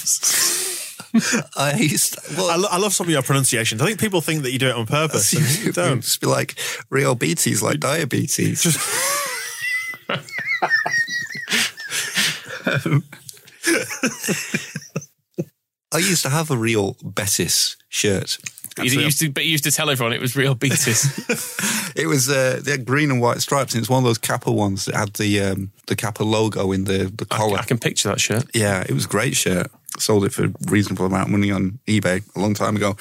I 1.55 1.75
used. 1.77 2.13
To, 2.13 2.35
well, 2.37 2.49
I, 2.49 2.55
lo- 2.55 2.69
I 2.71 2.77
love 2.77 2.93
some 2.93 3.07
of 3.07 3.11
your 3.11 3.21
pronunciations. 3.21 3.81
I 3.81 3.85
think 3.85 3.99
people 3.99 4.21
think 4.21 4.43
that 4.43 4.51
you 4.51 4.59
do 4.59 4.67
it 4.69 4.75
on 4.75 4.85
purpose. 4.85 5.33
and 5.33 5.65
you 5.65 5.71
don't. 5.71 6.01
Just 6.01 6.19
be 6.21 6.27
like 6.27 6.55
real 6.89 7.15
beaties, 7.15 7.61
like 7.61 7.79
diabetes. 7.79 8.65
I 15.93 15.97
used 15.99 16.23
to 16.23 16.29
have 16.29 16.49
a 16.49 16.57
real 16.57 16.97
Betis 17.03 17.77
shirt. 17.89 18.37
You 18.81 19.01
used 19.01 19.19
to, 19.19 19.31
but 19.31 19.45
you 19.45 19.51
used 19.51 19.63
to 19.65 19.71
tell 19.71 19.89
everyone 19.89 20.13
it 20.13 20.21
was 20.21 20.35
real 20.35 20.55
Betis. 20.55 21.19
It 21.95 22.07
was 22.07 22.27
uh, 22.27 22.59
they 22.63 22.71
had 22.71 22.85
green 22.85 23.11
and 23.11 23.21
white 23.21 23.39
stripes, 23.39 23.75
and 23.75 23.81
it's 23.81 23.89
one 23.89 23.99
of 23.99 24.03
those 24.03 24.17
Kappa 24.17 24.51
ones 24.51 24.85
that 24.85 24.95
had 24.95 25.13
the 25.13 25.41
um, 25.41 25.71
the 25.85 25.95
Kappa 25.95 26.23
logo 26.23 26.71
in 26.71 26.85
the 26.85 27.11
the 27.15 27.25
collar. 27.25 27.59
I 27.59 27.63
can 27.65 27.77
picture 27.77 28.09
that 28.09 28.19
shirt. 28.19 28.45
Yeah, 28.55 28.81
it 28.81 28.93
was 28.93 29.05
a 29.05 29.07
great 29.07 29.35
shirt. 29.35 29.67
Sold 29.99 30.25
it 30.25 30.33
for 30.33 30.45
a 30.45 30.51
reasonable 30.71 31.05
amount 31.05 31.27
of 31.27 31.31
money 31.31 31.51
on 31.51 31.77
eBay 31.85 32.23
a 32.35 32.39
long 32.39 32.55
time 32.55 32.75
ago. 32.75 32.95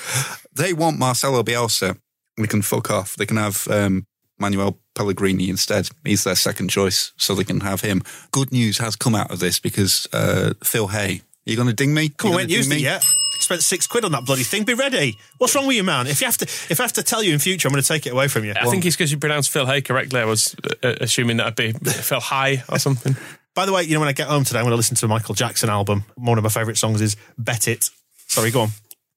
They 0.54 0.74
want 0.74 0.98
Marcelo 0.98 1.42
Bielsa. 1.42 1.96
We 2.36 2.46
can 2.46 2.60
fuck 2.60 2.90
off. 2.90 3.16
They 3.16 3.24
can 3.24 3.38
have 3.38 3.66
um, 3.68 4.04
Manuel 4.38 4.78
Pellegrini 4.94 5.48
instead. 5.48 5.88
He's 6.04 6.24
their 6.24 6.34
second 6.36 6.68
choice, 6.68 7.12
so 7.16 7.34
they 7.34 7.44
can 7.44 7.60
have 7.60 7.80
him. 7.80 8.02
Good 8.30 8.52
news 8.52 8.76
has 8.76 8.94
come 8.94 9.14
out 9.14 9.30
of 9.30 9.38
this 9.38 9.58
because 9.58 10.06
uh, 10.12 10.52
Phil 10.62 10.88
Hay. 10.88 11.22
Are 11.46 11.50
you 11.50 11.56
going 11.56 11.68
to 11.68 11.74
ding 11.74 11.94
me? 11.94 12.10
Come 12.10 12.32
on, 12.32 12.32
You 12.32 12.36
we 12.36 12.42
ain't 12.42 12.48
ding 12.50 12.58
used 12.58 12.70
me? 12.70 12.76
it 12.76 12.82
yet. 12.82 13.04
Spent 13.42 13.62
six 13.62 13.88
quid 13.88 14.04
on 14.04 14.12
that 14.12 14.24
bloody 14.24 14.44
thing. 14.44 14.62
Be 14.62 14.74
ready. 14.74 15.18
What's 15.38 15.54
wrong 15.54 15.66
with 15.66 15.76
you, 15.76 15.82
man? 15.82 16.06
If 16.06 16.20
you 16.20 16.26
have 16.26 16.36
to, 16.38 16.44
if 16.44 16.78
I 16.78 16.84
have 16.84 16.92
to 16.92 17.02
tell 17.02 17.22
you 17.24 17.32
in 17.32 17.40
future, 17.40 17.66
I'm 17.66 17.72
going 17.72 17.82
to 17.82 17.88
take 17.88 18.06
it 18.06 18.12
away 18.12 18.28
from 18.28 18.44
you. 18.44 18.52
I 18.54 18.66
think 18.66 18.86
it's 18.86 18.94
because 18.94 19.10
you 19.10 19.18
pronounced 19.18 19.50
Phil 19.50 19.66
Hay 19.66 19.82
correctly. 19.82 20.20
I 20.20 20.24
was 20.24 20.54
uh, 20.82 20.94
assuming 21.00 21.38
that'd 21.38 21.56
be 21.56 21.72
Phil 21.90 22.20
High 22.20 22.62
or 22.68 22.78
something. 22.78 23.16
By 23.54 23.66
the 23.66 23.72
way, 23.72 23.82
you 23.82 23.94
know 23.94 24.00
when 24.00 24.08
I 24.08 24.12
get 24.12 24.28
home 24.28 24.44
today, 24.44 24.60
I'm 24.60 24.64
going 24.64 24.72
to 24.72 24.76
listen 24.76 24.96
to 24.96 25.06
a 25.06 25.08
Michael 25.08 25.34
Jackson 25.34 25.68
album. 25.68 26.04
One 26.14 26.38
of 26.38 26.44
my 26.44 26.50
favourite 26.50 26.78
songs 26.78 27.00
is 27.00 27.16
"Bet 27.36 27.66
It." 27.66 27.90
Sorry, 28.28 28.50
go 28.52 28.62
on. 28.62 28.68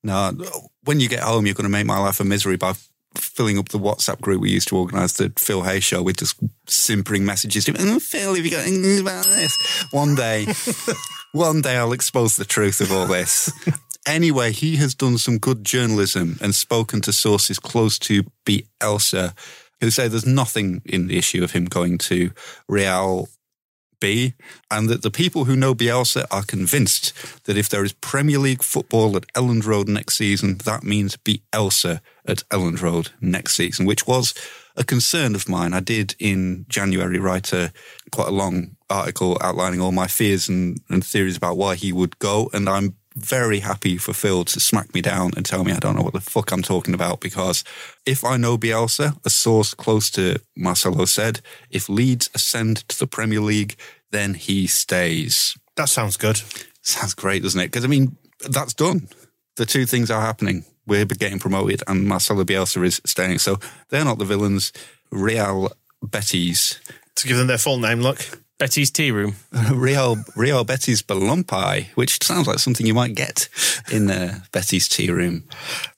No, 0.04 0.32
when 0.84 1.00
you 1.00 1.08
get 1.08 1.22
home, 1.22 1.46
you're 1.46 1.56
going 1.56 1.64
to 1.64 1.70
make 1.70 1.86
my 1.86 2.00
life 2.00 2.20
a 2.20 2.24
misery 2.24 2.58
by 2.58 2.74
filling 3.16 3.58
up 3.58 3.70
the 3.70 3.80
WhatsApp 3.80 4.20
group 4.22 4.42
we 4.42 4.50
used 4.50 4.68
to 4.70 4.78
organise 4.78 5.14
the 5.14 5.32
Phil 5.38 5.62
Hay 5.64 5.80
show 5.80 6.04
with 6.04 6.18
just 6.18 6.36
simpering 6.68 7.24
messages 7.26 7.66
to 7.66 7.72
him. 7.74 7.78
"Oh, 7.80 8.00
Phil, 8.00 8.34
have 8.36 8.44
you 8.44 8.52
got 8.52 8.66
anything 8.68 9.00
about 9.02 9.26
this? 9.26 9.86
One 9.92 10.16
day, 10.16 10.48
one 11.32 11.62
day 11.62 11.78
I'll 11.78 11.94
expose 11.94 12.36
the 12.36 12.46
truth 12.46 12.82
of 12.82 12.92
all 12.92 13.08
this. 13.08 13.52
Anyway, 14.06 14.52
he 14.52 14.76
has 14.76 14.94
done 14.94 15.18
some 15.18 15.38
good 15.38 15.64
journalism 15.64 16.38
and 16.42 16.54
spoken 16.54 17.02
to 17.02 17.12
sources 17.12 17.58
close 17.60 17.98
to 18.00 18.24
Bielsa 18.46 19.34
who 19.82 19.92
say 19.92 20.08
there's 20.08 20.26
nothing 20.26 20.82
in 20.86 21.08
the 21.08 21.18
issue 21.18 21.44
of 21.44 21.52
him 21.52 21.66
going 21.66 21.98
to 21.98 22.32
Real 22.68 23.28
B, 24.00 24.34
and 24.70 24.90
that 24.90 25.02
the 25.04 25.12
people 25.12 25.46
who 25.46 25.56
know 25.56 25.74
Bielsa 25.74 26.26
are 26.32 26.44
convinced 26.44 27.14
that 27.46 27.58
if 27.58 27.70
there 27.70 27.84
is 27.84 27.94
Premier 27.94 28.40
League 28.40 28.64
football 28.64 29.16
at 29.16 29.32
Elland 29.34 29.66
Road 29.66 29.88
next 29.88 30.16
season, 30.16 30.58
that 30.66 30.84
means 30.84 31.18
Bielsa 31.18 32.02
at 32.26 32.44
Elland 32.50 32.82
Road 32.82 33.12
next 33.22 33.56
season, 33.56 33.86
which 33.86 34.06
was 34.06 34.34
a 34.76 34.84
concern 34.84 35.36
of 35.36 35.48
mine. 35.48 35.74
I 35.74 35.80
did 35.80 36.16
in 36.20 36.66
January 36.68 37.20
write 37.20 37.54
a 37.54 37.72
quite 38.12 38.28
a 38.28 38.32
long 38.32 38.76
article 38.90 39.38
outlining 39.42 39.82
all 39.82 39.94
my 39.94 40.08
fears 40.08 40.50
and, 40.50 40.82
and 40.90 41.04
theories 41.04 41.38
about 41.38 41.58
why 41.58 41.76
he 41.76 41.94
would 41.94 42.20
go, 42.20 42.50
and 42.54 42.68
I'm 42.68 42.96
very 43.16 43.60
happy 43.60 43.98
for 43.98 44.14
Phil 44.14 44.44
to 44.46 44.60
smack 44.60 44.94
me 44.94 45.02
down 45.02 45.32
and 45.38 45.46
tell 45.46 45.64
me 45.64 45.72
I 45.72 45.80
don't 45.80 45.96
know 45.96 46.02
what 46.02 46.14
the 46.14 46.20
fuck 46.20 46.52
I'm 46.52 46.62
talking 46.62 46.94
about 46.94 47.22
because 47.22 47.64
if 48.06 48.26
I 48.26 48.38
know 48.38 48.58
Bielsa, 48.58 49.18
a 49.26 49.30
source 49.30 49.74
close 49.74 50.10
to 50.12 50.40
Marcelo 50.56 51.06
said, 51.06 51.40
if 51.70 51.88
Leeds 51.88 52.30
ascend 52.36 52.88
to 52.90 53.00
the 53.00 53.08
Premier 53.08 53.40
League, 53.40 53.78
then 54.12 54.34
he 54.34 54.68
stays. 54.68 55.58
That 55.78 55.90
sounds 55.90 56.18
good. 56.18 56.42
Sounds 56.82 57.14
great, 57.14 57.44
doesn't 57.44 57.60
it? 57.60 57.68
Because 57.68 57.86
I 57.86 57.88
mean, 57.88 58.18
that's 58.50 58.74
done. 58.74 59.08
The 59.56 59.66
two 59.66 59.86
things 59.86 60.12
are 60.12 60.22
happening. 60.22 60.66
We're 60.86 61.06
getting 61.06 61.40
promoted, 61.40 61.82
and 61.88 62.06
Marcelo 62.06 62.44
Bielsa 62.44 62.86
is 62.86 63.02
staying. 63.06 63.40
So 63.40 63.60
they're 63.90 64.06
not 64.06 64.20
the 64.20 64.26
villains. 64.26 64.72
Real 65.10 65.72
Betis. 66.04 66.80
To 67.16 67.28
give 67.28 67.38
them 67.38 67.48
their 67.48 67.58
full 67.58 67.80
name, 67.80 68.02
look. 68.02 68.20
Betty's 68.58 68.90
tea 68.90 69.12
room. 69.12 69.36
Rio 69.74 70.16
Rio 70.36 70.64
Betty's 70.64 71.02
balloon 71.02 71.44
pie, 71.44 71.90
which 71.96 72.24
sounds 72.24 72.48
like 72.48 72.60
something 72.60 72.86
you 72.86 72.94
might 72.94 73.16
get 73.16 73.50
in 73.92 74.10
uh, 74.10 74.40
Betty's 74.52 74.88
tea 74.88 75.12
room. 75.12 75.44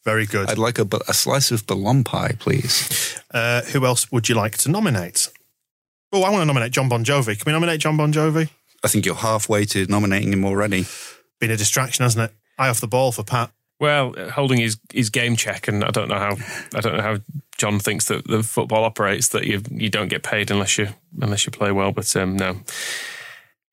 Very 0.03 0.25
good. 0.25 0.49
I'd 0.49 0.57
like 0.57 0.79
a, 0.79 0.87
a 1.07 1.13
slice 1.13 1.51
of 1.51 1.67
balloon 1.67 2.03
pie, 2.03 2.33
please. 2.39 3.19
Uh, 3.31 3.61
who 3.61 3.85
else 3.85 4.11
would 4.11 4.27
you 4.27 4.35
like 4.35 4.57
to 4.59 4.71
nominate? 4.71 5.29
Oh, 6.11 6.23
I 6.23 6.29
want 6.29 6.41
to 6.41 6.45
nominate 6.45 6.71
Jon 6.71 6.89
Bon 6.89 7.03
Jovi. 7.03 7.37
Can 7.37 7.43
we 7.45 7.51
nominate 7.51 7.81
Jon 7.81 7.97
Bon 7.97 8.11
Jovi? 8.11 8.49
I 8.83 8.87
think 8.87 9.05
you're 9.05 9.15
halfway 9.15 9.65
to 9.65 9.85
nominating 9.87 10.31
him 10.33 10.45
already. 10.45 10.85
Been 11.39 11.51
a 11.51 11.57
distraction, 11.57 12.03
hasn't 12.03 12.31
it? 12.31 12.35
Eye 12.57 12.69
off 12.69 12.79
the 12.79 12.87
ball 12.87 13.11
for 13.11 13.23
Pat. 13.23 13.51
Well, 13.79 14.15
uh, 14.17 14.31
holding 14.31 14.59
his, 14.59 14.79
his 14.91 15.09
game 15.09 15.35
check, 15.35 15.67
and 15.67 15.83
I 15.83 15.91
don't 15.91 16.07
know 16.07 16.17
how 16.17 16.37
I 16.73 16.79
don't 16.79 16.95
know 16.95 17.03
how 17.03 17.17
John 17.57 17.79
thinks 17.79 18.05
that 18.05 18.27
the 18.27 18.43
football 18.43 18.83
operates 18.83 19.29
that 19.29 19.45
you 19.45 19.61
you 19.71 19.89
don't 19.89 20.09
get 20.09 20.23
paid 20.23 20.51
unless 20.51 20.77
you 20.77 20.89
unless 21.21 21.45
you 21.45 21.51
play 21.51 21.71
well. 21.71 21.91
But 21.91 22.15
um, 22.15 22.37
no, 22.37 22.57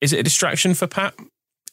is 0.01 0.13
it 0.13 0.21
a 0.21 0.23
distraction 0.23 0.75
for 0.75 0.87
Pat? 0.87 1.15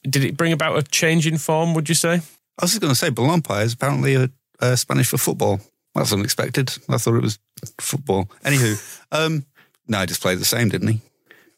Did 0.03 0.23
it 0.23 0.37
bring 0.37 0.51
about 0.51 0.77
a 0.77 0.83
change 0.83 1.27
in 1.27 1.37
form? 1.37 1.73
Would 1.73 1.87
you 1.87 1.95
say? 1.95 2.15
I 2.59 2.65
was 2.65 2.71
just 2.71 2.81
going 2.81 2.91
to 2.91 2.99
say 2.99 3.09
balloon 3.09 3.41
is 3.49 3.73
apparently 3.73 4.15
a, 4.15 4.29
a 4.59 4.75
Spanish 4.75 5.07
for 5.07 5.17
football. 5.17 5.61
That's 5.95 6.13
unexpected. 6.13 6.71
I 6.89 6.97
thought 6.97 7.15
it 7.15 7.21
was 7.21 7.39
football. 7.79 8.25
Anywho, 8.43 9.03
um, 9.11 9.45
no, 9.87 9.99
he 9.99 10.05
just 10.05 10.21
played 10.21 10.39
the 10.39 10.45
same, 10.45 10.69
didn't 10.69 10.87
he? 10.87 11.01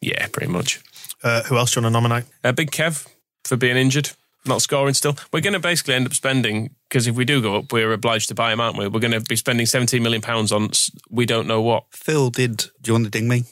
Yeah, 0.01 0.27
pretty 0.27 0.51
much. 0.51 0.81
Uh, 1.23 1.43
who 1.43 1.57
else 1.57 1.73
do 1.73 1.79
you 1.79 1.83
want 1.83 1.93
to 1.93 2.01
nominate? 2.01 2.25
Uh, 2.43 2.51
Big 2.51 2.71
Kev 2.71 3.07
for 3.45 3.55
being 3.55 3.77
injured, 3.77 4.11
not 4.45 4.61
scoring 4.61 4.93
still. 4.93 5.15
We're 5.31 5.41
going 5.41 5.53
to 5.53 5.59
basically 5.59 5.93
end 5.93 6.05
up 6.05 6.13
spending 6.13 6.75
because 6.93 7.07
if 7.07 7.15
we 7.15 7.25
do 7.25 7.41
go 7.41 7.55
up, 7.55 7.73
we're 7.73 7.91
obliged 7.91 8.27
to 8.27 8.35
buy 8.35 8.53
him, 8.53 8.59
aren't 8.59 8.77
we? 8.77 8.87
We're 8.87 8.99
going 8.99 9.13
to 9.13 9.19
be 9.21 9.35
spending 9.35 9.65
17 9.65 10.03
million 10.03 10.21
pounds 10.21 10.51
on 10.51 10.69
we 11.09 11.25
don't 11.25 11.47
know 11.47 11.59
what. 11.59 11.85
Phil 11.89 12.29
did. 12.29 12.57
Do 12.57 12.89
you 12.89 12.93
want 12.93 13.05
to 13.05 13.09
ding 13.09 13.27
me? 13.27 13.45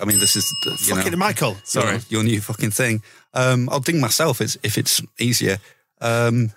I 0.00 0.06
mean, 0.06 0.18
this 0.18 0.36
is 0.36 0.50
you 0.64 0.96
Fuck 0.96 1.12
know, 1.12 1.18
Michael. 1.18 1.56
Sorry, 1.64 2.00
your, 2.08 2.22
your 2.22 2.24
new 2.24 2.40
fucking 2.40 2.70
thing. 2.70 3.02
Um, 3.34 3.68
I'll 3.70 3.80
ding 3.80 4.00
myself 4.00 4.40
if, 4.40 4.56
if 4.62 4.78
it's 4.78 5.02
easier. 5.20 5.58
Um, 6.00 6.52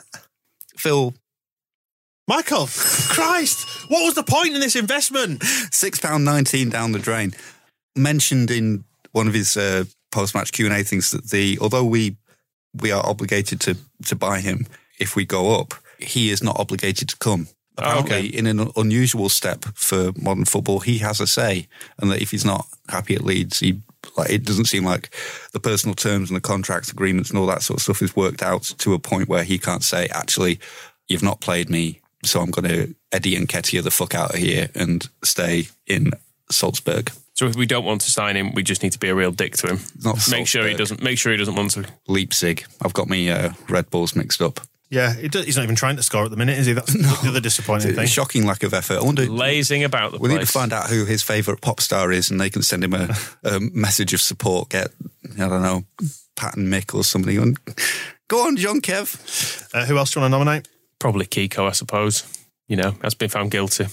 Phil, 0.78 1.14
Michael, 2.30 2.68
Christ, 2.68 3.68
what 3.90 4.06
was 4.06 4.14
the 4.14 4.24
point 4.24 4.54
in 4.56 4.62
this 4.62 4.78
investment? 4.78 5.44
six 5.44 6.00
pound 6.00 6.24
nineteen 6.24 6.70
down 6.70 6.94
the 6.94 7.00
drain. 7.00 7.34
Mentioned 7.98 8.52
in 8.52 8.86
one 9.12 9.28
of 9.28 9.34
his 9.34 9.58
uh, 9.58 9.84
post 10.14 10.34
match 10.34 10.54
Q 10.54 10.68
and 10.68 10.76
A 10.76 10.82
things 10.82 11.12
that 11.12 11.30
the 11.30 11.58
although 11.60 11.84
we 11.84 12.16
we 12.74 12.94
are 12.94 13.06
obligated 13.06 13.60
to 13.62 13.76
to 14.06 14.16
buy 14.16 14.40
him 14.40 14.66
if 14.98 15.18
we 15.18 15.26
go 15.26 15.60
up, 15.60 15.74
he 16.00 16.30
is 16.30 16.44
not 16.44 16.60
obligated 16.60 17.10
to 17.10 17.18
come. 17.18 17.48
Apparently, 17.78 18.16
okay. 18.16 18.28
in 18.28 18.48
an 18.48 18.72
unusual 18.78 19.28
step 19.28 19.66
for 19.74 20.12
modern 20.18 20.46
football, 20.46 20.80
he 20.80 21.00
has 21.00 21.20
a 21.20 21.28
say, 21.28 21.68
and 22.00 22.10
that 22.10 22.22
if 22.22 22.32
he's 22.32 22.46
not 22.46 22.66
happy 22.88 23.16
at 23.16 23.24
Leeds, 23.24 23.60
he 23.60 23.82
like 24.16 24.30
it 24.30 24.46
doesn't 24.46 24.66
seem 24.66 24.86
like 24.86 25.10
the 25.52 25.60
personal 25.60 25.96
terms 25.96 26.30
and 26.30 26.38
the 26.38 26.42
contract 26.42 26.92
agreements 26.92 27.30
and 27.30 27.40
all 27.40 27.48
that 27.48 27.64
sort 27.64 27.80
of 27.80 27.84
stuff 27.84 28.02
is 28.02 28.16
worked 28.16 28.42
out 28.42 28.64
to 28.78 28.94
a 28.94 29.00
point 29.00 29.28
where 29.28 29.44
he 29.44 29.58
can't 29.58 29.84
say, 29.84 30.08
actually, 30.08 30.60
you've 31.08 31.24
not 31.24 31.42
played 31.42 31.70
me, 31.70 32.00
so 32.24 32.40
I'm 32.40 32.52
going 32.52 32.70
to 32.70 32.96
Eddie 33.12 33.36
Nketiah 33.36 33.84
the 33.84 33.92
fuck 33.92 34.16
out 34.16 34.34
of 34.34 34.40
here 34.40 34.70
and 34.76 35.08
stay 35.24 35.68
in 35.86 36.12
Salzburg. 36.50 37.12
So 37.34 37.46
if 37.48 37.56
we 37.58 37.66
don't 37.66 37.84
want 37.84 38.02
to 38.02 38.12
sign 38.12 38.38
him, 38.38 38.54
we 38.54 38.64
just 38.64 38.82
need 38.82 38.94
to 38.94 39.00
be 39.00 39.10
a 39.10 39.16
real 39.16 39.32
dick 39.32 39.58
to 39.58 39.68
him. 39.68 39.80
Not 40.04 40.30
make 40.32 40.48
sure 40.48 40.66
he 40.66 40.74
doesn't. 40.74 41.04
Make 41.04 41.18
sure 41.18 41.34
he 41.34 41.38
doesn't 41.38 41.56
want 41.56 41.72
to. 41.72 41.86
Leipzig. 42.08 42.66
I've 42.82 42.94
got 42.94 43.10
me 43.10 43.30
uh, 43.30 43.52
Red 43.68 43.90
Bulls 43.90 44.16
mixed 44.16 44.42
up. 44.42 44.62
Yeah, 44.90 45.14
he 45.14 45.28
does, 45.28 45.46
he's 45.46 45.56
not 45.58 45.64
even 45.64 45.76
trying 45.76 45.96
to 45.96 46.04
score 46.04 46.26
at 46.26 46.32
the 46.32 46.38
minute, 46.38 46.58
is 46.60 46.68
he? 46.68 46.74
That's 46.74 46.94
the 47.24 47.30
other 47.30 47.40
disappointing 47.40 47.90
It's 47.90 47.98
a 47.98 48.02
thing. 48.02 48.08
shocking 48.08 48.46
lack 48.46 48.64
of 48.64 48.74
effort. 48.74 49.00
I 49.00 49.04
wonder. 49.04 49.26
Lazing 49.26 49.84
about 49.84 50.12
the 50.12 50.20
place. 50.20 50.22
we 50.22 50.30
place. 50.30 50.40
need 50.40 50.46
to 50.46 50.52
find 50.52 50.74
out 50.74 50.90
who 50.90 51.06
his 51.06 51.24
favourite 51.24 51.62
pop 51.62 51.82
star 51.82 52.12
is, 52.12 52.30
and 52.30 52.40
they 52.40 52.50
can 52.50 52.62
send 52.62 52.84
him 52.84 52.94
a, 52.94 53.10
a 53.44 53.60
message 53.60 54.14
of 54.14 54.22
support. 54.22 54.70
Get 54.70 54.90
I 55.34 55.48
don't 55.48 55.64
know, 55.64 55.86
Pat 56.36 56.56
and 56.56 56.72
Mick 56.72 56.94
or 56.94 57.04
somebody. 57.04 57.38
And 57.38 57.58
go 58.28 58.46
on, 58.46 58.58
John 58.58 58.80
Kev. 58.80 59.74
Uh, 59.74 59.86
who 59.86 59.98
else 59.98 60.12
do 60.12 60.20
you 60.20 60.22
want 60.24 60.34
to 60.34 60.38
nominate? 60.38 60.68
Probably 61.00 61.26
Kiko, 61.26 61.68
I 61.68 61.72
suppose. 61.72 62.24
You 62.68 62.78
know, 62.78 62.96
has 63.04 63.14
been 63.14 63.30
found 63.30 63.52
guilty. 63.52 63.86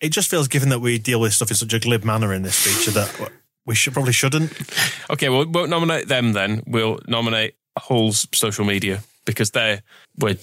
It 0.00 0.08
just 0.10 0.30
feels, 0.30 0.48
given 0.48 0.70
that 0.70 0.80
we 0.80 0.98
deal 0.98 1.20
with 1.20 1.34
stuff 1.34 1.50
in 1.50 1.56
such 1.56 1.74
a 1.74 1.78
glib 1.78 2.04
manner 2.04 2.32
in 2.32 2.42
this 2.42 2.58
feature, 2.58 2.90
that 2.92 3.30
we 3.66 3.74
should 3.74 3.92
probably 3.92 4.14
shouldn't. 4.14 4.50
Okay, 5.10 5.28
well, 5.28 5.40
we 5.40 5.46
won't 5.46 5.68
nominate 5.68 6.08
them 6.08 6.32
then. 6.32 6.62
We'll 6.66 7.00
nominate 7.06 7.54
Hull's 7.78 8.26
social 8.32 8.64
media 8.64 9.02
because 9.24 9.50
they're 9.50 9.82
we're 10.18 10.36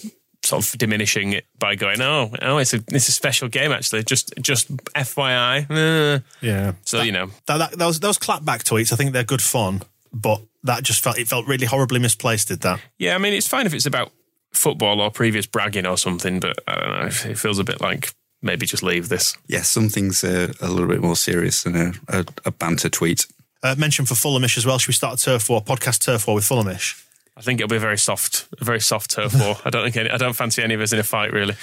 sort 0.44 0.66
of 0.66 0.78
diminishing 0.80 1.34
it 1.34 1.46
by 1.60 1.76
going, 1.76 2.02
oh, 2.02 2.32
oh, 2.42 2.58
it's 2.58 2.74
a 2.74 2.84
it's 2.90 3.08
a 3.08 3.12
special 3.12 3.48
game 3.48 3.72
actually. 3.72 4.04
Just 4.04 4.34
just 4.42 4.76
FYI. 4.96 5.68
Uh. 5.70 6.20
Yeah. 6.42 6.74
So 6.84 7.02
you 7.02 7.12
know, 7.12 7.30
That, 7.48 7.58
that, 7.58 7.72
those 7.74 8.00
those 8.00 8.18
clapback 8.18 8.64
tweets, 8.64 8.92
I 8.92 8.96
think 8.96 9.14
they're 9.14 9.24
good 9.24 9.42
fun, 9.42 9.82
but 10.14 10.42
that 10.64 10.84
just 10.84 11.04
felt 11.04 11.18
it 11.18 11.28
felt 11.28 11.48
really 11.48 11.66
horribly 11.66 12.00
misplaced. 12.00 12.48
Did 12.50 12.62
that? 12.62 12.80
yeah. 12.98 13.16
I 13.16 13.18
mean, 13.18 13.34
it's 13.34 13.48
fine 13.48 13.66
if 13.66 13.74
it's 13.74 13.86
about 13.86 14.12
football 14.52 15.00
or 15.00 15.10
previous 15.12 15.46
bragging 15.46 15.86
or 15.86 15.98
something, 15.98 16.40
but 16.40 16.58
I 16.68 16.76
don't 16.76 16.90
know. 16.90 17.32
It 17.32 17.38
feels 17.38 17.58
a 17.60 17.64
bit 17.64 17.80
like 17.80 18.14
maybe 18.42 18.66
just 18.66 18.84
leave 18.84 19.08
this. 19.10 19.38
Yes, 19.48 19.70
some 19.70 19.88
things 19.90 20.24
are 20.24 20.52
a 20.60 20.68
little 20.68 20.88
bit 20.88 21.02
more 21.02 21.16
serious 21.16 21.64
than 21.64 21.76
a, 21.76 21.94
a, 22.10 22.26
a 22.46 22.52
banter 22.52 22.90
tweet. 22.90 23.28
Uh, 23.64 23.76
mention 23.78 24.06
for 24.06 24.16
Fulhamish 24.16 24.58
as 24.58 24.66
well. 24.66 24.80
Should 24.80 24.90
we 24.90 24.94
start 24.94 25.22
a 25.22 25.24
turf 25.24 25.50
war 25.50 25.64
podcast 25.64 26.04
turf 26.04 26.26
war 26.28 26.36
with 26.36 26.46
Fulhamish? 26.46 27.02
I 27.38 27.42
think 27.42 27.60
it'll 27.60 27.70
be 27.70 27.78
a 27.78 27.80
very 27.80 27.98
soft, 27.98 28.48
a 28.60 28.64
very 28.64 28.82
soft 28.82 29.12
turf 29.12 29.34
war. 29.40 29.56
I 29.66 29.70
don't 29.70 29.84
think 29.84 29.98
any, 29.98 30.10
I 30.10 30.18
don't 30.18 30.34
fancy 30.34 30.62
any 30.62 30.74
of 30.74 30.82
us 30.82 30.94
in 30.94 31.00
a 31.00 31.04
fight 31.04 31.32
really. 31.34 31.56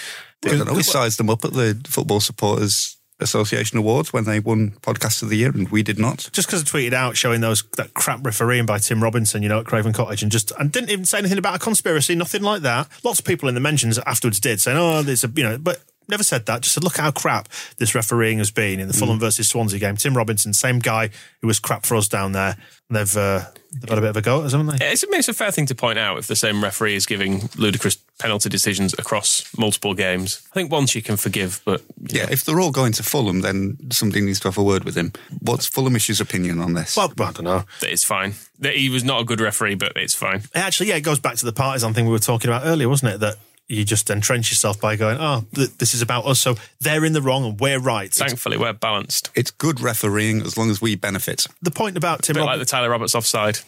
I 0.45 0.49
don't 0.49 0.67
know. 0.67 0.75
We 0.75 0.83
sized 0.83 1.19
them 1.19 1.31
up 1.31 1.45
at 1.45 1.53
the 1.53 1.81
Football 1.87 2.21
Supporters 2.21 2.97
Association 3.21 3.79
Awards 3.79 4.13
when 4.13 4.25
they 4.25 4.39
won 4.39 4.73
Podcast 4.83 5.23
of 5.23 5.29
the 5.29 5.37
Year, 5.37 5.51
and 5.51 5.69
we 5.71 5.83
did 5.83 5.99
not. 5.99 6.29
Just 6.33 6.49
because 6.49 6.63
I 6.63 6.65
tweeted 6.65 6.93
out 6.93 7.17
showing 7.17 7.41
those 7.41 7.65
that 7.77 7.93
crap 7.95 8.25
refereeing 8.25 8.65
by 8.67 8.79
Tim 8.79 9.03
Robinson, 9.03 9.43
you 9.43 9.49
know, 9.49 9.59
at 9.59 9.67
Craven 9.67 9.93
Cottage, 9.93 10.23
and 10.23 10.31
just 10.31 10.53
and 10.59 10.71
didn't 10.71 10.91
even 10.91 11.05
say 11.05 11.19
anything 11.19 11.39
about 11.39 11.57
a 11.57 11.59
conspiracy, 11.59 12.15
nothing 12.15 12.43
like 12.43 12.63
that. 12.63 12.89
Lots 13.03 13.19
of 13.19 13.25
people 13.25 13.49
in 13.49 13.55
the 13.57 13.61
mentions 13.61 13.99
afterwards 13.99 14.39
did 14.39 14.61
saying, 14.61 14.79
"Oh, 14.79 15.03
there's 15.03 15.25
a 15.25 15.33
you 15.35 15.43
know," 15.43 15.59
but 15.59 15.83
never 16.09 16.23
said 16.23 16.47
that. 16.47 16.63
Just 16.63 16.75
said, 16.75 16.85
"Look 16.85 16.97
how 16.97 17.11
crap 17.11 17.49
this 17.79 17.95
refereeing 17.95 18.39
has 18.39 18.51
been 18.51 18.81
in 18.81 18.89
the 18.89 18.95
Fulham 18.95 19.19
versus 19.19 19.49
Swansea 19.49 19.79
game." 19.79 19.97
Tim 19.97 20.17
Robinson, 20.17 20.53
same 20.53 20.79
guy 20.79 21.11
who 21.41 21.47
was 21.47 21.59
crap 21.59 21.85
for 21.87 21.97
us 21.97 22.09
down 22.09 22.33
there. 22.33 22.57
They've 22.91 23.17
uh, 23.17 23.45
they've 23.73 23.89
had 23.91 23.99
a 23.99 24.01
bit 24.01 24.11
of 24.11 24.17
a 24.17 24.23
go 24.23 24.41
at 24.41 24.47
us, 24.47 24.53
haven't 24.53 24.79
they? 24.79 24.87
It's, 24.87 25.05
it's 25.07 25.29
a 25.29 25.35
fair 25.35 25.51
thing 25.51 25.67
to 25.67 25.75
point 25.75 25.99
out 25.99 26.17
if 26.19 26.27
the 26.27 26.37
same 26.37 26.63
referee 26.65 26.95
is 26.95 27.05
giving 27.05 27.51
ludicrous 27.57 27.97
penalty 28.19 28.49
decisions 28.49 28.95
across 28.99 29.45
multiple 29.59 29.93
games. 29.95 30.43
I 30.51 30.55
think 30.55 30.73
once 30.73 30.95
you 30.95 31.03
can 31.03 31.17
forgive, 31.19 31.61
but 31.67 31.83
Yeah, 32.09 32.27
if 32.31 32.45
they're 32.45 32.61
all 32.61 32.71
going 32.73 32.93
to 32.93 33.03
Fulham, 33.03 33.43
then 33.43 33.77
somebody 33.91 34.23
needs 34.23 34.41
to 34.41 34.49
have 34.49 34.59
a 34.59 34.63
word 34.63 34.85
with 34.85 34.97
him. 34.97 35.13
What's 35.41 35.69
Fulhamish's 35.69 36.21
opinion 36.21 36.61
on 36.61 36.73
this? 36.73 36.97
Well, 36.97 37.13
I 37.21 37.33
don't 37.33 37.45
know. 37.45 37.65
it's 37.83 38.05
fine. 38.05 38.35
That 38.61 38.75
He 38.75 38.89
was 38.89 39.05
not 39.05 39.21
a 39.21 39.25
good 39.25 39.41
referee, 39.41 39.75
but 39.75 39.93
it's 39.97 40.15
fine. 40.15 40.43
Actually, 40.55 40.89
yeah, 40.89 40.97
it 40.97 41.03
goes 41.03 41.21
back 41.21 41.37
to 41.37 41.45
the 41.45 41.53
partisan 41.53 41.93
thing 41.93 42.07
we 42.07 42.13
were 42.13 42.19
talking 42.19 42.51
about 42.51 42.63
earlier, 42.65 42.89
wasn't 42.89 43.13
it? 43.15 43.21
That 43.21 43.37
you 43.69 43.85
just 43.85 44.09
entrench 44.11 44.51
yourself 44.51 44.81
by 44.81 44.97
going, 44.97 45.19
"Oh, 45.21 45.45
th- 45.55 45.71
this 45.79 45.95
is 45.95 46.01
about 46.03 46.25
us, 46.27 46.41
so 46.41 46.57
they're 46.81 47.05
in 47.05 47.13
the 47.13 47.21
wrong 47.23 47.45
and 47.45 47.61
we're 47.61 47.79
right." 47.79 48.07
It's- 48.07 48.19
Thankfully, 48.19 48.57
we're 48.57 48.73
balanced. 48.73 49.31
it's 49.35 49.51
good 49.51 49.81
refereeing 49.81 50.41
as 50.43 50.57
long 50.57 50.71
as 50.71 50.81
we 50.81 50.95
benefit. 50.95 51.47
the 51.63 51.71
point 51.71 51.97
about 51.97 52.23
Tim, 52.23 52.35
A 52.37 52.39
bit 52.39 52.41
Rob- 52.41 52.49
like 52.49 52.59
the 52.61 52.65
Tyler 52.65 52.91
Roberts 52.91 53.15
offside. 53.15 53.59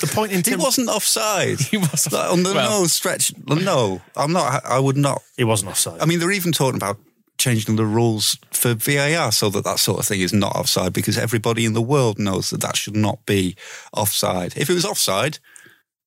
the 0.00 0.06
point 0.06 0.32
in 0.32 0.38
He 0.38 0.42
Tim, 0.42 0.60
wasn't 0.60 0.88
offside. 0.88 1.60
He 1.70 1.76
was 1.76 2.10
Like, 2.12 2.30
on 2.32 2.42
the 2.42 2.52
well- 2.54 2.80
no 2.82 2.86
stretch. 2.86 3.32
No, 3.46 4.00
I'm 4.16 4.32
not. 4.32 4.64
I 4.64 4.78
would 4.78 4.96
not. 4.96 5.22
he 5.36 5.44
wasn't 5.44 5.70
offside. 5.72 6.00
I 6.00 6.06
mean, 6.06 6.18
they're 6.20 6.30
even 6.32 6.52
talking 6.52 6.76
about 6.76 6.98
changing 7.38 7.76
the 7.76 7.86
rules 7.86 8.36
for 8.52 8.74
VAR 8.74 9.32
so 9.32 9.48
that 9.48 9.64
that 9.64 9.78
sort 9.78 9.98
of 9.98 10.04
thing 10.06 10.20
is 10.20 10.32
not 10.32 10.54
offside 10.54 10.92
because 10.92 11.16
everybody 11.16 11.64
in 11.64 11.72
the 11.72 11.80
world 11.80 12.18
knows 12.18 12.50
that 12.50 12.60
that 12.60 12.76
should 12.76 12.94
not 12.96 13.24
be 13.24 13.56
offside. 13.94 14.52
If 14.56 14.68
it 14.70 14.74
was 14.74 14.84
offside, 14.84 15.38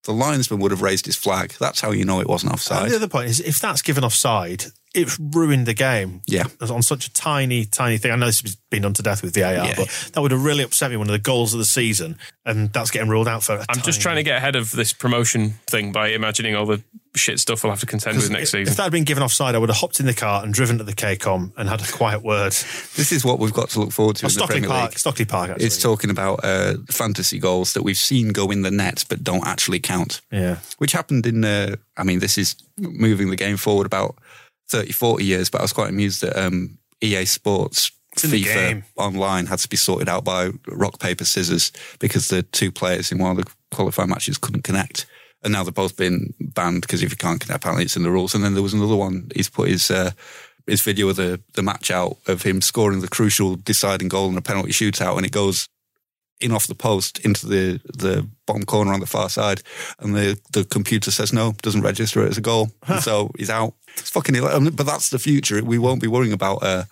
the 0.04 0.14
linesman 0.14 0.60
would 0.60 0.72
have 0.72 0.82
raised 0.82 1.06
his 1.06 1.16
flag. 1.16 1.54
That's 1.60 1.82
how 1.82 1.91
you 1.91 2.06
know 2.06 2.20
it 2.20 2.28
wasn't 2.28 2.54
offside. 2.54 2.84
And 2.84 2.91
the 2.91 2.95
other 2.97 3.08
point 3.08 3.30
is, 3.30 3.39
if 3.39 3.60
that's 3.60 3.82
given 3.82 4.04
offside, 4.04 4.66
it's 4.94 5.20
ruined 5.20 5.66
the 5.66 5.74
game. 5.74 6.22
Yeah. 6.28 6.46
on 6.62 6.82
such 6.84 7.08
a 7.08 7.14
tiny, 7.14 7.66
tiny 7.66 7.98
thing. 7.98 8.12
I 8.12 8.16
know 8.16 8.28
this 8.28 8.41
has 8.41 8.56
been 8.70 8.84
done 8.84 8.94
to 8.94 9.02
death 9.02 9.24
with 9.24 9.34
VAR, 9.34 9.54
Yeah. 9.54 9.74
but 9.76 10.10
that 10.14 10.22
would 10.22 10.32
have 10.32 10.44
really 10.44 10.64
upset 10.64 10.91
me. 10.91 10.98
One 10.98 11.08
of 11.08 11.14
the 11.14 11.20
goals 11.20 11.54
of 11.54 11.60
the 11.60 11.66
season, 11.66 12.18
and 12.46 12.72
that's 12.74 12.91
getting 12.91 13.10
ruled 13.10 13.28
out 13.28 13.44
for. 13.44 13.54
i 13.54 13.66
I'm 13.70 13.82
just 13.82 14.02
trying 14.02 14.18
to 14.18 14.24
get 14.24 14.38
ahead 14.38 14.56
of 14.56 14.72
this 14.72 14.94
promotion 14.94 15.56
thing 15.68 15.91
by 15.91 16.10
imagining 16.10 16.56
all 16.56 16.66
the 16.66 16.84
shit 17.16 17.39
stuff 17.39 17.64
we'll 17.64 17.72
have 17.72 17.80
to 17.80 17.86
contend 17.86 18.18
with 18.18 18.32
next 18.32 18.46
if, 18.54 18.60
season. 18.60 18.72
If 18.72 18.78
that 18.78 18.84
had 18.84 18.91
been 18.91 19.04
given 19.04 19.22
offside, 19.24 19.54
I 19.54 19.60
would 19.60 19.70
have 19.70 19.78
hopped 19.78 20.00
in 20.00 20.08
the 20.08 20.16
car 20.16 20.44
and 20.44 20.52
driven 20.52 20.80
to 20.80 20.84
the 20.84 20.94
KCOM 20.94 21.54
and 21.58 21.70
had 21.70 21.82
a 21.82 21.91
quiet 21.91 22.24
word. 22.24 22.52
This 22.52 23.12
is 23.12 23.24
what 23.24 23.38
we've 23.39 23.54
got 23.54 23.70
to 23.72 23.80
look 23.82 23.91
forward 23.91 24.16
to 24.18 24.26
Or 24.26 24.30
in 24.30 24.30
the 24.30 24.34
Stockley 24.39 24.54
Premier 24.62 24.70
Park, 24.70 24.91
League. 24.91 25.00
Stockley 25.00 25.26
Park. 25.26 25.50
Actually, 25.52 25.66
It's 25.66 25.82
talking 25.82 26.10
about 26.10 26.39
uh, 26.44 26.76
fantasy 26.89 27.38
goals 27.38 27.74
that 27.74 27.84
we've 27.84 27.98
seen 27.98 28.30
go 28.30 28.50
in 28.50 28.64
the 28.64 28.72
net 28.72 29.06
but 29.10 29.24
don't 29.24 29.46
actually 29.46 29.80
count. 29.80 30.22
yeah. 30.32 30.58
which 30.80 30.91
happened 30.91 31.26
in 31.28 31.46
uh, 31.46 31.76
I 31.98 32.04
mean 32.04 32.18
this 32.20 32.38
is 32.39 32.56
moving 32.80 33.30
the 33.30 33.36
game 33.36 33.58
forward 33.58 33.86
about 33.86 34.16
30 34.74 34.92
40 34.92 35.24
years 35.24 35.50
but 35.50 35.60
I 35.60 35.64
was 35.64 35.74
quite 35.74 35.90
amused 35.90 36.22
that 36.22 36.36
um, 36.36 36.78
EA 37.02 37.26
Sports 37.26 37.92
FIFA 38.18 38.84
online 38.96 39.46
had 39.46 39.60
to 39.60 39.70
be 39.70 39.78
sorted 39.78 40.10
out 40.10 40.24
by 40.24 40.52
rock 40.68 41.00
paper 41.00 41.26
scissors 41.26 41.72
because 42.00 42.28
the 42.28 42.44
two 42.44 42.72
players 42.72 43.12
in 43.12 43.18
one 43.18 43.32
of 43.32 43.38
the 43.38 43.52
qualifying 43.72 44.10
matches 44.10 44.38
couldn't 44.38 44.64
connect. 44.64 45.06
And 45.44 45.52
now 45.52 45.64
they've 45.64 45.74
both 45.74 45.98
been 45.98 46.34
banned 46.40 46.82
because 46.82 47.04
if 47.04 47.12
you 47.12 47.18
can't 47.18 47.40
connect 47.40 47.58
apparently 47.58 47.86
it's 47.86 47.98
in 47.98 48.04
the 48.04 48.12
rules. 48.12 48.34
And 48.34 48.44
then 48.44 48.54
there 48.54 48.64
was 48.64 48.74
another 48.74 48.96
one. 48.96 49.30
He's 49.36 49.50
put 49.50 49.70
his 49.70 49.90
uh, 49.92 50.12
his 50.68 50.82
video 50.82 51.10
of 51.10 51.18
the, 51.18 51.42
the 51.54 51.64
match 51.64 51.92
out 51.92 52.18
of 52.28 52.44
him 52.44 52.62
scoring 52.62 53.02
the 53.02 53.10
crucial 53.10 53.56
deciding 53.56 54.08
goal 54.08 54.30
in 54.30 54.38
a 54.38 54.42
penalty 54.42 54.72
shootout 54.72 55.18
and 55.18 55.26
it 55.26 55.32
goes 55.32 55.68
in 56.44 56.52
off 56.52 56.68
the 56.68 56.76
post 56.76 57.20
into 57.26 57.48
the, 57.48 57.80
the 57.98 58.28
bottom 58.46 58.64
corner 58.64 58.94
on 58.94 59.00
the 59.00 59.06
far 59.08 59.30
side, 59.30 59.62
and 60.00 60.14
the, 60.16 60.39
the 60.52 60.66
computer 60.66 61.10
says 61.12 61.32
no, 61.34 61.54
doesn't 61.62 61.82
register 61.82 62.24
it 62.26 62.30
as 62.30 62.38
a 62.38 62.41
goal, 62.41 62.70
and 62.88 63.02
so 63.02 63.32
he's 63.38 63.50
out. 63.50 63.74
It's 63.98 64.10
fucking, 64.10 64.36
ila- 64.36 64.56
I 64.56 64.60
mean, 64.60 64.76
but 64.76 64.86
that's 64.86 65.10
the 65.10 65.20
future. 65.20 65.64
We 65.64 65.78
won't 65.80 66.02
be 66.02 66.08
worrying 66.08 66.34
about 66.34 66.64
uh, 66.64 66.84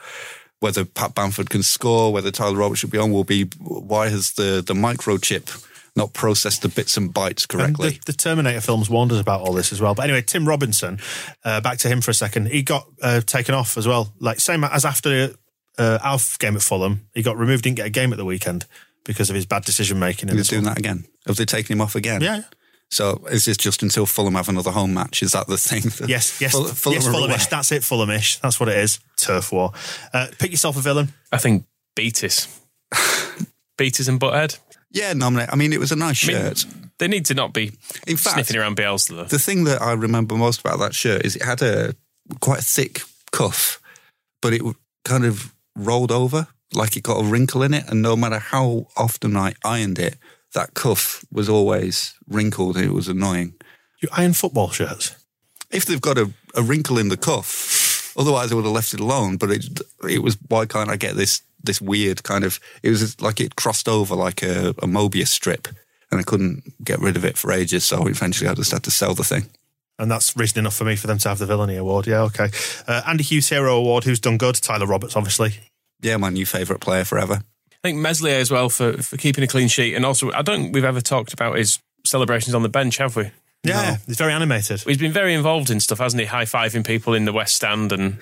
whether 0.60 0.86
Pat 0.86 1.16
Bamford 1.16 1.50
can 1.50 1.64
score, 1.64 2.14
whether 2.14 2.32
Tyler 2.32 2.58
Roberts 2.58 2.80
should 2.80 2.92
be 2.92 2.98
on. 3.00 3.12
Will 3.12 3.24
be 3.24 3.46
why 3.60 4.10
has 4.10 4.34
the 4.34 4.64
the 4.66 4.74
microchip 4.76 5.68
not 5.96 6.14
processed 6.14 6.62
the 6.62 6.70
bits 6.70 6.96
and 6.96 7.14
bytes 7.14 7.42
And 7.44 7.48
correctly? 7.50 7.90
the, 8.06 8.12
the 8.12 8.14
Terminator 8.14 8.62
films 8.62 8.90
warned 8.90 9.12
us 9.12 9.20
about 9.20 9.42
all 9.42 9.52
this 9.52 9.74
as 9.74 9.82
well. 9.82 9.94
But 9.94 10.04
anyway, 10.04 10.22
Tim 10.22 10.48
Robinson, 10.48 11.00
uh, 11.44 11.60
back 11.60 11.80
to 11.80 11.90
him 11.90 12.00
for 12.00 12.12
a 12.12 12.14
second. 12.14 12.48
He 12.48 12.62
got 12.62 12.88
uh, 13.02 13.20
taken 13.22 13.54
off 13.56 13.78
as 13.78 13.88
well. 13.88 14.14
Like 14.20 14.40
same 14.40 14.64
as 14.64 14.86
after 14.86 15.34
uh, 15.78 15.98
Alf 16.04 16.38
game 16.40 16.56
at 16.56 16.62
Fulham, 16.62 17.08
he 17.14 17.24
got 17.24 17.38
removed. 17.38 17.64
Didn't 17.64 17.78
get 17.78 17.88
a 17.88 17.90
game 17.90 18.14
at 18.14 18.18
the 18.18 18.26
weekend 18.26 18.66
because 19.04 19.30
of 19.30 19.36
his 19.36 19.46
bad 19.46 19.64
decision 19.66 20.00
making. 20.00 20.30
He 20.30 20.36
was 20.36 20.48
doing 20.48 20.64
that 20.64 20.78
again. 20.78 21.06
Have 21.28 21.36
they 21.38 21.46
taken 21.46 21.74
him 21.74 21.82
off 21.82 21.96
again? 21.96 22.22
Yeah. 22.22 22.38
yeah. 22.38 22.44
So 22.90 23.26
is 23.32 23.46
this 23.46 23.56
just 23.58 23.84
until 23.84 24.06
Fulham 24.06 24.36
have 24.36 24.50
another 24.50 24.72
home 24.72 24.94
match? 24.94 25.24
Is 25.24 25.32
that 25.32 25.48
the 25.48 25.58
thing? 25.58 25.84
that- 25.84 26.10
Yes, 26.10 26.42
yes, 26.42 26.52
Ful- 26.52 26.66
Fulham 26.66 27.02
yes. 27.02 27.08
Fulhamish. 27.08 27.50
That's 27.50 27.72
it, 27.72 27.84
Fulhamish. 27.84 28.42
That's 28.42 28.60
what 28.60 28.68
it 28.70 28.78
is. 28.78 29.00
Turf 29.18 29.52
war. 29.54 29.72
Uh, 30.14 30.28
pick 30.40 30.52
yourself 30.52 30.76
a 30.78 30.82
villain. 30.82 31.14
I 31.32 31.38
think 31.38 31.66
Beatis. 31.96 32.48
Beatis 33.78 34.10
and 34.10 34.20
Butthead. 34.20 34.60
Yeah, 34.92 35.14
nominate. 35.14 35.50
I 35.52 35.56
mean, 35.56 35.72
it 35.72 35.80
was 35.80 35.92
a 35.92 35.96
nice 35.96 36.28
I 36.28 36.34
mean, 36.34 36.42
shirt. 36.42 36.66
They 37.00 37.08
need 37.08 37.26
to 37.28 37.34
not 37.34 37.54
be 37.54 37.72
In 38.06 38.18
fact, 38.18 38.36
sniffing 38.36 38.58
around 38.58 38.76
Bielsa. 38.78 39.28
The 39.30 39.40
thing 39.40 39.64
that 39.64 39.82
I 39.82 39.94
remember 39.94 40.36
most 40.36 40.60
about 40.60 40.80
that 40.80 40.94
shirt 40.94 41.26
is 41.26 41.36
it 41.38 41.44
had 41.44 41.62
a 41.62 41.96
quite 42.42 42.60
a 42.60 42.64
thick 42.64 43.02
cuff, 43.32 43.82
but 44.42 44.54
it 44.54 44.62
kind 45.06 45.24
of 45.26 45.54
rolled 45.78 46.12
over 46.12 46.48
like 46.74 46.96
it 46.96 47.04
got 47.04 47.22
a 47.22 47.24
wrinkle 47.24 47.64
in 47.64 47.74
it. 47.74 47.88
And 47.90 48.02
no 48.02 48.16
matter 48.16 48.40
how 48.40 48.88
often 48.98 49.36
I 49.36 49.54
ironed 49.64 50.00
it, 50.00 50.18
that 50.54 50.74
cuff 50.74 51.24
was 51.32 51.50
always 51.50 52.14
wrinkled. 52.28 52.78
It 52.78 52.92
was 52.92 53.08
annoying. 53.08 53.54
You 54.02 54.10
iron 54.12 54.34
football 54.34 54.70
shirts. 54.70 55.16
If 55.70 55.86
they've 55.86 56.02
got 56.02 56.18
a, 56.18 56.32
a 56.56 56.62
wrinkle 56.62 56.98
in 56.98 57.10
the 57.10 57.18
cuff, 57.18 58.14
otherwise 58.18 58.52
I 58.52 58.56
would 58.56 58.66
have 58.66 58.74
left 58.74 58.94
it 58.94 59.00
alone. 59.00 59.38
But 59.38 59.52
it 59.52 59.80
it 60.10 60.22
was 60.22 60.38
why 60.48 60.66
can't 60.66 60.90
I 60.90 60.98
get 60.98 61.16
this 61.16 61.42
this 61.64 61.80
weird 61.80 62.24
kind 62.24 62.44
of? 62.44 62.60
It 62.84 62.90
was 62.90 63.22
like 63.22 63.40
it 63.40 63.56
crossed 63.56 63.88
over 63.88 64.16
like 64.16 64.44
a, 64.44 64.70
a 64.70 64.88
Mobius 64.88 65.28
strip, 65.28 65.68
and 66.12 66.20
I 66.20 66.24
couldn't 66.24 66.64
get 66.84 67.00
rid 67.00 67.16
of 67.16 67.24
it 67.24 67.38
for 67.38 67.52
ages. 67.52 67.86
So 67.86 68.08
eventually 68.08 68.50
I 68.50 68.54
just 68.54 68.72
had 68.72 68.84
to 68.84 68.92
sell 68.92 69.14
the 69.14 69.24
thing. 69.24 69.46
And 70.00 70.10
that's 70.10 70.36
reason 70.36 70.60
enough 70.60 70.76
for 70.76 70.84
me 70.84 70.96
for 70.96 71.06
them 71.06 71.20
to 71.20 71.30
have 71.30 71.38
the 71.38 71.46
villainy 71.46 71.76
award. 71.76 72.08
Yeah, 72.08 72.22
okay. 72.24 72.50
Uh, 72.88 73.04
Andy 73.08 73.24
Hughes 73.24 73.50
Hero 73.50 73.78
Award. 73.78 74.04
Who's 74.04 74.20
done 74.20 74.40
good? 74.40 74.56
Tyler 74.56 74.88
Roberts, 74.88 75.16
obviously. 75.16 75.60
Yeah, 76.02 76.18
my 76.18 76.30
new 76.30 76.46
favourite 76.46 76.82
player 76.82 77.06
forever. 77.06 77.42
I 77.72 77.88
think 77.88 78.00
Meslier 78.00 78.38
as 78.40 78.52
well 78.52 78.70
for, 78.70 78.94
for 79.02 79.18
keeping 79.18 79.44
a 79.44 79.48
clean 79.48 79.68
sheet. 79.68 79.96
And 79.96 80.06
also, 80.06 80.32
I 80.32 80.42
don't 80.42 80.62
think 80.62 80.76
we've 80.76 80.84
ever 80.84 81.02
talked 81.02 81.34
about 81.34 81.58
his 81.58 81.80
celebrations 82.06 82.54
on 82.54 82.62
the 82.64 82.70
bench, 82.70 82.98
have 82.98 83.16
we? 83.16 83.32
Yeah, 83.64 83.98
he's 84.08 84.18
very 84.18 84.34
animated. 84.34 84.82
He's 84.82 84.98
been 84.98 85.12
very 85.12 85.34
involved 85.36 85.70
in 85.70 85.80
stuff, 85.80 86.00
hasn't 86.00 86.20
he? 86.20 86.26
High 86.26 86.46
fiving 86.46 86.86
people 86.86 87.14
in 87.14 87.26
the 87.26 87.34
West 87.34 87.56
Stand 87.56 87.92
and 87.92 88.18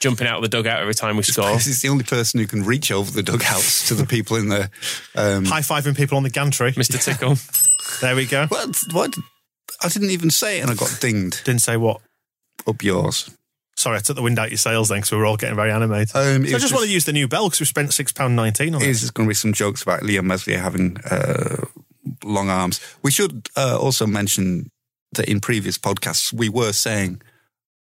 jumping 0.00 0.26
out 0.26 0.36
of 0.36 0.42
the 0.42 0.48
dugout 0.48 0.80
every 0.80 0.94
time 0.94 1.16
we 1.16 1.22
score. 1.22 1.50
He's 1.52 1.80
the 1.80 1.88
only 1.88 2.04
person 2.04 2.40
who 2.40 2.46
can 2.46 2.64
reach 2.64 2.90
over 2.92 3.10
the 3.10 3.22
dugouts 3.22 3.88
to 3.88 3.94
the 3.94 4.04
people 4.04 4.36
in 4.36 4.48
the. 4.48 4.70
Um, 5.14 5.46
High 5.46 5.60
fiving 5.60 5.96
people 5.96 6.16
on 6.18 6.24
the 6.24 6.30
gantry. 6.30 6.72
Mr. 6.72 7.02
Tickle. 7.04 7.36
There 8.02 8.14
we 8.14 8.26
go. 8.26 8.46
what? 8.48 8.82
What? 8.92 9.14
I 9.82 9.88
didn't 9.88 10.10
even 10.10 10.30
say 10.30 10.58
it, 10.58 10.62
and 10.62 10.70
I 10.70 10.74
got 10.74 10.94
dinged 11.00 11.42
Didn't 11.44 11.62
say 11.62 11.76
what. 11.78 12.00
up 12.66 12.82
yours. 12.82 13.30
Sorry, 13.76 13.96
I 13.96 14.00
took 14.00 14.16
the 14.16 14.22
wind 14.22 14.38
out 14.38 14.50
your 14.50 14.58
sails 14.58 14.88
then 14.90 14.98
because 14.98 15.12
we 15.12 15.18
were 15.18 15.26
all 15.26 15.36
getting 15.36 15.56
very 15.56 15.72
animated. 15.72 16.14
Um, 16.14 16.44
so 16.44 16.50
I 16.50 16.54
was 16.54 16.62
just, 16.62 16.74
want 16.74 16.86
to 16.86 16.92
use 16.92 17.04
the 17.04 17.12
new 17.12 17.26
bell 17.26 17.46
because 17.48 17.60
we 17.60 17.66
spent 17.66 17.90
£6.19 17.90 18.76
on 18.76 18.82
it. 18.82 18.84
There's 18.84 19.10
going 19.10 19.26
to 19.26 19.30
be 19.30 19.34
some 19.34 19.52
jokes 19.52 19.82
about 19.82 20.00
Illan 20.02 20.24
Meslier 20.24 20.58
having 20.58 20.98
uh, 21.10 21.64
long 22.22 22.50
arms. 22.50 22.80
We 23.02 23.10
should 23.10 23.48
uh, 23.56 23.78
also 23.80 24.06
mention 24.06 24.70
that 25.14 25.28
in 25.28 25.40
previous 25.40 25.78
podcasts 25.78 26.32
we 26.32 26.48
were 26.48 26.72
saying 26.72 27.22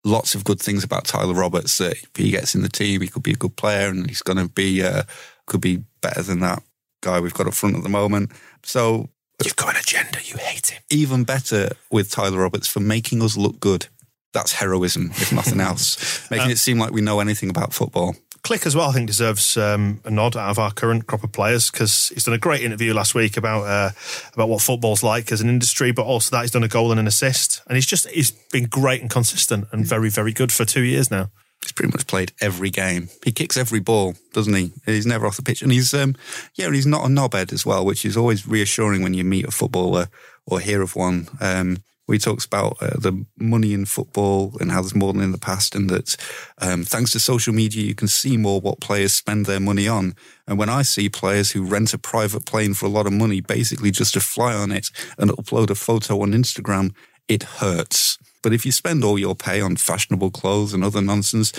lots 0.04 0.36
of 0.36 0.44
good 0.44 0.60
things 0.60 0.84
about 0.84 1.06
Tyler 1.06 1.34
Roberts. 1.34 1.78
That 1.80 1.94
if 1.94 2.10
he 2.16 2.32
gets 2.32 2.56
in 2.56 2.62
the 2.62 2.70
team, 2.70 3.02
he 3.02 3.08
could 3.08 3.24
be 3.24 3.34
a 3.34 3.36
good 3.36 3.56
player, 3.56 3.90
and 3.90 4.08
he's 4.08 4.22
going 4.22 4.38
to 4.38 4.48
be 4.48 4.84
uh, 4.84 5.04
could 5.48 5.62
be 5.62 5.84
better 6.02 6.22
than 6.22 6.40
that 6.40 6.64
guy 7.02 7.20
we've 7.20 7.34
got 7.34 7.48
up 7.48 7.54
front 7.54 7.76
at 7.76 7.84
the 7.84 7.90
moment. 7.90 8.32
So 8.64 9.10
You've 9.44 9.56
got 9.56 9.76
an 9.76 9.80
agenda. 9.80 10.20
You 10.24 10.36
hate 10.38 10.68
him. 10.68 10.84
even 10.90 11.24
better 11.24 11.70
with 11.90 12.12
Tyler 12.12 12.40
Roberts 12.40 12.68
for 12.68 12.82
making 12.82 13.22
us 13.22 13.38
look 13.38 13.60
good. 13.60 13.88
That's 14.34 14.54
heroism, 14.54 15.12
if 15.12 15.34
nothing 15.34 15.60
else. 15.70 16.30
Making 16.30 16.52
it 16.52 16.58
seem 16.58 16.80
like 16.80 16.92
we 16.92 17.02
know 17.02 17.20
anything 17.20 17.50
about 17.50 17.74
football. 17.74 18.16
Klich 18.44 18.66
as 18.66 18.76
well, 18.76 18.90
I 18.90 18.94
think, 18.94 19.08
deserves 19.08 19.58
um, 19.58 20.02
a 20.06 20.12
nod 20.12 20.38
out 20.38 20.50
of 20.50 20.60
our 20.60 20.72
current 20.72 21.08
crop 21.08 21.24
of 21.24 21.32
players 21.32 21.70
because 21.70 22.10
he's 22.10 22.24
done 22.24 22.34
a 22.34 22.40
great 22.40 22.62
interview 22.62 22.94
last 22.94 23.14
week 23.14 23.36
about 23.36 23.64
uh, 23.64 23.92
about 24.34 24.50
what 24.50 24.62
football's 24.62 25.04
like 25.04 25.32
as 25.32 25.42
an 25.42 25.50
industry, 25.50 25.92
but 25.92 26.06
also 26.06 26.36
that 26.36 26.44
he's 26.44 26.52
done 26.52 26.64
a 26.64 26.70
goal 26.70 26.92
and 26.92 27.00
an 27.00 27.08
assist, 27.08 27.62
and 27.68 27.76
he's 27.76 27.86
just 27.86 28.08
he's 28.10 28.32
been 28.32 28.66
great 28.66 29.02
and 29.02 29.10
consistent 29.10 29.68
and 29.72 29.86
very 29.86 30.10
very 30.10 30.32
good 30.32 30.52
for 30.52 30.64
two 30.64 30.84
years 30.84 31.12
now. 31.12 31.30
He's 31.62 31.74
pretty 31.74 31.92
much 31.92 32.08
played 32.08 32.32
every 32.40 32.70
game. 32.70 33.10
He 33.26 33.34
kicks 33.34 33.58
every 33.58 33.82
ball, 33.82 34.16
doesn't 34.32 34.54
he? 34.54 34.72
He's 34.86 35.06
never 35.06 35.28
off 35.28 35.36
the 35.36 35.44
pitch, 35.44 35.62
and 35.62 35.72
he's 35.72 35.94
um, 35.94 36.16
yeah, 36.56 36.68
and 36.68 36.76
he's 36.76 36.88
not 36.88 37.06
a 37.06 37.10
knobhead 37.10 37.52
as 37.52 37.66
well, 37.66 37.86
which 37.86 38.06
is 38.06 38.16
always 38.16 38.48
reassuring 38.48 39.04
when 39.04 39.14
you 39.14 39.26
meet 39.26 39.46
a 39.46 39.52
footballer 39.52 40.08
or 40.46 40.62
hear 40.62 40.82
of 40.82 40.96
one. 40.96 41.28
Um, 41.42 41.84
he 42.14 42.20
talks 42.20 42.46
about 42.46 42.78
uh, 42.82 42.98
the 42.98 43.26
money 43.38 43.74
in 43.74 43.86
football 43.86 44.56
and 44.60 44.72
how 44.72 44.82
there's 44.82 44.96
more 44.96 45.14
than 45.14 45.22
in 45.22 45.32
the 45.32 45.38
past, 45.38 45.76
and 45.76 45.90
that 45.90 46.16
um, 46.60 46.84
thanks 46.84 47.12
to 47.12 47.20
social 47.20 47.54
media, 47.54 47.84
you 47.84 47.96
can 47.96 48.08
see 48.08 48.38
more 48.38 48.62
what 48.62 48.80
players 48.80 49.14
spend 49.14 49.46
their 49.46 49.60
money 49.60 49.88
on. 49.88 50.16
And 50.48 50.58
when 50.58 50.70
I 50.70 50.82
see 50.82 51.10
players 51.10 51.52
who 51.52 51.64
rent 51.64 51.94
a 51.94 51.98
private 51.98 52.46
plane 52.46 52.74
for 52.74 52.86
a 52.86 52.90
lot 52.90 53.08
of 53.08 53.14
money, 53.14 53.42
basically 53.42 53.92
just 53.92 54.14
to 54.14 54.20
fly 54.20 54.54
on 54.54 54.72
it 54.72 54.90
and 55.18 55.32
upload 55.32 55.70
a 55.70 55.76
photo 55.76 56.22
on 56.22 56.32
Instagram, 56.32 56.94
it 57.28 57.44
hurts. 57.44 58.18
But 58.42 58.54
if 58.54 58.66
you 58.66 58.72
spend 58.72 59.04
all 59.04 59.20
your 59.20 59.36
pay 59.36 59.62
on 59.62 59.76
fashionable 59.76 60.32
clothes 60.32 60.74
and 60.74 60.84
other 60.84 61.02
nonsense, 61.02 61.52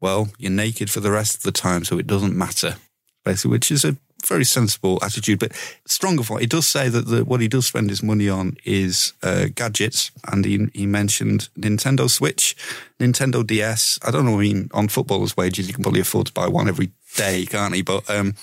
well, 0.00 0.28
you're 0.38 0.50
naked 0.50 0.90
for 0.90 1.00
the 1.00 1.12
rest 1.12 1.36
of 1.36 1.42
the 1.42 1.52
time, 1.52 1.84
so 1.84 1.98
it 1.98 2.06
doesn't 2.06 2.36
matter. 2.36 2.76
Basically, 3.24 3.52
which 3.52 3.70
is 3.70 3.84
a 3.84 3.96
very 4.24 4.44
sensible 4.44 4.98
attitude, 5.02 5.38
but 5.38 5.52
stronger 5.86 6.22
for 6.22 6.40
it. 6.40 6.50
does 6.50 6.66
say 6.66 6.88
that 6.88 7.06
the, 7.06 7.24
what 7.24 7.40
he 7.40 7.48
does 7.48 7.66
spend 7.66 7.90
his 7.90 8.02
money 8.02 8.28
on 8.28 8.56
is 8.64 9.12
uh, 9.22 9.46
gadgets, 9.54 10.10
and 10.30 10.44
he, 10.44 10.66
he 10.74 10.86
mentioned 10.86 11.48
Nintendo 11.58 12.08
Switch, 12.08 12.56
Nintendo 12.98 13.46
DS. 13.46 13.98
I 14.02 14.10
don't 14.10 14.24
know. 14.24 14.38
I 14.38 14.42
mean, 14.42 14.70
on 14.72 14.88
footballers' 14.88 15.36
wages, 15.36 15.66
you 15.68 15.74
can 15.74 15.82
probably 15.82 16.00
afford 16.00 16.26
to 16.28 16.32
buy 16.32 16.48
one 16.48 16.68
every 16.68 16.92
day, 17.16 17.46
can't 17.46 17.74
he? 17.74 17.82
But 17.82 18.08
um, 18.08 18.34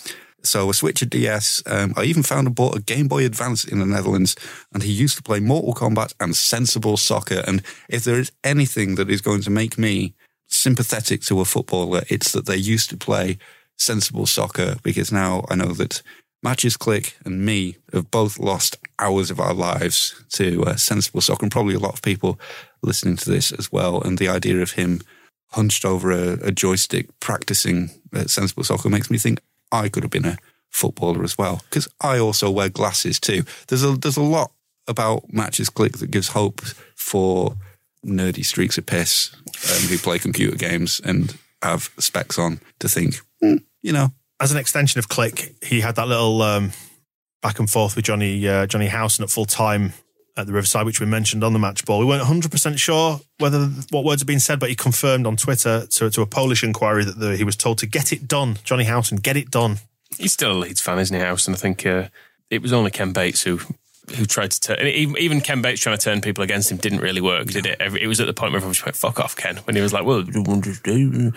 so 0.43 0.69
a 0.69 0.73
Switch, 0.73 1.01
a 1.01 1.05
DS. 1.05 1.63
Um, 1.65 1.93
I 1.97 2.03
even 2.03 2.23
found 2.23 2.47
and 2.47 2.55
bought 2.55 2.75
a 2.75 2.81
Game 2.81 3.07
Boy 3.07 3.25
Advance 3.25 3.63
in 3.63 3.79
the 3.79 3.85
Netherlands, 3.85 4.35
and 4.73 4.83
he 4.83 4.91
used 4.91 5.17
to 5.17 5.23
play 5.23 5.39
Mortal 5.39 5.73
Kombat 5.73 6.13
and 6.19 6.35
sensible 6.35 6.97
soccer. 6.97 7.43
And 7.45 7.61
if 7.87 8.03
there 8.03 8.19
is 8.19 8.31
anything 8.43 8.95
that 8.95 9.09
is 9.09 9.21
going 9.21 9.41
to 9.41 9.49
make 9.49 9.77
me 9.77 10.13
sympathetic 10.47 11.21
to 11.23 11.39
a 11.39 11.45
footballer, 11.45 12.03
it's 12.09 12.31
that 12.31 12.45
they 12.45 12.57
used 12.57 12.89
to 12.89 12.97
play 12.97 13.37
sensible 13.79 14.25
soccer 14.25 14.75
because 14.83 15.11
now 15.11 15.45
I 15.49 15.55
know 15.55 15.73
that 15.73 16.03
Mateusz 16.45 16.77
Klich 16.77 17.13
and 17.25 17.45
me 17.45 17.77
have 17.91 18.11
both 18.11 18.39
lost 18.39 18.77
hours 18.97 19.29
of 19.29 19.39
our 19.39 19.53
lives 19.53 20.23
to 20.33 20.63
uh, 20.63 20.75
sensible 20.75 21.21
soccer, 21.21 21.43
and 21.43 21.51
probably 21.51 21.75
a 21.75 21.79
lot 21.79 21.93
of 21.93 22.01
people 22.01 22.39
listening 22.81 23.17
to 23.17 23.29
this 23.29 23.51
as 23.51 23.71
well. 23.71 24.01
And 24.01 24.17
the 24.17 24.29
idea 24.29 24.61
of 24.61 24.71
him 24.71 25.01
hunched 25.51 25.83
over 25.83 26.11
a, 26.11 26.33
a 26.47 26.51
joystick 26.51 27.07
practicing 27.19 27.89
uh, 28.13 28.25
sensible 28.25 28.63
soccer 28.63 28.89
makes 28.89 29.09
me 29.09 29.17
think 29.17 29.41
I 29.71 29.89
could 29.89 30.03
have 30.03 30.11
been 30.11 30.25
a 30.25 30.37
footballer 30.69 31.23
as 31.23 31.37
well 31.37 31.61
because 31.69 31.87
I 31.99 32.19
also 32.19 32.49
wear 32.49 32.69
glasses 32.69 33.19
too. 33.19 33.43
There's 33.67 33.83
a 33.83 33.91
there's 33.93 34.17
a 34.17 34.21
lot 34.21 34.51
about 34.87 35.27
Mateusz 35.31 35.71
Klich 35.71 35.97
that 35.99 36.11
gives 36.11 36.29
hope 36.29 36.61
for 36.95 37.55
nerdy 38.05 38.45
streaks 38.45 38.77
of 38.77 38.85
piss 38.85 39.31
um, 39.69 39.87
who 39.89 39.97
play 39.97 40.19
computer 40.19 40.55
games 40.55 41.01
and 41.03 41.37
have 41.61 41.89
specs 41.99 42.39
on 42.39 42.61
to 42.79 42.87
think, 42.87 43.19
"Hmm, 43.41 43.57
you 43.81 43.93
know, 43.93 44.09
As 44.39 44.51
an 44.51 44.57
extension 44.57 44.99
of 44.99 45.09
Klich, 45.09 45.53
he 45.63 45.81
had 45.81 45.95
that 45.95 46.07
little 46.07 46.41
um, 46.41 46.71
back 47.41 47.59
and 47.59 47.69
forth 47.69 47.95
with 47.95 48.05
Johnny 48.05 48.47
uh, 48.47 48.65
Johnny 48.67 48.87
Howson 48.87 49.23
at 49.23 49.29
full 49.29 49.45
time 49.45 49.93
at 50.37 50.47
the 50.47 50.53
Riverside, 50.53 50.85
which 50.85 50.99
we 50.99 51.05
mentioned 51.05 51.43
on 51.43 51.51
the 51.53 51.59
match 51.59 51.85
ball. 51.85 51.99
We 51.99 52.05
weren't 52.05 52.21
100 52.21 52.51
percent 52.51 52.79
sure 52.79 53.19
whether 53.39 53.65
what 53.89 54.05
words 54.05 54.21
had 54.21 54.27
been 54.27 54.39
said, 54.39 54.59
but 54.59 54.69
he 54.69 54.75
confirmed 54.75 55.27
on 55.27 55.35
Twitter 55.35 55.85
to, 55.85 56.09
to 56.09 56.21
a 56.21 56.25
Polish 56.25 56.63
inquiry 56.63 57.03
that 57.03 57.19
the, 57.19 57.35
he 57.35 57.43
was 57.43 57.55
told 57.55 57.77
to 57.79 57.85
get 57.85 58.13
it 58.13 58.27
done. 58.27 58.57
Johnny 58.63 58.85
Howson, 58.85 59.17
get 59.17 59.35
it 59.35 59.51
done. 59.51 59.79
He's 60.17 60.33
still 60.33 60.51
a 60.51 60.57
Leeds 60.57 60.81
fan, 60.81 60.99
isn't 60.99 61.15
he, 61.15 61.21
House? 61.21 61.47
And 61.47 61.55
I 61.55 61.59
think 61.59 61.85
uh, 61.85 62.07
it 62.49 62.61
was 62.61 62.73
only 62.73 62.91
Ken 62.91 63.11
Bates 63.13 63.43
who 63.43 63.59
who 64.15 64.25
tried 64.25 64.51
to 64.51 64.59
turn. 64.59 64.87
Even, 64.87 65.17
even 65.17 65.41
Ken 65.41 65.61
Bates 65.61 65.81
trying 65.81 65.97
to 65.97 66.03
turn 66.03 66.21
people 66.21 66.43
against 66.43 66.71
him 66.71 66.77
didn't 66.77 66.99
really 66.99 67.21
work, 67.21 67.47
did 67.47 67.65
it? 67.65 67.79
It 67.79 68.07
was 68.07 68.19
at 68.19 68.27
the 68.27 68.33
point 68.33 68.51
where 68.51 68.57
everyone 68.57 68.73
just 68.73 68.85
went, 68.85 68.95
"Fuck 68.95 69.19
off, 69.19 69.35
Ken." 69.35 69.57
When 69.57 69.75
he 69.75 69.81
was 69.81 69.93
like, 69.93 70.05
"Well," 70.05 70.19
and 70.19 71.33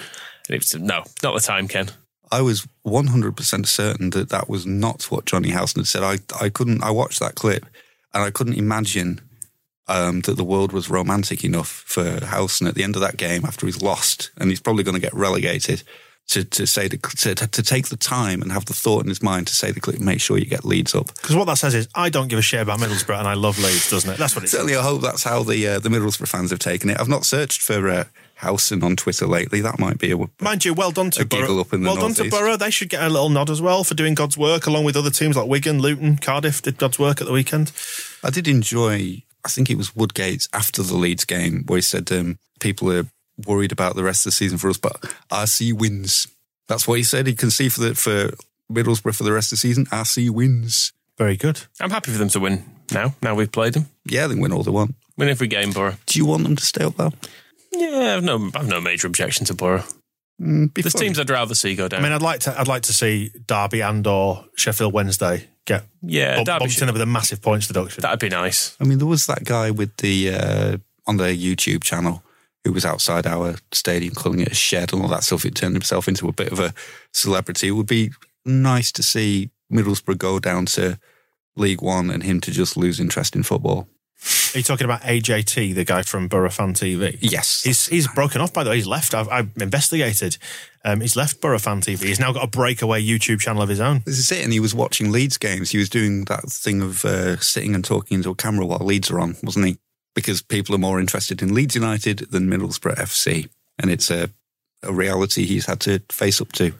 it 0.49 0.59
was 0.59 0.75
no, 0.75 1.05
not 1.23 1.35
the 1.35 1.41
time, 1.41 1.69
Ken. 1.69 1.91
I 2.33 2.41
was 2.41 2.67
100% 2.87 3.67
certain 3.67 4.11
that 4.11 4.31
that 4.31 4.49
was 4.49 4.67
not 4.67 5.11
what 5.11 5.27
Johnny 5.27 5.51
Howson 5.51 5.81
had 5.81 5.87
said. 5.87 6.03
I, 6.03 6.19
I 6.45 6.49
couldn't, 6.49 6.83
I 6.83 6.91
watched 6.91 7.21
that 7.21 7.35
clip 7.35 7.67
and 8.15 8.25
I 8.25 8.31
couldn't 8.31 8.55
imagine 8.55 9.21
um, 9.87 10.23
that 10.23 10.37
the 10.37 10.45
world 10.45 10.73
was 10.73 10.89
romantic 10.89 11.45
enough 11.45 11.69
for 11.69 12.25
Howson 12.25 12.67
at 12.67 12.75
the 12.75 12.83
end 12.83 12.97
of 12.97 13.03
that 13.03 13.19
game 13.19 13.45
after 13.45 13.67
he's 13.67 13.83
lost 13.83 14.31
and 14.39 14.49
he's 14.49 14.61
probably 14.61 14.83
going 14.83 14.95
to 14.95 15.01
get 15.01 15.13
relegated 15.13 15.83
to, 16.29 16.45
to 16.45 16.67
say 16.67 16.89
to, 16.89 16.97
to 16.97 17.35
to 17.35 17.63
take 17.63 17.89
the 17.89 17.97
time 17.97 18.43
and 18.43 18.53
have 18.53 18.65
the 18.65 18.73
thought 18.73 19.03
in 19.03 19.09
his 19.09 19.23
mind 19.23 19.49
to 19.49 19.55
say 19.55 19.71
the 19.73 19.81
Klich, 19.81 20.01
make 20.01 20.21
sure 20.21 20.39
you 20.39 20.47
get 20.47 20.65
Leeds 20.65 20.95
up. 20.95 21.09
Because 21.15 21.37
what 21.37 21.47
that 21.47 21.59
says 21.59 21.75
is, 21.75 21.89
I 21.95 22.09
don't 22.11 22.29
give 22.29 22.39
a 22.39 22.43
shit 22.43 22.61
about 22.61 22.79
Middlesbrough 22.79 23.19
and 23.19 23.29
I 23.29 23.35
love 23.35 23.59
Leeds, 23.59 23.91
doesn't 23.91 24.09
it? 24.09 24.19
That's 24.19 24.35
what 24.35 24.45
it 24.45 24.49
says. 24.49 24.61
Certainly, 24.61 24.77
I 24.77 24.83
hope 24.83 25.03
that's 25.03 25.25
how 25.25 25.43
the 25.43 25.67
uh, 25.67 25.79
the 25.81 25.89
Middlesbrough 25.89 26.29
fans 26.29 26.51
have 26.51 26.61
taken 26.61 26.91
it. 26.91 27.01
I've 27.01 27.09
not 27.09 27.27
searched 27.27 27.61
for 27.61 27.89
uh, 27.89 28.05
Howson 28.43 28.83
on 28.83 28.97
Twitter 28.97 29.25
lately. 29.27 29.61
That 29.61 29.79
might 29.79 29.99
be 29.99 30.11
a 30.11 30.19
Mind 30.41 30.65
you, 30.65 30.75
well 30.75 30.91
done 30.91 31.13
to 31.13 31.23
A 31.23 31.25
Boro. 31.25 31.61
up 31.61 31.73
in 31.73 31.83
the 31.83 31.87
well 31.89 31.97
done 31.97 32.13
to. 32.15 32.29
Boro. 32.29 32.57
They 32.57 32.71
should 32.71 32.89
get 32.89 33.01
a 33.03 33.09
little 33.09 33.29
nod 33.29 33.49
as 33.51 33.63
well 33.63 33.85
for 33.85 33.95
doing 33.95 34.15
God's 34.15 34.37
work, 34.37 34.67
along 34.67 34.85
with 34.85 34.97
other 34.97 35.11
teams 35.11 35.37
like 35.37 35.47
Wigan, 35.49 35.81
Luton, 35.81 36.17
Cardiff 36.17 36.61
did 36.61 36.77
God's 36.77 36.99
work 36.99 37.21
at 37.21 37.27
the 37.29 37.33
weekend. 37.33 37.71
I 38.25 38.31
did 38.31 38.49
enjoy. 38.49 39.23
I 39.45 39.49
think 39.49 39.71
it 39.71 39.77
was 39.79 39.95
Woodgate's 39.95 40.49
after 40.53 40.83
the 40.83 40.97
Leeds 40.97 41.25
game 41.25 41.63
where 41.67 41.77
he 41.79 41.83
said 41.83 42.11
um, 42.11 42.39
people 42.61 42.93
are 42.93 43.07
worried 43.47 43.71
about 43.73 43.95
the 43.95 44.03
rest 44.05 44.27
of 44.27 44.31
the 44.33 44.37
season 44.37 44.59
for 44.59 44.69
us, 44.69 44.77
but 44.77 45.01
RC 45.31 45.73
wins. 45.73 46.27
That's 46.67 46.89
what 46.89 46.99
he 46.99 47.05
said. 47.05 47.29
He 47.29 47.35
can 47.35 47.51
see 47.53 47.69
for 47.69 47.81
the 47.81 47.95
for 47.95 48.31
Middlesbrough 48.73 49.15
for 49.15 49.23
the 49.25 49.33
rest 49.33 49.53
of 49.53 49.59
the 49.59 49.61
season. 49.61 49.87
RC 49.87 50.31
wins. 50.31 50.93
Very 51.17 51.37
good. 51.37 51.61
I'm 51.81 51.91
happy 51.91 52.11
for 52.11 52.19
them 52.19 52.29
to 52.31 52.41
win 52.41 52.65
now. 52.93 53.15
Now 53.23 53.37
we've 53.37 53.53
played 53.53 53.75
them. 53.75 53.87
Yeah, 54.05 54.27
they 54.27 54.35
win 54.35 54.51
all 54.53 54.65
they 54.65 54.71
want. 54.73 54.97
Win 55.17 55.29
every 55.29 55.47
game, 55.47 55.71
Boro. 55.73 55.95
Do 56.07 56.19
you 56.19 56.27
want 56.27 56.43
them 56.43 56.57
to 56.57 56.65
stay 56.65 56.83
up 56.85 56.97
though? 56.97 57.13
Yeah, 57.75 58.17
I've 58.17 58.25
no, 58.25 58.51
I've 58.55 58.69
no 58.69 58.81
major 58.81 59.07
objection 59.07 59.47
to 59.47 59.55
Boro. 59.55 59.83
Mm, 60.41 60.73
be 60.75 60.83
There's 60.83 60.93
fun. 60.95 61.03
teams 61.03 61.19
I'd 61.19 61.31
rather 61.31 61.55
see 61.55 61.75
go 61.75 61.89
down. 61.89 62.01
I 62.01 62.03
mean, 62.03 62.13
I'd 62.13 62.23
like 62.23 62.41
to. 62.41 62.59
I'd 62.59 62.69
like 62.69 62.83
to 62.85 62.93
see 62.93 63.31
Derby 63.47 63.81
and 63.81 64.07
or 64.07 64.45
Sheffield 64.57 64.93
Wednesday 64.93 65.49
get 65.65 65.85
yeah, 66.03 66.37
bump, 66.37 66.47
Derby 66.47 66.59
bumped 66.61 66.75
should- 66.75 66.89
in 66.89 66.93
with 66.93 67.03
a 67.03 67.07
massive 67.07 67.41
points 67.41 67.67
deduction. 67.69 68.03
that'd 68.03 68.19
be 68.19 68.29
nice. 68.29 68.77
I 68.81 68.85
mean, 68.85 68.99
there 68.99 69.07
was 69.07 69.27
that 69.27 69.45
guy 69.45 69.71
with 69.71 69.97
the 69.99 70.31
uh, 70.35 70.77
on 71.07 71.17
their 71.19 71.35
YouTube 71.35 71.83
channel 71.85 72.23
who 72.65 72.73
was 72.73 72.85
outside 72.85 73.27
our 73.27 73.57
stadium 73.73 74.15
calling 74.15 74.41
it 74.41 74.53
a 74.53 74.55
shed 74.55 74.93
and 74.93 75.03
all 75.03 75.09
that 75.09 75.25
stuff. 75.25 75.45
It 75.45 75.55
turned 75.55 75.75
himself 75.75 76.09
into 76.09 76.29
a 76.29 76.33
bit 76.33 76.53
of 76.53 76.59
a 76.61 76.73
celebrity. 77.13 77.69
It 77.69 77.73
would 77.73 77.87
be 77.89 78.11
nice 78.45 78.93
to 78.93 79.03
see 79.03 79.51
Middlesbrough 79.73 80.19
go 80.19 80.39
down 80.39 80.67
to 80.67 80.99
League 81.57 81.83
One 81.83 82.11
and 82.11 82.23
him 82.23 82.41
to 82.41 82.51
just 82.51 82.77
lose 82.77 83.01
interest 83.01 83.35
in 83.37 83.43
football. 83.43 83.89
Are 84.55 84.59
you 84.59 84.63
talking 84.63 84.85
about 84.85 85.01
AJT, 85.03 85.75
the 85.75 85.85
guy 85.85 86.03
from 86.03 86.29
Boro 86.29 86.51
Fan 86.51 86.75
TV? 86.75 87.17
Yes. 87.21 87.63
He's 87.63 87.87
he's 87.87 88.07
broken 88.09 88.41
off. 88.41 88.53
By 88.53 88.65
the 88.65 88.71
way, 88.71 88.77
he's 88.77 88.87
left. 88.87 89.15
I've, 89.15 89.29
I've 89.29 89.51
investigated. 89.61 90.37
Um, 90.85 91.01
he's 91.01 91.17
left 91.17 91.41
Boro 91.41 91.59
Fan 91.59 91.81
TV. 91.81 92.05
He's 92.05 92.21
now 92.21 92.33
got 92.33 92.45
a 92.45 92.49
breakaway 92.49 93.03
YouTube 93.03 93.41
channel 93.41 93.63
of 93.63 93.69
his 93.69 93.81
own. 93.81 94.03
This 94.05 94.19
is 94.19 94.31
it. 94.31 94.45
And 94.45 94.53
he 94.53 94.61
was 94.61 94.75
watching 94.75 95.11
Leeds 95.11 95.39
games. 95.39 95.71
He 95.71 95.79
was 95.79 95.89
doing 95.89 96.25
that 96.27 96.45
thing 96.51 96.83
of 96.83 97.05
uh, 97.05 97.39
sitting 97.39 97.75
and 97.75 97.85
talking 97.85 98.17
into 98.17 98.31
a 98.31 98.35
camera 98.35 98.67
while 98.67 98.81
Leeds 98.81 99.11
are 99.11 99.21
on, 99.21 99.37
wasn't 99.43 99.67
he? 99.67 99.79
Because 100.15 100.43
people 100.43 100.75
are 100.75 100.79
more 100.79 101.01
interested 101.01 101.41
in 101.41 101.55
Leeds 101.55 101.75
United 101.75 102.31
than 102.31 102.51
Middlesbrough 102.51 102.97
FC. 102.97 103.49
And 103.79 103.91
it's 103.91 104.11
a, 104.11 104.31
a 104.83 104.93
reality 104.93 105.47
he's 105.47 105.67
had 105.67 105.81
to 105.81 106.01
face 106.11 106.41
up 106.41 106.53
to. 106.53 106.75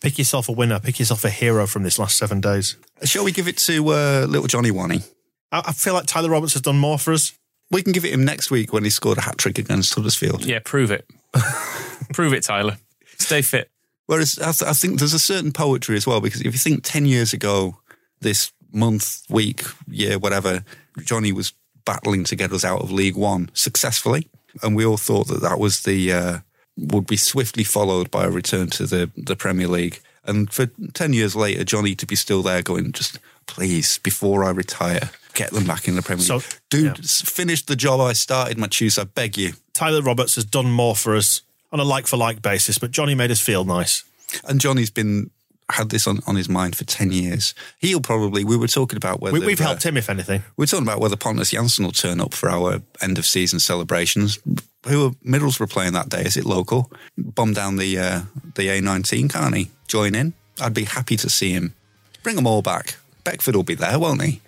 Pick 0.00 0.18
yourself 0.18 0.48
a 0.48 0.52
winner. 0.52 0.78
Pick 0.78 1.00
yourself 1.00 1.24
a 1.24 1.30
hero 1.30 1.66
from 1.66 1.82
this 1.82 1.98
last 1.98 2.16
seven 2.16 2.40
days. 2.40 2.76
Shall 3.04 3.24
we 3.24 3.32
give 3.32 3.48
it 3.48 3.58
to 3.58 3.88
uh, 3.88 4.26
little 4.28 4.46
Johnny 4.46 4.70
Wanney? 4.70 5.04
I, 5.52 5.62
I 5.66 5.72
feel 5.72 5.94
like 5.94 6.06
Tyler 6.06 6.30
Roberts 6.30 6.54
has 6.54 6.62
done 6.62 6.78
more 6.78 6.98
for 6.98 7.12
us. 7.12 7.32
We 7.70 7.82
can 7.82 7.92
give 7.92 8.04
it 8.04 8.12
him 8.12 8.24
next 8.24 8.50
week 8.50 8.72
when 8.72 8.84
he 8.84 8.90
scored 8.90 9.18
a 9.18 9.22
hat 9.22 9.38
trick 9.38 9.58
against 9.58 9.94
Huddersfield. 9.94 10.44
Yeah, 10.44 10.60
prove 10.64 10.90
it. 10.90 11.08
prove 12.12 12.32
it, 12.32 12.44
Tyler. 12.44 12.78
Stay 13.18 13.42
fit. 13.42 13.70
Whereas 14.06 14.38
I, 14.38 14.52
th- 14.52 14.70
I 14.70 14.72
think 14.72 14.98
there's 14.98 15.14
a 15.14 15.18
certain 15.18 15.52
poetry 15.52 15.96
as 15.96 16.06
well, 16.06 16.20
because 16.20 16.40
if 16.40 16.46
you 16.46 16.52
think 16.52 16.84
10 16.84 17.06
years 17.06 17.32
ago, 17.32 17.78
this 18.20 18.52
month, 18.72 19.22
week, 19.28 19.64
year, 19.88 20.18
whatever, 20.18 20.64
Johnny 20.98 21.32
was 21.32 21.52
battling 21.84 22.24
to 22.24 22.36
get 22.36 22.52
us 22.52 22.64
out 22.64 22.82
of 22.82 22.92
League 22.92 23.16
One 23.16 23.50
successfully. 23.52 24.28
And 24.62 24.76
we 24.76 24.86
all 24.86 24.96
thought 24.96 25.28
that 25.28 25.42
that 25.42 25.58
was 25.58 25.82
the, 25.82 26.12
uh, 26.12 26.38
would 26.76 27.06
be 27.06 27.16
swiftly 27.16 27.64
followed 27.64 28.10
by 28.10 28.24
a 28.24 28.30
return 28.30 28.68
to 28.70 28.86
the, 28.86 29.10
the 29.16 29.36
Premier 29.36 29.68
League. 29.68 30.00
And 30.24 30.52
for 30.52 30.66
10 30.94 31.12
years 31.12 31.36
later, 31.36 31.64
Johnny 31.64 31.94
to 31.96 32.06
be 32.06 32.16
still 32.16 32.42
there 32.42 32.62
going, 32.62 32.92
just 32.92 33.18
please, 33.46 33.98
before 33.98 34.44
I 34.44 34.50
retire, 34.50 35.10
get 35.36 35.50
them 35.52 35.64
back 35.66 35.86
in 35.86 35.94
the 35.94 36.02
Premier 36.02 36.24
So- 36.24 36.36
League. 36.36 36.44
Dude, 36.70 36.84
yeah. 36.98 37.04
finish 37.04 37.62
the 37.64 37.76
job 37.76 38.00
I 38.00 38.12
started, 38.14 38.56
Mateusz, 38.58 38.98
I 38.98 39.04
beg 39.04 39.36
you. 39.38 39.52
Tyler 39.74 40.02
Roberts 40.02 40.34
has 40.34 40.44
done 40.44 40.70
more 40.70 40.96
for 40.96 41.14
us 41.14 41.42
on 41.70 41.78
a 41.78 41.84
like 41.84 42.06
for 42.06 42.16
like 42.16 42.42
basis, 42.42 42.78
but 42.78 42.90
Johnny 42.90 43.14
made 43.14 43.30
us 43.30 43.40
feel 43.40 43.64
nice. 43.64 44.02
And 44.48 44.60
Johnny's 44.60 44.90
been 44.90 45.30
had 45.70 45.90
this 45.90 46.06
on, 46.06 46.20
on 46.26 46.36
his 46.36 46.48
mind 46.48 46.76
for 46.76 46.84
10 46.84 47.10
years. 47.12 47.52
He'll 47.78 48.00
probably, 48.00 48.44
we 48.44 48.56
were 48.56 48.68
talking 48.68 48.96
about 48.96 49.20
whether. 49.20 49.38
We, 49.38 49.44
we've 49.44 49.60
uh, 49.60 49.64
helped 49.64 49.84
him, 49.84 49.96
if 49.96 50.08
anything. 50.08 50.42
We 50.56 50.62
are 50.64 50.66
talking 50.66 50.86
about 50.86 51.00
whether 51.00 51.16
Pontus 51.16 51.52
Jansson 51.52 51.84
will 51.84 51.92
turn 51.92 52.20
up 52.20 52.34
for 52.34 52.48
our 52.48 52.80
end 53.02 53.18
of 53.18 53.26
season 53.26 53.58
celebrations. 53.58 54.38
Who 54.86 55.06
are 55.06 55.10
Middlesbrough 55.26 55.70
playing 55.70 55.92
that 55.94 56.08
day? 56.08 56.22
Is 56.22 56.36
it 56.36 56.44
local? 56.44 56.90
Bomb 57.18 57.52
down 57.52 57.76
the 57.76 57.98
uh, 57.98 58.20
the 58.54 58.68
A19, 58.68 59.30
can't 59.30 59.56
he? 59.56 59.70
Join 59.88 60.14
in? 60.14 60.34
I'd 60.60 60.72
be 60.74 60.84
happy 60.84 61.16
to 61.16 61.28
see 61.28 61.50
him. 61.52 61.74
Bring 62.22 62.36
them 62.36 62.46
all 62.46 62.62
back. 62.62 62.96
Beckford 63.24 63.56
will 63.56 63.64
be 63.64 63.74
there, 63.74 63.98
won't 63.98 64.22
he? 64.22 64.40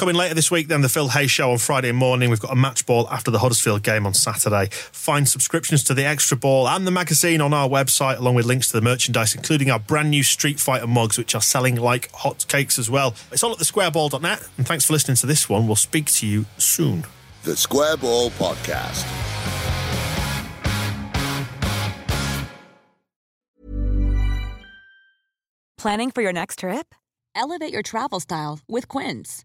Coming 0.00 0.16
later 0.16 0.32
this 0.32 0.50
week, 0.50 0.68
then 0.68 0.80
the 0.80 0.88
Phil 0.88 1.10
Hay 1.10 1.26
Show 1.26 1.50
on 1.50 1.58
Friday 1.58 1.92
morning. 1.92 2.30
We've 2.30 2.40
got 2.40 2.52
a 2.52 2.56
match 2.56 2.86
ball 2.86 3.06
after 3.10 3.30
the 3.30 3.40
Huddersfield 3.40 3.82
game 3.82 4.06
on 4.06 4.14
Saturday. 4.14 4.70
Find 4.70 5.28
subscriptions 5.28 5.84
to 5.84 5.92
the 5.92 6.06
Extra 6.06 6.38
Ball 6.38 6.66
and 6.66 6.86
the 6.86 6.90
magazine 6.90 7.42
on 7.42 7.52
our 7.52 7.68
website, 7.68 8.16
along 8.18 8.36
with 8.36 8.46
links 8.46 8.68
to 8.68 8.72
the 8.72 8.80
merchandise, 8.80 9.34
including 9.34 9.70
our 9.70 9.78
brand 9.78 10.08
new 10.08 10.22
Street 10.22 10.58
Fighter 10.58 10.86
mugs, 10.86 11.18
which 11.18 11.34
are 11.34 11.42
selling 11.42 11.76
like 11.76 12.10
hot 12.12 12.46
cakes 12.48 12.78
as 12.78 12.88
well. 12.88 13.14
It's 13.30 13.44
all 13.44 13.52
at 13.52 13.58
thesquareball.net. 13.58 14.48
And 14.56 14.66
thanks 14.66 14.86
for 14.86 14.94
listening 14.94 15.18
to 15.18 15.26
this 15.26 15.50
one. 15.50 15.66
We'll 15.66 15.76
speak 15.76 16.06
to 16.12 16.26
you 16.26 16.46
soon. 16.56 17.04
The 17.42 17.54
Square 17.54 17.98
Ball 17.98 18.30
Podcast. 18.30 19.04
Planning 25.76 26.10
for 26.10 26.22
your 26.22 26.32
next 26.32 26.60
trip? 26.60 26.94
Elevate 27.34 27.74
your 27.74 27.82
travel 27.82 28.20
style 28.20 28.60
with 28.66 28.88
Quince. 28.88 29.44